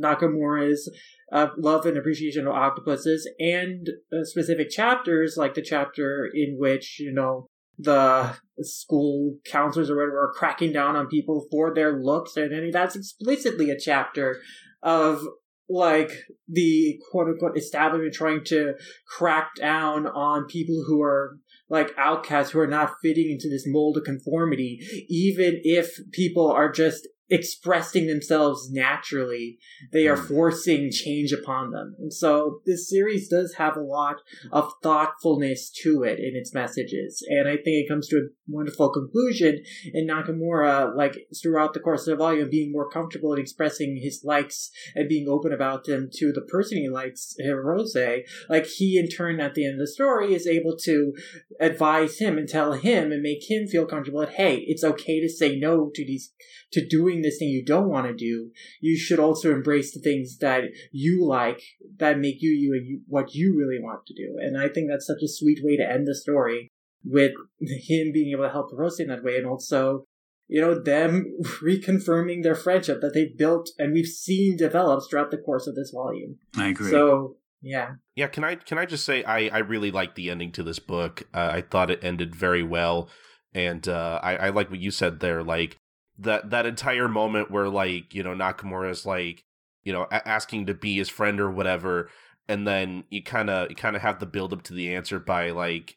nakamura's 0.00 0.90
uh, 1.30 1.48
love 1.58 1.84
and 1.84 1.98
appreciation 1.98 2.46
of 2.46 2.54
octopuses 2.54 3.28
and 3.38 3.90
uh, 4.12 4.24
specific 4.24 4.70
chapters 4.70 5.34
like 5.36 5.52
the 5.54 5.62
chapter 5.62 6.30
in 6.32 6.56
which 6.58 6.98
you 7.00 7.12
know 7.12 7.48
the 7.78 8.34
school 8.60 9.36
counselors 9.46 9.88
or 9.88 9.96
whatever 9.96 10.18
are 10.18 10.32
cracking 10.34 10.72
down 10.72 10.96
on 10.96 11.06
people 11.06 11.46
for 11.50 11.72
their 11.72 12.00
looks 12.00 12.36
and 12.36 12.72
that's 12.72 12.96
explicitly 12.96 13.70
a 13.70 13.78
chapter 13.78 14.38
of 14.82 15.22
like 15.68 16.10
the 16.48 16.98
quote 17.10 17.28
unquote 17.28 17.56
establishment 17.56 18.14
trying 18.14 18.42
to 18.42 18.74
crack 19.06 19.50
down 19.56 20.06
on 20.06 20.46
people 20.46 20.84
who 20.86 21.02
are 21.02 21.38
like 21.70 21.92
outcasts 21.98 22.52
who 22.52 22.60
are 22.60 22.66
not 22.66 22.94
fitting 23.02 23.30
into 23.30 23.48
this 23.48 23.64
mold 23.66 23.98
of 23.98 24.04
conformity, 24.04 24.80
even 25.08 25.60
if 25.64 25.98
people 26.12 26.50
are 26.50 26.72
just 26.72 27.06
expressing 27.30 28.06
themselves 28.06 28.70
naturally, 28.70 29.58
they 29.92 30.06
are 30.06 30.16
Mm. 30.16 30.28
forcing 30.28 30.90
change 30.90 31.32
upon 31.32 31.70
them. 31.70 31.94
And 31.98 32.12
so 32.12 32.62
this 32.66 32.88
series 32.88 33.28
does 33.28 33.54
have 33.54 33.76
a 33.76 33.82
lot 33.82 34.16
of 34.52 34.72
thoughtfulness 34.82 35.70
to 35.82 36.02
it 36.02 36.18
in 36.18 36.34
its 36.34 36.54
messages. 36.54 37.24
And 37.28 37.48
I 37.48 37.56
think 37.56 37.84
it 37.84 37.88
comes 37.88 38.08
to 38.08 38.16
a 38.16 38.28
wonderful 38.48 38.90
conclusion 38.90 39.62
in 39.92 40.06
Nakamura, 40.06 40.96
like 40.96 41.26
throughout 41.40 41.74
the 41.74 41.80
course 41.80 42.06
of 42.06 42.12
the 42.12 42.16
volume, 42.16 42.48
being 42.50 42.72
more 42.72 42.88
comfortable 42.90 43.32
in 43.34 43.40
expressing 43.40 44.00
his 44.02 44.22
likes 44.24 44.70
and 44.94 45.08
being 45.08 45.28
open 45.28 45.52
about 45.52 45.84
them 45.84 46.08
to 46.14 46.32
the 46.32 46.40
person 46.42 46.78
he 46.78 46.88
likes, 46.88 47.34
Hirose. 47.44 48.22
Like 48.48 48.66
he 48.66 48.98
in 48.98 49.08
turn 49.08 49.40
at 49.40 49.54
the 49.54 49.66
end 49.66 49.74
of 49.74 49.80
the 49.80 49.86
story 49.92 50.34
is 50.34 50.46
able 50.46 50.76
to 50.84 51.12
advise 51.60 52.18
him 52.18 52.38
and 52.38 52.48
tell 52.48 52.72
him 52.72 53.12
and 53.12 53.22
make 53.22 53.50
him 53.50 53.66
feel 53.66 53.86
comfortable 53.86 54.20
that 54.20 54.30
hey, 54.30 54.64
it's 54.66 54.84
okay 54.84 55.20
to 55.20 55.28
say 55.28 55.56
no 55.58 55.90
to 55.94 56.04
these 56.04 56.32
to 56.72 56.86
doing 56.86 57.22
this 57.22 57.38
thing 57.38 57.48
you 57.48 57.64
don't 57.64 57.88
want 57.88 58.06
to 58.06 58.14
do. 58.14 58.50
You 58.80 58.96
should 58.98 59.18
also 59.18 59.52
embrace 59.52 59.92
the 59.92 60.00
things 60.00 60.38
that 60.38 60.64
you 60.92 61.26
like 61.26 61.62
that 61.98 62.18
make 62.18 62.36
you 62.40 62.50
you 62.50 62.72
and 62.74 62.86
you, 62.86 63.00
what 63.06 63.34
you 63.34 63.56
really 63.56 63.82
want 63.82 64.06
to 64.06 64.14
do. 64.14 64.36
And 64.38 64.58
I 64.58 64.68
think 64.68 64.88
that's 64.90 65.06
such 65.06 65.22
a 65.22 65.28
sweet 65.28 65.60
way 65.62 65.76
to 65.76 65.90
end 65.90 66.06
the 66.06 66.14
story 66.14 66.68
with 67.04 67.32
him 67.60 68.12
being 68.12 68.32
able 68.32 68.44
to 68.44 68.50
help 68.52 68.70
Rose 68.72 69.00
in 69.00 69.08
that 69.08 69.24
way 69.24 69.36
and 69.36 69.46
also 69.46 70.04
you 70.48 70.62
know, 70.62 70.80
them 70.80 71.36
reconfirming 71.62 72.42
their 72.42 72.54
friendship 72.54 73.00
that 73.02 73.14
they've 73.14 73.36
built 73.36 73.70
and 73.78 73.92
we've 73.92 74.06
seen 74.06 74.56
develop 74.56 75.04
throughout 75.08 75.30
the 75.30 75.36
course 75.36 75.66
of 75.66 75.74
this 75.74 75.90
volume. 75.90 76.38
I 76.56 76.68
agree. 76.68 76.90
So, 76.90 77.36
yeah. 77.60 77.92
Yeah, 78.14 78.28
can 78.28 78.44
I 78.44 78.54
can 78.54 78.78
I 78.78 78.86
just 78.86 79.04
say 79.04 79.22
I 79.24 79.48
I 79.48 79.58
really 79.58 79.90
like 79.90 80.14
the 80.14 80.30
ending 80.30 80.52
to 80.52 80.62
this 80.62 80.78
book. 80.78 81.24
Uh, 81.34 81.50
I 81.52 81.60
thought 81.60 81.90
it 81.90 82.02
ended 82.02 82.34
very 82.34 82.62
well, 82.62 83.08
and 83.52 83.86
uh, 83.86 84.20
I 84.22 84.36
I 84.36 84.48
like 84.50 84.70
what 84.70 84.80
you 84.80 84.90
said 84.90 85.20
there. 85.20 85.42
Like 85.42 85.76
that 86.18 86.50
that 86.50 86.66
entire 86.66 87.08
moment 87.08 87.50
where 87.50 87.68
like 87.68 88.14
you 88.14 88.22
know 88.22 88.34
Nakamura 88.34 88.90
is 88.90 89.06
like 89.06 89.44
you 89.84 89.92
know 89.92 90.06
a- 90.10 90.26
asking 90.28 90.66
to 90.66 90.74
be 90.74 90.96
his 90.96 91.08
friend 91.08 91.40
or 91.40 91.50
whatever, 91.50 92.10
and 92.48 92.66
then 92.66 93.04
you 93.10 93.22
kind 93.22 93.50
of 93.50 93.70
you 93.70 93.76
kind 93.76 93.96
of 93.96 94.02
have 94.02 94.18
the 94.20 94.26
build 94.26 94.52
up 94.52 94.62
to 94.64 94.74
the 94.74 94.94
answer 94.94 95.18
by 95.18 95.50
like 95.50 95.96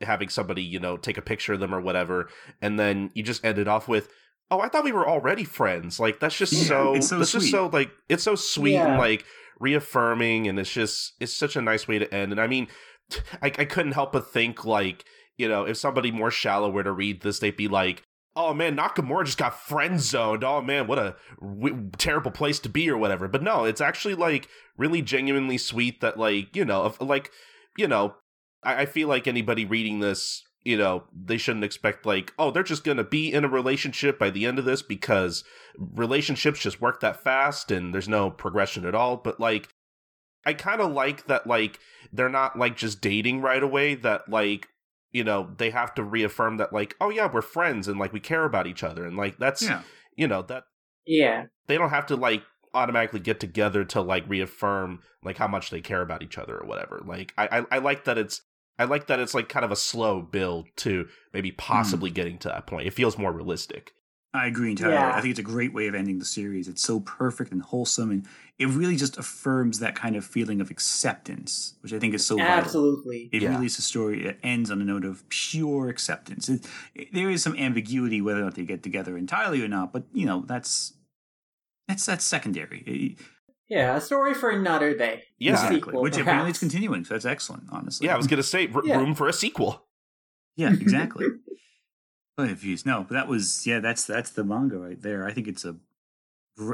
having 0.00 0.28
somebody 0.28 0.62
you 0.62 0.78
know 0.78 0.96
take 0.96 1.18
a 1.18 1.22
picture 1.22 1.54
of 1.54 1.60
them 1.60 1.74
or 1.74 1.80
whatever, 1.80 2.28
and 2.62 2.78
then 2.78 3.10
you 3.14 3.22
just 3.22 3.44
end 3.44 3.58
it 3.58 3.68
off 3.68 3.88
with. 3.88 4.08
Oh, 4.50 4.60
I 4.60 4.68
thought 4.68 4.84
we 4.84 4.92
were 4.92 5.06
already 5.06 5.44
friends. 5.44 6.00
Like 6.00 6.20
that's 6.20 6.36
just 6.38 6.54
Yeah, 6.54 6.62
so. 6.64 6.94
it's 6.94 7.08
so 7.08 7.18
that's 7.18 7.32
just 7.32 7.44
sweet. 7.46 7.50
so 7.50 7.66
like 7.66 7.90
it's 8.08 8.22
so 8.22 8.34
sweet 8.34 8.72
Yeah. 8.72 8.88
and 8.88 8.98
like 8.98 9.24
reaffirming 9.60 10.48
and 10.48 10.58
it's 10.58 10.72
just 10.72 11.12
it's 11.20 11.34
such 11.34 11.56
a 11.56 11.60
nice 11.60 11.86
way 11.88 11.98
to 11.98 12.12
end 12.14 12.32
and 12.32 12.40
i 12.40 12.46
mean 12.46 12.68
I, 13.42 13.46
I 13.46 13.64
couldn't 13.64 13.92
help 13.92 14.12
but 14.12 14.30
think 14.32 14.64
like 14.64 15.04
you 15.36 15.48
know 15.48 15.64
if 15.64 15.76
somebody 15.76 16.10
more 16.10 16.30
shallow 16.30 16.70
were 16.70 16.84
to 16.84 16.92
read 16.92 17.22
this 17.22 17.38
they'd 17.40 17.56
be 17.56 17.68
like 17.68 18.02
oh 18.38 18.54
man 18.54 18.76
nakamura 18.76 19.24
just 19.24 19.36
got 19.36 19.60
friend 19.60 20.00
zoned 20.00 20.44
oh 20.44 20.62
man 20.62 20.86
what 20.86 20.98
a 20.98 21.16
w- 21.40 21.90
terrible 21.98 22.30
place 22.30 22.60
to 22.60 22.68
be 22.68 22.88
or 22.88 22.96
whatever. 22.96 23.26
But 23.26 23.42
no 23.42 23.64
it's 23.64 23.80
actually 23.80 24.14
like 24.14 24.48
really 24.76 25.02
genuinely 25.02 25.58
sweet 25.58 26.00
that 26.00 26.16
like 26.16 26.54
you 26.54 26.64
know 26.64 26.86
if, 26.86 27.00
like 27.00 27.32
you 27.76 27.88
know 27.88 28.14
I, 28.62 28.82
I 28.82 28.86
feel 28.86 29.08
like 29.08 29.26
anybody 29.26 29.64
reading 29.64 29.98
this 29.98 30.44
you 30.62 30.76
know 30.76 31.04
they 31.12 31.36
shouldn't 31.36 31.64
expect 31.64 32.06
like 32.06 32.32
oh 32.38 32.52
they're 32.52 32.62
just 32.62 32.84
gonna 32.84 33.04
be 33.04 33.32
in 33.32 33.44
a 33.44 33.48
relationship 33.48 34.20
by 34.20 34.30
the 34.30 34.46
end 34.46 34.60
of 34.60 34.64
this 34.64 34.82
because 34.82 35.42
relationships 35.76 36.60
just 36.60 36.80
work 36.80 37.00
that 37.00 37.22
fast 37.22 37.72
and 37.72 37.92
there's 37.92 38.08
no 38.08 38.30
progression 38.30 38.86
at 38.86 38.94
all. 38.94 39.16
But 39.16 39.40
like 39.40 39.68
i 40.46 40.54
kind 40.54 40.80
of 40.80 40.92
like 40.92 41.26
that 41.26 41.48
like 41.48 41.80
they're 42.12 42.28
not 42.28 42.56
like 42.56 42.76
just 42.76 43.00
dating 43.00 43.40
right 43.40 43.62
away 43.62 43.96
that 43.96 44.28
like 44.28 44.68
you 45.12 45.24
know 45.24 45.50
they 45.56 45.70
have 45.70 45.94
to 45.94 46.02
reaffirm 46.02 46.56
that 46.58 46.72
like 46.72 46.94
oh 47.00 47.10
yeah 47.10 47.28
we're 47.32 47.42
friends 47.42 47.88
and 47.88 47.98
like 47.98 48.12
we 48.12 48.20
care 48.20 48.44
about 48.44 48.66
each 48.66 48.82
other. 48.82 49.06
And 49.06 49.16
like 49.16 49.38
that's 49.38 49.62
yeah. 49.62 49.82
you 50.16 50.28
know 50.28 50.42
that 50.42 50.64
Yeah. 51.06 51.46
they 51.66 51.76
don't 51.76 51.90
have 51.90 52.06
to 52.06 52.16
like 52.16 52.42
automatically 52.74 53.20
get 53.20 53.40
together 53.40 53.84
to 53.84 54.00
like 54.00 54.28
reaffirm 54.28 55.00
like 55.22 55.38
how 55.38 55.48
much 55.48 55.70
they 55.70 55.80
care 55.80 56.02
about 56.02 56.22
each 56.22 56.38
other 56.38 56.56
or 56.56 56.66
whatever. 56.66 57.02
Like 57.04 57.32
i 57.36 57.58
i, 57.58 57.76
I 57.76 57.78
like 57.78 58.04
that 58.04 58.18
it's 58.18 58.42
i 58.78 58.84
like 58.84 59.06
that 59.06 59.20
it's 59.20 59.34
like 59.34 59.48
kind 59.48 59.64
of 59.64 59.72
a 59.72 59.76
slow 59.76 60.22
build 60.22 60.66
to 60.76 61.08
maybe 61.32 61.50
hmm. 61.50 61.56
possibly 61.56 62.10
getting 62.10 62.38
to 62.38 62.48
that 62.48 62.66
point. 62.66 62.86
It 62.86 62.94
feels 62.94 63.18
more 63.18 63.32
realistic 63.32 63.92
I 64.34 64.46
agree 64.46 64.70
entirely. 64.70 64.94
Yeah. 64.94 65.14
I 65.14 65.20
think 65.22 65.30
it's 65.30 65.40
a 65.40 65.42
great 65.42 65.72
way 65.72 65.86
of 65.86 65.94
ending 65.94 66.18
the 66.18 66.24
series. 66.24 66.68
It's 66.68 66.82
so 66.82 67.00
perfect 67.00 67.50
and 67.50 67.62
wholesome, 67.62 68.10
and 68.10 68.26
it 68.58 68.66
really 68.68 68.94
just 68.96 69.16
affirms 69.16 69.78
that 69.78 69.94
kind 69.94 70.16
of 70.16 70.24
feeling 70.24 70.60
of 70.60 70.70
acceptance, 70.70 71.74
which 71.80 71.94
I 71.94 71.98
think 71.98 72.12
is 72.14 72.26
so 72.26 72.36
vital. 72.36 72.52
Absolutely. 72.52 73.30
It 73.32 73.40
Yeah. 73.42 73.50
really 73.50 73.66
is 73.66 73.78
a 73.78 73.82
story 73.82 74.22
that 74.24 74.38
ends 74.42 74.70
on 74.70 74.82
a 74.82 74.84
note 74.84 75.04
of 75.06 75.26
pure 75.30 75.88
acceptance. 75.88 76.48
It, 76.50 76.66
it- 76.94 77.12
there 77.14 77.30
is 77.30 77.42
some 77.42 77.56
ambiguity 77.56 78.20
whether 78.20 78.40
or 78.40 78.44
not 78.44 78.54
they 78.54 78.64
get 78.64 78.82
together 78.82 79.16
entirely 79.16 79.62
or 79.62 79.68
not, 79.68 79.92
but 79.94 80.04
you 80.12 80.26
know 80.26 80.44
that's 80.46 80.92
that's 81.88 82.04
that's 82.04 82.24
secondary. 82.24 82.80
It- 82.86 83.18
Yeah, 83.70 83.96
a 83.96 84.00
story 84.00 84.34
for 84.34 84.50
another 84.50 84.94
day. 84.96 85.24
Yeah. 85.38 85.52
Exactly. 85.52 85.76
sequel, 85.80 86.02
Which 86.02 86.16
apparently 86.18 86.50
it's 86.50 86.58
continuing, 86.58 87.04
so 87.04 87.14
that's 87.14 87.24
excellent. 87.24 87.64
Honestly, 87.70 88.06
Yeah, 88.06 88.14
I 88.14 88.16
was 88.18 88.26
gonna 88.26 88.42
say 88.42 88.68
r- 88.74 88.82
Yeah. 88.84 88.98
room 88.98 89.14
for 89.14 89.26
a 89.28 89.32
sequel. 89.32 89.86
Yeah, 90.56 90.72
exactly. 90.72 91.26
Point 92.38 92.52
of 92.52 92.58
views. 92.58 92.86
No, 92.86 93.00
but 93.08 93.14
that 93.14 93.26
was 93.26 93.66
yeah. 93.66 93.80
That's 93.80 94.04
that's 94.04 94.30
the 94.30 94.44
manga 94.44 94.78
right 94.78 95.00
there. 95.02 95.26
I 95.26 95.32
think 95.32 95.48
it's 95.48 95.64
a. 95.64 95.74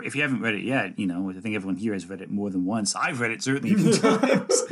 If 0.05 0.15
you 0.15 0.21
haven't 0.23 0.41
read 0.43 0.55
it 0.55 0.63
yet, 0.63 0.99
you 0.99 1.07
know 1.07 1.31
I 1.31 1.41
think 1.41 1.55
everyone 1.57 1.77
here 1.77 1.95
has 1.95 2.07
read 2.07 2.21
it 2.21 2.31
more 2.31 2.51
than 2.51 2.67
once. 2.67 2.95
I've 2.95 3.19
read 3.21 3.31
it 3.31 3.43
certainly 3.43 3.73
a 3.75 3.79
few 3.79 3.93
times 4.19 4.63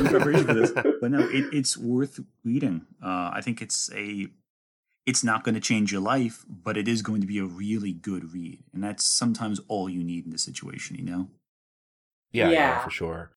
in 0.00 0.06
preparation 0.06 0.46
for 0.46 0.54
this. 0.54 0.72
But 1.00 1.10
no, 1.10 1.20
it, 1.20 1.52
it's 1.52 1.76
worth 1.76 2.20
reading. 2.42 2.86
Uh, 3.04 3.30
I 3.34 3.40
think 3.42 3.60
it's 3.60 3.90
a. 3.94 4.28
It's 5.06 5.22
not 5.24 5.44
going 5.44 5.54
to 5.56 5.60
change 5.60 5.92
your 5.92 6.00
life, 6.00 6.44
but 6.48 6.76
it 6.78 6.88
is 6.88 7.02
going 7.02 7.20
to 7.22 7.26
be 7.26 7.38
a 7.38 7.44
really 7.44 7.92
good 7.92 8.32
read, 8.32 8.60
and 8.72 8.82
that's 8.82 9.04
sometimes 9.04 9.60
all 9.68 9.88
you 9.90 10.02
need 10.02 10.24
in 10.24 10.30
this 10.30 10.42
situation. 10.42 10.96
You 10.96 11.04
know. 11.04 11.28
Yeah, 12.32 12.46
yeah, 12.48 12.52
Yeah. 12.52 12.78
for 12.84 12.90
sure. 12.90 13.30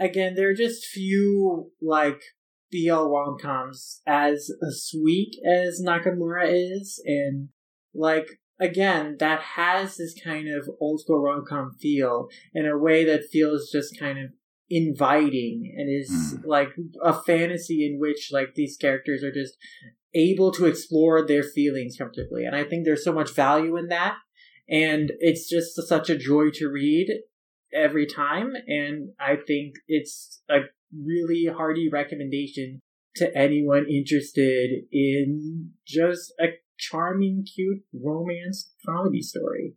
Again, 0.00 0.34
there 0.34 0.48
are 0.48 0.54
just 0.54 0.84
few 0.86 1.70
like 1.80 2.22
BL 2.70 3.04
rom 3.08 3.36
coms 3.38 4.00
as 4.06 4.50
sweet 4.70 5.36
as 5.44 5.82
Nakamura 5.84 6.46
is, 6.48 7.02
and 7.04 7.48
like 7.94 8.40
again, 8.60 9.16
that 9.18 9.40
has 9.40 9.96
this 9.96 10.14
kind 10.22 10.48
of 10.48 10.68
old 10.80 11.00
school 11.00 11.20
rom 11.20 11.44
com 11.48 11.72
feel 11.80 12.28
in 12.54 12.66
a 12.66 12.78
way 12.78 13.04
that 13.04 13.24
feels 13.30 13.70
just 13.70 13.98
kind 13.98 14.18
of 14.18 14.30
inviting 14.68 15.74
and 15.76 15.88
is 15.90 16.10
Mm. 16.10 16.46
like 16.46 16.68
a 17.02 17.12
fantasy 17.22 17.84
in 17.84 17.98
which 17.98 18.30
like 18.30 18.54
these 18.54 18.76
characters 18.76 19.24
are 19.24 19.32
just 19.32 19.56
able 20.14 20.52
to 20.52 20.66
explore 20.66 21.26
their 21.26 21.42
feelings 21.42 21.96
comfortably. 21.96 22.44
And 22.44 22.54
I 22.54 22.64
think 22.64 22.84
there's 22.84 23.04
so 23.04 23.12
much 23.12 23.34
value 23.34 23.76
in 23.76 23.88
that. 23.88 24.16
And 24.68 25.12
it's 25.18 25.48
just 25.48 25.74
such 25.88 26.10
a 26.10 26.16
joy 26.18 26.50
to 26.54 26.68
read 26.68 27.08
every 27.72 28.06
time. 28.06 28.52
And 28.68 29.10
I 29.18 29.36
think 29.36 29.74
it's 29.88 30.42
a 30.48 30.60
really 30.96 31.46
hearty 31.46 31.88
recommendation 31.92 32.80
to 33.16 33.36
anyone 33.36 33.86
interested 33.88 34.70
in 34.92 35.70
just 35.86 36.32
a 36.40 36.46
charming, 36.78 37.44
cute 37.54 37.82
romance 37.92 38.72
comedy 38.86 39.20
story. 39.20 39.74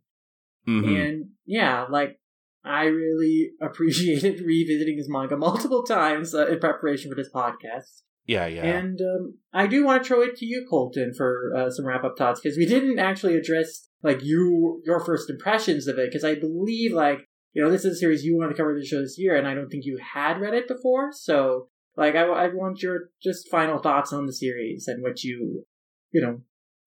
Mhm. 0.66 1.06
And 1.06 1.24
yeah, 1.44 1.86
like 1.90 2.18
I 2.64 2.84
really 2.84 3.52
appreciated 3.60 4.40
revisiting 4.40 4.96
his 4.96 5.08
manga 5.08 5.36
multiple 5.36 5.82
times 5.82 6.34
uh, 6.34 6.46
in 6.46 6.58
preparation 6.58 7.10
for 7.10 7.16
this 7.16 7.30
podcast. 7.32 8.02
Yeah, 8.26 8.46
yeah. 8.46 8.62
And 8.62 8.98
um, 9.02 9.38
I 9.52 9.66
do 9.66 9.84
want 9.84 10.02
to 10.02 10.08
throw 10.08 10.22
it 10.22 10.36
to 10.36 10.46
you, 10.46 10.66
Colton, 10.70 11.12
for 11.14 11.52
uh, 11.54 11.70
some 11.70 11.86
wrap 11.86 12.04
up 12.04 12.14
thoughts 12.16 12.40
because 12.40 12.56
we 12.56 12.64
didn't 12.64 12.98
actually 12.98 13.36
address 13.36 13.88
like 14.02 14.22
you 14.22 14.80
your 14.86 15.00
first 15.00 15.28
impressions 15.28 15.86
of 15.86 15.98
it 15.98 16.10
because 16.10 16.24
I 16.24 16.34
believe 16.34 16.92
like 16.94 17.28
you 17.54 17.62
know 17.62 17.70
this 17.70 17.84
is 17.84 17.96
a 17.96 17.98
series 17.98 18.24
you 18.24 18.36
wanted 18.36 18.50
to 18.50 18.56
cover 18.56 18.74
the 18.74 18.84
show 18.84 19.00
this 19.00 19.16
year 19.18 19.34
and 19.36 19.46
I 19.46 19.54
don't 19.54 19.68
think 19.70 19.84
you 19.84 19.98
had 20.14 20.40
read 20.40 20.54
it 20.54 20.68
before. 20.68 21.10
So 21.12 21.68
like 21.96 22.14
I, 22.14 22.22
I 22.24 22.48
want 22.48 22.82
your 22.82 23.10
just 23.22 23.48
final 23.50 23.78
thoughts 23.78 24.12
on 24.12 24.26
the 24.26 24.32
series 24.32 24.86
and 24.88 25.02
what 25.02 25.22
you 25.24 25.64
you 26.12 26.20
know 26.20 26.40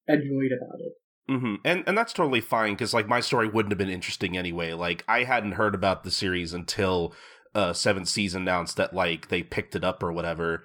enjoyed 0.06 0.52
about 0.56 0.78
it. 0.80 0.92
hmm 1.28 1.54
And 1.64 1.84
and 1.86 1.96
that's 1.96 2.12
totally 2.12 2.40
fine 2.40 2.74
because 2.74 2.94
like 2.94 3.08
my 3.08 3.20
story 3.20 3.48
wouldn't 3.48 3.72
have 3.72 3.78
been 3.78 3.88
interesting 3.90 4.36
anyway. 4.36 4.72
Like 4.74 5.04
I 5.08 5.24
hadn't 5.24 5.52
heard 5.52 5.74
about 5.74 6.04
the 6.04 6.10
series 6.10 6.52
until 6.52 7.14
uh 7.54 7.72
Seven 7.72 8.04
Seas 8.04 8.34
announced 8.34 8.76
that 8.76 8.94
like 8.94 9.28
they 9.28 9.42
picked 9.42 9.74
it 9.74 9.84
up 9.84 10.02
or 10.02 10.12
whatever. 10.12 10.64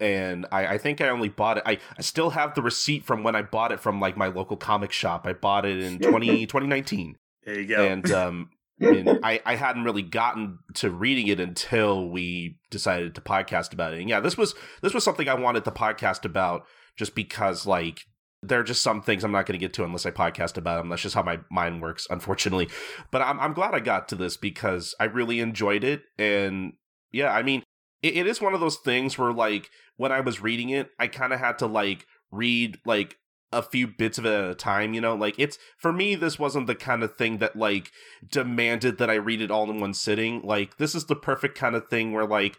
And 0.00 0.46
I, 0.50 0.66
I 0.66 0.78
think 0.78 1.00
I 1.00 1.08
only 1.10 1.28
bought 1.28 1.58
it. 1.58 1.62
I, 1.64 1.78
I 1.96 2.02
still 2.02 2.30
have 2.30 2.54
the 2.54 2.62
receipt 2.62 3.04
from 3.04 3.22
when 3.22 3.36
I 3.36 3.42
bought 3.42 3.70
it 3.70 3.78
from 3.78 4.00
like 4.00 4.16
my 4.16 4.26
local 4.26 4.56
comic 4.56 4.90
shop. 4.90 5.26
I 5.26 5.32
bought 5.32 5.64
it 5.64 5.78
in 5.78 5.98
20, 6.00 6.46
2019. 6.46 7.16
There 7.44 7.60
you 7.60 7.66
go. 7.66 7.84
and 7.84 8.10
um 8.10 8.50
and 8.82 9.20
I, 9.22 9.40
I 9.44 9.56
hadn't 9.56 9.84
really 9.84 10.02
gotten 10.02 10.58
to 10.74 10.90
reading 10.90 11.28
it 11.28 11.40
until 11.40 12.08
we 12.08 12.58
decided 12.70 13.14
to 13.14 13.20
podcast 13.20 13.72
about 13.72 13.94
it. 13.94 14.00
And 14.00 14.08
yeah, 14.08 14.20
this 14.20 14.36
was 14.36 14.54
this 14.82 14.94
was 14.94 15.04
something 15.04 15.28
I 15.28 15.34
wanted 15.34 15.64
to 15.64 15.70
podcast 15.70 16.24
about 16.24 16.64
just 16.96 17.14
because 17.14 17.66
like 17.66 18.00
there 18.42 18.58
are 18.58 18.64
just 18.64 18.82
some 18.82 19.02
things 19.02 19.22
I'm 19.22 19.32
not 19.32 19.46
going 19.46 19.58
to 19.58 19.64
get 19.64 19.72
to 19.74 19.84
unless 19.84 20.04
I 20.04 20.10
podcast 20.10 20.56
about 20.56 20.78
them. 20.78 20.88
That's 20.88 21.02
just 21.02 21.14
how 21.14 21.22
my 21.22 21.38
mind 21.50 21.80
works, 21.80 22.06
unfortunately. 22.10 22.68
But 23.10 23.22
I'm 23.22 23.38
I'm 23.40 23.52
glad 23.52 23.74
I 23.74 23.80
got 23.80 24.08
to 24.08 24.16
this 24.16 24.36
because 24.36 24.94
I 24.98 25.04
really 25.04 25.40
enjoyed 25.40 25.84
it. 25.84 26.02
And 26.18 26.74
yeah, 27.12 27.32
I 27.32 27.42
mean, 27.42 27.62
it, 28.02 28.16
it 28.16 28.26
is 28.26 28.40
one 28.40 28.54
of 28.54 28.60
those 28.60 28.76
things 28.76 29.16
where 29.16 29.32
like 29.32 29.70
when 29.96 30.12
I 30.12 30.20
was 30.20 30.42
reading 30.42 30.70
it, 30.70 30.90
I 30.98 31.06
kind 31.06 31.32
of 31.32 31.38
had 31.38 31.58
to 31.58 31.66
like 31.66 32.06
read 32.30 32.78
like 32.84 33.16
a 33.52 33.62
few 33.62 33.86
bits 33.86 34.18
of 34.18 34.26
it 34.26 34.32
at 34.32 34.50
a 34.50 34.54
time, 34.54 34.94
you 34.94 35.00
know? 35.00 35.14
Like 35.14 35.34
it's 35.38 35.58
for 35.78 35.92
me 35.92 36.14
this 36.14 36.38
wasn't 36.38 36.66
the 36.66 36.74
kind 36.74 37.02
of 37.02 37.16
thing 37.16 37.38
that 37.38 37.56
like 37.56 37.90
demanded 38.30 38.98
that 38.98 39.10
I 39.10 39.14
read 39.14 39.40
it 39.40 39.50
all 39.50 39.70
in 39.70 39.80
one 39.80 39.94
sitting. 39.94 40.42
Like 40.42 40.78
this 40.78 40.94
is 40.94 41.06
the 41.06 41.16
perfect 41.16 41.56
kind 41.56 41.76
of 41.76 41.88
thing 41.88 42.12
where 42.12 42.26
like 42.26 42.56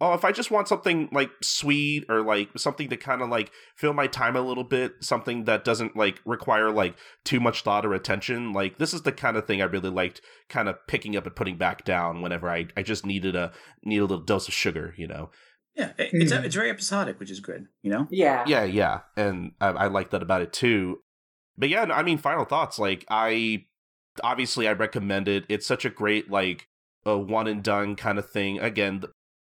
oh, 0.00 0.12
if 0.14 0.24
I 0.24 0.32
just 0.32 0.50
want 0.50 0.68
something 0.68 1.08
like 1.10 1.30
sweet 1.42 2.04
or 2.08 2.22
like 2.22 2.50
something 2.56 2.88
to 2.90 2.96
kind 2.96 3.22
of 3.22 3.28
like 3.30 3.50
fill 3.76 3.92
my 3.92 4.06
time 4.06 4.36
a 4.36 4.40
little 4.40 4.64
bit, 4.64 4.92
something 5.00 5.44
that 5.44 5.64
doesn't 5.64 5.96
like 5.96 6.20
require 6.24 6.70
like 6.70 6.96
too 7.24 7.40
much 7.40 7.62
thought 7.62 7.86
or 7.86 7.94
attention, 7.94 8.52
like 8.52 8.78
this 8.78 8.92
is 8.92 9.02
the 9.02 9.12
kind 9.12 9.36
of 9.36 9.46
thing 9.46 9.62
I 9.62 9.66
really 9.66 9.90
liked 9.90 10.20
kind 10.48 10.68
of 10.68 10.76
picking 10.86 11.16
up 11.16 11.26
and 11.26 11.34
putting 11.34 11.56
back 11.56 11.84
down 11.84 12.20
whenever 12.20 12.50
I 12.50 12.66
I 12.76 12.82
just 12.82 13.06
needed 13.06 13.34
a 13.36 13.52
need 13.84 13.98
a 13.98 14.02
little 14.02 14.20
dose 14.20 14.48
of 14.48 14.54
sugar, 14.54 14.94
you 14.96 15.06
know. 15.06 15.30
Yeah, 15.76 15.92
it- 15.98 16.10
it's 16.12 16.32
Mhm. 16.32 16.44
it's 16.44 16.54
very 16.54 16.70
episodic, 16.70 17.20
which 17.20 17.30
is 17.30 17.40
good. 17.40 17.68
You 17.82 17.90
know. 17.90 18.08
Yeah. 18.10 18.44
Yeah, 18.46 18.64
yeah, 18.64 19.00
and 19.16 19.52
I, 19.60 19.68
I 19.68 19.86
like 19.86 20.10
that 20.10 20.22
about 20.22 20.42
it 20.42 20.52
too. 20.52 21.00
But 21.58 21.68
yeah, 21.68 21.84
no, 21.84 21.94
I 21.94 22.02
mean, 22.02 22.18
final 22.18 22.44
thoughts. 22.44 22.78
Like, 22.78 23.04
I 23.08 23.66
obviously 24.22 24.66
I 24.68 24.72
recommend 24.72 25.28
it. 25.28 25.44
It's 25.48 25.66
such 25.66 25.84
a 25.84 25.90
great 25.90 26.30
like 26.30 26.68
a 27.04 27.16
one 27.16 27.46
and 27.46 27.62
done 27.62 27.96
kind 27.96 28.18
of 28.18 28.28
thing. 28.28 28.58
Again, 28.58 29.00
the, 29.00 29.10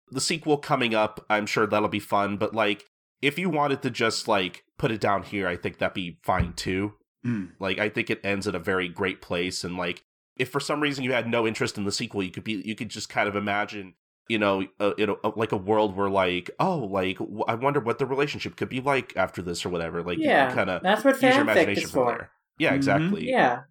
the 0.09 0.21
sequel 0.21 0.57
coming 0.57 0.93
up, 0.95 1.25
I'm 1.29 1.45
sure 1.45 1.67
that'll 1.67 1.89
be 1.89 1.99
fun. 1.99 2.37
But 2.37 2.53
like, 2.55 2.85
if 3.21 3.37
you 3.39 3.49
wanted 3.49 3.81
to 3.83 3.89
just 3.89 4.27
like 4.27 4.63
put 4.77 4.91
it 4.91 4.99
down 5.01 5.23
here, 5.23 5.47
I 5.47 5.55
think 5.55 5.77
that'd 5.77 5.93
be 5.93 6.17
fine 6.23 6.53
too. 6.53 6.93
Mm. 7.25 7.51
Like, 7.59 7.79
I 7.79 7.87
think 7.89 8.09
it 8.09 8.19
ends 8.23 8.47
at 8.47 8.55
a 8.55 8.59
very 8.59 8.89
great 8.89 9.21
place. 9.21 9.63
And 9.63 9.77
like, 9.77 10.03
if 10.35 10.49
for 10.49 10.59
some 10.59 10.81
reason 10.81 11.03
you 11.03 11.13
had 11.13 11.27
no 11.29 11.47
interest 11.47 11.77
in 11.77 11.85
the 11.85 11.91
sequel, 11.91 12.23
you 12.23 12.31
could 12.31 12.43
be 12.43 12.61
you 12.65 12.75
could 12.75 12.89
just 12.89 13.07
kind 13.07 13.29
of 13.29 13.35
imagine 13.35 13.93
you 14.29 14.39
know, 14.39 14.65
uh, 14.79 14.93
know, 14.97 15.19
uh, 15.23 15.31
like 15.35 15.51
a 15.51 15.57
world 15.57 15.95
where 15.95 16.09
like, 16.09 16.49
oh, 16.59 16.77
like 16.79 17.17
w- 17.17 17.43
I 17.47 17.55
wonder 17.55 17.79
what 17.79 17.99
the 17.99 18.05
relationship 18.05 18.55
could 18.55 18.69
be 18.69 18.79
like 18.81 19.13
after 19.17 19.41
this 19.41 19.65
or 19.65 19.69
whatever. 19.69 20.01
Like, 20.01 20.17
yeah. 20.19 20.53
kind 20.53 20.69
of 20.69 20.81
That's 20.81 21.03
what 21.03 21.21
use 21.21 21.33
your 21.33 21.41
imagination 21.41 21.89
from 21.89 22.03
for. 22.03 22.11
there. 22.11 22.31
Yeah, 22.57 22.71
Mhm. 22.71 22.75
exactly. 22.75 23.29
Yeah. 23.29 23.61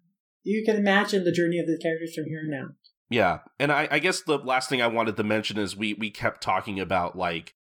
You 0.43 0.63
can 0.65 0.75
imagine 0.75 1.23
the 1.23 1.31
journey 1.31 1.57
of 1.59 1.65
the 1.67 1.79
characters 1.81 2.13
from 2.15 2.25
here 2.25 2.41
on 2.47 2.53
out. 2.53 2.71
Yeah, 3.09 3.39
and 3.59 3.71
I, 3.71 3.87
I 3.91 3.99
guess 3.99 4.21
the 4.21 4.37
last 4.37 4.69
thing 4.69 4.81
I 4.81 4.87
wanted 4.87 5.17
to 5.17 5.23
mention 5.23 5.57
is 5.57 5.75
we 5.75 5.93
we 5.93 6.09
kept 6.09 6.41
talking 6.41 6.79
about 6.79 7.17
like 7.17 7.53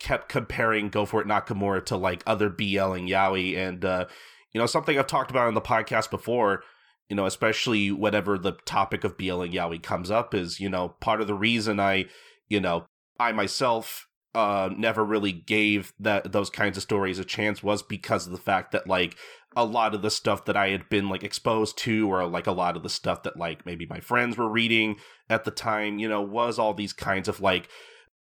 kept 0.00 0.28
comparing 0.28 0.88
Go 0.90 1.06
For 1.06 1.20
It 1.22 1.26
Nakamura 1.26 1.84
to 1.86 1.96
like 1.96 2.22
other 2.26 2.50
BL 2.50 2.92
and 2.92 3.08
yaoi, 3.08 3.56
and 3.56 3.84
uh, 3.84 4.06
you 4.52 4.60
know 4.60 4.66
something 4.66 4.98
I've 4.98 5.06
talked 5.06 5.30
about 5.30 5.46
on 5.48 5.54
the 5.54 5.60
podcast 5.60 6.10
before. 6.10 6.62
You 7.08 7.16
know, 7.16 7.26
especially 7.26 7.90
whenever 7.90 8.38
the 8.38 8.52
topic 8.64 9.04
of 9.04 9.18
BL 9.18 9.42
and 9.42 9.52
yaoi 9.52 9.82
comes 9.82 10.10
up, 10.10 10.34
is 10.34 10.60
you 10.60 10.68
know 10.68 10.90
part 11.00 11.20
of 11.20 11.26
the 11.26 11.34
reason 11.34 11.80
I, 11.80 12.06
you 12.48 12.60
know, 12.60 12.86
I 13.18 13.32
myself 13.32 14.08
uh 14.34 14.68
never 14.76 15.04
really 15.04 15.32
gave 15.32 15.92
that 16.00 16.32
those 16.32 16.50
kinds 16.50 16.76
of 16.76 16.82
stories 16.82 17.20
a 17.20 17.24
chance 17.24 17.62
was 17.62 17.82
because 17.82 18.26
of 18.26 18.32
the 18.32 18.38
fact 18.38 18.72
that 18.72 18.88
like 18.88 19.16
a 19.56 19.64
lot 19.64 19.94
of 19.94 20.02
the 20.02 20.10
stuff 20.10 20.44
that 20.46 20.56
I 20.56 20.70
had 20.70 20.88
been 20.88 21.08
like 21.08 21.22
exposed 21.22 21.78
to, 21.78 22.10
or 22.10 22.26
like 22.26 22.46
a 22.46 22.52
lot 22.52 22.76
of 22.76 22.82
the 22.82 22.88
stuff 22.88 23.22
that 23.24 23.36
like 23.36 23.64
maybe 23.64 23.86
my 23.86 24.00
friends 24.00 24.36
were 24.36 24.48
reading 24.48 24.96
at 25.28 25.44
the 25.44 25.50
time, 25.50 25.98
you 25.98 26.08
know, 26.08 26.22
was 26.22 26.58
all 26.58 26.74
these 26.74 26.92
kinds 26.92 27.28
of 27.28 27.40
like 27.40 27.68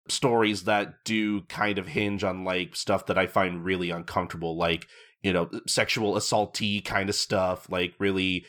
stories 0.08 0.64
that 0.64 1.04
do 1.04 1.42
kind 1.42 1.78
of 1.78 1.88
hinge 1.88 2.24
on 2.24 2.44
like 2.44 2.74
stuff 2.74 3.06
that 3.06 3.18
I 3.18 3.26
find 3.26 3.64
really 3.64 3.90
uncomfortable, 3.90 4.56
like, 4.56 4.86
you 5.22 5.32
know, 5.32 5.48
sexual 5.66 6.14
assaulty 6.14 6.84
kind 6.84 7.08
of 7.08 7.14
stuff, 7.14 7.70
like 7.70 7.94
really 7.98 8.44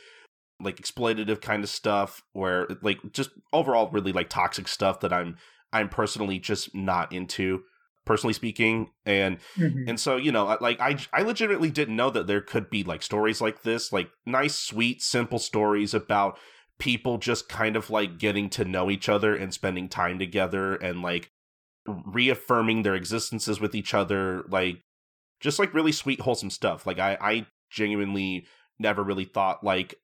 like 0.63 0.77
exploitative 0.77 1.41
kind 1.41 1.63
of 1.63 1.69
stuff, 1.69 2.23
where 2.33 2.67
like 2.81 2.99
just 3.11 3.31
overall 3.53 3.89
really 3.91 4.11
like 4.11 4.29
toxic 4.29 4.67
stuff 4.67 4.99
that 5.01 5.13
I'm 5.13 5.37
I'm 5.73 5.89
personally 5.89 6.39
just 6.39 6.75
not 6.75 7.11
into 7.13 7.63
personally 8.03 8.33
speaking 8.33 8.89
and 9.05 9.37
Mhm. 9.57 9.87
and 9.87 9.99
so, 9.99 10.17
you 10.17 10.31
know, 10.31 10.57
like 10.59 10.79
I 10.79 10.97
I 11.13 11.21
legitimately 11.21 11.69
didn't 11.71 11.95
know 11.95 12.09
that 12.09 12.27
there 12.27 12.41
could 12.41 12.69
be 12.69 12.83
like 12.83 13.03
stories 13.03 13.41
like 13.41 13.61
this, 13.63 13.91
like 13.93 14.09
nice, 14.25 14.55
sweet, 14.55 15.01
simple 15.01 15.39
stories 15.39 15.93
about 15.93 16.37
people 16.79 17.17
just 17.19 17.47
kind 17.47 17.75
of 17.75 17.89
like 17.91 18.17
getting 18.17 18.49
to 18.49 18.65
know 18.65 18.89
each 18.89 19.07
other 19.07 19.35
and 19.35 19.53
spending 19.53 19.87
time 19.87 20.17
together 20.17 20.75
and 20.75 21.01
like 21.03 21.29
reaffirming 22.05 22.83
their 22.83 22.95
existences 22.95 23.59
with 23.59 23.75
each 23.75 23.93
other, 23.93 24.43
like 24.49 24.83
just 25.39 25.59
like 25.59 25.73
really 25.73 25.91
sweet, 25.91 26.21
wholesome 26.21 26.49
stuff. 26.49 26.85
Like 26.85 26.99
I 26.99 27.17
I 27.21 27.45
genuinely 27.69 28.45
never 28.79 29.03
really 29.03 29.25
thought 29.25 29.63
like 29.63 29.95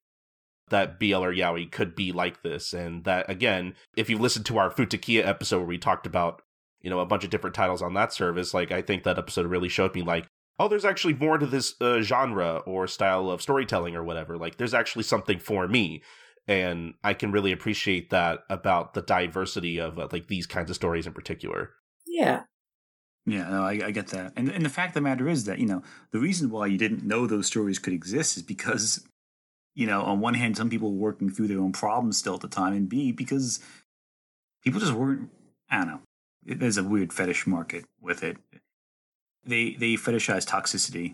that 0.69 0.99
BL 0.99 1.23
or 1.23 1.33
Yaoi 1.33 1.71
could 1.71 1.95
be 1.95 2.11
like 2.11 2.43
this. 2.43 2.73
And 2.73 3.03
that 3.05 3.29
again, 3.29 3.75
if 3.95 4.09
you 4.09 4.17
listened 4.17 4.45
to 4.47 4.57
our 4.57 4.71
Futekiya 4.71 5.25
episode 5.25 5.59
where 5.59 5.67
we 5.67 5.77
talked 5.77 6.05
about, 6.05 6.41
you 6.81 6.89
know, 6.89 6.99
a 6.99 7.05
bunch 7.05 7.23
of 7.23 7.29
different 7.29 7.55
titles 7.55 7.81
on 7.81 7.93
that 7.93 8.13
service, 8.13 8.53
like 8.53 8.71
I 8.71 8.81
think 8.81 9.03
that 9.03 9.17
episode 9.17 9.45
really 9.45 9.69
showed 9.69 9.95
me 9.95 10.01
like, 10.01 10.27
oh, 10.59 10.67
there's 10.67 10.85
actually 10.85 11.13
more 11.13 11.37
to 11.37 11.45
this 11.45 11.75
uh, 11.81 12.01
genre 12.01 12.57
or 12.65 12.87
style 12.87 13.29
of 13.29 13.41
storytelling 13.41 13.95
or 13.95 14.03
whatever. 14.03 14.37
Like 14.37 14.57
there's 14.57 14.73
actually 14.73 15.03
something 15.03 15.39
for 15.39 15.67
me. 15.67 16.03
And 16.47 16.93
I 17.03 17.13
can 17.13 17.31
really 17.31 17.51
appreciate 17.51 18.09
that 18.09 18.39
about 18.49 18.93
the 18.93 19.01
diversity 19.01 19.79
of 19.79 19.99
uh, 19.99 20.07
like 20.11 20.27
these 20.27 20.47
kinds 20.47 20.69
of 20.69 20.75
stories 20.75 21.05
in 21.05 21.13
particular. 21.13 21.71
Yeah. 22.05 22.43
Yeah, 23.25 23.49
no, 23.49 23.63
I, 23.63 23.87
I 23.87 23.91
get 23.91 24.07
that. 24.07 24.31
And 24.37 24.47
and 24.47 24.63
the 24.63 24.69
fact 24.69 24.91
of 24.91 24.93
the 24.95 25.01
matter 25.01 25.27
is 25.27 25.43
that, 25.43 25.59
you 25.59 25.65
know, 25.65 25.83
the 26.11 26.19
reason 26.19 26.49
why 26.49 26.67
you 26.67 26.77
didn't 26.77 27.03
know 27.03 27.27
those 27.27 27.45
stories 27.45 27.77
could 27.77 27.91
exist 27.91 28.37
is 28.37 28.43
because, 28.43 29.05
you 29.77 29.85
know, 29.85 30.01
on 30.01 30.19
one 30.19 30.33
hand, 30.33 30.57
some 30.57 30.71
people 30.71 30.91
were 30.91 30.97
working 30.97 31.29
through 31.29 31.47
their 31.47 31.59
own 31.59 31.71
problems 31.71 32.17
still 32.17 32.33
at 32.33 32.41
the 32.41 32.47
time, 32.47 32.73
and 32.73 32.89
B, 32.89 33.11
because 33.11 33.59
people 34.63 34.79
just 34.79 34.91
weren't, 34.91 35.29
I 35.69 35.77
don't 35.77 35.87
know, 35.87 35.99
there's 36.43 36.77
a 36.79 36.83
weird 36.83 37.13
fetish 37.13 37.45
market 37.45 37.85
with 38.01 38.23
it. 38.23 38.37
They 39.45 39.75
they 39.75 39.93
fetishize 39.93 40.47
toxicity. 40.47 41.13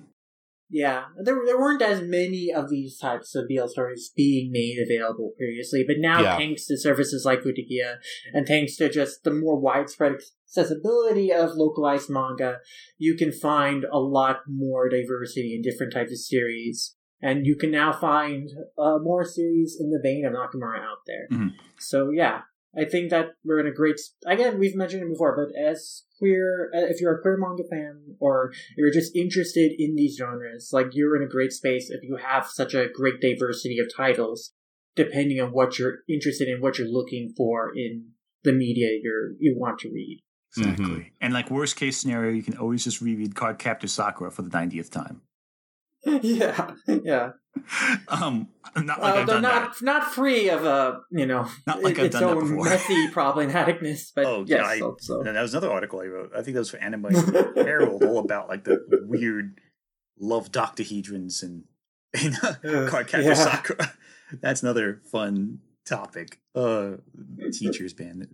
Yeah, 0.70 1.04
there 1.22 1.42
there 1.46 1.60
weren't 1.60 1.82
as 1.82 2.02
many 2.02 2.54
of 2.56 2.70
these 2.70 2.98
types 2.98 3.36
of 3.36 3.50
BL 3.50 3.68
stories 3.68 4.12
being 4.16 4.50
made 4.50 4.78
available 4.82 5.34
previously, 5.38 5.84
but 5.86 5.98
now 6.00 6.22
Yeah. 6.22 6.38
thanks 6.38 6.66
to 6.68 6.78
services 6.78 7.26
like 7.26 7.42
Futekiya 7.42 7.98
and 8.34 8.48
thanks 8.48 8.78
to 8.78 8.90
just 8.90 9.26
the 9.26 9.34
more 9.34 9.60
widespread 9.60 10.14
accessibility 10.48 11.34
of 11.34 11.52
localized 11.56 12.10
manga, 12.10 12.60
you 12.98 13.16
can 13.18 13.34
find 13.34 13.84
a 13.92 14.00
lot 14.00 14.44
more 14.48 14.88
diversity 14.88 15.54
in 15.54 15.62
different 15.62 15.92
types 15.92 16.14
of 16.14 16.18
series, 16.18 16.96
and 17.24 17.46
you 17.46 17.56
can 17.56 17.72
now 17.72 17.92
find 17.94 18.50
uh, 18.78 18.98
more 19.02 19.24
series 19.24 19.78
in 19.80 19.90
the 19.90 20.00
vein 20.04 20.26
of 20.26 20.34
Nakamura 20.34 20.80
out 20.80 21.04
there. 21.08 21.28
Mhm. 21.32 21.52
So 21.80 22.12
yeah, 22.12 22.42
I 22.76 22.86
think 22.86 23.10
that 23.12 23.36
we're 23.46 23.60
in 23.60 23.68
a 23.68 23.72
great. 23.72 24.00
Again, 24.26 24.60
we've 24.60 24.76
mentioned 24.76 25.04
it 25.04 25.10
before, 25.10 25.36
but 25.36 25.56
as 25.60 26.04
queer, 26.20 26.70
uh, 26.76 26.86
if 26.92 27.00
you're 27.00 27.16
a 27.18 27.22
queer 27.22 27.38
manga 27.38 27.64
fan 27.70 28.16
or 28.20 28.52
you're 28.78 28.92
just 28.92 29.16
interested 29.16 29.72
in 29.78 29.96
these 29.96 30.18
genres, 30.18 30.72
like 30.74 30.88
you're 30.94 31.16
in 31.16 31.24
a 31.24 31.32
great 31.36 31.54
space 31.54 31.90
if 31.90 32.04
you 32.04 32.18
have 32.18 32.46
such 32.48 32.74
a 32.74 32.90
great 32.94 33.22
diversity 33.22 33.78
of 33.80 33.88
titles, 33.96 34.54
depending 34.96 35.40
on 35.40 35.52
what 35.52 35.80
you're 35.80 36.00
interested 36.10 36.48
in, 36.48 36.62
what 36.62 36.78
you're 36.78 36.88
looking 37.00 37.34
for 37.38 37.72
in 37.76 38.10
the 38.44 38.52
media 38.52 38.90
you're 39.02 39.32
you 39.40 39.56
want 39.58 39.80
to 39.80 39.90
read. 39.90 40.20
Exactly. 40.58 40.86
Mhm. 40.86 41.12
And 41.22 41.34
like 41.34 41.50
worst 41.50 41.76
case 41.78 41.98
scenario, 41.98 42.32
you 42.32 42.44
can 42.44 42.58
always 42.58 42.84
just 42.84 43.02
reread 43.02 43.34
Card 43.34 43.58
Captor 43.60 43.88
Sakura 43.88 44.30
for 44.30 44.42
the 44.44 44.50
90th 44.52 44.92
time. 44.92 45.22
yeah, 46.22 46.72
yeah. 46.88 47.32
Um, 48.08 48.50
not 48.76 49.00
like 49.02 49.16
Uh, 49.16 49.18
I've 49.20 49.28
they're 49.28 49.36
done 49.36 49.42
not 49.44 49.82
not 49.82 50.12
free 50.14 50.50
of 50.50 50.66
a 50.66 51.02
you 51.12 51.26
know 51.26 51.48
Not 51.68 51.82
like 51.84 52.00
I've 52.00 52.06
its 52.08 52.20
done 52.20 52.24
that 52.24 52.38
own 52.38 52.50
before. 52.50 52.66
messy 52.66 53.08
problematicness, 53.14 54.12
but 54.16 54.26
Oh, 54.26 54.44
yeah, 54.48 54.64
I- 54.64 54.80
also. 54.82 55.20
that. 55.20 55.28
And 55.30 55.38
that 55.38 55.42
was 55.42 55.54
another 55.54 55.72
article 55.72 56.02
I 56.02 56.06
wrote. 56.08 56.32
I 56.36 56.42
think 56.42 56.56
that 56.56 56.62
was 56.62 56.70
for 56.72 56.78
Anime 56.78 57.06
Herald, 57.56 58.04
all 58.04 58.20
about 58.20 58.50
like 58.50 58.64
the 58.64 58.80
weird 59.08 59.60
love 60.20 60.52
doctahedrons 60.52 61.44
and, 61.44 61.64
and 62.14 62.36
Uh, 62.44 62.90
Card 62.90 63.10
yeah. 63.14 63.34
Sakura. 63.34 63.94
That's 64.42 64.62
another 64.64 65.02
fun 65.12 65.60
topic. 65.86 66.40
Uh, 66.56 66.94
teachers, 67.52 67.98
man. 68.00 68.28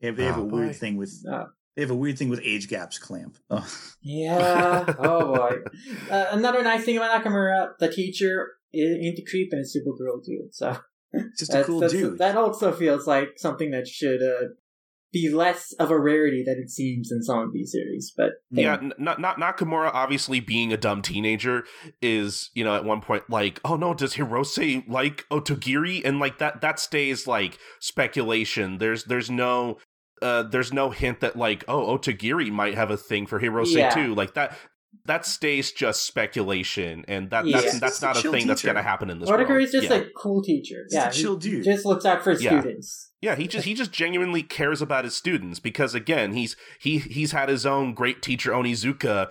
They 0.00 0.06
have, 0.06 0.16
they 0.16 0.24
have 0.24 0.38
Oh, 0.38 0.42
a 0.42 0.44
weird 0.44 0.76
thing 0.76 0.96
with 0.96 1.24
Uh, 1.30 1.46
they 1.78 1.82
have 1.84 1.92
a 1.92 1.94
weird 1.94 2.18
thing 2.18 2.28
with 2.28 2.40
age 2.42 2.68
gaps. 2.68 2.98
Clamp. 2.98 3.38
Oh. 3.50 3.66
Yeah. 4.02 4.84
oh 4.98 5.34
boy. 5.36 5.56
Uh, 6.10 6.26
another 6.32 6.62
nice 6.62 6.84
thing 6.84 6.96
about 6.96 7.22
Nakamura, 7.24 7.70
the 7.78 7.88
teacher 7.88 8.48
is 8.72 8.96
into 9.00 9.22
creep 9.30 9.50
and 9.52 9.60
is 9.60 9.72
super 9.72 9.92
girl 9.96 10.20
too. 10.20 10.48
So 10.50 10.76
Just 11.38 11.50
a 11.50 11.52
that's- 11.52 11.66
cool 11.66 11.80
that's- 11.80 11.98
dude. 12.00 12.18
That 12.18 12.36
also 12.36 12.72
feels 12.72 13.06
like 13.06 13.34
something 13.36 13.70
that 13.70 13.86
should 13.86 14.20
uh, 14.22 14.48
be 15.12 15.30
less 15.30 15.72
of 15.74 15.90
a 15.90 15.98
rarity 15.98 16.42
than 16.44 16.58
it 16.58 16.68
seems 16.70 17.10
in 17.10 17.22
some 17.22 17.38
of 17.38 17.52
these 17.52 17.72
series. 17.72 18.12
But 18.16 18.32
hey, 18.54 18.62
Yeah, 18.62 18.74
n- 18.74 18.92
not 18.98 19.18
not 19.20 19.38
Nakamura 19.38 19.90
obviously 19.94 20.40
being 20.40 20.70
a 20.72 20.76
dumb 20.76 21.00
teenager 21.02 21.64
is, 22.02 22.50
you 22.54 22.62
know, 22.64 22.74
at 22.74 22.84
one 22.84 23.00
point 23.00 23.22
like, 23.30 23.58
oh 23.64 23.76
no, 23.76 23.94
does 23.94 24.14
Hirose 24.16 24.86
like 24.88 25.24
Otagiri? 25.30 26.02
And 26.04 26.18
like 26.18 26.38
that 26.38 26.60
that 26.60 26.78
stays 26.78 27.26
like 27.26 27.58
speculation. 27.80 28.78
There's 28.78 29.04
there's 29.04 29.30
no 29.30 29.78
uh 30.22 30.42
there's 30.44 30.72
no 30.72 30.90
hint 30.90 31.20
that 31.20 31.36
like, 31.36 31.64
oh, 31.68 31.96
Otagiri 31.98 32.50
might 32.50 32.74
have 32.74 32.90
a 32.90 32.96
thing 32.96 33.26
for 33.26 33.40
Hirose 33.40 33.74
Yeah. 33.74 33.90
too. 33.90 34.14
Like 34.14 34.34
that 34.34 34.56
that 35.04 35.24
stays 35.26 35.72
just 35.72 36.02
speculation 36.06 37.04
and 37.08 37.30
that 37.30 37.46
Yeah. 37.46 37.60
that's 37.60 37.78
that's 37.80 38.00
just 38.00 38.02
a 38.02 38.06
not 38.06 38.16
a 38.18 38.22
chill 38.22 38.32
thing 38.32 38.46
that's 38.46 38.62
gonna 38.62 38.82
happen 38.82 39.10
in 39.10 39.18
this 39.20 39.28
Otakura 39.28 39.48
world. 39.48 39.62
is 39.62 39.72
just 39.72 39.88
yeah. 39.90 39.96
a 39.96 40.04
cool 40.16 40.42
teacher. 40.42 40.84
Just 40.90 40.94
a 40.94 40.96
yeah, 40.96 41.08
chill 41.10 41.38
he 41.40 41.50
dude. 41.50 41.64
just 41.64 41.84
looks 41.84 42.04
out 42.04 42.22
for 42.22 42.32
Yeah. 42.32 42.60
students. 42.60 43.12
Yeah, 43.20 43.34
he 43.34 43.48
just 43.48 43.64
he 43.66 43.74
just 43.74 43.92
genuinely 43.92 44.42
cares 44.42 44.80
about 44.80 45.04
his 45.04 45.16
students 45.16 45.58
because 45.60 45.94
again, 45.94 46.32
he's 46.34 46.56
he 46.80 46.98
he's 46.98 47.32
had 47.32 47.48
his 47.48 47.66
own 47.66 47.92
great 47.94 48.22
teacher 48.22 48.52
Onizuka 48.52 49.30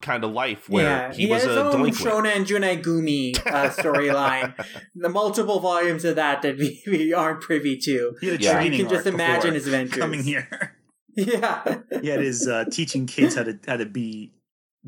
kind 0.00 0.22
of 0.24 0.30
life 0.32 0.68
where 0.68 0.84
yeah, 0.84 1.12
he, 1.12 1.26
was 1.26 1.42
has 1.42 1.46
a 1.46 1.48
his 1.48 1.58
own 1.58 1.72
delinquent. 1.76 2.12
Shona 2.12 2.36
and 2.36 2.46
Junai 2.46 2.82
Gumi 2.82 3.36
uh, 3.46 3.68
storyline. 3.70 4.54
the 4.94 5.08
multiple 5.08 5.58
volumes 5.60 6.04
of 6.04 6.16
that 6.16 6.42
that 6.42 6.56
we, 6.56 6.82
we 6.86 7.12
aren't 7.12 7.40
privy 7.40 7.76
to. 7.78 8.14
He 8.20 8.28
had 8.28 8.40
a 8.40 8.42
Yeah. 8.42 8.60
You 8.62 8.76
can 8.78 8.88
just 8.88 9.06
imagine 9.06 9.54
his 9.54 9.66
adventures. 9.66 9.98
coming 9.98 10.22
here. 10.22 10.76
Yeah. 11.16 11.80
he 12.00 12.06
had 12.08 12.20
his 12.20 12.46
uh, 12.46 12.66
teaching 12.70 13.06
kids 13.06 13.34
how 13.34 13.42
to 13.42 13.58
how 13.66 13.76
to 13.76 13.86
be 13.86 14.34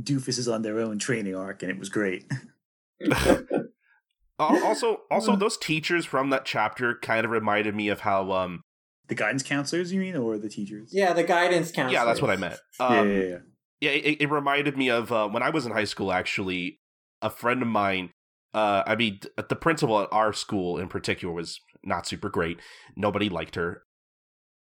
doofuses 0.01 0.53
on 0.53 0.63
their 0.63 0.79
own 0.79 1.01
training 1.01 1.35
arc, 1.35 1.65
and 1.65 1.73
it 1.73 1.79
was 1.79 1.89
great. 1.89 2.25
Al- 4.39 4.65
also 4.65 4.99
also 5.11 5.37
those 5.37 5.59
teachers 5.59 6.07
from 6.07 6.31
that 6.31 6.45
chapter 6.45 6.95
kind 7.03 7.25
of 7.25 7.31
reminded 7.31 7.75
me 7.75 7.89
of 7.89 8.01
how 8.01 8.31
um 8.33 8.63
The 9.09 9.15
guidance 9.17 9.43
counselors, 9.43 9.93
you 9.93 10.01
mean, 10.01 10.15
or 10.17 10.39
the 10.39 10.49
teachers? 10.49 10.91
yeah, 10.93 11.13
the 11.13 11.25
guidance 11.25 11.73
counselor. 11.73 11.93
yeah 11.99 12.05
that's 12.05 12.23
what 12.23 12.31
i 12.31 12.37
meant 12.37 12.59
um, 12.79 13.11
yeah, 13.11 13.17
yeah. 13.17 13.25
yeah 13.29 13.39
it, 13.81 14.23
it 14.23 14.31
reminded 14.31 14.77
me 14.77 14.90
of 14.90 15.11
uh, 15.12 15.28
when 15.28 15.43
i 15.43 15.51
was 15.51 15.66
in 15.66 15.73
high 15.73 15.85
school 15.85 16.12
actually 16.12 16.78
a 17.23 17.31
friend 17.31 17.62
of 17.62 17.69
mine 17.69 18.11
uh 18.55 18.82
i 18.86 18.94
mean 18.94 19.20
the 19.48 19.57
principal 19.57 20.01
at 20.01 20.09
our 20.12 20.32
school 20.32 20.78
in 20.78 20.89
particular 20.89 21.35
was 21.35 21.61
not 21.85 22.07
super 22.07 22.28
great. 22.28 22.59
Nobody 22.97 23.28
liked 23.28 23.55
her. 23.55 23.82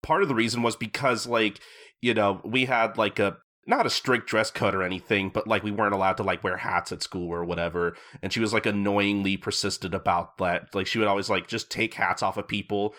Part 0.02 0.22
of 0.22 0.28
the 0.28 0.34
reason 0.34 0.62
was 0.62 0.76
because 0.76 1.26
like 1.26 1.60
you 2.00 2.14
know 2.14 2.40
we 2.44 2.66
had 2.66 2.98
like 2.98 3.18
a 3.18 3.38
not 3.66 3.86
a 3.86 3.90
strict 3.90 4.28
dress 4.28 4.50
code 4.50 4.74
or 4.74 4.82
anything 4.82 5.30
but 5.30 5.46
like 5.46 5.62
we 5.62 5.70
weren't 5.70 5.94
allowed 5.94 6.18
to 6.18 6.22
like 6.22 6.44
wear 6.44 6.58
hats 6.58 6.92
at 6.92 7.02
school 7.02 7.30
or 7.30 7.44
whatever. 7.44 7.96
And 8.22 8.32
she 8.32 8.40
was 8.40 8.52
like 8.52 8.66
annoyingly 8.66 9.38
persistent 9.38 9.94
about 9.94 10.36
that. 10.38 10.74
Like 10.74 10.86
she 10.86 10.98
would 10.98 11.08
always 11.08 11.30
like 11.30 11.46
just 11.48 11.70
take 11.70 11.94
hats 11.94 12.22
off 12.22 12.36
of 12.36 12.46
people 12.46 12.94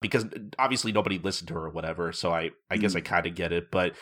because 0.00 0.24
obviously 0.58 0.92
nobody 0.92 1.18
listened 1.18 1.48
to 1.48 1.54
her 1.54 1.66
or 1.66 1.70
whatever. 1.70 2.12
So 2.12 2.32
i 2.32 2.50
i 2.70 2.78
guess 2.78 2.96
i 2.96 3.00
kind 3.00 3.26
of 3.26 3.34
get 3.34 3.52
it. 3.52 3.70
But 3.70 3.92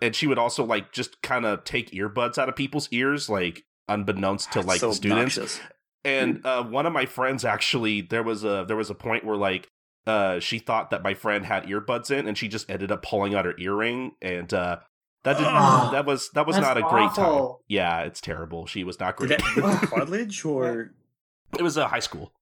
and 0.00 0.14
she 0.14 0.26
would 0.26 0.38
also 0.38 0.64
like 0.64 0.92
just 0.92 1.20
kind 1.22 1.44
of 1.46 1.64
take 1.64 1.90
earbuds 1.90 2.38
out 2.38 2.48
of 2.48 2.56
people's 2.56 2.88
ears 2.90 3.28
like 3.28 3.64
unbeknownst 3.88 4.52
to 4.52 4.60
like 4.60 4.80
So 4.80 4.92
students. 4.92 5.36
obnoxious. 5.38 5.60
and 6.04 6.44
uh, 6.44 6.62
one 6.64 6.86
of 6.86 6.92
my 6.92 7.06
friends 7.06 7.44
actually 7.44 8.00
there 8.02 8.22
was 8.22 8.44
a 8.44 8.64
there 8.66 8.76
was 8.76 8.90
a 8.90 8.94
point 8.94 9.24
where 9.24 9.36
like 9.36 9.68
uh, 10.06 10.38
she 10.38 10.58
thought 10.60 10.90
that 10.90 11.02
my 11.02 11.14
friend 11.14 11.44
had 11.46 11.64
earbuds 11.64 12.10
in 12.12 12.28
and 12.28 12.38
she 12.38 12.46
just 12.48 12.70
ended 12.70 12.92
up 12.92 13.02
pulling 13.02 13.34
out 13.34 13.44
her 13.44 13.54
earring 13.58 14.12
and 14.22 14.52
uh, 14.54 14.76
that 15.24 15.36
did 15.38 15.46
Ugh. 15.48 15.92
that 15.92 16.06
was 16.06 16.30
that 16.34 16.46
was 16.46 16.54
That's 16.56 16.66
not 16.66 16.78
a 16.78 16.82
great 16.82 17.10
time. 17.12 17.54
yeah 17.66 18.02
it's 18.02 18.20
terrible. 18.20 18.66
She 18.66 18.84
was 18.84 19.00
not 19.00 19.16
Did 19.16 19.28
great. 19.28 19.40
that 19.40 19.56
rip 19.80 19.90
cartilage, 19.90 20.44
or 20.44 20.92
it 21.58 21.62
was 21.62 21.76
a 21.76 21.88
high 21.88 21.98
school 21.98 22.32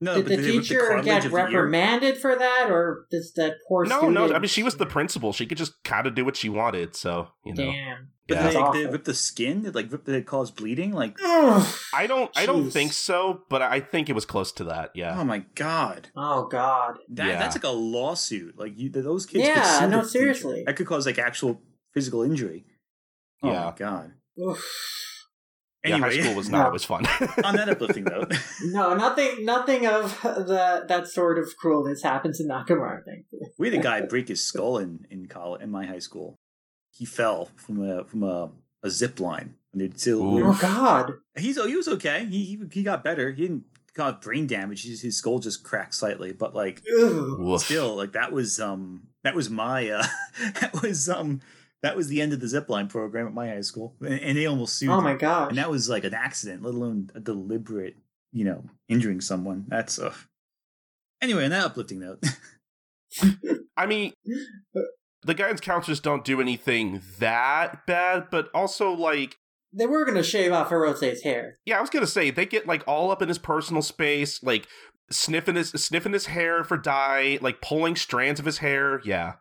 no? 0.00 0.14
Did 0.16 0.24
but 0.24 0.30
the 0.30 0.36
did 0.36 0.52
teacher 0.62 0.80
cartilage 0.80 1.04
get 1.06 1.24
of 1.26 1.30
the 1.30 1.36
reprimanded 1.36 2.18
for 2.18 2.34
that, 2.36 2.68
or 2.70 3.06
does 3.10 3.32
that 3.36 3.54
poor 3.68 3.84
no 3.84 3.96
student? 3.98 4.14
no 4.14 4.34
i 4.34 4.38
mean 4.38 4.48
she 4.48 4.62
was 4.62 4.76
the 4.76 4.86
principal 4.86 5.32
she 5.32 5.46
could 5.46 5.58
just 5.58 5.82
kind 5.84 6.06
of 6.06 6.14
do 6.14 6.24
what 6.24 6.36
she 6.36 6.48
wanted 6.48 6.94
so 6.96 7.28
you 7.44 7.54
know 7.54 7.70
Damn. 7.72 8.08
But 8.28 8.34
Yeah. 8.38 8.42
they, 8.42 8.44
That's 8.54 8.54
they 8.56 8.60
awful. 8.84 8.90
rip 8.92 9.04
the 9.04 9.14
skin? 9.14 9.62
Did 9.62 9.76
like 9.76 9.92
rip, 9.92 10.04
did 10.04 10.16
it 10.16 10.26
cause 10.26 10.50
bleeding? 10.50 10.90
Like, 10.92 11.16
Ugh. 11.24 11.64
i 11.94 12.06
don't 12.08 12.30
i 12.36 12.44
don't 12.44 12.70
think 12.70 12.92
so 12.92 13.42
but 13.48 13.62
i 13.62 13.78
think 13.80 14.08
it 14.08 14.14
was 14.14 14.26
close 14.26 14.50
to 14.52 14.64
that 14.64 14.90
yeah 14.94 15.16
oh 15.18 15.24
my 15.24 15.44
god, 15.54 16.08
Oh 16.16 16.46
God. 16.48 16.98
that 17.10 17.26
Yeah. 17.28 17.38
that's 17.38 17.54
like 17.56 17.64
a 17.64 17.68
lawsuit. 17.68 18.58
Like 18.58 18.72
you, 18.76 18.88
those 18.90 19.26
kids. 19.26 19.46
Yeah, 19.46 19.54
could 19.54 19.64
sue 19.64 19.80
no, 19.88 19.96
the 19.98 20.02
teacher. 20.02 20.08
seriously. 20.08 20.64
that 20.66 20.74
could 20.76 20.86
cause 20.88 21.06
like 21.06 21.18
actual 21.18 21.60
physical 21.94 22.22
injury. 22.22 22.66
Oh 23.44 23.50
Yeah. 23.52 23.64
my 23.66 23.72
god. 23.78 24.12
Oof. 24.40 24.64
Yeah 25.88 25.98
high 25.98 26.18
school 26.20 26.34
was 26.34 26.48
not 26.50 26.58
No. 26.60 26.66
always 26.66 26.84
fun 26.84 27.06
on 27.44 27.56
that 27.56 27.68
uplifting 27.74 28.04
note. 28.04 28.32
No, 28.64 28.94
nothing. 28.94 29.44
Nothing 29.44 29.86
of 29.86 30.20
the 30.22 30.84
that 30.88 31.08
sort 31.08 31.38
of 31.38 31.52
cruelness 31.62 32.02
happens 32.02 32.40
in 32.40 32.48
Nakamura. 32.48 33.00
Thankfully. 33.04 33.50
we 33.58 33.70
had 33.70 33.78
a 33.78 33.82
guy 33.82 34.00
break 34.02 34.28
his 34.28 34.42
skull 34.42 34.78
in 34.78 35.06
in 35.10 35.26
college 35.26 35.62
in 35.62 35.70
my 35.70 35.86
high 35.86 35.98
school. 36.00 36.36
He 36.92 37.04
fell 37.04 37.50
from 37.56 37.82
a 37.88 38.04
from 38.04 38.22
a, 38.22 38.50
a 38.82 38.90
zip 38.90 39.20
line. 39.20 39.54
And 39.72 39.82
they'd 39.82 40.00
still, 40.00 40.22
Oh 40.42 40.58
God. 40.58 41.12
he's 41.36 41.62
he 41.62 41.76
was 41.76 41.86
okay. 41.88 42.24
He, 42.24 42.44
he 42.44 42.60
he 42.72 42.82
got 42.82 43.04
better. 43.04 43.30
He 43.32 43.42
didn't 43.42 43.64
got 43.94 44.22
brain 44.22 44.46
damage. 44.46 44.84
His, 44.84 45.02
his 45.02 45.18
skull 45.18 45.38
just 45.38 45.62
cracked 45.64 45.94
slightly, 45.94 46.32
but 46.32 46.54
like 46.54 46.82
Ugh. 46.98 47.60
Still 47.60 47.94
like 47.94 48.12
that 48.12 48.32
was 48.32 48.58
um 48.58 49.08
that 49.22 49.34
was 49.34 49.50
my 49.50 49.90
uh 49.90 50.06
that 50.60 50.80
was 50.82 51.08
um 51.10 51.40
that 51.82 51.96
was 51.96 52.08
the 52.08 52.20
end 52.20 52.32
of 52.32 52.40
the 52.40 52.46
zipline 52.46 52.88
program 52.88 53.26
at 53.26 53.34
my 53.34 53.48
high 53.48 53.60
school, 53.60 53.94
and, 54.00 54.20
and 54.20 54.38
they 54.38 54.46
almost 54.46 54.78
sued. 54.78 54.90
Oh 54.90 55.00
my 55.00 55.14
gosh. 55.14 55.50
And 55.50 55.58
that 55.58 55.70
was 55.70 55.88
like 55.88 56.04
an 56.04 56.14
accident, 56.14 56.62
let 56.62 56.74
alone 56.74 57.10
a 57.14 57.20
deliberate, 57.20 57.96
you 58.32 58.44
know, 58.44 58.64
injuring 58.88 59.20
someone. 59.20 59.64
That's 59.68 59.98
uh. 59.98 60.14
Anyway, 61.22 61.44
on 61.44 61.50
that 61.50 61.64
uplifting 61.64 62.00
note, 62.00 62.22
I 63.76 63.86
mean, 63.86 64.12
the 65.22 65.34
guidance 65.34 65.60
counselors 65.60 66.00
don't 66.00 66.24
do 66.24 66.40
anything 66.40 67.02
that 67.18 67.86
bad, 67.86 68.28
but 68.30 68.48
also 68.54 68.92
like 68.92 69.36
They 69.72 69.86
were 69.86 70.04
gonna 70.04 70.22
shave 70.22 70.52
off 70.52 70.68
Hirose's 70.68 71.22
hair. 71.22 71.58
Yeah, 71.64 71.78
I 71.78 71.80
was 71.80 71.90
gonna 71.90 72.06
say 72.06 72.30
they 72.30 72.46
get 72.46 72.66
like 72.66 72.84
all 72.86 73.10
up 73.10 73.22
in 73.22 73.28
his 73.28 73.38
personal 73.38 73.82
space, 73.82 74.42
like 74.42 74.66
sniffing 75.10 75.56
his 75.56 75.70
sniffing 75.70 76.12
his 76.12 76.26
hair 76.26 76.64
for 76.64 76.76
dye, 76.76 77.38
like 77.40 77.60
pulling 77.60 77.96
strands 77.96 78.40
of 78.40 78.46
his 78.46 78.58
hair. 78.58 79.00
Yeah, 79.04 79.34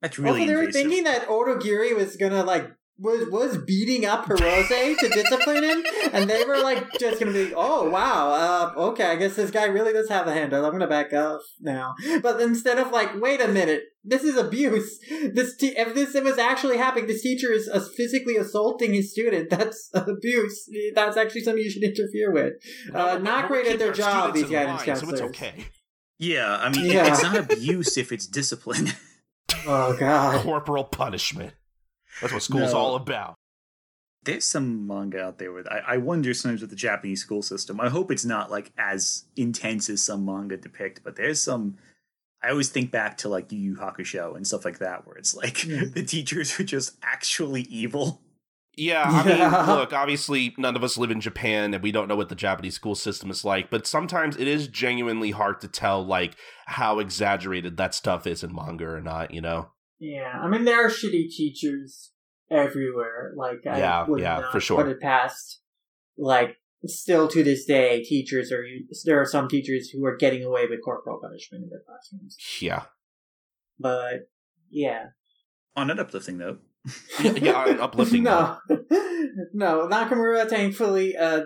that's 0.00 0.18
really 0.18 0.40
also, 0.40 0.46
they 0.46 0.54
were 0.54 0.62
invasive. 0.62 0.82
thinking 0.82 1.04
that 1.04 1.26
Otagiri 1.28 1.96
was 1.96 2.16
gonna 2.16 2.44
like 2.44 2.70
was 3.00 3.28
was 3.30 3.56
beating 3.58 4.04
up 4.06 4.24
Hirose 4.24 4.96
to 4.98 5.08
discipline 5.08 5.62
him, 5.62 5.84
and 6.12 6.28
they 6.28 6.42
were 6.44 6.58
like 6.58 6.84
just 6.98 7.20
gonna 7.20 7.32
be, 7.32 7.52
oh 7.54 7.88
wow, 7.88 8.72
uh, 8.76 8.80
okay, 8.90 9.04
I 9.04 9.14
guess 9.16 9.36
this 9.36 9.52
guy 9.52 9.66
really 9.66 9.92
does 9.92 10.08
have 10.08 10.26
the 10.26 10.32
handle. 10.32 10.64
I'm 10.64 10.72
gonna 10.72 10.88
back 10.88 11.12
up 11.12 11.40
now. 11.60 11.94
But 12.22 12.40
instead 12.40 12.76
of 12.78 12.90
like, 12.90 13.20
wait 13.20 13.40
a 13.40 13.46
minute, 13.46 13.82
this 14.02 14.24
is 14.24 14.36
abuse. 14.36 14.98
This 15.32 15.56
te- 15.56 15.76
if 15.78 15.94
this 15.94 16.12
was 16.14 16.38
actually 16.38 16.76
happening, 16.78 17.06
this 17.06 17.22
teacher 17.22 17.52
is 17.52 17.68
uh, 17.72 17.78
physically 17.96 18.36
assaulting 18.36 18.94
his 18.94 19.12
student. 19.12 19.48
That's 19.50 19.90
abuse. 19.94 20.68
That's 20.96 21.16
actually 21.16 21.42
something 21.42 21.62
you 21.62 21.70
should 21.70 21.84
interfere 21.84 22.32
with. 22.32 22.54
Uh, 22.92 23.18
No, 23.18 23.18
not 23.18 23.46
great 23.48 23.68
at 23.68 23.78
their 23.78 23.92
job. 23.92 24.34
These 24.34 24.46
students 24.46 24.50
in 24.50 24.52
guidance 24.52 24.86
line, 24.88 24.96
so 24.96 25.06
counselors. 25.06 25.20
it's 25.20 25.38
okay. 25.38 25.66
Yeah, 26.18 26.56
I 26.56 26.68
mean, 26.70 26.86
Yeah. 26.90 27.12
it's 27.12 27.22
not 27.22 27.36
abuse 27.36 27.96
if 27.96 28.10
it's 28.10 28.26
discipline. 28.26 28.88
Oh 29.66 29.96
god. 29.98 30.42
Corporal 30.42 30.84
punishment. 30.84 31.52
That's 32.20 32.32
what 32.32 32.42
school's 32.42 32.72
No. 32.72 32.78
all 32.78 32.94
about. 32.96 33.34
There's 34.24 34.44
some 34.44 34.86
manga 34.86 35.22
out 35.22 35.38
there 35.38 35.52
with 35.52 35.66
I, 35.68 35.82
I 35.86 35.96
wonder 35.98 36.34
sometimes 36.34 36.60
with 36.60 36.70
the 36.70 36.76
Japanese 36.76 37.22
school 37.22 37.42
system. 37.42 37.80
I 37.80 37.88
hope 37.88 38.10
it's 38.10 38.24
not 38.24 38.50
like 38.50 38.72
as 38.76 39.24
intense 39.36 39.88
as 39.88 40.02
some 40.02 40.24
manga 40.24 40.56
depict, 40.56 41.02
but 41.04 41.16
there's 41.16 41.40
some. 41.42 41.76
I 42.42 42.50
always 42.50 42.68
think 42.68 42.90
back 42.90 43.16
to 43.18 43.28
like 43.28 43.50
Yu 43.50 43.58
Yu 43.58 43.76
Hakusho 43.76 44.36
and 44.36 44.46
stuff 44.46 44.64
like 44.64 44.78
that, 44.78 45.06
where 45.06 45.16
it's 45.16 45.34
like 45.34 45.54
Mm. 45.58 45.92
the 45.94 46.02
teachers 46.04 46.58
are 46.60 46.64
just 46.64 46.96
actually 47.02 47.62
evil. 47.62 48.20
Yeah, 48.78 49.02
I 49.06 49.28
Yeah. 49.28 49.64
mean, 49.66 49.76
look, 49.76 49.92
obviously 49.92 50.54
none 50.56 50.76
of 50.76 50.84
us 50.84 50.96
live 50.96 51.10
in 51.10 51.20
Japan 51.20 51.74
and 51.74 51.82
we 51.82 51.90
don't 51.92 52.06
know 52.08 52.16
what 52.16 52.28
the 52.28 52.34
Japanese 52.34 52.74
school 52.74 52.94
system 52.94 53.30
is 53.30 53.44
like, 53.44 53.70
but 53.70 53.86
sometimes 53.86 54.36
it 54.36 54.46
is 54.46 54.68
genuinely 54.68 55.32
hard 55.32 55.60
to 55.62 55.68
tell 55.68 56.04
like 56.04 56.34
how 56.66 56.98
exaggerated 57.00 57.76
that 57.76 57.94
stuff 57.94 58.26
is 58.26 58.44
in 58.44 58.54
manga 58.54 58.84
or 58.86 59.00
not, 59.00 59.32
you 59.34 59.40
know? 59.40 59.70
Yeah, 59.98 60.32
I 60.42 60.48
mean 60.48 60.64
there 60.64 60.86
are 60.86 60.90
shitty 60.90 61.28
teachers 61.30 62.12
everywhere. 62.50 63.32
Like 63.36 63.66
I 63.66 63.78
Yeah, 63.78 64.06
would 64.06 64.20
yeah, 64.20 64.38
not 64.40 64.52
for 64.52 64.60
sure. 64.60 64.82
put 64.82 64.90
it 64.92 65.00
past. 65.00 65.60
Like 66.16 66.56
still 66.86 67.26
to 67.28 67.42
this 67.42 67.64
day, 67.64 68.04
teachers 68.04 68.52
are 68.52 68.64
there 69.04 69.20
are 69.20 69.26
some 69.26 69.48
teachers 69.48 69.90
who 69.90 70.04
are 70.06 70.16
getting 70.16 70.44
away 70.44 70.66
with 70.66 70.84
corporal 70.84 71.18
punishment 71.20 71.64
in 71.64 71.70
their 71.70 71.82
classrooms. 71.84 72.36
Yeah. 72.60 72.84
But 73.78 74.28
yeah, 74.70 75.06
On 75.74 75.90
an 75.90 75.98
uplifting 75.98 76.38
note, 76.38 76.60
Yeah, 77.22 77.32
yeah, 77.32 77.52
on 77.54 77.80
uplifting 77.80 78.22
no, 78.22 78.58
no. 79.52 79.88
Nakamura 79.88 80.48
thankfully 80.48 81.16
uh, 81.16 81.42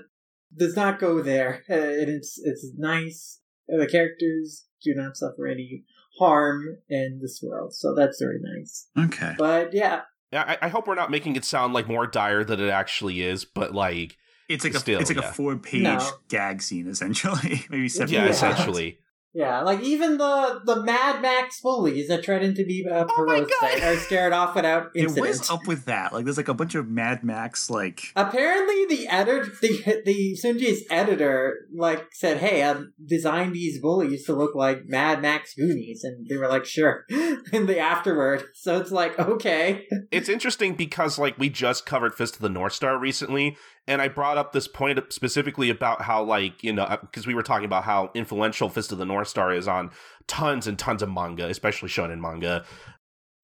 does 0.57 0.77
not 0.77 0.99
go 1.01 1.23
there. 1.23 1.63
Uh, 1.69 1.75
and 1.75 2.09
it's 2.09 2.39
it's 2.43 2.67
nice. 2.77 3.41
The 3.69 3.89
characters 3.91 4.67
do 4.85 4.95
not 4.95 5.17
suffer 5.17 5.47
any 5.47 5.85
harm 6.19 6.65
in 6.89 7.21
this 7.23 7.41
world, 7.43 7.73
so 7.75 7.95
that's 7.95 8.21
very 8.21 8.39
nice. 8.41 8.89
okay. 8.99 9.35
But 9.39 9.73
yeah, 9.73 10.03
Yeah, 10.33 10.45
I, 10.47 10.67
I 10.67 10.69
hope 10.69 10.87
we're 10.87 10.95
not 10.95 11.11
making 11.11 11.37
it 11.37 11.45
sound 11.45 11.73
like 11.73 11.89
more 11.89 12.07
dire 12.07 12.45
than 12.45 12.61
it 12.61 12.69
actually 12.69 13.23
is, 13.23 13.45
but 13.47 13.73
like, 13.75 14.19
It's 14.49 14.65
like 14.65 14.75
a 14.75 14.99
it's 14.99 15.11
like 15.11 15.23
yeah. 15.23 15.31
a 15.31 15.33
four 15.33 15.57
page 15.57 15.83
No. 15.83 16.11
gag 16.29 16.61
scene 16.61 16.87
essentially, 16.89 17.65
maybe 17.71 17.89
seven. 17.89 18.13
yeah, 18.13 18.25
Yeah. 18.25 18.31
essentially. 18.31 18.99
Yeah, 19.35 19.63
like 19.63 19.81
even 19.83 20.19
the 20.19 20.61
the 20.65 20.83
Mad 20.83 21.23
Max 21.23 21.61
bullies 21.63 22.09
that 22.09 22.25
threaten 22.25 22.55
to 22.55 22.65
be 22.65 22.87
uh, 22.91 23.07
Oh 23.09 23.25
my 23.25 23.41
Perose 23.41 23.51
God. 23.61 23.83
are 23.83 23.97
scared 23.97 24.33
off 24.35 24.55
without 24.55 24.89
It 24.95 25.05
incident. 25.05 25.27
was 25.27 25.51
up 25.51 25.67
with 25.67 25.87
that. 25.87 26.13
Like 26.13 26.25
there's 26.25 26.37
like 26.37 26.49
a 26.49 26.55
bunch 26.55 26.75
of 26.75 26.87
Mad 26.89 27.25
Max 27.25 27.71
like 27.71 28.13
Apparently, 28.15 28.85
the 28.95 29.09
editor, 29.09 29.51
the 29.63 30.03
the 30.05 30.37
Syundei's 30.43 30.85
editor, 30.91 31.67
like 31.75 32.09
said, 32.13 32.39
"Hey, 32.39 32.63
I 32.63 32.77
designed 33.07 33.55
these 33.55 33.81
bullies 33.81 34.27
to 34.27 34.35
look 34.35 34.55
like 34.55 34.83
Mad 34.87 35.23
Max 35.23 35.55
Goonies," 35.55 36.05
and 36.05 36.27
they 36.29 36.37
were 36.37 36.49
like, 36.49 36.67
"Sure." 36.67 37.05
in 37.53 37.67
the 37.67 37.79
afterward, 37.79 38.45
so 38.55 38.79
it's 38.79 38.91
like, 38.93 39.19
okay, 39.19 39.87
It's 40.11 40.29
interesting 40.29 40.75
because 40.75 41.19
like 41.19 41.39
we 41.39 41.49
just 41.49 41.87
covered 41.87 42.15
Fist 42.15 42.35
of 42.37 42.43
the 42.43 42.49
North 42.51 42.73
Star 42.75 42.99
recently, 42.99 43.57
and 43.87 44.01
I 44.01 44.09
brought 44.09 44.39
up 44.39 44.53
this 44.53 44.69
point 44.69 45.01
specifically 45.13 45.71
about 45.71 46.03
how 46.03 46.23
like 46.23 46.63
you 46.63 46.73
know 46.73 46.99
because 47.01 47.27
we 47.27 47.35
were 47.35 47.43
talking 47.43 47.65
about 47.65 47.85
how 47.85 48.11
influential 48.15 48.69
Fist 48.69 48.93
of 48.93 48.99
the 48.99 49.05
North 49.05 49.29
Star 49.29 49.53
is 49.53 49.67
on 49.69 49.91
tons 50.27 50.67
and 50.67 50.79
tons 50.79 51.03
of 51.03 51.11
manga, 51.11 51.49
especially 51.49 51.89
shonen 51.89 52.21
manga, 52.21 52.65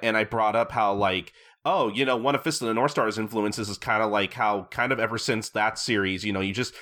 and 0.01 0.17
I 0.17 0.25
brought 0.25 0.57
up 0.57 0.73
how 0.73 0.95
like 0.95 1.33
oh 1.65 1.89
you 1.89 2.05
know 2.05 2.17
one 2.17 2.35
of 2.35 2.43
Fist 2.43 2.63
of 2.63 2.69
the 2.69 2.75
North 2.75 2.93
Star's 2.93 3.19
influences 3.19 3.69
is 3.69 3.79
kind 3.79 4.03
of 4.03 4.11
like 4.11 4.35
how 4.35 4.69
kind 4.71 4.93
of 4.93 5.01
ever 5.01 5.19
since 5.19 5.49
that 5.51 5.79
series 5.79 6.25
you 6.25 6.33
know 6.33 6.41
you 6.41 6.55
just 6.55 6.75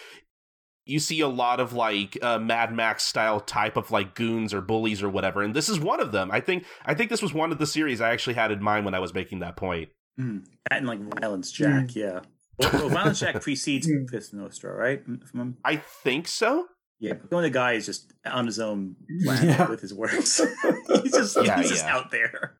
you 0.86 1.00
see 1.00 1.20
a 1.20 1.28
lot 1.28 1.58
of 1.58 1.72
like 1.72 2.16
uh, 2.22 2.38
Mad 2.38 2.72
Max 2.72 3.02
style 3.02 3.40
type 3.40 3.76
of 3.76 3.90
like 3.90 4.14
goons 4.14 4.54
or 4.54 4.60
bullies 4.60 5.02
or 5.02 5.08
whatever, 5.08 5.42
and 5.42 5.54
this 5.54 5.68
is 5.68 5.80
one 5.80 6.00
of 6.00 6.12
them. 6.12 6.30
I 6.30 6.40
think 6.40 6.64
I 6.84 6.94
think 6.94 7.10
this 7.10 7.22
was 7.22 7.34
one 7.34 7.52
of 7.52 7.58
the 7.58 7.66
series 7.66 8.00
I 8.00 8.12
actually 8.12 8.34
had 8.34 8.52
in 8.52 8.62
mind 8.62 8.84
when 8.84 8.94
I 8.94 9.00
was 9.00 9.12
making 9.12 9.40
that 9.40 9.56
point. 9.56 9.88
mm, 10.18 10.44
that 10.70 10.78
and 10.78 10.86
like 10.86 11.00
Violence 11.20 11.50
Jack, 11.50 11.96
yeah. 11.96 12.20
Well, 12.58 12.70
well, 12.72 12.88
Violence 12.90 13.20
Jack 13.20 13.40
precedes 13.42 13.86
Mm. 13.88 14.08
Fist 14.10 14.28
of 14.32 14.36
the 14.36 14.42
North 14.42 14.54
Star, 14.54 14.74
right? 14.76 15.02
If 15.06 15.34
I'm- 15.34 15.56
I 15.64 15.76
think 15.76 16.26
so. 16.28 16.66
Yeah, 16.98 17.12
but 17.14 17.30
when 17.30 17.42
the 17.42 17.50
guy 17.50 17.72
is 17.72 17.84
just 17.84 18.12
on 18.24 18.46
his 18.46 18.58
own 18.58 18.96
planet 19.24 19.44
Yeah. 19.44 19.68
with 19.68 19.80
his 19.82 19.92
works, 19.92 20.40
he's 21.02 21.12
just 21.12 21.36
Yeah, 21.44 21.58
he's 21.60 21.68
just 21.70 21.84
yeah. 21.84 21.94
out 21.94 22.10
there. 22.10 22.56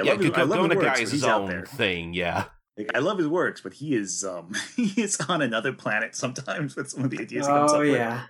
I 0.00 0.04
yeah, 0.04 0.12
love 0.12 0.20
his, 0.20 0.30
I 0.34 0.42
love 0.42 0.68
Go 0.70 0.76
Nagai 0.76 0.98
his 0.98 1.10
works, 1.10 1.10
but 1.10 1.10
his 1.12 1.24
own 1.24 1.64
thing. 1.66 2.12
Yeah, 2.14 2.44
Like, 2.76 2.90
I 2.94 2.98
love 2.98 3.16
his 3.18 3.28
works, 3.28 3.60
but 3.62 3.72
he 3.74 3.94
is 3.94 4.22
um 4.24 4.52
he 4.76 5.00
is 5.00 5.18
on 5.28 5.40
another 5.42 5.72
planet 5.72 6.14
sometimes 6.14 6.76
with 6.76 6.90
some 6.90 7.04
of 7.04 7.10
the 7.10 7.20
ideas 7.20 7.46
he 7.46 7.52
comes 7.52 7.72
oh 7.72 7.76
up 7.76 7.80
with. 7.82 7.92
yeah, 7.92 8.24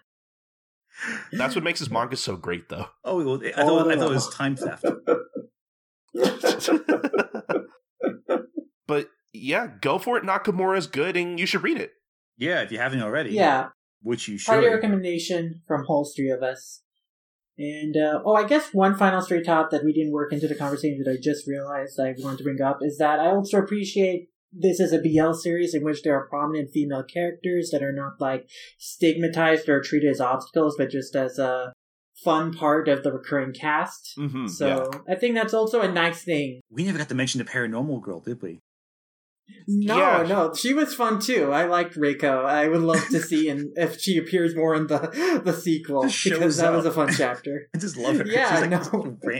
that's 1.32 1.54
what 1.56 1.64
makes 1.64 1.80
his 1.80 1.90
manga 1.90 2.16
so 2.16 2.36
great, 2.36 2.68
though. 2.68 2.86
Oh, 3.04 3.24
well, 3.24 3.40
I 3.44 3.50
thought, 3.64 3.90
I 3.90 3.96
thought 3.96 4.10
it 4.10 4.14
was 4.14 4.28
time 4.32 4.54
theft. 4.56 4.84
but 8.86 9.08
yeah, 9.32 9.68
go 9.80 9.98
for 9.98 10.16
it. 10.16 10.24
Nakamura 10.24 10.76
is 10.78 10.86
good, 10.86 11.16
and 11.16 11.38
you 11.38 11.46
should 11.46 11.62
read 11.62 11.78
it. 11.78 11.92
Yeah, 12.36 12.62
if 12.62 12.72
you 12.72 12.78
haven't 12.78 13.02
already. 13.02 13.30
yeah. 13.30 13.68
Which 14.02 14.26
you 14.26 14.36
should. 14.36 14.50
Party 14.50 14.66
should. 14.66 14.72
recommendation 14.74 15.62
from 15.66 15.84
whole 15.84 16.04
three 16.04 16.30
of 16.30 16.42
us. 16.42 16.82
And 17.56 17.96
uh, 17.96 18.20
oh, 18.24 18.34
I 18.34 18.44
guess 18.46 18.70
one 18.72 18.96
final 18.96 19.20
straight 19.20 19.46
top 19.46 19.70
that 19.70 19.84
we 19.84 19.92
didn't 19.92 20.12
work 20.12 20.32
into 20.32 20.48
the 20.48 20.54
conversation 20.56 21.00
that 21.04 21.12
I 21.12 21.16
just 21.22 21.46
realized 21.46 22.00
I 22.00 22.14
wanted 22.18 22.38
to 22.38 22.44
bring 22.44 22.60
up 22.60 22.78
is 22.82 22.98
that 22.98 23.20
I 23.20 23.26
also 23.26 23.58
appreciate 23.58 24.28
this 24.52 24.80
as 24.80 24.92
a 24.92 24.98
BL 24.98 25.32
series 25.34 25.74
in 25.74 25.84
which 25.84 26.02
there 26.02 26.16
are 26.16 26.26
prominent 26.28 26.70
female 26.72 27.04
characters 27.04 27.70
that 27.70 27.82
are 27.82 27.92
not 27.92 28.14
like 28.20 28.48
stigmatized 28.78 29.68
or 29.68 29.80
treated 29.80 30.10
as 30.10 30.20
obstacles, 30.20 30.74
but 30.76 30.90
just 30.90 31.14
as 31.14 31.38
a 31.38 31.72
fun 32.24 32.52
part 32.52 32.88
of 32.88 33.02
the 33.02 33.12
recurring 33.12 33.52
cast. 33.52 34.14
Mm-hmm, 34.18 34.46
So 34.48 34.90
I 35.08 35.14
think 35.14 35.34
that's 35.34 35.54
also 35.54 35.80
a 35.80 35.90
nice 35.92 36.24
thing. 36.24 36.60
We 36.70 36.84
never 36.84 36.98
got 36.98 37.08
to 37.10 37.14
mention 37.14 37.38
the 37.38 37.44
paranormal 37.44 38.02
girl, 38.02 38.20
did 38.20 38.42
we? 38.42 38.60
No, 39.68 39.96
Yeah. 39.98 40.22
no, 40.28 40.54
she 40.54 40.74
was 40.74 40.94
fun 40.94 41.20
too. 41.20 41.52
I 41.52 41.64
liked 41.66 41.94
Reiko. 41.96 42.44
I 42.44 42.68
would 42.68 42.80
love 42.80 43.06
to 43.10 43.20
see 43.20 43.48
and 43.48 43.70
if 43.76 44.00
she 44.00 44.16
appears 44.18 44.56
more 44.56 44.74
in 44.74 44.86
the 44.88 45.40
the 45.44 45.52
sequel 45.52 46.02
because 46.02 46.56
that 46.56 46.72
was 46.72 46.84
a 46.86 46.90
fun 46.92 47.12
chapter. 47.16 47.68
I 47.74 47.78
just 47.78 47.96
love 47.96 48.16
her. 48.16 48.26
Yeah, 48.26 48.50
She's 48.52 48.60
like 48.62 48.70
just 48.70 48.92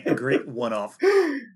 a 0.07 0.15
great- 0.15 0.47
one 0.49 0.73
off. 0.73 0.97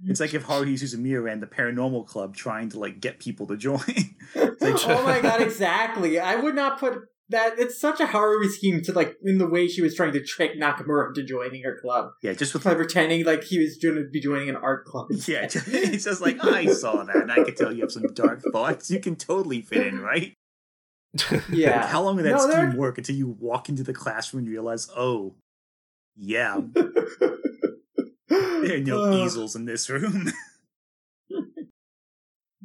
It's 0.08 0.20
like 0.20 0.34
if 0.34 0.46
Haruhi 0.46 0.74
Suzumiya 0.74 1.22
ran 1.22 1.40
the 1.40 1.46
paranormal 1.46 2.06
club 2.06 2.34
trying 2.36 2.68
to 2.70 2.78
like 2.78 3.00
get 3.00 3.18
people 3.18 3.46
to 3.48 3.56
join. 3.56 3.80
oh 4.36 5.02
my 5.04 5.20
god, 5.20 5.40
exactly. 5.42 6.18
I 6.18 6.36
would 6.36 6.54
not 6.54 6.78
put 6.80 6.98
that. 7.30 7.58
It's 7.58 7.80
such 7.80 8.00
a 8.00 8.06
Haruhi 8.06 8.48
scheme 8.50 8.82
to 8.82 8.92
like 8.92 9.16
in 9.22 9.38
the 9.38 9.48
way 9.48 9.68
she 9.68 9.82
was 9.82 9.94
trying 9.94 10.12
to 10.12 10.22
trick 10.22 10.52
Nakamura 10.60 11.08
into 11.08 11.22
joining 11.24 11.62
her 11.64 11.76
club 11.80 12.10
yeah, 12.22 12.32
just 12.34 12.54
with 12.54 12.64
by 12.64 12.74
pretending 12.74 13.24
like 13.24 13.44
he 13.44 13.58
was 13.58 13.76
going 13.82 13.96
to 13.96 14.04
be 14.08 14.20
joining 14.20 14.48
an 14.48 14.56
art 14.56 14.84
club. 14.84 15.06
yeah, 15.26 15.48
it's 15.50 16.04
just 16.04 16.20
like 16.20 16.42
I 16.44 16.66
saw 16.66 17.02
that, 17.04 17.16
and 17.16 17.32
I 17.32 17.42
could 17.44 17.56
tell 17.56 17.72
you 17.72 17.82
have 17.82 17.92
some 17.92 18.06
dark 18.14 18.42
thoughts. 18.52 18.90
You 18.90 19.00
can 19.00 19.16
totally 19.16 19.62
fit 19.62 19.86
in, 19.86 20.00
right? 20.00 20.34
Like, 21.30 21.42
yeah. 21.50 21.86
how 21.86 22.02
long 22.02 22.16
would 22.16 22.24
that 22.26 22.32
No, 22.32 22.38
scheme 22.38 22.50
they're- 22.70 22.76
work 22.76 22.98
until 22.98 23.16
you 23.16 23.28
walk 23.40 23.68
into 23.68 23.82
the 23.82 23.94
classroom 23.94 24.44
and 24.44 24.52
realize, 24.52 24.90
oh, 24.96 25.34
yeah, 26.18 26.60
there 28.28 28.76
are 28.76 28.78
no 28.80 29.04
Uh, 29.12 29.24
easels 29.24 29.54
in 29.56 29.64
this 29.64 29.88
room. 29.90 30.30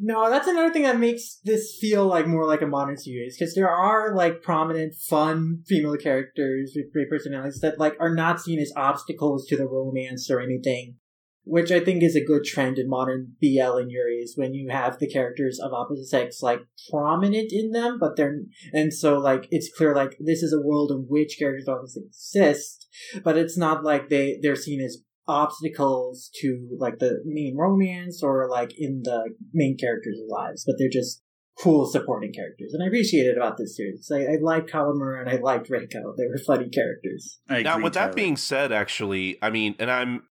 No, 0.03 0.31
that's 0.31 0.47
another 0.47 0.73
thing 0.73 0.81
that 0.81 0.97
makes 0.97 1.37
this 1.43 1.77
feel 1.79 2.07
like 2.07 2.25
more 2.25 2.47
like 2.47 2.63
a 2.63 2.67
modern 2.67 2.97
series 2.97 3.37
because 3.37 3.53
there 3.53 3.69
are 3.69 4.15
like 4.15 4.41
prominent, 4.41 4.95
fun 4.95 5.61
female 5.67 5.95
characters 5.95 6.73
with 6.75 6.91
great 6.91 7.07
personalities 7.07 7.59
that 7.61 7.79
like 7.79 7.95
are 7.99 8.13
not 8.13 8.41
seen 8.41 8.59
as 8.59 8.73
obstacles 8.75 9.45
to 9.45 9.55
the 9.55 9.67
romance 9.67 10.31
or 10.31 10.39
anything. 10.39 10.95
which 11.43 11.71
I 11.71 11.79
think 11.79 12.03
is 12.03 12.15
a 12.15 12.23
good 12.23 12.43
trend 12.43 12.77
in 12.77 12.87
modern 12.87 13.33
BL 13.41 13.77
and 13.77 13.91
Yuris 13.91 14.31
when 14.35 14.53
you 14.53 14.69
have 14.69 14.99
the 14.99 15.09
characters 15.09 15.59
of 15.59 15.73
opposite 15.73 16.07
sex 16.07 16.41
like 16.41 16.61
prominent 16.89 17.51
in 17.51 17.71
them, 17.71 17.97
but 17.99 18.15
they're 18.15 18.41
and 18.73 18.93
so 18.93 19.17
like 19.17 19.47
it's 19.51 19.71
clear 19.75 19.95
like 19.95 20.17
this 20.19 20.43
is 20.43 20.53
a 20.53 20.65
world 20.65 20.91
in 20.91 21.05
which 21.09 21.37
characters 21.39 21.67
opposite 21.67 22.03
exist, 22.05 22.87
but 23.23 23.37
it's 23.37 23.57
not 23.57 23.83
like 23.83 24.09
they 24.09 24.39
they're 24.41 24.55
seen 24.55 24.81
as 24.81 25.03
obstacles 25.27 26.29
to 26.41 26.67
like 26.79 26.99
the 26.99 27.21
main 27.25 27.55
romance 27.57 28.21
or 28.23 28.49
like 28.49 28.73
in 28.77 29.01
the 29.03 29.29
main 29.53 29.77
characters' 29.77 30.19
lives, 30.27 30.63
but 30.65 30.75
they're 30.77 30.89
just 30.89 31.21
cool 31.59 31.85
supporting 31.85 32.33
characters. 32.33 32.73
And 32.73 32.83
I 32.83 32.87
appreciate 32.87 33.27
it 33.27 33.37
about 33.37 33.57
this 33.57 33.77
series. 33.77 34.09
I, 34.11 34.33
I 34.33 34.37
liked 34.41 34.71
Kawamura 34.71 35.21
and 35.21 35.29
I 35.29 35.35
liked 35.37 35.69
Reiko. 35.69 36.15
They 36.17 36.27
were 36.27 36.37
funny 36.45 36.69
characters. 36.69 37.39
now, 37.49 37.79
with 37.79 37.93
that 37.93 38.15
being 38.15 38.37
said, 38.37 38.71
actually, 38.71 39.37
I 39.41 39.49
mean, 39.49 39.75
and 39.79 39.91
I'm, 39.91 40.23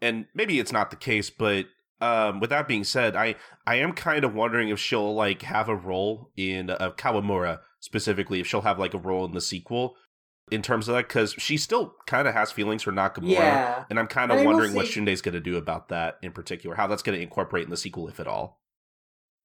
and 0.00 0.26
maybe 0.34 0.60
it's 0.60 0.72
not 0.72 0.90
the 0.90 0.96
case, 0.96 1.28
but 1.28 1.66
um, 2.00 2.38
with 2.40 2.50
that 2.50 2.68
being 2.68 2.84
said, 2.84 3.16
I 3.16 3.34
I 3.66 3.76
am 3.76 3.92
kind 3.92 4.24
of 4.24 4.34
wondering 4.34 4.68
if 4.68 4.78
she'll 4.78 5.14
like 5.14 5.42
have 5.42 5.68
a 5.68 5.74
role 5.74 6.30
in 6.36 6.70
uh, 6.70 6.92
Kawamura 6.96 7.58
specifically, 7.80 8.38
if 8.38 8.46
she'll 8.46 8.60
have 8.60 8.78
like 8.78 8.94
a 8.94 8.98
role 8.98 9.24
in 9.24 9.32
the 9.32 9.40
sequel 9.40 9.96
in 10.50 10.62
terms 10.62 10.88
of 10.88 10.94
that 10.94 11.08
because 11.08 11.32
she 11.38 11.56
still 11.56 11.94
kind 12.06 12.28
of 12.28 12.34
has 12.34 12.52
feelings 12.52 12.82
for 12.82 12.92
Nakamura, 12.92 13.30
yeah. 13.30 13.84
and 13.90 13.98
I'm 13.98 14.06
kind 14.06 14.32
of 14.32 14.44
wondering 14.44 14.74
what 14.74 14.86
Syundei's 14.86 15.22
going 15.22 15.34
to 15.34 15.40
do 15.40 15.56
about 15.56 15.88
that 15.88 16.18
in 16.22 16.32
particular, 16.32 16.76
how 16.76 16.86
that's 16.86 17.02
going 17.02 17.16
to 17.16 17.22
incorporate 17.22 17.64
in 17.64 17.70
the 17.70 17.76
sequel, 17.76 18.08
if 18.08 18.20
at 18.20 18.26
all. 18.26 18.60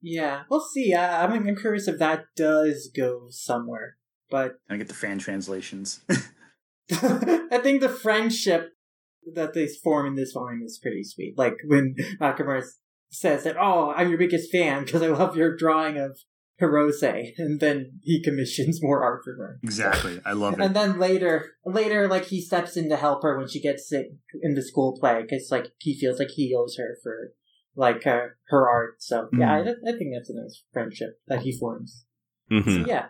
Yeah, 0.01 0.43
we'll 0.49 0.59
see. 0.59 0.93
Uh, 0.93 1.25
I'm, 1.25 1.47
I'm 1.47 1.55
curious 1.55 1.87
if 1.87 1.97
that 1.99 2.25
does 2.35 2.89
go 2.95 3.27
somewhere, 3.29 3.95
but 4.29 4.55
I 4.69 4.77
get 4.77 4.89
the 4.89 4.93
fan 4.93 5.17
translations. 5.19 6.01
I 6.91 7.59
think 7.63 7.81
the 7.81 7.89
friendship 7.89 8.73
that 9.33 9.53
they 9.53 9.67
form 9.67 10.05
in 10.07 10.15
this 10.15 10.33
volume 10.33 10.63
is 10.63 10.79
pretty 10.81 11.03
sweet. 11.03 11.37
Like 11.37 11.55
when 11.65 11.95
Nakamura 12.19 12.63
says 13.09 13.43
that, 13.43 13.55
"Oh, 13.57 13.93
I'm 13.95 14.09
your 14.09 14.17
biggest 14.17 14.51
fan 14.51 14.83
because 14.83 15.01
I 15.01 15.07
love 15.07 15.37
your 15.37 15.55
drawing 15.55 15.97
of 15.97 16.19
Hirose, 16.61 17.33
and 17.37 17.59
then 17.59 17.99
he 18.03 18.21
commissions 18.21 18.79
more 18.81 19.03
art 19.03 19.21
for 19.23 19.35
her. 19.35 19.59
Exactly, 19.63 20.21
I 20.25 20.33
love 20.33 20.53
it. 20.53 20.61
And 20.61 20.75
then 20.75 20.99
later, 20.99 21.53
later, 21.65 22.07
like 22.07 22.25
he 22.25 22.41
steps 22.41 22.77
in 22.77 22.89
to 22.89 22.95
help 22.95 23.23
her 23.23 23.37
when 23.37 23.47
she 23.47 23.61
gets 23.61 23.89
sick 23.89 24.07
in 24.41 24.53
the 24.53 24.61
school 24.61 24.97
play 24.99 25.23
because 25.23 25.49
like 25.51 25.71
he 25.79 25.97
feels 25.97 26.19
like 26.19 26.29
he 26.29 26.55
owes 26.55 26.77
her 26.77 26.97
for 27.01 27.33
like 27.75 28.05
uh, 28.05 28.27
her 28.49 28.69
art. 28.69 29.01
So 29.01 29.29
yeah, 29.33 29.61
mm. 29.61 29.67
I, 29.67 29.89
I, 29.89 29.97
think 29.97 30.13
that's 30.13 30.29
a 30.29 30.35
nice 30.35 30.63
friendship 30.71 31.19
that 31.27 31.41
he 31.41 31.57
forms. 31.57 32.05
Mm-hmm. 32.51 32.83
So, 32.83 32.87
yeah, 32.87 33.05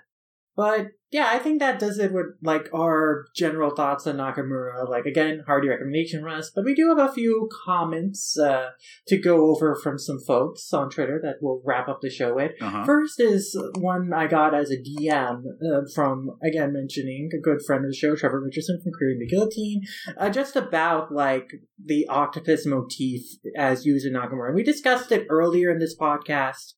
but 0.56 0.88
yeah, 1.14 1.30
I 1.32 1.38
think 1.38 1.60
that 1.60 1.78
does 1.78 2.00
it 2.00 2.12
with 2.12 2.26
like 2.42 2.68
our 2.74 3.28
general 3.36 3.76
thoughts 3.76 4.08
on 4.08 4.18
Nakamura. 4.18 4.90
Like 4.90 5.06
again, 5.06 5.44
hearty 5.46 5.68
recommendation, 5.68 6.24
Russ. 6.24 6.52
But 6.54 6.66
we 6.66 6.74
do 6.74 6.90
have 6.90 6.98
a 6.98 7.14
few 7.14 7.48
comments 7.66 8.36
uh, 8.38 8.72
to 9.08 9.18
go 9.20 9.52
over 9.52 9.76
from 9.76 10.00
some 10.00 10.20
folks 10.20 10.74
on 10.74 10.90
Twitter 10.90 11.20
that 11.22 11.36
we'll 11.40 11.62
wrap 11.64 11.88
up 11.88 12.00
the 12.02 12.10
show 12.10 12.34
with. 12.34 12.54
Uh-huh. 12.60 12.84
First 12.84 13.20
is 13.20 13.56
one 13.78 14.12
I 14.12 14.26
got 14.26 14.56
as 14.56 14.72
a 14.72 14.78
DM 14.78 15.44
uh, 15.46 15.82
from 15.94 16.32
again 16.44 16.74
mentioning 16.74 17.30
a 17.32 17.40
good 17.40 17.62
friend 17.64 17.86
of 17.86 17.92
the 17.92 17.96
show, 17.96 18.16
Trevor 18.16 18.42
Richardson 18.42 18.82
from 18.84 18.94
Korean 18.94 19.20
the 19.20 19.28
Guillotine, 19.28 19.84
uh, 20.18 20.32
just 20.32 20.56
about 20.56 21.14
like 21.14 21.52
the 21.78 22.08
octopus 22.08 22.66
motif 22.66 23.22
as 23.56 23.86
used 23.86 24.08
in 24.08 24.14
Nakamura. 24.14 24.56
We 24.56 24.64
discussed 24.64 25.12
it 25.12 25.28
earlier 25.30 25.70
in 25.70 25.78
this 25.78 25.96
podcast, 25.96 26.74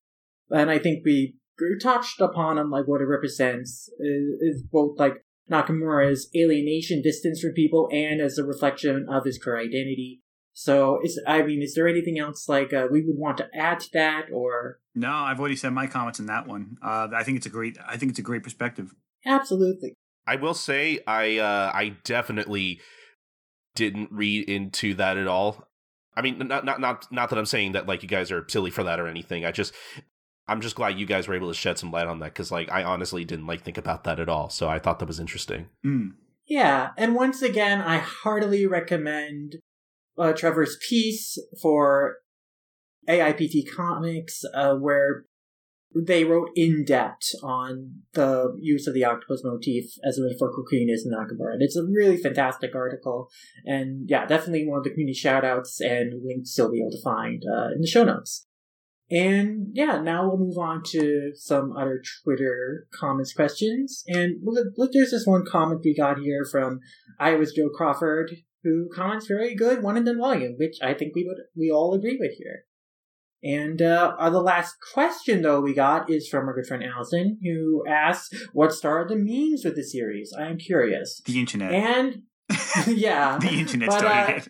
and 0.50 0.70
I 0.70 0.78
think 0.78 1.06
we 1.06 1.38
touched 1.82 2.22
upon 2.22 2.58
on 2.58 2.70
like 2.70 2.88
what 2.88 3.02
it 3.02 3.06
represents 3.06 3.90
is, 4.00 4.40
is 4.42 4.64
both 4.64 5.00
like 5.00 5.26
Nakamura's 5.50 6.30
alienation, 6.36 7.02
distance 7.02 7.40
from 7.40 7.54
people, 7.54 7.88
and 7.92 8.20
as 8.20 8.38
a 8.38 8.44
reflection 8.44 9.08
of 9.10 9.26
his 9.26 9.38
queer 9.38 9.60
identity. 9.60 10.22
So, 10.54 11.00
is 11.04 11.22
I 11.28 11.44
mean, 11.44 11.62
is 11.62 11.76
there 11.76 11.88
anything 11.88 12.18
else 12.18 12.48
like 12.48 12.74
uh, 12.74 12.88
we 12.90 13.02
would 13.02 13.18
want 13.18 13.38
to 13.38 13.48
add 13.54 13.82
to 13.82 13.90
that, 13.94 14.28
or 14.34 14.80
no? 14.96 15.12
I've 15.12 15.40
already 15.40 15.58
said 15.58 15.74
my 15.74 15.86
comments 15.86 16.20
on 16.20 16.28
that 16.28 16.48
one. 16.48 16.78
Uh, 16.82 17.10
I 17.14 17.24
think 17.24 17.38
it's 17.38 17.46
a 17.46 17.50
great. 17.50 17.78
I 17.86 17.98
think 17.98 18.12
it's 18.12 18.20
a 18.20 18.24
great 18.24 18.42
perspective. 18.42 18.94
Absolutely. 19.26 19.96
I 20.26 20.38
will 20.38 20.54
say, 20.54 21.00
I 21.06 21.38
uh, 21.38 21.72
I 21.74 21.98
definitely 22.04 22.80
didn't 23.76 24.10
read 24.12 24.50
into 24.50 24.94
that 24.96 25.18
at 25.18 25.28
all. 25.28 25.68
I 26.16 26.22
mean, 26.22 26.38
not 26.48 26.64
not 26.64 26.80
not 26.80 27.12
not 27.12 27.30
that 27.30 27.38
I'm 27.38 27.46
saying 27.46 27.74
that 27.74 27.86
like 27.86 28.02
you 28.02 28.10
guys 28.10 28.32
are 28.32 28.46
silly 28.48 28.72
for 28.72 28.84
that 28.84 29.00
or 29.00 29.08
anything. 29.08 29.46
I 29.46 29.52
just 29.52 29.74
I'm 30.48 30.62
just 30.62 30.76
glad 30.76 31.00
you 31.00 31.06
guys 31.06 31.28
were 31.28 31.34
able 31.34 31.48
to 31.48 31.56
shed 31.56 31.80
some 31.80 31.92
light 31.92 32.08
on 32.08 32.20
that 32.20 32.34
because, 32.34 32.52
like, 32.52 32.72
I 32.72 32.84
honestly 32.84 33.26
didn't 33.26 33.48
like 33.48 33.64
think 33.64 33.78
about 33.78 34.04
that 34.04 34.20
at 34.20 34.30
all. 34.30 34.50
So 34.50 34.70
I 34.70 34.80
thought 34.80 35.00
that 35.00 35.08
was 35.08 35.20
interesting. 35.20 35.70
Mm. 35.86 36.12
Yeah, 36.48 36.92
and 36.98 37.16
once 37.16 37.42
again, 37.42 37.82
I 37.82 37.98
heartily 37.98 38.68
recommend 38.68 39.56
uh, 40.18 40.34
Trevor's 40.34 40.78
piece 40.88 41.38
for 41.60 42.18
AIPT 43.08 43.76
Comics, 43.76 44.44
uh, 44.54 44.76
where 44.76 45.26
they 45.96 46.26
wrote 46.26 46.50
in 46.56 46.84
depth 46.84 47.32
on 47.42 48.02
the 48.14 48.54
use 48.60 48.86
of 48.86 48.94
the 48.94 49.06
octopus 49.06 49.42
motif 49.44 49.86
as 50.06 50.18
a 50.18 50.22
metaphorical 50.22 50.66
queeness 50.68 51.06
in 51.06 51.12
Nakamura. 51.12 51.54
And 51.54 51.62
it's 51.62 51.78
a 51.78 51.86
really 51.86 52.18
fantastic 52.18 52.76
article. 52.76 53.30
And 53.66 54.10
yeah, 54.10 54.26
definitely 54.26 54.68
one 54.68 54.80
of 54.80 54.84
the 54.84 54.90
community 54.90 55.18
shoutouts 55.18 55.80
and 55.80 56.22
links 56.24 56.56
you'll 56.58 56.72
be 56.72 56.82
able 56.82 56.92
to 56.92 57.02
find 57.02 57.44
uh, 57.50 57.70
in 57.74 57.82
the 57.82 57.88
show 57.88 58.04
notes. 58.04 58.46
And 59.12 59.68
yeah, 59.74 60.00
now 60.00 60.28
we'll 60.28 60.38
move 60.38 60.58
on 60.58 60.82
to 60.88 61.32
some 61.36 61.74
other 61.78 62.02
Twitter 62.24 62.88
comments 62.94 63.34
questions. 63.34 64.04
And 64.08 64.38
look, 64.44 64.92
there's 64.94 65.12
this 65.12 65.28
one 65.28 65.46
comment 65.46 65.82
we 65.84 65.96
got 65.96 66.20
here 66.20 66.44
from 66.50 66.80
Iowa's 67.20 67.54
Joe 67.54 67.70
Crawford, 67.70 68.32
who 68.64 68.90
comments 68.94 69.28
very 69.28 69.54
good 69.54 69.84
one 69.84 69.96
and 69.96 70.06
done 70.06 70.18
volume, 70.18 70.56
which 70.58 70.78
I 70.82 70.96
think 70.96 71.16
we 71.16 71.24
would 71.24 71.38
we 71.56 71.70
all 71.70 71.94
agree 71.94 72.18
with 72.20 72.34
here. 72.38 72.64
And 73.44 73.80
uh, 73.80 74.16
the 74.32 74.42
last 74.42 74.78
question, 74.92 75.44
though, 75.44 75.62
we 75.62 75.76
got 75.76 76.10
is 76.10 76.28
from 76.28 76.48
our 76.48 76.56
good 76.56 76.66
friend 76.66 76.84
Allison, 76.84 77.38
who 77.44 77.84
asks, 77.88 78.36
"What 78.54 78.74
started 78.74 79.16
the 79.16 79.22
memes 79.24 79.64
with 79.64 79.76
the 79.76 79.84
series?" 79.84 80.34
I 80.36 80.48
am 80.48 80.58
curious. 80.58 81.22
The 81.24 81.40
internet. 81.40 81.72
And 81.72 82.24
yeah, 82.88 83.38
the 83.38 83.50
internet 83.50 83.90
but, 83.90 84.00
started 84.00 84.34
uh, 84.34 84.38
it. 84.38 84.48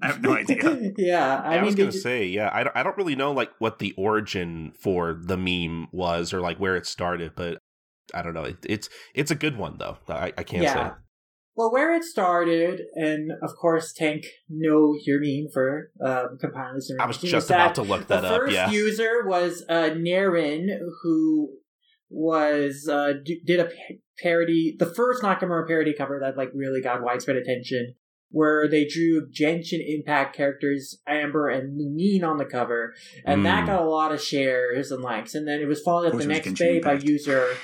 I 0.00 0.06
have 0.06 0.22
no 0.22 0.34
idea. 0.34 0.92
yeah, 0.96 1.42
I, 1.44 1.54
I, 1.54 1.56
mean, 1.56 1.66
was 1.66 1.74
gonna 1.74 1.92
say, 1.92 2.24
yeah, 2.26 2.50
I 2.52 2.64
don't, 2.64 2.76
I 2.76 2.82
don't 2.82 2.96
really 2.96 3.16
know 3.16 3.32
like 3.32 3.50
what 3.58 3.78
the 3.78 3.92
origin 3.96 4.72
for 4.78 5.18
the 5.20 5.36
meme 5.36 5.88
was 5.92 6.32
or 6.32 6.40
like 6.40 6.58
where 6.58 6.76
it 6.76 6.86
started, 6.86 7.32
but 7.34 7.58
I 8.14 8.22
don't 8.22 8.34
know. 8.34 8.44
It, 8.44 8.58
it's 8.64 8.88
it's 9.14 9.30
a 9.30 9.34
good 9.34 9.56
one 9.56 9.78
though. 9.78 9.98
I, 10.08 10.32
I 10.38 10.42
can't 10.44 10.62
yeah. 10.62 10.74
say. 10.74 10.94
Well, 11.56 11.72
where 11.72 11.92
it 11.92 12.04
started, 12.04 12.82
and 12.94 13.32
of 13.42 13.50
course, 13.60 13.92
Tank 13.92 14.24
know 14.48 14.94
your 15.04 15.18
meme 15.20 15.50
for 15.52 15.90
um, 16.04 16.38
compiling 16.40 16.80
I 17.00 17.06
was 17.06 17.18
just 17.18 17.50
about 17.50 17.74
to 17.74 17.82
look 17.82 18.06
that 18.06 18.20
the 18.20 18.28
up. 18.28 18.32
The 18.32 18.38
first 18.38 18.52
yeah. 18.52 18.70
user 18.70 19.26
was 19.26 19.64
uh, 19.68 19.90
Naren, 19.96 20.68
who 21.02 21.56
was 22.08 22.88
uh, 22.88 23.14
did 23.44 23.58
a 23.58 23.68
parody, 24.22 24.76
the 24.78 24.86
first 24.86 25.24
Nakamura 25.24 25.66
parody 25.66 25.94
cover 25.94 26.20
that 26.20 26.36
like 26.36 26.50
really 26.54 26.80
got 26.80 27.02
widespread 27.02 27.36
attention 27.36 27.96
where 28.30 28.68
they 28.68 28.86
drew 28.86 29.28
Genshin 29.30 29.82
Impact 29.86 30.36
characters 30.36 31.00
Amber 31.06 31.48
and 31.48 31.80
Lumine 31.80 32.24
on 32.24 32.38
the 32.38 32.44
cover, 32.44 32.94
and 33.24 33.40
mm. 33.40 33.44
that 33.44 33.66
got 33.66 33.80
a 33.80 33.88
lot 33.88 34.12
of 34.12 34.22
shares 34.22 34.90
and 34.90 35.02
likes. 35.02 35.34
And 35.34 35.46
then 35.46 35.60
it 35.60 35.66
was 35.66 35.80
followed 35.80 36.12
up 36.12 36.18
the 36.18 36.26
next 36.26 36.52
day 36.52 36.80
by 36.80 36.94
user. 36.94 37.54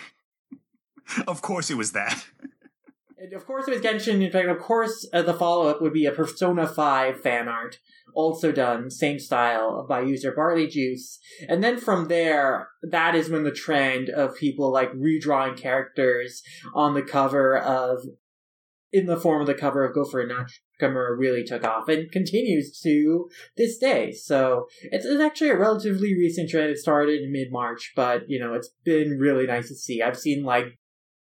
of 1.26 1.42
course, 1.42 1.70
it 1.70 1.76
was 1.76 1.92
that. 1.92 2.24
and 3.18 3.32
of 3.34 3.46
course, 3.46 3.68
it 3.68 3.72
was 3.72 3.80
Genshin 3.80 4.22
Impact. 4.22 4.48
Of 4.48 4.58
course, 4.58 5.06
uh, 5.12 5.22
the 5.22 5.34
follow 5.34 5.68
up 5.68 5.82
would 5.82 5.92
be 5.92 6.06
a 6.06 6.12
Persona 6.12 6.66
Five 6.66 7.20
fan 7.20 7.46
art, 7.46 7.78
also 8.14 8.50
done 8.50 8.90
same 8.90 9.18
style 9.18 9.86
by 9.86 10.00
user 10.00 10.32
Barley 10.32 10.66
Juice. 10.66 11.18
And 11.46 11.62
then 11.62 11.78
from 11.78 12.08
there, 12.08 12.68
that 12.82 13.14
is 13.14 13.28
when 13.28 13.44
the 13.44 13.50
trend 13.50 14.08
of 14.08 14.36
people 14.36 14.72
like 14.72 14.92
redrawing 14.92 15.58
characters 15.58 16.42
on 16.74 16.94
the 16.94 17.02
cover 17.02 17.58
of 17.58 17.98
in 18.94 19.06
the 19.06 19.16
form 19.16 19.40
of 19.40 19.48
the 19.48 19.54
cover 19.54 19.84
of 19.84 19.92
Go 19.92 20.04
for 20.04 20.20
a 20.20 20.28
Nakamura 20.28 21.18
really 21.18 21.42
took 21.42 21.64
off 21.64 21.88
and 21.88 22.12
continues 22.12 22.80
to 22.82 23.28
this 23.56 23.76
day. 23.76 24.12
So 24.12 24.68
it's, 24.84 25.04
it's 25.04 25.20
actually 25.20 25.50
a 25.50 25.58
relatively 25.58 26.14
recent 26.14 26.48
trend. 26.48 26.70
It 26.70 26.78
started 26.78 27.20
in 27.20 27.32
mid 27.32 27.50
March, 27.50 27.92
but 27.96 28.22
you 28.28 28.38
know, 28.38 28.54
it's 28.54 28.70
been 28.84 29.18
really 29.18 29.48
nice 29.48 29.66
to 29.66 29.74
see. 29.74 30.00
I've 30.00 30.16
seen 30.16 30.44
like 30.44 30.78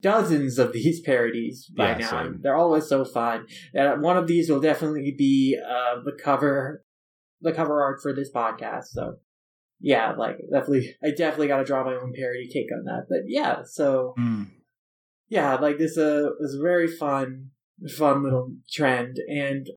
dozens 0.03 0.59
of 0.59 0.73
these 0.75 1.01
parodies 1.01 1.71
by 1.75 1.93
yeah, 1.93 1.97
now. 1.97 2.11
Same. 2.25 2.41
They're 2.43 2.57
always 2.57 2.87
so 2.87 3.07
fun. 3.07 3.47
Uh, 3.77 3.95
one 3.95 4.19
of 4.19 4.27
these 4.27 4.51
will 4.51 4.61
definitely 4.61 5.15
be 5.17 5.59
uh, 5.59 6.03
the 6.05 6.13
cover, 6.13 6.85
the 7.41 7.53
cover 7.53 7.83
art 7.83 8.01
for 8.03 8.13
this 8.13 8.31
podcast. 8.31 8.89
So 8.89 9.17
yeah, 9.81 10.13
like 10.13 10.37
definitely, 10.53 10.95
I 11.03 11.13
definitely 11.13 11.49
got 11.49 11.59
to 11.59 11.65
draw 11.65 11.85
my 11.85 11.95
own 11.95 12.13
parody 12.15 12.51
take 12.53 12.71
on 12.71 12.85
that. 12.85 13.07
But 13.09 13.21
yeah, 13.29 13.63
so. 13.65 14.13
Mm 14.19 14.49
yeah, 15.29 15.57
like 15.57 15.79
this 15.79 15.99
uh 15.99 16.31
a 16.41 16.63
very 16.63 16.87
fun, 16.87 17.51
fun 17.97 18.23
little 18.23 18.53
trend, 18.71 19.19
and 19.29 19.69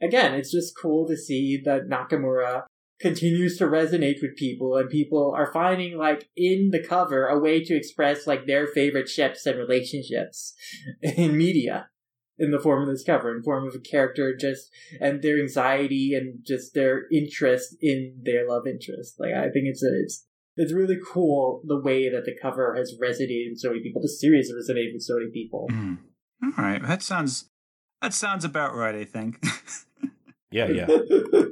again, 0.00 0.34
it's 0.34 0.52
just 0.52 0.76
cool 0.80 1.06
to 1.08 1.16
see 1.16 1.60
that 1.64 1.88
Nakamura 1.88 2.64
continues 3.00 3.58
to 3.58 3.64
resonate 3.64 4.22
with 4.22 4.36
people, 4.36 4.76
and 4.76 4.88
people 4.88 5.32
are 5.36 5.52
finding 5.52 5.98
like 5.98 6.28
in 6.36 6.70
the 6.70 6.82
cover 6.82 7.26
a 7.26 7.38
way 7.38 7.62
to 7.62 7.76
express 7.76 8.26
like 8.26 8.46
their 8.46 8.66
favorite 8.66 9.08
ships 9.08 9.44
and 9.46 9.58
relationships 9.58 10.54
in 11.02 11.36
media. 11.36 11.88
in 12.38 12.50
the 12.50 12.60
form 12.60 12.82
of 12.82 12.88
this 12.88 13.04
cover, 13.04 13.34
in 13.34 13.42
form 13.42 13.66
of 13.66 13.74
a 13.74 13.78
character 13.78 14.36
just 14.36 14.70
and 15.00 15.22
their 15.22 15.40
anxiety 15.40 16.12
and 16.14 16.40
just 16.44 16.74
their 16.74 17.04
interest 17.10 17.74
in 17.80 18.20
their 18.22 18.46
love 18.48 18.66
interest. 18.66 19.18
Like 19.18 19.32
I 19.32 19.48
think 19.50 19.64
it's 19.66 19.82
a, 19.82 19.88
it's 20.02 20.26
it's 20.56 20.72
really 20.72 20.98
cool 21.12 21.62
the 21.64 21.80
way 21.80 22.08
that 22.08 22.24
the 22.24 22.34
cover 22.40 22.74
has 22.76 22.94
resonated 23.02 23.50
with 23.50 23.58
so 23.58 23.70
many 23.70 23.82
people. 23.82 24.02
The 24.02 24.08
series 24.08 24.48
has 24.48 24.70
resonated 24.70 24.94
with 24.94 25.02
so 25.02 25.14
many 25.14 25.30
people. 25.30 25.68
Mm. 25.70 25.98
All 26.44 26.64
right, 26.64 26.82
that 26.82 27.02
sounds 27.02 27.50
that 28.02 28.12
sounds 28.12 28.44
about 28.44 28.74
right. 28.74 28.94
I 28.94 29.04
think. 29.04 29.44
yeah, 30.50 30.68
yeah. 30.68 30.86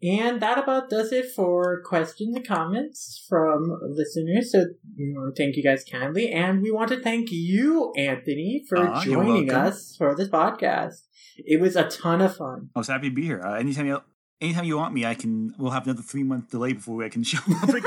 And 0.00 0.40
that 0.42 0.58
about 0.58 0.90
does 0.90 1.12
it 1.12 1.26
for 1.34 1.82
questions 1.82 2.36
and 2.36 2.46
comments 2.46 3.24
from 3.28 3.68
listeners. 3.90 4.52
So 4.52 4.66
we 4.96 5.12
want 5.12 5.34
to 5.34 5.42
thank 5.42 5.56
you 5.56 5.62
guys 5.64 5.84
kindly. 5.84 6.30
And 6.30 6.62
we 6.62 6.70
want 6.70 6.90
to 6.90 7.02
thank 7.02 7.32
you, 7.32 7.92
Anthony, 7.96 8.64
for 8.68 8.78
Aw, 8.78 9.02
you're 9.02 9.14
joining 9.14 9.52
us 9.52 9.96
for 9.98 10.14
this 10.14 10.28
podcast. 10.28 11.02
It 11.36 11.60
was 11.60 11.74
a 11.74 11.88
ton 11.88 12.20
of 12.20 12.36
fun. 12.36 12.70
I 12.76 12.78
was 12.78 12.86
happy 12.86 13.08
to 13.08 13.14
be 13.14 13.24
here. 13.24 13.42
Uh, 13.44 13.54
anytime 13.54 13.86
you 13.86 14.00
anytime 14.40 14.64
you 14.64 14.76
want 14.76 14.94
me, 14.94 15.04
I 15.04 15.14
can. 15.14 15.54
We'll 15.58 15.70
have 15.70 15.84
another 15.84 16.02
three 16.02 16.22
month 16.22 16.50
delay 16.50 16.72
before 16.72 17.02
I 17.04 17.08
can 17.08 17.22
show 17.24 17.38
up 17.62 17.68
again. 17.68 17.82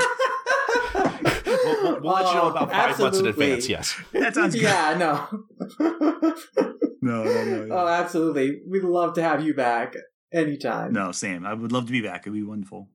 We'll, 1.44 1.82
we'll, 1.82 2.00
we'll 2.00 2.12
let 2.12 2.26
you 2.28 2.34
know 2.34 2.48
about 2.50 2.70
five 2.70 2.98
months 2.98 3.18
in 3.18 3.26
advance. 3.26 3.68
Yes. 3.68 3.94
that 4.12 4.34
sounds 4.34 4.54
good. 4.54 4.62
yeah, 4.62 4.96
no. 4.98 6.34
No, 7.04 7.24
no, 7.24 7.44
no, 7.44 7.64
no. 7.64 7.74
oh, 7.74 7.88
absolutely. 7.88 8.60
We'd 8.64 8.84
love 8.84 9.14
to 9.14 9.22
have 9.24 9.44
you 9.44 9.54
back 9.54 9.94
anytime. 10.32 10.92
no, 10.92 11.10
Sam. 11.10 11.44
I 11.44 11.52
would 11.52 11.72
love 11.72 11.86
to 11.86 11.92
be 11.92 12.00
back. 12.00 12.20
It'd 12.22 12.32
be 12.32 12.44
wonderful. 12.44 12.90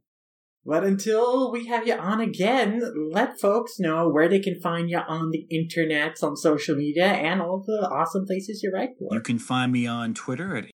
But 0.66 0.86
until 0.86 1.52
we 1.52 1.68
have 1.68 1.86
you 1.86 1.96
on 1.96 2.22
again, 2.22 2.82
let 3.12 3.38
folks 3.40 3.80
know 3.80 4.08
where 4.10 4.30
they 4.30 4.40
can 4.40 4.60
find 4.62 4.90
you 4.90 5.00
on 5.00 5.32
the 5.32 5.46
internet, 5.50 6.24
on 6.24 6.38
social 6.38 6.76
media, 6.76 7.06
and 7.08 7.42
all 7.42 7.64
the 7.66 7.88
awesome 7.92 8.26
places 8.26 8.62
you 8.64 8.72
write 8.74 8.92
for. 8.98 9.10
You 9.14 9.20
can 9.22 9.40
find 9.40 9.74
me 9.74 9.86
on 9.88 10.14
Twitter 10.14 10.56
at 10.56 10.66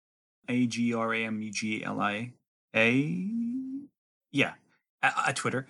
a 0.49 0.67
g 0.67 0.93
r 0.93 1.15
a 1.15 1.25
m 1.25 1.41
u 1.41 1.51
g 1.51 1.83
l 1.83 2.01
i 2.01 2.33
a. 2.75 3.29
Yeah, 4.33 4.53
at, 5.03 5.15
at 5.29 5.37
Twitter. 5.37 5.67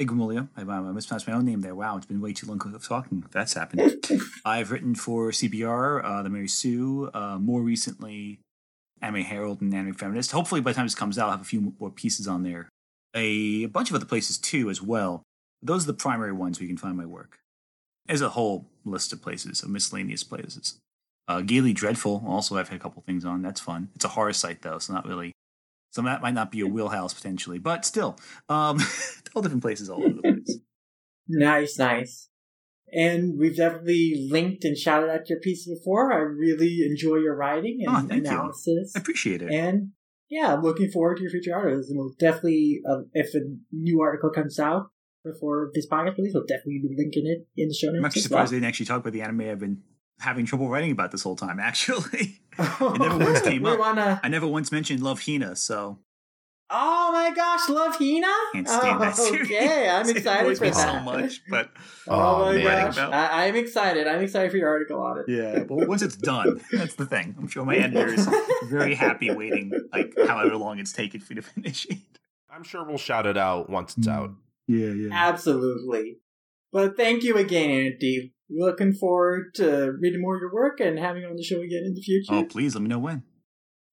Igramulio. 0.00 0.48
I, 0.56 0.62
I 0.62 0.80
mispronounced 0.92 1.28
my 1.28 1.34
own 1.34 1.44
name 1.44 1.60
there. 1.60 1.74
Wow, 1.74 1.98
it's 1.98 2.06
been 2.06 2.20
way 2.20 2.32
too 2.32 2.46
long 2.46 2.60
of 2.74 2.86
talking. 2.86 3.24
That's 3.30 3.52
happened. 3.52 4.06
I've 4.44 4.70
written 4.70 4.94
for 4.94 5.30
CBR, 5.30 6.02
uh, 6.02 6.22
The 6.22 6.30
Mary 6.30 6.48
Sue, 6.48 7.10
uh, 7.12 7.38
more 7.38 7.60
recently, 7.60 8.40
Anime 9.02 9.22
Herald 9.22 9.60
and 9.60 9.74
Anime 9.74 9.94
Feminist. 9.94 10.32
Hopefully, 10.32 10.62
by 10.62 10.72
the 10.72 10.76
time 10.76 10.86
this 10.86 10.94
comes 10.94 11.18
out, 11.18 11.26
I'll 11.26 11.32
have 11.32 11.42
a 11.42 11.44
few 11.44 11.74
more 11.78 11.90
pieces 11.90 12.26
on 12.26 12.42
there. 12.42 12.68
A, 13.14 13.66
bunch 13.66 13.90
of 13.90 13.96
other 13.96 14.06
places 14.06 14.38
too, 14.38 14.70
as 14.70 14.80
well. 14.80 15.22
Those 15.62 15.84
are 15.84 15.88
the 15.88 15.94
primary 15.94 16.32
ones 16.32 16.58
where 16.58 16.64
you 16.64 16.70
can 16.70 16.78
find 16.78 16.96
my 16.96 17.06
work. 17.06 17.38
There's 18.06 18.22
a 18.22 18.30
whole 18.30 18.66
list 18.84 19.12
of 19.12 19.20
places, 19.20 19.62
of 19.62 19.68
miscellaneous 19.68 20.24
places. 20.24 20.78
Uh, 21.28 21.42
Gayly 21.42 21.74
Dreadful, 21.74 22.24
also 22.26 22.56
I've 22.56 22.70
had 22.70 22.76
a 22.76 22.82
couple 22.82 23.02
things 23.02 23.24
on. 23.24 23.42
That's 23.42 23.60
fun. 23.60 23.90
It's 23.94 24.04
a 24.04 24.08
horror 24.08 24.32
site, 24.32 24.62
though, 24.62 24.78
so 24.78 24.94
not 24.94 25.06
really. 25.06 25.32
So 25.90 26.02
that 26.02 26.22
might 26.22 26.34
not 26.34 26.50
be 26.52 26.60
a 26.60 26.66
wheelhouse 26.66 27.12
potentially, 27.14 27.58
but 27.58 27.84
still, 27.84 28.16
um, 28.48 28.78
all 29.34 29.42
different 29.42 29.62
places 29.62 29.90
all 29.90 30.02
over 30.04 30.14
the 30.14 30.22
place. 30.22 30.58
Nice, 31.28 31.78
nice. 31.78 32.28
And 32.92 33.38
we've 33.38 33.56
definitely 33.56 34.28
linked 34.30 34.64
and 34.64 34.76
shouted 34.76 35.10
out 35.10 35.28
your 35.30 35.38
piece 35.40 35.68
before. 35.68 36.12
I 36.12 36.16
really 36.18 36.80
enjoy 36.88 37.16
your 37.16 37.36
writing 37.36 37.80
and 37.86 37.96
Oh, 37.96 38.00
thank 38.08 38.24
you. 38.24 38.30
analysis. 38.30 38.92
I 38.96 39.00
appreciate 39.00 39.42
it. 39.42 39.50
And 39.52 39.90
yeah, 40.28 40.54
I'm 40.54 40.62
looking 40.62 40.90
forward 40.90 41.16
to 41.18 41.22
your 41.22 41.30
future 41.30 41.54
articles. 41.54 41.88
And 41.88 41.98
we'll 41.98 42.14
definitely, 42.18 42.80
uh, 42.88 43.02
if 43.12 43.34
a 43.34 43.40
new 43.72 44.00
article 44.00 44.30
comes 44.30 44.58
out 44.58 44.90
before 45.24 45.70
this 45.74 45.86
podcast 45.88 46.16
release, 46.18 46.32
we'll 46.34 46.46
definitely 46.46 46.80
be 46.82 46.94
linking 46.96 47.26
it 47.26 47.46
in 47.60 47.68
the 47.68 47.74
show 47.74 47.88
notes. 47.88 47.98
I'm 47.98 48.04
actually 48.06 48.20
as 48.20 48.30
well. 48.30 48.38
surprised 48.38 48.52
they 48.52 48.56
didn't 48.56 48.68
actually 48.68 48.86
talk 48.86 49.00
about 49.00 49.12
the 49.12 49.22
anime 49.22 49.40
I've 49.42 49.58
been 49.60 49.82
having 50.18 50.46
trouble 50.46 50.68
writing 50.68 50.90
about 50.90 51.12
this 51.12 51.22
whole 51.22 51.36
time. 51.36 51.58
Actually, 51.62 52.39
never 52.58 53.18
once 53.24 53.40
came 53.42 53.64
up. 53.66 53.78
wanna. 53.78 54.20
I 54.22 54.28
never 54.28 54.46
once 54.46 54.70
mentioned 54.72 55.02
Love 55.02 55.22
Hina, 55.24 55.56
so 55.56 55.98
Oh 56.72 57.10
my 57.12 57.34
gosh, 57.34 57.68
love 57.68 57.96
Hina! 57.96 58.28
can't 58.52 58.68
stand 58.68 58.96
oh, 58.96 59.00
that 59.00 59.16
series. 59.16 59.46
Okay, 59.50 59.88
I'm 59.88 60.08
excited 60.16 60.56
for 60.56 60.64
that. 60.66 60.74
so 60.74 61.00
much, 61.00 61.42
but 61.50 61.70
Oh, 62.08 62.44
Oh, 62.44 62.44
my 62.46 62.52
man. 62.54 62.64
gosh, 62.64 62.96
About- 62.96 63.12
I, 63.12 63.46
I'm 63.48 63.56
excited. 63.56 64.06
I'm 64.06 64.20
excited 64.22 64.50
for 64.52 64.56
your 64.56 64.68
article 64.68 65.00
on 65.00 65.18
it. 65.18 65.24
yeah. 65.28 65.64
But 65.64 65.88
once 65.88 66.02
it's 66.02 66.16
done, 66.16 66.60
that's 66.70 66.94
the 66.94 67.06
thing. 67.06 67.34
I'm 67.38 67.48
sure 67.48 67.64
my 67.64 67.76
editor 67.76 68.12
is 68.14 68.28
very 68.68 68.94
happy 68.94 69.32
waiting, 69.32 69.72
like 69.92 70.14
however 70.28 70.56
long 70.56 70.78
it's 70.78 70.92
taken 70.92 71.20
for 71.20 71.32
you 71.34 71.40
to 71.40 71.46
finish 71.48 71.86
it. 71.86 71.98
I'm 72.52 72.62
sure 72.62 72.84
we'll 72.84 72.98
shout 72.98 73.26
it 73.26 73.36
out 73.36 73.68
once 73.68 73.96
it's 73.98 74.06
out. 74.06 74.30
Mm. 74.30 74.36
Yeah, 74.68 75.08
yeah. 75.08 75.28
Absolutely. 75.28 76.18
But 76.72 76.96
thank 76.96 77.24
you 77.24 77.36
again, 77.36 77.70
Andy. 77.70 78.32
Looking 78.50 78.92
forward 78.92 79.54
to 79.54 79.92
reading 80.00 80.20
more 80.20 80.36
of 80.36 80.40
your 80.40 80.52
work 80.52 80.80
and 80.80 80.98
having 80.98 81.22
you 81.22 81.28
on 81.28 81.36
the 81.36 81.42
show 81.42 81.60
again 81.60 81.84
in 81.84 81.94
the 81.94 82.02
future. 82.02 82.34
Oh, 82.34 82.44
please 82.44 82.74
let 82.74 82.82
me 82.82 82.88
know 82.88 82.98
when. 82.98 83.22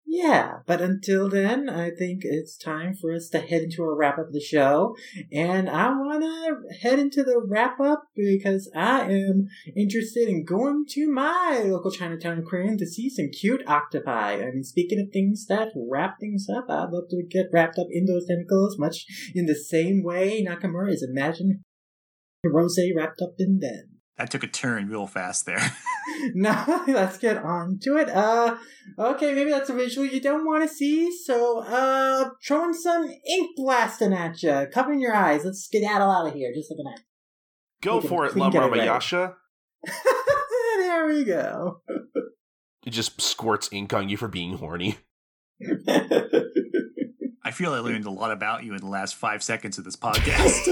Yeah, 0.09 0.59
but 0.65 0.79
until 0.79 1.27
then, 1.29 1.69
I 1.69 1.89
think 1.91 2.21
it's 2.23 2.57
time 2.57 2.95
for 2.95 3.13
us 3.13 3.27
to 3.29 3.39
head 3.39 3.63
into 3.63 3.83
a 3.83 3.93
wrap 3.93 4.17
up 4.17 4.27
of 4.27 4.33
the 4.33 4.39
show. 4.39 4.95
And 5.33 5.69
I 5.69 5.89
want 5.89 6.23
to 6.23 6.77
head 6.81 6.97
into 6.97 7.23
the 7.23 7.41
wrap 7.45 7.79
up 7.81 8.05
because 8.15 8.71
I 8.73 9.01
am 9.01 9.47
interested 9.75 10.29
in 10.29 10.45
going 10.45 10.85
to 10.91 11.11
my 11.11 11.61
local 11.65 11.91
Chinatown 11.91 12.39
aquarium 12.39 12.77
to 12.77 12.87
see 12.87 13.09
some 13.09 13.27
cute 13.37 13.67
octopi. 13.67 14.35
I 14.35 14.51
mean, 14.51 14.63
speaking 14.63 14.99
of 15.01 15.11
things 15.11 15.45
that 15.47 15.73
wrap 15.75 16.19
things 16.21 16.47
up, 16.49 16.67
I'd 16.69 16.89
love 16.89 17.09
to 17.09 17.23
get 17.29 17.47
wrapped 17.51 17.77
up 17.77 17.87
in 17.91 18.05
those 18.05 18.27
tentacles, 18.27 18.79
much 18.79 19.05
in 19.35 19.45
the 19.45 19.55
same 19.55 20.03
way 20.03 20.41
Nakamura 20.41 20.93
is 20.93 21.03
imagining 21.07 21.63
Rose 22.45 22.79
wrapped 22.95 23.21
up 23.21 23.33
in 23.39 23.59
them. 23.59 23.96
That 24.17 24.31
took 24.31 24.43
a 24.43 24.47
turn 24.47 24.89
real 24.89 25.07
fast 25.07 25.45
there. 25.45 25.59
no, 26.33 26.83
let's 26.87 27.17
get 27.17 27.37
on 27.37 27.79
to 27.83 27.97
it. 27.97 28.09
Uh, 28.09 28.57
okay, 28.97 29.33
maybe 29.33 29.51
that's 29.51 29.69
a 29.69 29.73
visual 29.73 30.07
you 30.07 30.21
don't 30.21 30.45
want 30.45 30.67
to 30.67 30.69
see. 30.73 31.11
So, 31.11 31.59
uh, 31.59 32.31
throwing 32.45 32.73
some 32.73 33.05
ink 33.05 33.55
blasting 33.55 34.13
at 34.13 34.41
you, 34.41 34.67
covering 34.73 34.99
your 34.99 35.15
eyes. 35.15 35.45
Let's 35.45 35.65
skedaddle 35.65 36.09
out 36.09 36.27
of 36.27 36.33
here. 36.33 36.51
Just 36.53 36.71
looking 36.71 36.91
at. 36.93 37.01
Go 37.81 37.99
We 37.99 38.07
for 38.07 38.25
it, 38.25 38.33
we 38.33 38.41
Love 38.41 38.53
get 38.53 38.63
it 38.63 38.71
right. 38.71 38.87
Ramayasha. 38.87 39.35
there 40.77 41.05
we 41.05 41.23
go. 41.23 41.81
It 42.85 42.91
just 42.91 43.21
squirts 43.21 43.69
ink 43.71 43.93
on 43.93 44.09
you 44.09 44.17
for 44.17 44.27
being 44.27 44.57
horny. 44.57 44.97
I 47.43 47.51
feel 47.51 47.73
I 47.73 47.79
learned 47.79 48.05
a 48.05 48.11
lot 48.11 48.31
about 48.31 48.63
you 48.63 48.73
in 48.73 48.79
the 48.79 48.87
last 48.87 49.15
five 49.15 49.43
seconds 49.43 49.77
of 49.77 49.83
this 49.83 49.95
podcast. 49.95 50.67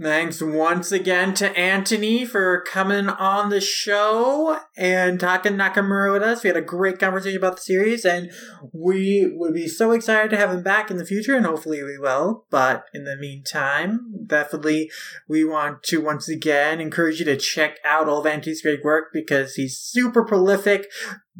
Thanks 0.00 0.42
once 0.42 0.90
again 0.90 1.34
to 1.34 1.56
Anthony 1.56 2.24
for 2.24 2.62
coming 2.62 3.08
on 3.08 3.50
the 3.50 3.60
show 3.60 4.58
and 4.76 5.20
talking 5.20 5.52
Nakamura 5.52 6.12
with 6.12 6.22
us. 6.22 6.42
We 6.42 6.48
had 6.48 6.56
a 6.56 6.62
great 6.62 6.98
conversation 6.98 7.38
about 7.38 7.56
the 7.56 7.62
series, 7.62 8.04
and 8.04 8.32
we 8.72 9.32
would 9.36 9.54
be 9.54 9.68
so 9.68 9.92
excited 9.92 10.32
to 10.32 10.36
have 10.36 10.50
him 10.50 10.64
back 10.64 10.90
in 10.90 10.96
the 10.96 11.06
future, 11.06 11.36
and 11.36 11.46
hopefully 11.46 11.80
we 11.84 11.96
will. 11.96 12.44
But 12.50 12.86
in 12.92 13.04
the 13.04 13.16
meantime, 13.16 14.00
definitely 14.26 14.90
we 15.28 15.44
want 15.44 15.84
to 15.84 16.00
once 16.00 16.28
again 16.28 16.80
encourage 16.80 17.20
you 17.20 17.24
to 17.26 17.36
check 17.36 17.78
out 17.84 18.08
all 18.08 18.18
of 18.18 18.26
Anthony's 18.26 18.62
great 18.62 18.82
work 18.82 19.10
because 19.12 19.54
he's 19.54 19.78
super 19.78 20.24
prolific, 20.24 20.90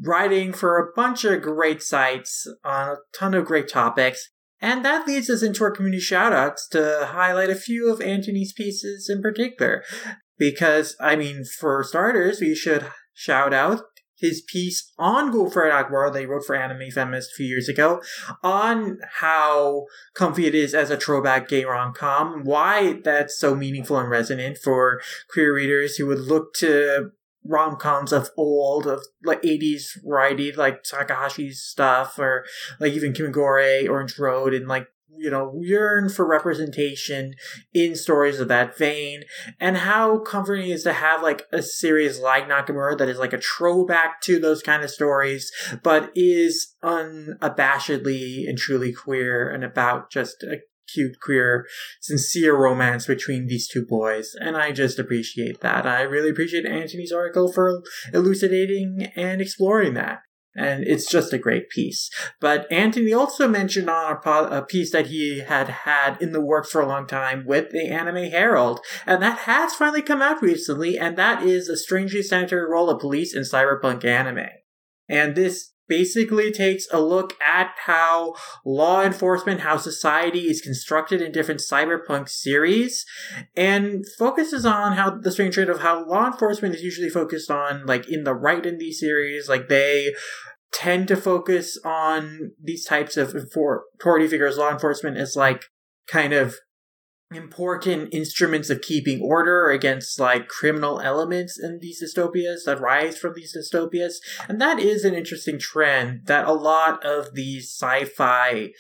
writing 0.00 0.52
for 0.52 0.78
a 0.78 0.92
bunch 0.94 1.24
of 1.24 1.42
great 1.42 1.82
sites 1.82 2.46
on 2.64 2.90
a 2.90 2.96
ton 3.12 3.34
of 3.34 3.46
great 3.46 3.68
topics. 3.68 4.30
And 4.60 4.84
that 4.84 5.06
leads 5.06 5.28
us 5.28 5.42
into 5.42 5.64
our 5.64 5.70
community 5.70 6.02
shoutouts 6.02 6.68
to 6.70 7.06
highlight 7.10 7.50
a 7.50 7.54
few 7.54 7.92
of 7.92 8.00
Anthony's 8.00 8.52
pieces 8.52 9.10
in 9.10 9.20
particular. 9.20 9.82
Because, 10.38 10.96
I 11.00 11.16
mean, 11.16 11.44
for 11.44 11.84
starters, 11.84 12.40
we 12.40 12.54
should 12.54 12.86
shout 13.12 13.52
out 13.52 13.82
his 14.16 14.42
piece 14.46 14.92
on 14.98 15.30
Dark 15.30 15.90
World 15.90 16.14
that 16.14 16.20
he 16.20 16.26
wrote 16.26 16.44
for 16.46 16.56
Anime 16.56 16.90
Feminist 16.90 17.32
a 17.32 17.36
few 17.36 17.46
years 17.46 17.68
ago 17.68 18.00
on 18.42 18.98
how 19.20 19.84
comfy 20.14 20.46
it 20.46 20.54
is 20.54 20.74
as 20.74 20.90
a 20.90 20.96
throwback 20.96 21.48
gay 21.48 21.64
rom-com, 21.64 22.42
why 22.44 23.00
that's 23.04 23.38
so 23.38 23.54
meaningful 23.54 23.98
and 23.98 24.08
resonant 24.08 24.56
for 24.56 25.00
queer 25.28 25.54
readers 25.54 25.96
who 25.96 26.06
would 26.06 26.20
look 26.20 26.54
to 26.54 27.10
rom-coms 27.44 28.12
of 28.12 28.30
old, 28.36 28.86
of 28.86 29.04
like 29.24 29.42
80s 29.42 30.02
variety, 30.02 30.52
like 30.52 30.82
Takahashi's 30.82 31.62
stuff, 31.62 32.18
or 32.18 32.44
like 32.80 32.92
even 32.92 33.12
Kimagure, 33.12 33.88
Orange 33.88 34.18
Road, 34.18 34.54
and 34.54 34.66
like, 34.66 34.88
you 35.16 35.30
know, 35.30 35.54
yearn 35.60 36.08
for 36.08 36.26
representation 36.26 37.34
in 37.72 37.94
stories 37.94 38.40
of 38.40 38.48
that 38.48 38.76
vein, 38.76 39.22
and 39.60 39.76
how 39.76 40.18
comforting 40.18 40.70
is 40.70 40.82
to 40.82 40.92
have 40.92 41.22
like 41.22 41.46
a 41.52 41.62
series 41.62 42.18
like 42.18 42.48
Nakamura 42.48 42.98
that 42.98 43.08
is 43.08 43.18
like 43.18 43.32
a 43.32 43.40
throwback 43.40 44.20
to 44.22 44.40
those 44.40 44.62
kind 44.62 44.82
of 44.82 44.90
stories, 44.90 45.52
but 45.82 46.10
is 46.16 46.74
unabashedly 46.82 48.48
and 48.48 48.58
truly 48.58 48.92
queer 48.92 49.48
and 49.48 49.62
about 49.62 50.10
just 50.10 50.42
a 50.42 50.56
cute, 50.92 51.16
queer, 51.20 51.66
sincere 52.00 52.56
romance 52.56 53.06
between 53.06 53.46
these 53.46 53.68
two 53.68 53.84
boys. 53.84 54.34
And 54.40 54.56
I 54.56 54.72
just 54.72 54.98
appreciate 54.98 55.60
that. 55.60 55.86
I 55.86 56.02
really 56.02 56.30
appreciate 56.30 56.66
Anthony's 56.66 57.12
article 57.12 57.52
for 57.52 57.82
elucidating 58.12 59.12
and 59.16 59.40
exploring 59.40 59.94
that. 59.94 60.20
and 60.56 60.84
it's 60.84 61.10
just 61.10 61.32
a 61.32 61.38
great 61.38 61.68
piece. 61.68 62.08
But 62.40 62.70
Anthony 62.70 63.12
also 63.12 63.48
mentioned 63.48 63.90
on 63.90 64.20
a, 64.24 64.62
piece 64.62 64.92
that 64.92 65.08
he 65.08 65.40
had 65.40 65.68
had 65.68 66.20
in 66.22 66.32
the 66.32 66.40
works 66.40 66.70
for 66.70 66.80
a 66.80 66.86
long 66.86 67.06
time 67.06 67.44
with 67.44 67.70
the 67.70 67.88
Anime 67.88 68.30
Herald, 68.30 68.80
and 69.04 69.20
that 69.22 69.38
has 69.40 69.74
finally 69.74 70.02
come 70.02 70.22
out 70.22 70.40
recently, 70.42 70.96
and 70.96 71.16
that 71.16 71.42
is 71.42 71.68
a 71.68 71.76
strangely 71.76 72.22
sanitary 72.22 72.70
role 72.70 72.88
of 72.88 73.00
police 73.00 73.34
in 73.34 73.42
cyberpunk 73.42 74.04
anime. 74.04 74.46
And 75.08 75.34
this 75.34 75.73
basically 75.88 76.50
takes 76.50 76.86
a 76.92 77.00
look 77.00 77.34
at 77.40 77.72
how 77.86 78.34
law 78.64 79.02
enforcement, 79.02 79.60
how 79.60 79.76
society 79.76 80.48
is 80.48 80.60
constructed 80.60 81.20
in 81.20 81.32
different 81.32 81.60
cyberpunk 81.60 82.28
series, 82.28 83.04
and 83.56 84.04
focuses 84.18 84.64
on 84.64 84.92
how 84.92 85.10
the 85.10 85.32
strange 85.32 85.54
trait 85.54 85.68
of 85.68 85.80
how 85.80 86.06
law 86.06 86.26
enforcement 86.26 86.74
is 86.74 86.82
usually 86.82 87.10
focused 87.10 87.50
on, 87.50 87.86
like 87.86 88.08
in 88.08 88.24
the 88.24 88.34
right 88.34 88.64
in 88.64 88.78
these 88.78 89.00
series, 89.00 89.48
like 89.48 89.68
they 89.68 90.14
tend 90.72 91.06
to 91.08 91.16
focus 91.16 91.78
on 91.84 92.50
these 92.62 92.84
types 92.84 93.16
of 93.16 93.34
authority 93.34 94.26
figures. 94.26 94.58
Law 94.58 94.70
enforcement 94.70 95.16
is 95.16 95.36
like 95.36 95.66
kind 96.08 96.32
of 96.32 96.56
important 97.36 98.12
instruments 98.12 98.70
of 98.70 98.80
keeping 98.80 99.20
order 99.20 99.70
against 99.70 100.18
like 100.18 100.48
criminal 100.48 101.00
elements 101.00 101.58
in 101.60 101.78
these 101.80 102.02
dystopias 102.02 102.64
that 102.66 102.80
rise 102.80 103.18
from 103.18 103.34
these 103.34 103.56
dystopias. 103.56 104.14
And 104.48 104.60
that 104.60 104.78
is 104.78 105.04
an 105.04 105.14
interesting 105.14 105.58
trend 105.58 106.26
that 106.26 106.46
a 106.46 106.52
lot 106.52 107.04
of 107.04 107.34
these 107.34 107.70
sci-fi 107.70 108.70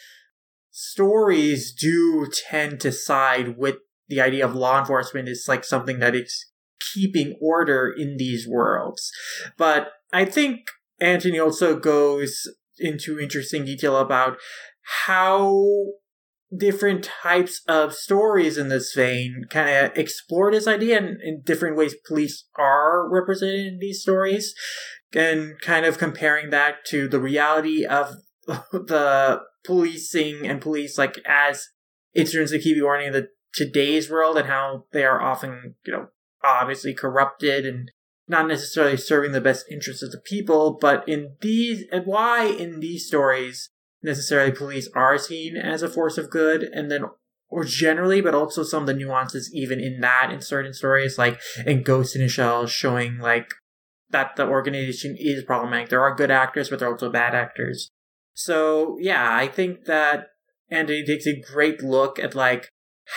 stories 0.70 1.72
do 1.72 2.28
tend 2.48 2.80
to 2.80 2.90
side 2.90 3.56
with 3.56 3.76
the 4.08 4.20
idea 4.20 4.44
of 4.44 4.54
law 4.54 4.78
enforcement 4.78 5.28
is 5.28 5.46
like 5.48 5.64
something 5.64 5.98
that 6.00 6.14
is 6.14 6.46
keeping 6.92 7.36
order 7.40 7.94
in 7.96 8.16
these 8.16 8.46
worlds. 8.46 9.10
But 9.56 9.92
I 10.12 10.24
think 10.24 10.66
Anthony 11.00 11.38
also 11.38 11.78
goes 11.78 12.42
into 12.78 13.20
interesting 13.20 13.64
detail 13.64 13.96
about 13.96 14.38
how 15.06 15.64
different 16.56 17.04
types 17.04 17.62
of 17.68 17.94
stories 17.94 18.58
in 18.58 18.68
this 18.68 18.92
vein 18.94 19.44
kind 19.50 19.68
of 19.68 19.96
explore 19.96 20.50
this 20.50 20.66
idea 20.66 20.98
and 20.98 21.20
in 21.22 21.42
different 21.42 21.76
ways 21.76 21.94
police 22.06 22.46
are 22.56 23.08
represented 23.10 23.66
in 23.66 23.78
these 23.78 24.02
stories 24.02 24.54
and 25.12 25.60
kind 25.60 25.86
of 25.86 25.98
comparing 25.98 26.50
that 26.50 26.84
to 26.86 27.08
the 27.08 27.20
reality 27.20 27.84
of 27.84 28.16
the 28.46 29.40
policing 29.64 30.46
and 30.46 30.60
police 30.60 30.98
like 30.98 31.18
as 31.26 31.68
instruments 32.14 32.52
of 32.52 32.60
order 32.82 33.02
in 33.02 33.12
the 33.12 33.28
today's 33.54 34.10
world 34.10 34.36
and 34.36 34.48
how 34.48 34.84
they 34.92 35.04
are 35.04 35.22
often 35.22 35.74
you 35.86 35.92
know 35.92 36.08
obviously 36.42 36.92
corrupted 36.92 37.64
and 37.64 37.90
not 38.26 38.48
necessarily 38.48 38.96
serving 38.96 39.32
the 39.32 39.40
best 39.40 39.66
interests 39.70 40.02
of 40.02 40.10
the 40.10 40.18
people. 40.18 40.78
But 40.80 41.08
in 41.08 41.36
these 41.40 41.84
and 41.92 42.06
why 42.06 42.44
in 42.44 42.80
these 42.80 43.06
stories 43.06 43.70
necessarily 44.04 44.52
police 44.52 44.88
are 44.94 45.18
seen 45.18 45.56
as 45.56 45.82
a 45.82 45.88
force 45.88 46.18
of 46.18 46.30
good, 46.30 46.62
and 46.62 46.90
then 46.90 47.06
or 47.48 47.64
generally, 47.64 48.20
but 48.20 48.34
also 48.34 48.62
some 48.62 48.82
of 48.82 48.86
the 48.86 48.94
nuances 48.94 49.50
even 49.54 49.80
in 49.80 50.00
that 50.00 50.30
in 50.32 50.40
certain 50.40 50.72
stories, 50.72 51.18
like 51.18 51.40
in 51.66 51.82
Ghost 51.82 52.14
in 52.14 52.22
a 52.22 52.28
Shell, 52.28 52.66
showing 52.66 53.18
like 53.18 53.50
that 54.10 54.36
the 54.36 54.46
organization 54.46 55.16
is 55.18 55.44
problematic. 55.44 55.88
There 55.88 56.02
are 56.02 56.14
good 56.14 56.30
actors, 56.30 56.68
but 56.68 56.78
there 56.78 56.88
are 56.88 56.92
also 56.92 57.10
bad 57.10 57.34
actors. 57.34 57.90
So 58.34 58.98
yeah, 59.00 59.34
I 59.34 59.48
think 59.48 59.84
that 59.84 60.28
Andy 60.70 61.04
takes 61.04 61.26
a 61.26 61.40
great 61.40 61.82
look 61.82 62.18
at 62.18 62.34
like 62.34 62.68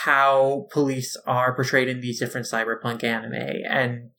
how 0.04 0.68
police 0.72 1.16
are 1.26 1.56
portrayed 1.56 1.88
in 1.88 2.02
these 2.02 2.20
different 2.20 2.48
cyberpunk 2.48 3.04
anime, 3.04 3.34
and 3.34 4.12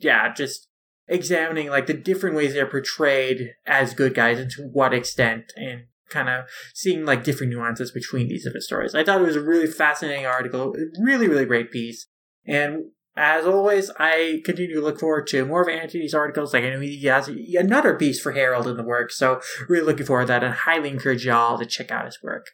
yeah, 0.00 0.32
just 0.32 0.66
examining 1.08 1.68
like 1.68 1.86
the 1.86 1.94
different 1.94 2.36
ways 2.36 2.52
they're 2.52 2.66
portrayed 2.66 3.54
as 3.66 3.94
good 3.94 4.14
guys 4.14 4.38
and 4.38 4.50
to 4.50 4.62
what 4.62 4.92
extent 4.92 5.52
and 5.56 5.84
kind 6.10 6.28
of 6.28 6.46
seeing 6.74 7.04
like 7.04 7.24
different 7.24 7.52
nuances 7.52 7.90
between 7.90 8.28
these 8.28 8.44
different 8.44 8.64
stories. 8.64 8.94
I 8.94 9.04
thought 9.04 9.20
it 9.20 9.26
was 9.26 9.36
a 9.36 9.40
really 9.40 9.66
fascinating 9.66 10.26
article, 10.26 10.74
really, 11.00 11.28
really 11.28 11.44
great 11.44 11.70
piece. 11.70 12.06
And 12.46 12.90
as 13.16 13.44
always, 13.44 13.90
I 13.98 14.42
continue 14.44 14.76
to 14.76 14.80
look 14.80 15.00
forward 15.00 15.26
to 15.28 15.44
more 15.44 15.62
of 15.62 15.68
Anthony's 15.68 16.14
articles. 16.14 16.54
Like 16.54 16.64
I 16.64 16.70
know 16.70 16.80
he 16.80 17.04
has 17.06 17.28
another 17.28 17.96
piece 17.96 18.20
for 18.20 18.32
Herald 18.32 18.68
in 18.68 18.76
the 18.76 18.84
works, 18.84 19.18
so 19.18 19.40
really 19.68 19.84
looking 19.84 20.06
forward 20.06 20.26
to 20.26 20.28
that 20.28 20.44
and 20.44 20.54
highly 20.54 20.90
encourage 20.90 21.26
y'all 21.26 21.58
to 21.58 21.66
check 21.66 21.90
out 21.90 22.06
his 22.06 22.22
work. 22.22 22.46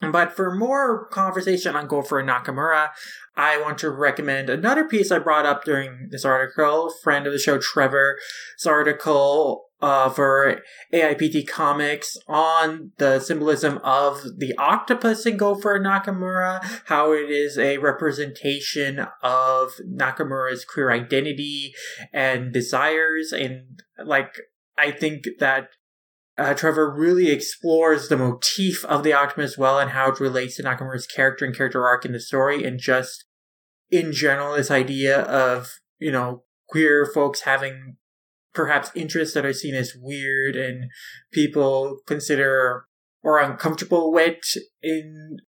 But 0.00 0.32
for 0.32 0.52
more 0.54 1.06
conversation 1.08 1.76
on 1.76 1.86
Go 1.86 2.02
For 2.02 2.22
Nakamura, 2.22 2.90
I 3.36 3.60
want 3.60 3.78
to 3.78 3.90
recommend 3.90 4.50
another 4.50 4.84
piece 4.84 5.12
I 5.12 5.20
brought 5.20 5.46
up 5.46 5.64
during 5.64 6.08
this 6.10 6.24
article. 6.24 6.92
Friend 7.02 7.24
of 7.26 7.32
the 7.32 7.38
show, 7.38 7.58
Trevor's 7.58 8.20
article 8.66 9.66
uh, 9.82 10.08
for 10.08 10.62
AIPT 10.92 11.48
Comics 11.48 12.16
on 12.28 12.92
the 12.98 13.18
symbolism 13.18 13.78
of 13.82 14.22
the 14.38 14.54
octopus 14.56 15.26
in 15.26 15.36
Go 15.36 15.56
For 15.56 15.78
Nakamura, 15.78 16.64
how 16.86 17.12
it 17.12 17.28
is 17.28 17.58
a 17.58 17.78
representation 17.78 19.06
of 19.22 19.72
Nakamura's 19.84 20.64
queer 20.64 20.92
identity 20.92 21.74
and 22.12 22.52
desires. 22.52 23.32
And 23.32 23.82
like, 24.02 24.36
I 24.78 24.92
think 24.92 25.24
that 25.40 25.70
uh, 26.38 26.54
Trevor 26.54 26.94
really 26.94 27.30
explores 27.30 28.08
the 28.08 28.16
motif 28.16 28.84
of 28.84 29.02
the 29.02 29.12
octopus 29.12 29.58
well 29.58 29.78
and 29.78 29.90
how 29.90 30.12
it 30.12 30.20
relates 30.20 30.56
to 30.56 30.62
Nakamura's 30.62 31.06
character 31.06 31.44
and 31.44 31.54
character 31.54 31.84
arc 31.84 32.04
in 32.04 32.12
the 32.12 32.20
story, 32.20 32.64
and 32.64 32.78
just 32.78 33.24
in 33.90 34.12
general, 34.12 34.56
this 34.56 34.70
idea 34.70 35.20
of, 35.22 35.72
you 35.98 36.10
know, 36.10 36.44
queer 36.68 37.04
folks 37.04 37.42
having 37.42 37.96
perhaps 38.54 38.90
interests 38.94 39.34
that 39.34 39.46
are 39.46 39.52
seen 39.52 39.74
as 39.74 39.94
weird 39.98 40.56
and 40.56 40.90
people 41.32 41.98
consider 42.06 42.86
or 43.22 43.38
uncomfortable 43.38 44.12
with 44.12 44.40
in 44.82 45.38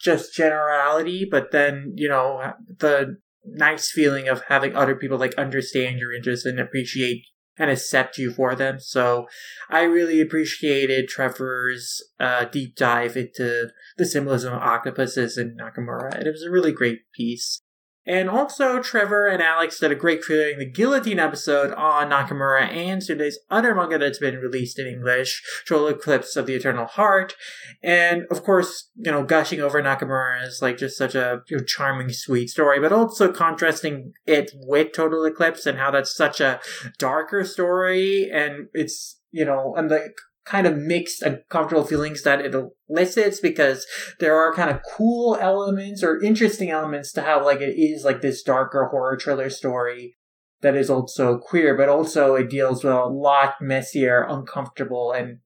just 0.00 0.34
generality, 0.34 1.26
but 1.30 1.52
then, 1.52 1.92
you 1.96 2.08
know, 2.08 2.52
the 2.78 3.18
nice 3.44 3.90
feeling 3.90 4.28
of 4.28 4.42
having 4.48 4.74
other 4.74 4.94
people 4.94 5.18
like 5.18 5.34
understand 5.34 5.98
your 5.98 6.12
interests 6.12 6.46
and 6.46 6.58
appreciate 6.58 7.24
and 7.58 7.70
accept 7.70 8.16
you 8.16 8.32
for 8.32 8.54
them. 8.54 8.80
So 8.80 9.26
I 9.68 9.82
really 9.82 10.20
appreciated 10.20 11.08
Trevor's 11.08 12.02
uh, 12.18 12.46
deep 12.46 12.74
dive 12.74 13.16
into 13.16 13.68
the 13.98 14.06
symbolism 14.06 14.54
of 14.54 14.62
octopuses 14.62 15.36
in 15.36 15.56
Nakamura, 15.56 16.14
and 16.14 16.26
it 16.26 16.30
was 16.30 16.42
a 16.42 16.50
really 16.50 16.72
great 16.72 17.00
piece. 17.14 17.60
And 18.06 18.30
also, 18.30 18.82
Trevor 18.82 19.26
and 19.26 19.42
Alex 19.42 19.78
did 19.78 19.92
a 19.92 19.94
great 19.94 20.22
creating 20.22 20.58
the 20.58 20.70
Guillotine 20.70 21.18
episode 21.18 21.72
on 21.74 22.10
Nakamura 22.10 22.62
and 22.62 23.02
Syundei's 23.02 23.38
other 23.50 23.74
manga 23.74 23.98
that's 23.98 24.18
been 24.18 24.38
released 24.38 24.78
in 24.78 24.86
English, 24.86 25.42
Total 25.68 25.88
Eclipse 25.88 26.34
of 26.34 26.46
the 26.46 26.54
Eternal 26.54 26.86
Heart. 26.86 27.34
And 27.82 28.24
of 28.30 28.42
course, 28.42 28.88
you 28.96 29.12
know, 29.12 29.22
gushing 29.22 29.60
over 29.60 29.82
Nakamura 29.82 30.46
is 30.46 30.60
like 30.62 30.78
just 30.78 30.96
such 30.96 31.14
a 31.14 31.42
you 31.48 31.58
know, 31.58 31.64
charming, 31.64 32.08
sweet 32.10 32.48
story, 32.48 32.80
but 32.80 32.92
also 32.92 33.30
contrasting 33.30 34.12
it 34.26 34.50
with 34.54 34.92
Total 34.92 35.24
Eclipse 35.24 35.66
and 35.66 35.78
how 35.78 35.90
that's 35.90 36.14
such 36.14 36.40
a 36.40 36.58
darker 36.98 37.44
story 37.44 38.30
and 38.32 38.68
it's, 38.72 39.20
you 39.30 39.44
know, 39.44 39.74
and 39.76 39.90
the 39.90 40.10
kind 40.44 40.66
of 40.66 40.76
mixed 40.76 41.22
uncomfortable 41.22 41.84
feelings 41.84 42.22
that 42.22 42.40
it 42.40 42.54
elicits 42.88 43.40
because 43.40 43.86
there 44.18 44.36
are 44.36 44.54
kind 44.54 44.70
of 44.70 44.80
cool 44.96 45.36
elements 45.40 46.02
or 46.02 46.22
interesting 46.22 46.70
elements 46.70 47.12
to 47.12 47.22
how 47.22 47.44
like 47.44 47.60
it 47.60 47.78
is 47.78 48.04
like 48.04 48.20
this 48.20 48.42
darker 48.42 48.86
horror 48.86 49.18
thriller 49.18 49.50
story 49.50 50.16
that 50.62 50.76
is 50.76 50.90
also 50.90 51.38
queer, 51.38 51.76
but 51.76 51.88
also 51.88 52.34
it 52.34 52.50
deals 52.50 52.84
with 52.84 52.92
a 52.92 53.06
lot 53.06 53.54
messier, 53.60 54.26
uncomfortable, 54.28 55.12
and 55.12 55.38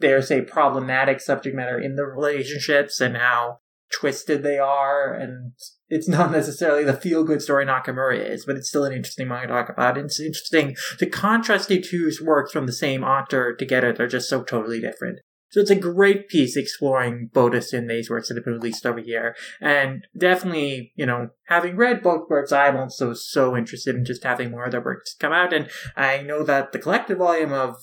dare 0.00 0.22
say 0.22 0.40
problematic 0.40 1.20
subject 1.20 1.54
matter 1.54 1.78
in 1.78 1.96
the 1.96 2.04
relationships 2.04 3.00
and 3.00 3.16
how 3.16 3.58
twisted 3.92 4.42
they 4.42 4.58
are 4.58 5.12
and 5.12 5.52
it's 5.88 6.08
not 6.08 6.32
necessarily 6.32 6.84
the 6.84 6.94
feel 6.94 7.24
good 7.24 7.42
story 7.42 7.66
Nakamura 7.66 8.30
is, 8.30 8.44
but 8.46 8.56
it's 8.56 8.68
still 8.68 8.84
an 8.84 8.92
interesting 8.92 9.28
manga 9.28 9.48
to 9.48 9.52
talk 9.52 9.68
about. 9.68 9.98
It's 9.98 10.20
interesting 10.20 10.76
to 10.98 11.06
contrast 11.06 11.68
the 11.68 11.80
two 11.80 12.10
works 12.22 12.52
from 12.52 12.66
the 12.66 12.72
same 12.72 13.04
author 13.04 13.54
together. 13.54 13.92
They're 13.92 14.06
just 14.06 14.28
so 14.28 14.42
totally 14.42 14.80
different. 14.80 15.20
So 15.50 15.60
it's 15.60 15.70
a 15.70 15.76
great 15.76 16.28
piece 16.28 16.56
exploring 16.56 17.30
Boda 17.32 17.58
Syundei's 17.58 18.10
works 18.10 18.26
that 18.26 18.36
have 18.36 18.44
been 18.44 18.54
released 18.54 18.84
over 18.84 18.98
here. 18.98 19.36
And 19.60 20.04
definitely, 20.18 20.92
you 20.96 21.06
know, 21.06 21.28
having 21.46 21.76
read 21.76 22.02
both 22.02 22.28
works, 22.28 22.50
I'm 22.50 22.76
also 22.76 23.14
so 23.14 23.56
interested 23.56 23.94
in 23.94 24.04
just 24.04 24.24
having 24.24 24.50
more 24.50 24.64
of 24.64 24.72
their 24.72 24.80
works 24.82 25.14
come 25.14 25.32
out. 25.32 25.52
And 25.52 25.70
I 25.96 26.22
know 26.22 26.42
that 26.42 26.72
the 26.72 26.80
collected 26.80 27.18
volume 27.18 27.52
of 27.52 27.76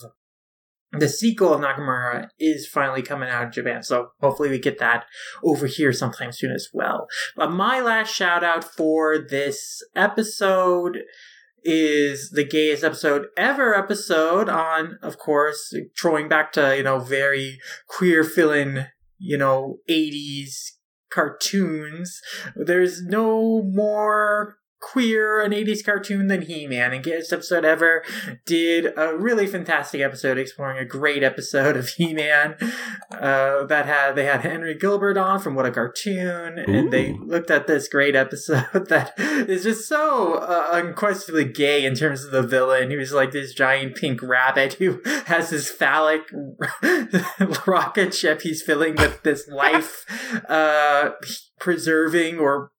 the 0.94 1.08
sequel 1.08 1.54
of 1.54 1.62
Nakamura 1.62 2.28
is 2.40 2.68
finally 2.68 3.02
coming 3.02 3.30
out 3.30 3.46
in 3.46 3.52
Japan, 3.52 3.84
so 3.84 4.10
hopefully 4.20 4.50
we 4.50 4.60
get 4.60 4.80
that 4.80 5.06
over 5.44 5.68
here 5.68 5.94
sometime 5.94 6.32
soon 6.32 6.52
as 6.52 6.68
well. 6.74 7.08
But 7.36 7.52
my 7.52 7.80
last 7.80 8.14
shout 8.14 8.44
out 8.44 8.64
for 8.64 9.18
this 9.18 9.82
episode 9.96 11.00
is 11.64 12.32
the 12.32 12.44
gayest 12.44 12.84
episode 12.84 13.28
ever 13.38 13.76
episode 13.76 14.50
on, 14.50 14.98
of 15.02 15.18
course, 15.18 15.74
throwing 16.00 16.28
back 16.28 16.52
to, 16.54 16.76
you 16.76 16.84
know, 16.84 17.00
very 17.00 17.60
queer 17.88 18.24
feeling, 18.24 18.86
you 19.18 19.38
know, 19.38 19.78
80s 19.90 20.72
cartoons. 21.12 22.20
There's 22.56 23.04
no 23.04 23.62
more 23.64 24.58
queer 24.82 25.42
an 25.42 25.52
80s 25.52 25.86
cartoon 25.86 26.28
than 26.28 26.42
He-Man 26.42 26.92
and 26.92 27.04
Gayest 27.04 27.32
Episode 27.32 27.64
Ever 27.64 28.04
did. 28.46 28.94
A 28.98 29.16
really 29.16 29.48
fantastic 29.48 30.02
episode 30.02 30.38
exploring 30.38 30.78
a 30.80 30.86
great 30.86 31.24
episode 31.24 31.78
of 31.78 31.88
He-Man. 31.90 32.56
Uh, 33.12 33.66
that 33.66 33.86
had 33.86 34.16
they 34.16 34.26
had 34.26 34.42
Henry 34.42 34.76
Gilbert 34.76 35.18
on 35.18 35.40
from 35.40 35.56
What 35.56 35.66
a 35.66 35.72
Cartoon 35.72 36.58
and 36.60 36.92
they 36.92 37.14
looked 37.14 37.52
at 37.52 37.68
this 37.68 37.88
great 37.88 38.16
episode 38.16 38.66
that 38.90 39.14
is 39.18 39.64
just 39.64 39.88
so 39.88 40.36
uh, 40.36 40.70
unquestionably 40.72 41.46
gay 41.46 41.86
in 41.86 41.96
terms 41.96 42.24
of 42.26 42.32
the 42.32 42.42
villain. 42.42 42.90
He 42.90 42.98
was 42.98 43.14
like 43.14 43.32
this 43.32 43.54
giant 43.54 43.96
pink 43.96 44.22
rabbit 44.22 44.74
who 44.74 45.02
has 45.26 45.52
this 45.52 45.70
phallic 45.70 46.22
rocket 47.68 48.14
ship 48.14 48.42
he's 48.42 48.62
filling 48.62 48.96
with 48.96 49.24
this 49.24 49.48
life 49.48 50.06
uh, 50.50 51.12
preserving 51.60 52.40
or 52.40 52.72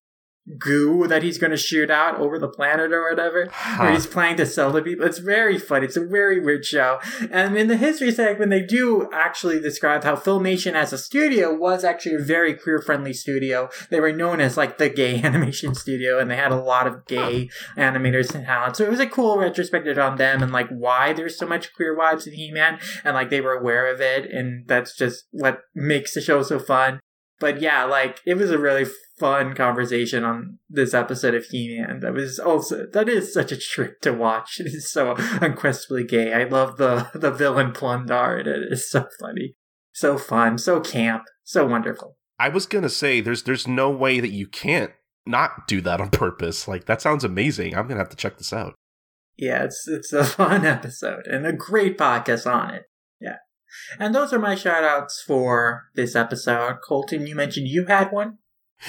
goo 0.58 1.06
that 1.06 1.22
he's 1.22 1.38
going 1.38 1.50
to 1.50 1.56
shoot 1.56 1.90
out 1.90 2.18
over 2.18 2.38
the 2.38 2.48
planet 2.48 2.92
or 2.92 3.08
whatever, 3.08 3.48
huh. 3.50 3.84
or 3.84 3.92
he's 3.92 4.06
planning 4.06 4.36
to 4.36 4.46
sell 4.46 4.72
to 4.72 4.82
people. 4.82 5.06
It's 5.06 5.18
very 5.18 5.58
funny. 5.58 5.86
It's 5.86 5.96
a 5.96 6.04
very 6.04 6.40
weird 6.40 6.64
show. 6.64 6.98
And 7.30 7.56
in 7.56 7.68
the 7.68 7.76
history 7.76 8.10
segment, 8.10 8.50
they 8.50 8.62
do 8.62 9.08
actually 9.12 9.60
describe 9.60 10.04
how 10.04 10.16
Filmation 10.16 10.72
as 10.72 10.92
a 10.92 10.98
studio 10.98 11.54
was 11.54 11.84
actually 11.84 12.16
a 12.16 12.18
very 12.18 12.54
queer 12.54 12.80
friendly 12.80 13.12
studio. 13.12 13.68
They 13.90 14.00
were 14.00 14.12
known 14.12 14.40
as 14.40 14.56
like 14.56 14.78
the 14.78 14.88
gay 14.88 15.20
animation 15.22 15.74
studio, 15.74 16.18
and 16.18 16.30
they 16.30 16.36
had 16.36 16.52
a 16.52 16.56
lot 16.60 16.86
of 16.86 17.06
gay 17.06 17.48
animators 17.76 18.34
in 18.34 18.44
talent. 18.44 18.76
So 18.76 18.84
it 18.84 18.90
was 18.90 19.00
a 19.00 19.06
cool 19.06 19.38
retrospective 19.38 19.98
on 19.98 20.16
them 20.16 20.42
and 20.42 20.52
like 20.52 20.68
why 20.68 21.12
there's 21.12 21.38
so 21.38 21.46
much 21.46 21.72
queer 21.74 21.96
vibes 21.96 22.26
in 22.26 22.34
He 22.34 22.50
Man, 22.50 22.78
and 23.04 23.14
like 23.14 23.30
they 23.30 23.40
were 23.40 23.54
aware 23.54 23.92
of 23.92 24.00
it, 24.00 24.30
and 24.30 24.66
that's 24.66 24.96
just 24.96 25.24
what 25.30 25.62
makes 25.74 26.14
the 26.14 26.20
show 26.20 26.42
so 26.42 26.58
fun. 26.58 27.00
But 27.42 27.60
yeah, 27.60 27.82
like 27.82 28.20
it 28.24 28.34
was 28.34 28.52
a 28.52 28.58
really 28.58 28.86
fun 29.18 29.54
conversation 29.54 30.22
on 30.22 30.60
this 30.70 30.94
episode 30.94 31.34
of 31.34 31.44
He-Man. 31.46 31.98
That 31.98 32.14
was 32.14 32.38
also 32.38 32.86
that 32.92 33.08
is 33.08 33.34
such 33.34 33.50
a 33.50 33.58
trip 33.58 34.00
to 34.02 34.12
watch. 34.12 34.56
It 34.60 34.68
is 34.68 34.92
so 34.92 35.16
unquestionably 35.40 36.04
gay. 36.04 36.32
I 36.32 36.44
love 36.44 36.76
the 36.76 37.10
the 37.14 37.32
villain 37.32 37.72
Plun-Darr. 37.72 38.38
It 38.38 38.46
is 38.46 38.88
so 38.88 39.08
funny, 39.18 39.56
so 39.92 40.18
fun, 40.18 40.56
so 40.56 40.78
camp, 40.78 41.24
so 41.42 41.66
wonderful. 41.66 42.16
I 42.38 42.48
was 42.48 42.66
gonna 42.66 42.88
say 42.88 43.20
there's 43.20 43.42
there's 43.42 43.66
no 43.66 43.90
way 43.90 44.20
that 44.20 44.30
you 44.30 44.46
can't 44.46 44.92
not 45.26 45.66
do 45.66 45.80
that 45.80 46.00
on 46.00 46.10
purpose. 46.10 46.68
Like 46.68 46.84
that 46.84 47.02
sounds 47.02 47.24
amazing. 47.24 47.74
I'm 47.74 47.88
gonna 47.88 47.98
have 47.98 48.10
to 48.10 48.16
check 48.16 48.38
this 48.38 48.52
out. 48.52 48.74
Yeah, 49.36 49.64
it's 49.64 49.88
it's 49.88 50.12
a 50.12 50.24
fun 50.38 50.64
episode 50.64 51.26
and 51.26 51.44
a 51.44 51.52
great 51.52 51.98
podcast 51.98 52.48
on 52.48 52.72
it. 52.72 52.84
And 53.98 54.14
those 54.14 54.32
are 54.32 54.38
my 54.38 54.54
shout 54.54 54.84
outs 54.84 55.22
for 55.22 55.84
this 55.94 56.14
episode. 56.16 56.78
Colton, 56.86 57.26
you 57.26 57.34
mentioned 57.34 57.68
you 57.68 57.86
had 57.86 58.10
one? 58.12 58.38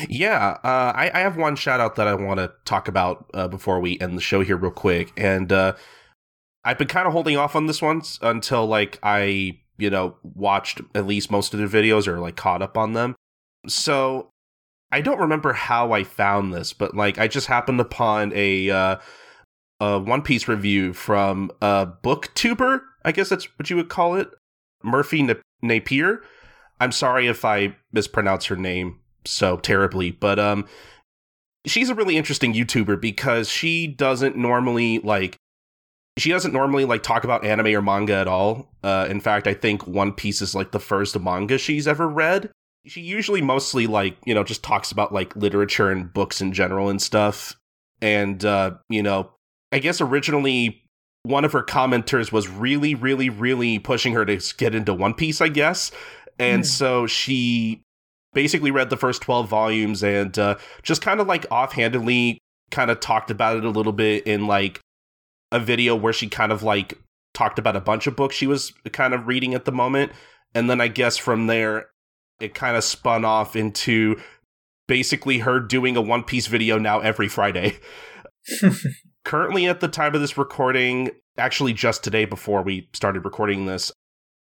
Yeah, 0.09 0.57
uh, 0.63 0.91
I, 0.95 1.11
I, 1.13 1.19
have 1.19 1.37
one 1.37 1.55
shout 1.55 1.79
out 1.79 1.97
that 1.97 2.07
I 2.07 2.15
want 2.15 2.39
to 2.39 2.51
talk 2.65 2.87
about 2.87 3.29
uh, 3.33 3.47
before 3.47 3.79
we 3.79 3.99
end 3.99 4.17
the 4.17 4.21
show 4.21 4.41
here, 4.41 4.57
real 4.57 4.71
quick. 4.71 5.13
And 5.15 5.51
uh, 5.51 5.73
I've 6.63 6.79
been 6.79 6.87
kind 6.87 7.05
of 7.05 7.13
holding 7.13 7.37
off 7.37 7.55
on 7.55 7.67
this 7.67 7.81
one 7.81 8.01
until 8.21 8.65
like 8.65 8.97
I, 9.03 9.59
you 9.77 9.91
know, 9.91 10.15
watched 10.23 10.81
at 10.95 11.05
least 11.05 11.29
most 11.29 11.53
of 11.53 11.59
their 11.59 11.67
videos 11.67 12.07
or 12.07 12.19
like 12.19 12.35
caught 12.35 12.63
up 12.63 12.75
on 12.75 12.93
them. 12.93 13.15
So 13.67 14.29
I 14.91 15.01
don't 15.01 15.19
remember 15.19 15.53
how 15.53 15.91
I 15.91 16.03
found 16.03 16.53
this, 16.53 16.73
but 16.73 16.95
like 16.95 17.19
I 17.19 17.27
just 17.27 17.47
happened 17.47 17.79
upon 17.79 18.31
a 18.33 18.69
uh, 18.71 18.95
a 19.79 19.99
One 19.99 20.21
Piece 20.21 20.47
review 20.47 20.93
from 20.93 21.51
a 21.61 21.87
booktuber. 22.03 22.81
I 23.05 23.11
guess 23.11 23.29
that's 23.29 23.45
what 23.59 23.69
you 23.69 23.75
would 23.75 23.89
call 23.89 24.15
it. 24.15 24.29
Merphy 24.83 25.39
Napier. 25.61 26.21
I'm 26.79 26.91
sorry 26.91 27.27
if 27.27 27.45
I 27.45 27.75
mispronounce 27.91 28.45
her 28.45 28.55
name 28.55 28.99
so 29.25 29.57
terribly, 29.57 30.11
but 30.11 30.39
um 30.39 30.65
she's 31.65 31.89
a 31.89 31.95
really 31.95 32.17
interesting 32.17 32.53
YouTuber 32.53 32.99
because 32.99 33.49
she 33.49 33.87
doesn't 33.87 34.35
normally 34.35 34.99
like 34.99 35.37
she 36.17 36.29
doesn't 36.29 36.53
normally 36.53 36.85
like 36.85 37.01
talk 37.03 37.23
about 37.23 37.43
anime 37.45 37.67
or 37.67 37.81
manga 37.81 38.13
at 38.13 38.27
all. 38.27 38.69
Uh, 38.83 39.07
in 39.09 39.19
fact, 39.19 39.47
I 39.47 39.53
think 39.53 39.87
One 39.87 40.11
Piece 40.11 40.41
is 40.41 40.53
like 40.53 40.71
the 40.71 40.79
first 40.79 41.19
manga 41.19 41.57
she's 41.57 41.87
ever 41.87 42.07
read. 42.07 42.51
She 42.85 43.01
usually 43.01 43.41
mostly 43.41 43.87
like 43.87 44.17
you 44.25 44.33
know 44.33 44.43
just 44.43 44.63
talks 44.63 44.91
about 44.91 45.13
like 45.13 45.35
literature 45.35 45.89
and 45.89 46.13
books 46.13 46.41
in 46.41 46.53
general 46.53 46.89
and 46.89 47.01
stuff. 47.01 47.55
And 48.01 48.43
uh, 48.43 48.75
you 48.89 49.01
know, 49.01 49.31
I 49.71 49.79
guess 49.79 50.01
originally 50.01 50.82
one 51.23 51.45
of 51.45 51.53
her 51.53 51.63
commenters 51.63 52.31
was 52.31 52.49
really, 52.49 52.95
really, 52.95 53.29
really 53.29 53.79
pushing 53.79 54.13
her 54.13 54.25
to 54.25 54.39
get 54.57 54.75
into 54.75 54.93
One 54.93 55.13
Piece, 55.13 55.41
I 55.41 55.47
guess. 55.47 55.91
And 56.37 56.63
mm. 56.63 56.65
so 56.65 57.07
she 57.07 57.81
basically 58.33 58.71
read 58.71 58.89
the 58.89 58.97
first 58.97 59.21
12 59.21 59.47
volumes 59.47 60.03
and 60.03 60.37
uh, 60.37 60.57
just 60.81 61.01
kind 61.01 61.19
of 61.19 61.27
like 61.27 61.45
offhandedly 61.49 62.39
kind 62.71 62.91
of 62.91 62.99
talked 62.99 63.31
about 63.31 63.57
it 63.57 63.63
a 63.63 63.69
little 63.69 63.93
bit 63.93 64.27
in 64.27 64.47
like 64.47 64.81
a 65.51 65.59
video 65.59 65.95
where 65.95 66.13
she 66.13 66.27
kind 66.27 66.51
of 66.51 66.63
like 66.63 66.97
talked 67.33 67.59
about 67.59 67.75
a 67.75 67.81
bunch 67.81 68.07
of 68.07 68.15
books 68.15 68.35
she 68.35 68.47
was 68.47 68.73
kind 68.91 69.13
of 69.13 69.27
reading 69.27 69.53
at 69.53 69.65
the 69.65 69.71
moment. 69.71 70.11
And 70.53 70.69
then 70.69 70.81
I 70.81 70.87
guess 70.87 71.17
from 71.17 71.47
there, 71.47 71.87
it 72.39 72.53
kind 72.53 72.75
of 72.75 72.83
spun 72.83 73.23
off 73.23 73.55
into 73.55 74.19
basically 74.87 75.39
her 75.39 75.59
doing 75.59 75.95
a 75.95 76.01
One 76.01 76.23
Piece 76.23 76.47
video 76.47 76.77
now 76.77 76.99
every 76.99 77.29
Friday. 77.29 77.77
currently 79.23 79.67
at 79.67 79.79
the 79.79 79.87
time 79.87 80.15
of 80.15 80.21
this 80.21 80.37
recording, 80.37 81.11
actually 81.37 81.73
just 81.73 82.03
today 82.03 82.25
before 82.25 82.61
we 82.61 82.89
started 82.93 83.25
recording 83.25 83.65
this, 83.65 83.91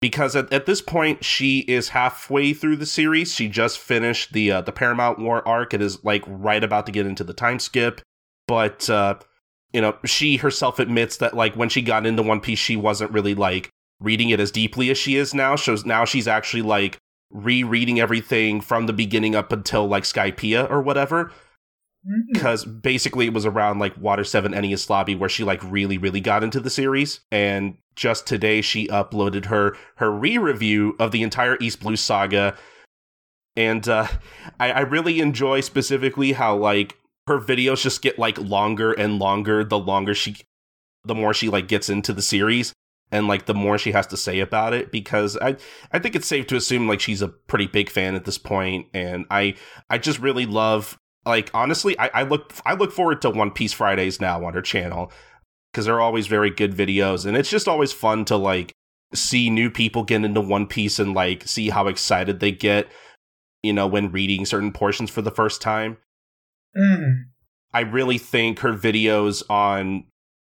because 0.01 0.37
at, 0.37 0.53
at 0.53 0.67
this 0.67 0.81
point 0.81 1.25
she 1.25 1.61
is 1.61 1.91
halfway 1.91 2.53
through 2.53 2.77
the 2.77 2.87
series. 2.87 3.35
She 3.35 3.49
just 3.49 3.79
finished 3.79 4.33
the 4.33 4.53
uh, 4.53 4.61
the 4.61 4.73
Paramount 4.73 5.19
War 5.19 5.47
arc. 5.47 5.75
It 5.75 5.83
is 5.83 6.03
like 6.05 6.23
right 6.27 6.63
about 6.63 6.87
to 6.87 6.93
get 6.93 7.07
into 7.07 7.25
the 7.25 7.35
time 7.35 7.59
skip, 7.59 8.01
but 8.47 8.89
uh, 8.91 9.17
you 9.73 9.81
know 9.81 9.97
she 10.05 10.37
herself 10.37 10.79
admits 10.79 11.17
that 11.19 11.35
like 11.35 11.57
when 11.57 11.69
she 11.69 11.83
got 11.83 12.07
into 12.07 12.23
One 12.23 12.41
Piece, 12.41 12.59
she 12.59 12.77
wasn't 12.77 13.13
really 13.13 13.35
like 13.35 13.71
reading 14.01 14.29
it 14.29 14.41
as 14.41 14.51
deeply 14.51 14.91
as 14.91 14.99
she 14.99 15.17
is 15.17 15.33
now. 15.33 15.57
So 15.57 15.77
now 15.85 16.05
she's 16.05 16.29
actually 16.29 16.63
like 16.63 16.99
rereading 17.31 17.99
everything 17.99 18.61
from 18.61 18.87
the 18.87 18.93
beginning 18.93 19.35
up 19.35 19.53
until 19.53 19.89
like 19.89 20.05
Skypiea 20.05 20.71
or 20.71 20.81
whatever 20.81 21.33
because 22.33 22.65
mm-hmm. 22.65 22.79
basically 22.79 23.27
it 23.27 23.33
was 23.33 23.47
around 23.47 23.79
like 23.79 23.97
Water 23.99 24.25
7 24.25 24.53
Enies 24.53 24.89
Lobby 24.89 25.15
where 25.15 25.29
she 25.29 25.45
like 25.45 25.63
really 25.65 25.99
really 25.99 26.21
got 26.21 26.45
into 26.45 26.61
the 26.61 26.71
series. 26.71 27.21
And 27.31 27.79
just 27.95 28.27
today 28.27 28.61
she 28.61 28.89
uploaded 28.89 29.47
her 29.47 29.77
her 29.97 30.11
re-review 30.11 30.97
of 30.99 31.11
the 31.11 31.23
entire 31.23 31.57
East 31.61 31.81
Blue 31.81 31.97
saga. 31.97 32.57
And 33.57 33.89
uh, 33.89 34.07
I, 34.61 34.71
I 34.73 34.81
really 34.81 35.21
enjoy 35.21 35.61
specifically 35.61 36.33
how 36.33 36.57
like 36.57 36.97
her 37.27 37.41
videos 37.41 37.83
just 37.83 38.03
get 38.03 38.19
like 38.19 38.39
longer 38.39 38.93
and 38.93 39.19
longer 39.19 39.65
the 39.65 39.79
longer 39.79 40.15
she 40.15 40.37
the 41.05 41.15
more 41.15 41.33
she 41.33 41.49
like 41.49 41.69
gets 41.69 41.89
into 41.89 42.13
the 42.13 42.23
series 42.23 42.73
and 43.11 43.29
like 43.29 43.47
the 43.47 43.55
more 43.55 43.79
she 43.79 43.93
has 43.93 44.07
to 44.09 44.17
say 44.17 44.41
about 44.41 44.75
it 44.75 44.91
because 44.91 45.37
I 45.41 45.57
I 45.93 45.99
think 45.99 46.15
it's 46.15 46.27
safe 46.27 46.47
to 46.49 46.57
assume 46.57 46.89
like 46.89 47.01
she's 47.01 47.23
a 47.23 47.29
pretty 47.29 47.67
big 47.67 47.91
fan 47.91 48.15
at 48.15 48.25
this 48.25 48.39
point. 48.39 48.87
And 48.93 49.27
I 49.31 49.55
I 49.89 49.99
just 49.99 50.19
really 50.19 50.47
love 50.47 50.99
like 51.27 51.51
honestly, 51.53 51.99
I, 51.99 52.11
I 52.15 52.23
look 52.23 52.55
I 52.65 52.75
look 52.75 52.93
forward 52.93 53.21
to 53.23 53.31
One 53.31 53.51
Piece 53.51 53.73
Fridays 53.73 54.21
now 54.21 54.45
on 54.45 54.55
her 54.55 54.63
channel 54.63 55.13
because 55.73 55.85
they're 55.85 56.01
always 56.01 56.29
very 56.29 56.51
good 56.51 56.75
videos, 56.75 57.27
and 57.27 57.37
it's 57.37 57.51
just 57.51 57.69
always 57.69 57.93
fun 57.93 58.25
to 58.27 58.37
like 58.37 58.73
see 59.13 59.51
new 59.51 59.71
people 59.71 60.05
get 60.05 60.25
into 60.25 60.41
One 60.41 60.67
Piece 60.67 60.99
and 60.99 61.15
like 61.15 61.47
see 61.47 61.69
how 61.71 61.89
excited 61.89 62.41
they 62.41 62.53
get, 62.53 62.89
you 63.63 63.73
know, 63.73 63.87
when 63.87 64.13
reading 64.13 64.47
certain 64.47 64.73
portions 64.73 65.11
for 65.11 65.23
the 65.23 65.31
first 65.31 65.61
time. 65.61 65.99
Mm. 66.77 67.25
I 67.75 67.81
really 67.81 68.19
think 68.19 68.61
her 68.61 68.73
videos 68.73 69.43
on 69.51 70.05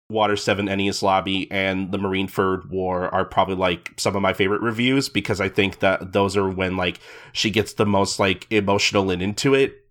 Water 0.10 0.36
7 0.36 0.68
Enies 0.68 1.02
Lobby 1.02 1.50
and 1.52 1.92
the 1.92 1.98
Marineford 1.98 2.70
War 2.70 3.14
are 3.14 3.26
probably 3.26 3.56
like 3.56 3.92
some 3.98 4.16
of 4.16 4.22
my 4.22 4.34
favorite 4.34 4.62
reviews 4.62 5.10
because 5.10 5.42
I 5.42 5.50
think 5.50 5.80
that 5.80 6.14
those 6.14 6.38
are 6.38 6.50
when 6.50 6.78
like 6.78 7.00
she 7.34 7.50
gets 7.50 7.74
the 7.74 7.86
most 7.86 8.20
like 8.20 8.48
emotional 8.50 9.10
and 9.10 9.22
into 9.22 9.54
it 9.54 9.87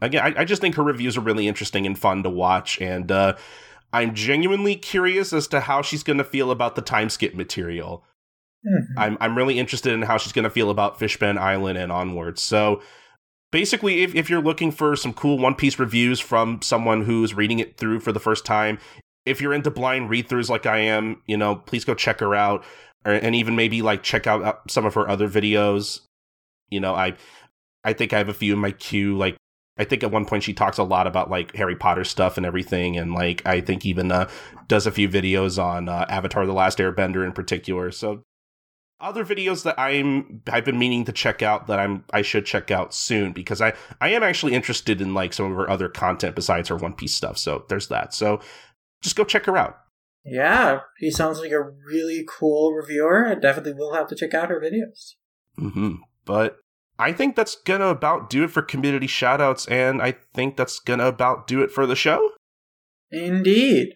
again, 0.00 0.22
I, 0.24 0.40
I, 0.40 0.44
just 0.44 0.60
think 0.60 0.74
her 0.76 0.82
reviews 0.82 1.16
are 1.16 1.22
really 1.22 1.48
interesting 1.48 1.86
and 1.86 1.98
fun 1.98 2.22
to 2.22 2.30
watch, 2.30 2.80
and 2.80 3.10
uh, 3.10 3.36
I'm 3.92 4.14
genuinely 4.14 4.76
curious 4.76 5.32
as 5.32 5.48
to 5.48 5.60
how 5.60 5.82
she's 5.82 6.02
going 6.02 6.18
to 6.18 6.24
feel 6.24 6.50
about 6.50 6.74
the 6.74 6.82
time 6.82 7.10
skip 7.10 7.34
material. 7.34 8.04
Mm-hmm. 8.66 8.98
I'm 8.98 9.18
I'm 9.20 9.36
really 9.36 9.58
interested 9.58 9.92
in 9.92 10.02
how 10.02 10.18
she's 10.18 10.32
going 10.32 10.44
to 10.44 10.50
feel 10.50 10.70
about 10.70 10.98
Fishman 10.98 11.38
Island 11.38 11.78
and 11.78 11.90
onwards. 11.90 12.42
So 12.42 12.82
basically, 13.50 14.02
if 14.02 14.14
if 14.14 14.28
you're 14.28 14.42
looking 14.42 14.70
for 14.70 14.96
some 14.96 15.12
cool 15.12 15.38
One 15.38 15.54
Piece 15.54 15.78
reviews 15.78 16.20
from 16.20 16.60
someone 16.62 17.02
who's 17.02 17.34
reading 17.34 17.58
it 17.58 17.76
through 17.76 18.00
for 18.00 18.12
the 18.12 18.20
first 18.20 18.44
time, 18.44 18.78
if 19.24 19.40
you're 19.40 19.54
into 19.54 19.70
blind 19.70 20.10
read 20.10 20.28
throughs 20.28 20.50
like 20.50 20.66
I 20.66 20.78
am, 20.78 21.22
you 21.26 21.36
know, 21.36 21.56
please 21.56 21.84
go 21.84 21.94
check 21.94 22.20
her 22.20 22.34
out, 22.34 22.64
or, 23.04 23.12
and 23.12 23.34
even 23.34 23.56
maybe 23.56 23.80
like 23.80 24.02
check 24.02 24.26
out 24.26 24.42
uh, 24.42 24.54
some 24.68 24.84
of 24.84 24.94
her 24.94 25.08
other 25.08 25.28
videos. 25.28 26.00
You 26.68 26.80
know, 26.80 26.94
I 26.94 27.14
I 27.82 27.94
think 27.94 28.12
I 28.12 28.18
have 28.18 28.28
a 28.28 28.34
few 28.34 28.52
in 28.52 28.58
my 28.58 28.72
queue, 28.72 29.16
like 29.16 29.36
I 29.80 29.84
think 29.84 30.02
at 30.02 30.10
one 30.10 30.26
point 30.26 30.42
she 30.42 30.52
talks 30.52 30.76
a 30.76 30.82
lot 30.82 31.06
about 31.06 31.30
like 31.30 31.56
Harry 31.56 31.74
Potter 31.74 32.04
stuff 32.04 32.36
and 32.36 32.44
everything, 32.44 32.98
and 32.98 33.14
like 33.14 33.40
I 33.46 33.62
think 33.62 33.86
even 33.86 34.12
uh, 34.12 34.28
does 34.68 34.86
a 34.86 34.92
few 34.92 35.08
videos 35.08 35.60
on 35.60 35.88
uh, 35.88 36.04
Avatar: 36.10 36.44
The 36.44 36.52
Last 36.52 36.76
Airbender 36.76 37.24
in 37.24 37.32
particular. 37.32 37.90
So 37.90 38.22
other 39.00 39.24
videos 39.24 39.62
that 39.62 39.80
I'm 39.80 40.42
I've 40.52 40.66
been 40.66 40.78
meaning 40.78 41.06
to 41.06 41.12
check 41.12 41.40
out 41.40 41.66
that 41.68 41.78
I'm 41.78 42.04
I 42.12 42.20
should 42.20 42.44
check 42.44 42.70
out 42.70 42.92
soon 42.92 43.32
because 43.32 43.62
I 43.62 43.72
I 44.02 44.10
am 44.10 44.22
actually 44.22 44.52
interested 44.52 45.00
in 45.00 45.14
like 45.14 45.32
some 45.32 45.50
of 45.50 45.56
her 45.56 45.70
other 45.70 45.88
content 45.88 46.36
besides 46.36 46.68
her 46.68 46.76
One 46.76 46.92
Piece 46.92 47.14
stuff. 47.14 47.38
So 47.38 47.64
there's 47.70 47.88
that. 47.88 48.12
So 48.12 48.40
just 49.02 49.16
go 49.16 49.24
check 49.24 49.46
her 49.46 49.56
out. 49.56 49.78
Yeah, 50.26 50.80
he 50.98 51.10
sounds 51.10 51.40
like 51.40 51.52
a 51.52 51.62
really 51.62 52.26
cool 52.28 52.74
reviewer. 52.74 53.26
I 53.26 53.34
definitely 53.34 53.72
will 53.72 53.94
have 53.94 54.08
to 54.08 54.14
check 54.14 54.34
out 54.34 54.50
her 54.50 54.60
videos. 54.60 55.14
hmm 55.56 56.02
But 56.26 56.58
I 57.00 57.12
think 57.12 57.34
that's 57.34 57.56
gonna 57.56 57.86
about 57.86 58.28
do 58.28 58.44
it 58.44 58.50
for 58.50 58.62
community 58.62 59.06
shoutouts, 59.06 59.70
and 59.70 60.02
I 60.02 60.12
think 60.34 60.56
that's 60.56 60.78
gonna 60.78 61.06
about 61.06 61.46
do 61.46 61.62
it 61.62 61.70
for 61.70 61.86
the 61.86 61.96
show. 61.96 62.32
Indeed. 63.10 63.94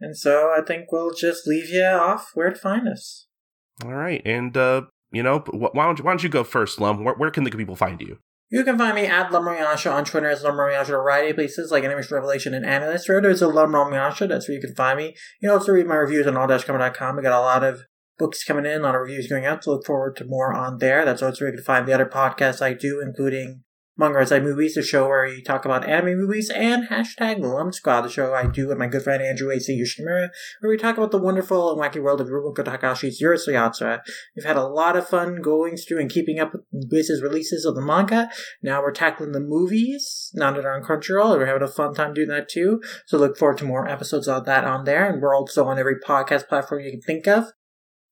And 0.00 0.16
so 0.16 0.52
I 0.56 0.60
think 0.62 0.92
we'll 0.92 1.14
just 1.14 1.46
leave 1.46 1.70
you 1.70 1.84
off 1.84 2.30
where 2.34 2.50
to 2.50 2.56
find 2.56 2.88
us. 2.88 3.28
All 3.84 3.94
right, 3.94 4.20
and 4.24 4.56
uh, 4.56 4.82
you 5.12 5.22
know, 5.22 5.38
why 5.38 5.86
don't 5.86 5.98
you, 5.98 6.04
why 6.04 6.10
don't 6.10 6.22
you 6.22 6.28
go 6.28 6.44
first, 6.44 6.80
Lum? 6.80 7.04
Where, 7.04 7.14
where 7.14 7.30
can 7.30 7.44
the 7.44 7.50
people 7.50 7.76
find 7.76 8.00
you? 8.00 8.18
You 8.48 8.62
can 8.62 8.78
find 8.78 8.94
me 8.94 9.06
at 9.06 9.30
Lumrayasha 9.30 9.92
on 9.92 10.04
Twitter 10.04 10.28
as 10.28 10.42
Lumrayasha 10.42 10.88
a 10.88 10.92
variety 10.92 11.30
of 11.30 11.36
places 11.36 11.72
like 11.72 11.82
Animation 11.82 12.14
Revelation 12.14 12.54
and 12.54 12.64
Analyst. 12.64 13.06
There's 13.08 13.42
a 13.42 13.46
Lumrayasha, 13.46 14.28
that's 14.28 14.48
where 14.48 14.54
you 14.54 14.60
can 14.60 14.74
find 14.74 14.98
me. 14.98 15.16
You 15.40 15.48
can 15.48 15.58
also 15.58 15.72
read 15.72 15.86
my 15.86 15.96
reviews 15.96 16.26
on 16.26 16.36
all-comic.com. 16.36 17.16
We 17.16 17.22
got 17.22 17.38
a 17.38 17.40
lot 17.40 17.64
of 17.64 17.82
books 18.18 18.44
coming 18.44 18.66
in, 18.66 18.80
a 18.80 18.84
lot 18.84 18.94
of 18.94 19.02
reviews 19.02 19.28
going 19.28 19.46
out, 19.46 19.64
so 19.64 19.72
look 19.72 19.86
forward 19.86 20.16
to 20.16 20.24
more 20.24 20.54
on 20.54 20.78
there. 20.78 21.04
That's 21.04 21.22
also 21.22 21.44
where 21.44 21.52
you 21.52 21.58
can 21.58 21.64
find 21.64 21.86
the 21.86 21.92
other 21.92 22.06
podcasts 22.06 22.62
I 22.62 22.72
do, 22.72 23.00
including 23.00 23.62
Manga 23.98 24.26
Side 24.26 24.44
Movies, 24.44 24.74
the 24.74 24.82
show 24.82 25.08
where 25.08 25.24
we 25.24 25.42
talk 25.42 25.64
about 25.64 25.88
anime 25.88 26.18
movies, 26.18 26.50
and 26.50 26.88
hashtag 26.88 27.40
Lum 27.40 27.72
Squad, 27.72 28.02
the 28.02 28.10
show 28.10 28.34
I 28.34 28.46
do 28.46 28.68
with 28.68 28.76
my 28.76 28.88
good 28.88 29.02
friend 29.02 29.22
Andrew 29.22 29.50
A.C. 29.50 29.72
Yoshimura, 29.72 30.28
where 30.60 30.70
we 30.70 30.76
talk 30.76 30.98
about 30.98 31.12
the 31.12 31.18
wonderful 31.18 31.72
and 31.72 31.80
wacky 31.80 32.02
world 32.02 32.20
of 32.20 32.28
Rumiko 32.28 32.58
Takahashi's 32.58 33.22
Urusei 33.22 33.54
Yatsura. 33.54 34.00
We've 34.34 34.44
had 34.44 34.58
a 34.58 34.66
lot 34.66 34.96
of 34.96 35.08
fun 35.08 35.40
going 35.40 35.78
through 35.78 36.00
and 36.00 36.10
keeping 36.10 36.38
up 36.38 36.52
with 36.52 36.90
the 36.90 37.20
releases 37.22 37.64
of 37.64 37.74
the 37.74 37.80
manga. 37.80 38.28
Now 38.62 38.82
we're 38.82 38.92
tackling 38.92 39.32
the 39.32 39.40
movies, 39.40 40.30
now 40.34 40.52
that 40.52 40.66
are 40.66 40.74
on 40.74 40.82
Crunchyroll, 40.82 41.30
and 41.30 41.40
we're 41.40 41.46
having 41.46 41.62
a 41.62 41.68
fun 41.68 41.94
time 41.94 42.12
doing 42.12 42.28
that 42.28 42.50
too. 42.50 42.82
So 43.06 43.16
look 43.16 43.38
forward 43.38 43.56
to 43.58 43.64
more 43.64 43.88
episodes 43.88 44.28
of 44.28 44.44
that 44.44 44.64
on 44.64 44.84
there, 44.84 45.10
and 45.10 45.22
we're 45.22 45.34
also 45.34 45.64
on 45.68 45.78
every 45.78 45.96
podcast 46.06 46.48
platform 46.48 46.82
you 46.82 46.90
can 46.90 47.00
think 47.00 47.26
of 47.26 47.46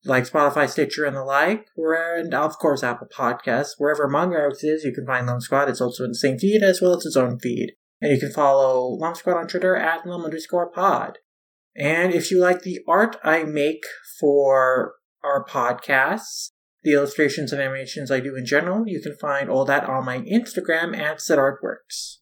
like 0.05 0.25
Spotify, 0.25 0.69
Stitcher, 0.69 1.05
and 1.05 1.17
the 1.17 1.25
like, 1.25 1.69
and 1.77 2.35
of 2.35 2.59
course 2.59 2.83
Apple 2.83 3.09
Podcasts. 3.09 3.73
Wherever 3.79 4.09
Manga 4.09 4.37
Arts 4.37 4.63
is, 4.63 4.85
you 4.85 4.93
can 4.93 5.07
find 5.07 5.27
Lum 5.27 5.41
Squad. 5.41 5.69
It's 5.69 5.81
also 5.81 6.05
in 6.05 6.11
the 6.11 6.15
same 6.17 6.39
feed 6.39 6.63
as 6.63 6.81
well 6.81 6.97
as 6.97 7.07
its 7.07 7.17
own 7.17 7.39
feed. 7.39 7.73
And 8.01 8.13
you 8.13 8.21
can 8.21 8.33
follow 8.33 8.89
Lum 8.89 9.15
Squad 9.15 9.39
on 9.39 9.49
Twitter 9.49 9.77
at 9.77 10.07
Lum 10.07 10.25
underscore 10.25 10.71
pod. 10.71 11.19
And 11.77 12.13
if 12.13 12.31
you 12.31 12.39
like 12.39 12.63
the 12.63 12.81
art 12.87 13.17
I 13.25 13.45
make 13.45 13.85
for 14.21 14.95
our 15.25 15.45
podcasts, 15.45 16.51
the 16.83 16.93
illustrations 16.93 17.53
and 17.53 17.61
animations 17.61 18.11
I 18.11 18.21
do 18.21 18.37
in 18.37 18.45
general, 18.45 18.87
you 18.87 19.01
can 19.01 19.17
find 19.17 19.49
all 19.49 19.65
that 19.65 19.89
on 19.89 20.05
my 20.05 20.19
Instagram 20.21 20.97
at 20.97 21.19
SetArtWorks. 21.19 22.19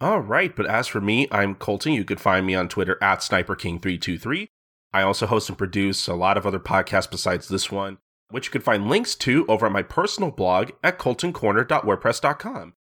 All 0.00 0.20
right, 0.20 0.54
but 0.54 0.66
as 0.66 0.86
for 0.86 1.00
me, 1.00 1.26
I'm 1.32 1.54
Colton. 1.56 1.92
You 1.92 2.04
could 2.04 2.20
find 2.20 2.46
me 2.46 2.54
on 2.54 2.68
Twitter 2.68 2.98
at 3.02 3.20
SniperKing323. 3.20 4.48
I 4.92 5.02
also 5.02 5.26
host 5.26 5.48
and 5.48 5.58
produce 5.58 6.08
a 6.08 6.14
lot 6.14 6.36
of 6.36 6.46
other 6.46 6.58
podcasts 6.58 7.10
besides 7.10 7.48
this 7.48 7.70
one, 7.70 7.98
which 8.30 8.46
you 8.46 8.52
can 8.52 8.62
find 8.62 8.88
links 8.88 9.14
to 9.16 9.44
over 9.46 9.66
at 9.66 9.72
my 9.72 9.82
personal 9.82 10.30
blog 10.30 10.70
at 10.82 10.98
coltoncorner.wordpress.com. 10.98 12.74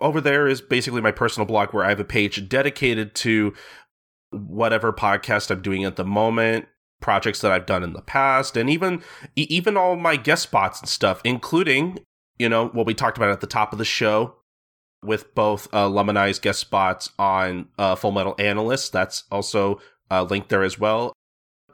Over 0.00 0.20
there 0.20 0.48
is 0.48 0.60
basically 0.60 1.00
my 1.00 1.12
personal 1.12 1.46
blog 1.46 1.72
where 1.72 1.84
I 1.84 1.90
have 1.90 2.00
a 2.00 2.04
page 2.04 2.48
dedicated 2.48 3.14
to 3.16 3.52
whatever 4.30 4.92
podcast 4.92 5.50
I'm 5.50 5.62
doing 5.62 5.84
at 5.84 5.96
the 5.96 6.04
moment, 6.04 6.66
projects 7.00 7.40
that 7.42 7.52
I've 7.52 7.66
done 7.66 7.82
in 7.82 7.92
the 7.92 8.02
past, 8.02 8.56
and 8.56 8.70
even 8.70 9.02
even 9.36 9.76
all 9.76 9.96
my 9.96 10.16
guest 10.16 10.42
spots 10.42 10.80
and 10.80 10.88
stuff, 10.88 11.20
including 11.22 11.98
you 12.38 12.48
know 12.48 12.68
what 12.68 12.86
we 12.86 12.94
talked 12.94 13.18
about 13.18 13.30
at 13.30 13.40
the 13.40 13.46
top 13.46 13.72
of 13.72 13.78
the 13.78 13.84
show 13.84 14.36
with 15.04 15.34
both 15.34 15.72
uh, 15.74 15.88
guest 16.40 16.60
spots 16.60 17.10
on 17.18 17.68
uh, 17.78 17.94
Full 17.94 18.12
Metal 18.12 18.34
Analyst. 18.38 18.92
That's 18.92 19.24
also 19.30 19.80
uh, 20.10 20.22
linked 20.24 20.48
there 20.48 20.62
as 20.62 20.78
well 20.78 21.12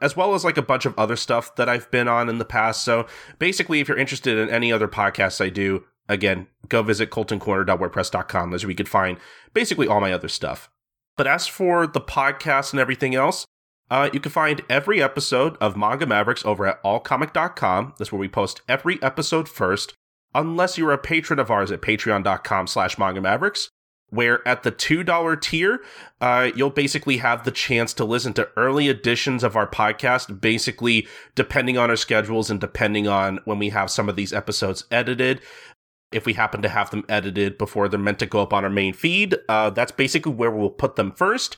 as 0.01 0.15
well 0.15 0.33
as 0.33 0.43
like 0.43 0.57
a 0.57 0.61
bunch 0.61 0.85
of 0.85 0.97
other 0.97 1.15
stuff 1.15 1.55
that 1.55 1.69
I've 1.69 1.89
been 1.91 2.07
on 2.07 2.29
in 2.29 2.37
the 2.37 2.45
past. 2.45 2.83
So 2.83 3.07
basically, 3.37 3.79
if 3.79 3.87
you're 3.87 3.97
interested 3.97 4.37
in 4.37 4.49
any 4.49 4.71
other 4.71 4.87
podcasts 4.87 5.43
I 5.43 5.49
do, 5.49 5.83
again, 6.07 6.47
go 6.67 6.83
visit 6.83 7.11
coltoncorner.wordpress.com. 7.11 8.51
That's 8.51 8.63
where 8.63 8.71
you 8.71 8.75
could 8.75 8.89
find 8.89 9.17
basically 9.53 9.87
all 9.87 10.01
my 10.01 10.13
other 10.13 10.27
stuff. 10.27 10.69
But 11.17 11.27
as 11.27 11.47
for 11.47 11.85
the 11.85 12.01
podcast 12.01 12.71
and 12.71 12.79
everything 12.79 13.15
else, 13.15 13.45
uh, 13.91 14.09
you 14.13 14.19
can 14.19 14.31
find 14.31 14.61
every 14.69 15.01
episode 15.01 15.57
of 15.57 15.75
Manga 15.75 16.05
Mavericks 16.05 16.45
over 16.45 16.65
at 16.65 16.81
allcomic.com. 16.83 17.95
That's 17.97 18.11
where 18.11 18.19
we 18.19 18.27
post 18.27 18.61
every 18.67 19.01
episode 19.01 19.49
first, 19.49 19.93
unless 20.33 20.77
you're 20.77 20.91
a 20.91 20.97
patron 20.97 21.39
of 21.39 21.49
ours 21.49 21.71
at 21.71 21.81
patreon.com 21.81 22.67
slash 22.67 22.97
manga 22.97 23.19
mavericks 23.19 23.69
where 24.09 24.47
at 24.47 24.63
the 24.63 24.71
$2 24.71 25.41
tier, 25.41 25.81
uh, 26.21 26.49
you'll 26.55 26.69
basically 26.69 27.17
have 27.17 27.43
the 27.43 27.51
chance 27.51 27.93
to 27.93 28.05
listen 28.05 28.33
to 28.33 28.49
early 28.57 28.89
editions 28.89 29.43
of 29.43 29.55
our 29.55 29.67
podcast, 29.67 30.41
basically 30.41 31.07
depending 31.35 31.77
on 31.77 31.89
our 31.89 31.95
schedules 31.95 32.49
and 32.49 32.59
depending 32.59 33.07
on 33.07 33.39
when 33.45 33.59
we 33.59 33.69
have 33.69 33.89
some 33.89 34.09
of 34.09 34.15
these 34.15 34.33
episodes 34.33 34.85
edited. 34.91 35.41
If 36.11 36.25
we 36.25 36.33
happen 36.33 36.61
to 36.63 36.69
have 36.69 36.89
them 36.89 37.05
edited 37.07 37.57
before 37.57 37.87
they're 37.87 37.99
meant 37.99 38.19
to 38.19 38.25
go 38.25 38.41
up 38.41 38.53
on 38.53 38.63
our 38.63 38.69
main 38.69 38.93
feed, 38.93 39.37
uh, 39.47 39.69
that's 39.69 39.91
basically 39.91 40.33
where 40.33 40.51
we'll 40.51 40.71
put 40.71 40.95
them 40.95 41.11
first. 41.11 41.57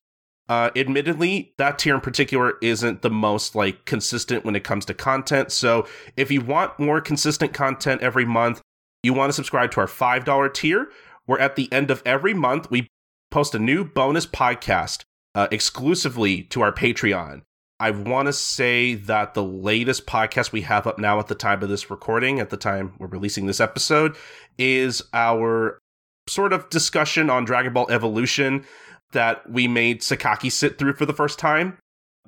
Uh, 0.49 0.69
admittedly, 0.75 1.53
that 1.57 1.79
tier 1.79 1.95
in 1.95 2.01
particular 2.01 2.55
isn't 2.61 3.01
the 3.01 3.09
most 3.09 3.55
like 3.55 3.85
consistent 3.85 4.43
when 4.43 4.55
it 4.55 4.65
comes 4.65 4.83
to 4.83 4.93
content. 4.93 5.49
So 5.51 5.87
if 6.17 6.29
you 6.29 6.41
want 6.41 6.77
more 6.77 6.99
consistent 6.99 7.53
content 7.53 8.01
every 8.01 8.25
month, 8.25 8.61
you 9.03 9.13
want 9.13 9.29
to 9.29 9.33
subscribe 9.33 9.71
to 9.71 9.79
our 9.79 9.87
$5 9.87 10.53
tier 10.53 10.89
where 11.31 11.39
at 11.39 11.55
the 11.55 11.71
end 11.71 11.89
of 11.89 12.03
every 12.05 12.33
month 12.33 12.69
we 12.69 12.89
post 13.31 13.55
a 13.55 13.59
new 13.59 13.85
bonus 13.85 14.25
podcast 14.25 15.03
uh, 15.33 15.47
exclusively 15.49 16.43
to 16.43 16.59
our 16.59 16.73
Patreon. 16.73 17.41
I 17.79 17.91
want 17.91 18.25
to 18.25 18.33
say 18.33 18.95
that 18.95 19.33
the 19.33 19.41
latest 19.41 20.05
podcast 20.05 20.51
we 20.51 20.63
have 20.63 20.85
up 20.85 20.99
now 20.99 21.19
at 21.19 21.27
the 21.27 21.35
time 21.35 21.63
of 21.63 21.69
this 21.69 21.89
recording, 21.89 22.41
at 22.41 22.49
the 22.49 22.57
time 22.57 22.95
we're 22.99 23.07
releasing 23.07 23.45
this 23.45 23.61
episode, 23.61 24.17
is 24.57 25.01
our 25.13 25.79
sort 26.27 26.51
of 26.51 26.69
discussion 26.69 27.29
on 27.29 27.45
Dragon 27.45 27.71
Ball 27.71 27.89
Evolution 27.89 28.65
that 29.13 29.49
we 29.49 29.69
made 29.69 30.01
Sakaki 30.01 30.51
sit 30.51 30.77
through 30.77 30.95
for 30.95 31.05
the 31.05 31.13
first 31.13 31.39
time 31.39 31.77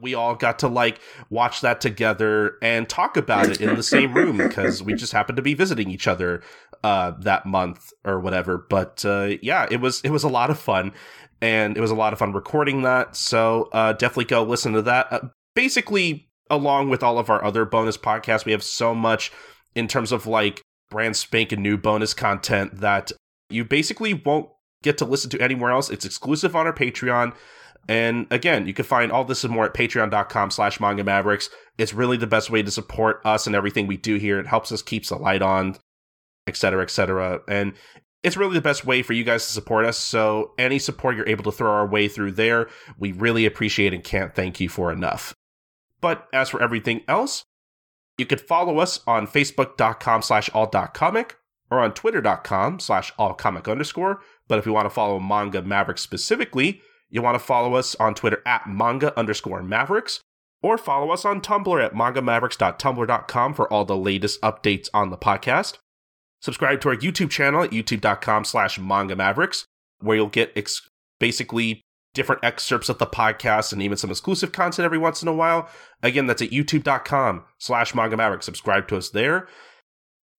we 0.02 0.14
all 0.14 0.36
got 0.36 0.60
to 0.60 0.68
like 0.68 1.00
watch 1.30 1.62
that 1.62 1.80
together 1.80 2.58
and 2.62 2.90
talk 2.90 3.16
about 3.16 3.50
it 3.50 3.62
in 3.62 3.76
the 3.76 3.84
same 3.84 4.14
room 4.14 4.38
because 4.38 4.82
we 4.82 4.94
just 4.94 5.14
happened 5.14 5.36
to 5.36 5.42
be 5.42 5.54
visiting 5.54 5.90
each 5.90 6.08
other 6.08 6.42
uh, 6.84 7.12
that 7.20 7.46
month 7.46 7.92
or 8.04 8.20
whatever. 8.20 8.66
But 8.70 9.04
uh, 9.06 9.38
yeah, 9.42 9.68
it 9.70 9.78
was 9.78 10.02
it 10.02 10.12
was 10.12 10.24
a 10.24 10.30
lot 10.30 10.50
of 10.50 10.60
fun, 10.60 10.94
and 11.42 11.78
it 11.78 11.82
was 11.82 11.92
a 11.92 11.96
lot 11.96 12.14
of 12.14 12.20
fun 12.20 12.34
recording 12.34 12.82
that. 12.84 13.16
So 13.16 13.70
uh, 13.72 13.94
definitely 13.94 14.26
go 14.26 14.44
listen 14.44 14.74
to 14.74 14.82
that. 14.84 15.12
Uh, 15.12 15.20
basically, 15.56 16.30
along 16.50 16.90
with 16.90 17.04
all 17.04 17.18
of 17.18 17.30
our 17.30 17.44
other 17.44 17.66
bonus 17.66 17.98
podcasts, 17.98 18.46
we 18.46 18.52
have 18.52 18.64
so 18.64 18.94
much 18.94 19.32
in 19.76 19.88
terms 19.88 20.12
of 20.12 20.28
like 20.28 20.62
brand 20.90 21.16
spanking 21.16 21.62
new 21.62 21.78
bonus 21.78 22.14
content 22.14 22.80
that 22.80 23.12
you 23.50 23.66
basically 23.66 24.14
won't 24.14 24.50
get 24.84 24.98
to 24.98 25.06
listen 25.06 25.30
to 25.32 25.42
anywhere 25.42 25.72
else. 25.72 25.90
It's 25.90 26.06
exclusive 26.06 26.56
on 26.56 26.68
our 26.68 26.74
Patreon. 26.74 27.34
And 27.88 28.28
again, 28.32 28.66
you 28.66 28.74
can 28.74 28.86
find 28.86 29.12
all 29.12 29.26
this 29.26 29.44
and 29.44 29.54
more 29.54 29.66
at 29.66 29.74
patreon.com 29.74 30.52
slash 30.52 30.80
manga 30.80 31.04
mavericks. 31.04 31.50
It's 31.78 31.94
really 31.94 32.18
the 32.18 32.28
best 32.28 32.50
way 32.50 32.64
to 32.64 32.72
support 32.72 33.22
us 33.26 33.46
and 33.46 33.56
everything 33.56 33.88
we 33.88 33.98
do 33.98 34.16
here. 34.16 34.40
It 34.40 34.48
helps 34.48 34.72
us 34.72 34.82
keeps 34.82 35.10
the 35.10 35.18
light 35.18 35.42
on, 35.42 35.76
etc., 36.48 36.84
etc. 36.84 37.42
And 37.48 37.74
it's 38.24 38.38
really 38.38 38.54
the 38.54 38.62
best 38.62 38.86
way 38.86 39.02
for 39.02 39.14
you 39.14 39.24
guys 39.24 39.46
to 39.46 39.52
support 39.52 39.86
us. 39.86 39.98
So 39.98 40.52
any 40.58 40.80
support 40.80 41.16
you're 41.16 41.28
able 41.28 41.44
to 41.44 41.52
throw 41.52 41.72
our 41.72 41.88
way 41.88 42.08
through 42.08 42.32
there, 42.32 42.70
we 42.98 43.12
really 43.12 43.46
appreciate 43.46 43.94
and 43.94 44.04
can't 44.04 44.34
thank 44.34 44.60
you 44.60 44.70
for 44.70 44.92
enough. 44.92 45.34
But 46.00 46.28
as 46.34 46.50
for 46.50 46.62
everything 46.62 47.02
else, 47.08 47.44
you 48.18 48.26
could 48.26 48.42
follow 48.42 48.80
us 48.80 49.02
on 49.08 49.28
facebook.com 49.28 50.22
slash 50.22 50.50
all.comic 50.54 51.38
or 51.70 51.80
on 51.80 51.94
twitter.com 51.94 52.80
slash 52.80 53.14
allcomic 53.16 53.70
underscore. 53.70 54.22
But 54.48 54.60
if 54.60 54.66
you 54.66 54.74
want 54.74 54.86
to 54.86 54.90
follow 54.90 55.20
Manga 55.20 55.62
Maverick 55.62 55.98
specifically, 55.98 56.82
you 57.10 57.22
want 57.22 57.36
to 57.36 57.40
follow 57.40 57.76
us 57.76 57.96
on 57.96 58.16
Twitter 58.16 58.42
at 58.46 58.68
manga 58.68 59.18
underscore 59.18 59.62
mavericks, 59.62 60.22
or 60.62 60.78
follow 60.78 61.12
us 61.12 61.26
on 61.26 61.42
Tumblr 61.42 61.84
at 61.84 61.94
mangamavericks.tumblr.com 61.94 63.54
for 63.54 63.72
all 63.72 63.86
the 63.86 63.98
latest 63.98 64.42
updates 64.42 64.90
on 64.94 65.10
the 65.10 65.18
podcast. 65.18 65.78
Subscribe 66.44 66.82
to 66.82 66.90
our 66.90 66.96
YouTube 66.98 67.30
channel 67.30 67.64
at 67.64 67.72
youtube.com 67.72 68.44
slash 68.44 68.78
manga 68.78 69.16
mavericks, 69.16 69.66
where 70.02 70.18
you'll 70.18 70.28
get 70.28 70.52
ex- 70.58 70.90
basically 71.18 71.82
different 72.14 72.44
excerpts 72.44 72.90
of 72.90 72.98
the 72.98 73.08
podcast 73.08 73.72
and 73.72 73.82
even 73.82 73.96
some 73.96 74.12
exclusive 74.12 74.52
content 74.52 74.84
every 74.84 74.98
once 74.98 75.22
in 75.22 75.30
a 75.30 75.34
while. 75.34 75.70
Again, 76.02 76.28
that's 76.28 76.42
at 76.42 76.50
youtube.com 76.50 77.46
slash 77.60 77.96
manga 77.96 78.18
mavericks. 78.18 78.46
Subscribe 78.46 78.90
to 78.90 78.98
us 78.98 79.10
there. 79.10 79.48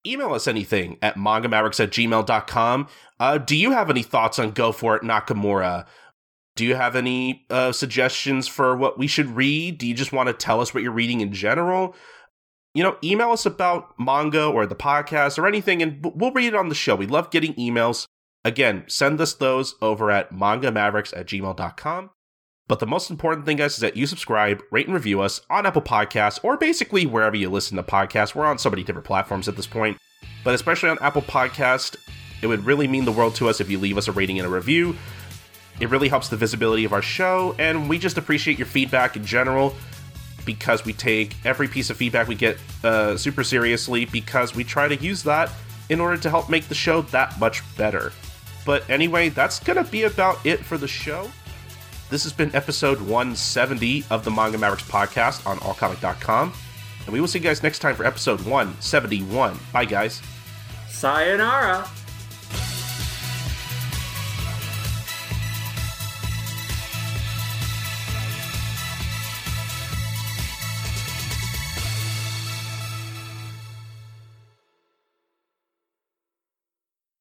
Email 0.06 0.35
us 0.35 0.47
anything 0.47 0.98
at 1.01 1.16
mangamavericks 1.16 1.82
at 1.82 1.90
gmail.com. 1.90 2.89
Uh, 3.18 3.39
do 3.39 3.56
you 3.56 3.70
have 3.70 3.89
any 3.89 4.02
thoughts 4.02 4.39
on 4.39 4.51
Go 4.51 4.72
For 4.72 4.97
It 4.97 5.02
Nakamura? 5.05 5.86
Do 6.55 6.66
you 6.66 6.74
have 6.74 6.97
any 6.97 7.47
uh, 7.48 7.72
suggestions 7.72 8.47
for 8.47 8.76
what 8.76 8.98
we 8.98 9.06
should 9.06 9.31
read? 9.31 9.78
Do 9.78 9.86
you 9.86 9.94
just 9.94 10.12
want 10.12 10.26
to 10.26 10.35
tell 10.35 10.60
us 10.60 10.74
what 10.74 10.82
you're 10.82 10.93
reading 10.93 11.22
in 11.22 11.32
general? 11.32 11.97
You 12.74 12.82
know, 12.82 12.96
email 13.02 13.30
us 13.30 13.46
about 13.46 13.94
manga 13.98 14.44
or 14.44 14.66
the 14.66 14.74
podcast 14.74 15.38
or 15.38 15.46
anything, 15.46 15.80
and 15.80 16.05
we'll 16.14 16.32
read 16.32 16.48
it 16.48 16.56
on 16.56 16.68
the 16.68 16.74
show. 16.74 16.96
We 16.96 17.06
love 17.06 17.30
getting 17.30 17.55
emails. 17.55 18.06
Again, 18.44 18.84
send 18.88 19.20
us 19.20 19.32
those 19.32 19.76
over 19.80 20.10
at 20.10 20.32
mangamavericks 20.32 21.16
at 21.16 21.26
gmail.com. 21.26 22.10
But 22.66 22.80
the 22.80 22.86
most 22.86 23.10
important 23.10 23.46
thing, 23.46 23.59
guys, 23.59 23.74
is 23.74 23.80
that 23.80 23.96
you 23.96 24.06
subscribe, 24.06 24.62
rate, 24.70 24.86
and 24.86 24.94
review 24.94 25.20
us 25.20 25.40
on 25.51 25.66
Apple 25.66 25.82
Podcasts 25.82 26.40
or 26.42 26.56
basically 26.56 27.06
wherever 27.06 27.36
you 27.36 27.48
listen 27.48 27.76
to 27.76 27.82
podcasts. 27.82 28.34
We're 28.34 28.46
on 28.46 28.59
so 28.59 28.70
many 28.70 28.82
different 28.82 29.06
platforms 29.06 29.48
at 29.48 29.56
this 29.56 29.66
point, 29.66 29.98
but 30.42 30.55
especially 30.55 30.88
on 30.88 30.98
Apple 31.01 31.22
Podcast, 31.22 31.96
it 32.42 32.46
would 32.46 32.64
really 32.64 32.88
mean 32.88 33.05
the 33.05 33.12
world 33.12 33.34
to 33.36 33.48
us 33.48 33.60
if 33.60 33.70
you 33.70 33.78
leave 33.78 33.98
us 33.98 34.09
a 34.09 34.12
rating 34.12 34.38
and 34.38 34.46
a 34.46 34.51
review. 34.51 34.96
It 35.78 35.90
really 35.90 36.09
helps 36.09 36.28
the 36.28 36.36
visibility 36.36 36.84
of 36.84 36.92
our 36.92 37.02
show, 37.02 37.55
and 37.59 37.88
we 37.88 37.98
just 37.98 38.16
appreciate 38.16 38.59
your 38.59 38.66
feedback 38.66 39.16
in 39.16 39.24
general 39.26 39.74
because 40.44 40.84
we 40.84 40.92
take 40.92 41.36
every 41.44 41.68
piece 41.68 41.90
of 41.90 41.96
feedback 41.96 42.28
we 42.28 42.34
get 42.34 42.58
uh, 42.82 43.16
super 43.16 43.44
seriously 43.44 44.04
because 44.04 44.54
we 44.54 44.64
try 44.64 44.88
to 44.88 44.96
use 44.96 45.22
that 45.22 45.50
in 45.88 46.00
order 46.00 46.16
to 46.16 46.30
help 46.30 46.48
make 46.48 46.68
the 46.68 46.74
show 46.74 47.02
that 47.02 47.38
much 47.38 47.62
better. 47.76 48.12
But 48.64 48.88
anyway, 48.88 49.28
that's 49.28 49.60
going 49.60 49.82
to 49.82 49.90
be 49.90 50.04
about 50.04 50.44
it 50.46 50.64
for 50.64 50.78
the 50.78 50.88
show. 50.88 51.30
This 52.10 52.22
has 52.22 52.32
been 52.32 52.54
episode 52.54 53.00
170 53.00 54.04
of 54.10 54.24
the 54.24 54.30
Manga 54.30 54.58
Mavericks 54.58 54.88
podcast 54.88 55.46
on 55.46 55.58
allcomic.com. 55.58 56.52
And 57.04 57.12
we 57.12 57.20
will 57.20 57.28
see 57.28 57.38
you 57.38 57.44
guys 57.44 57.62
next 57.62 57.80
time 57.80 57.94
for 57.94 58.06
episode 58.06 58.40
171. 58.40 59.58
Bye, 59.72 59.84
guys. 59.84 60.22
Sayonara. 60.88 61.88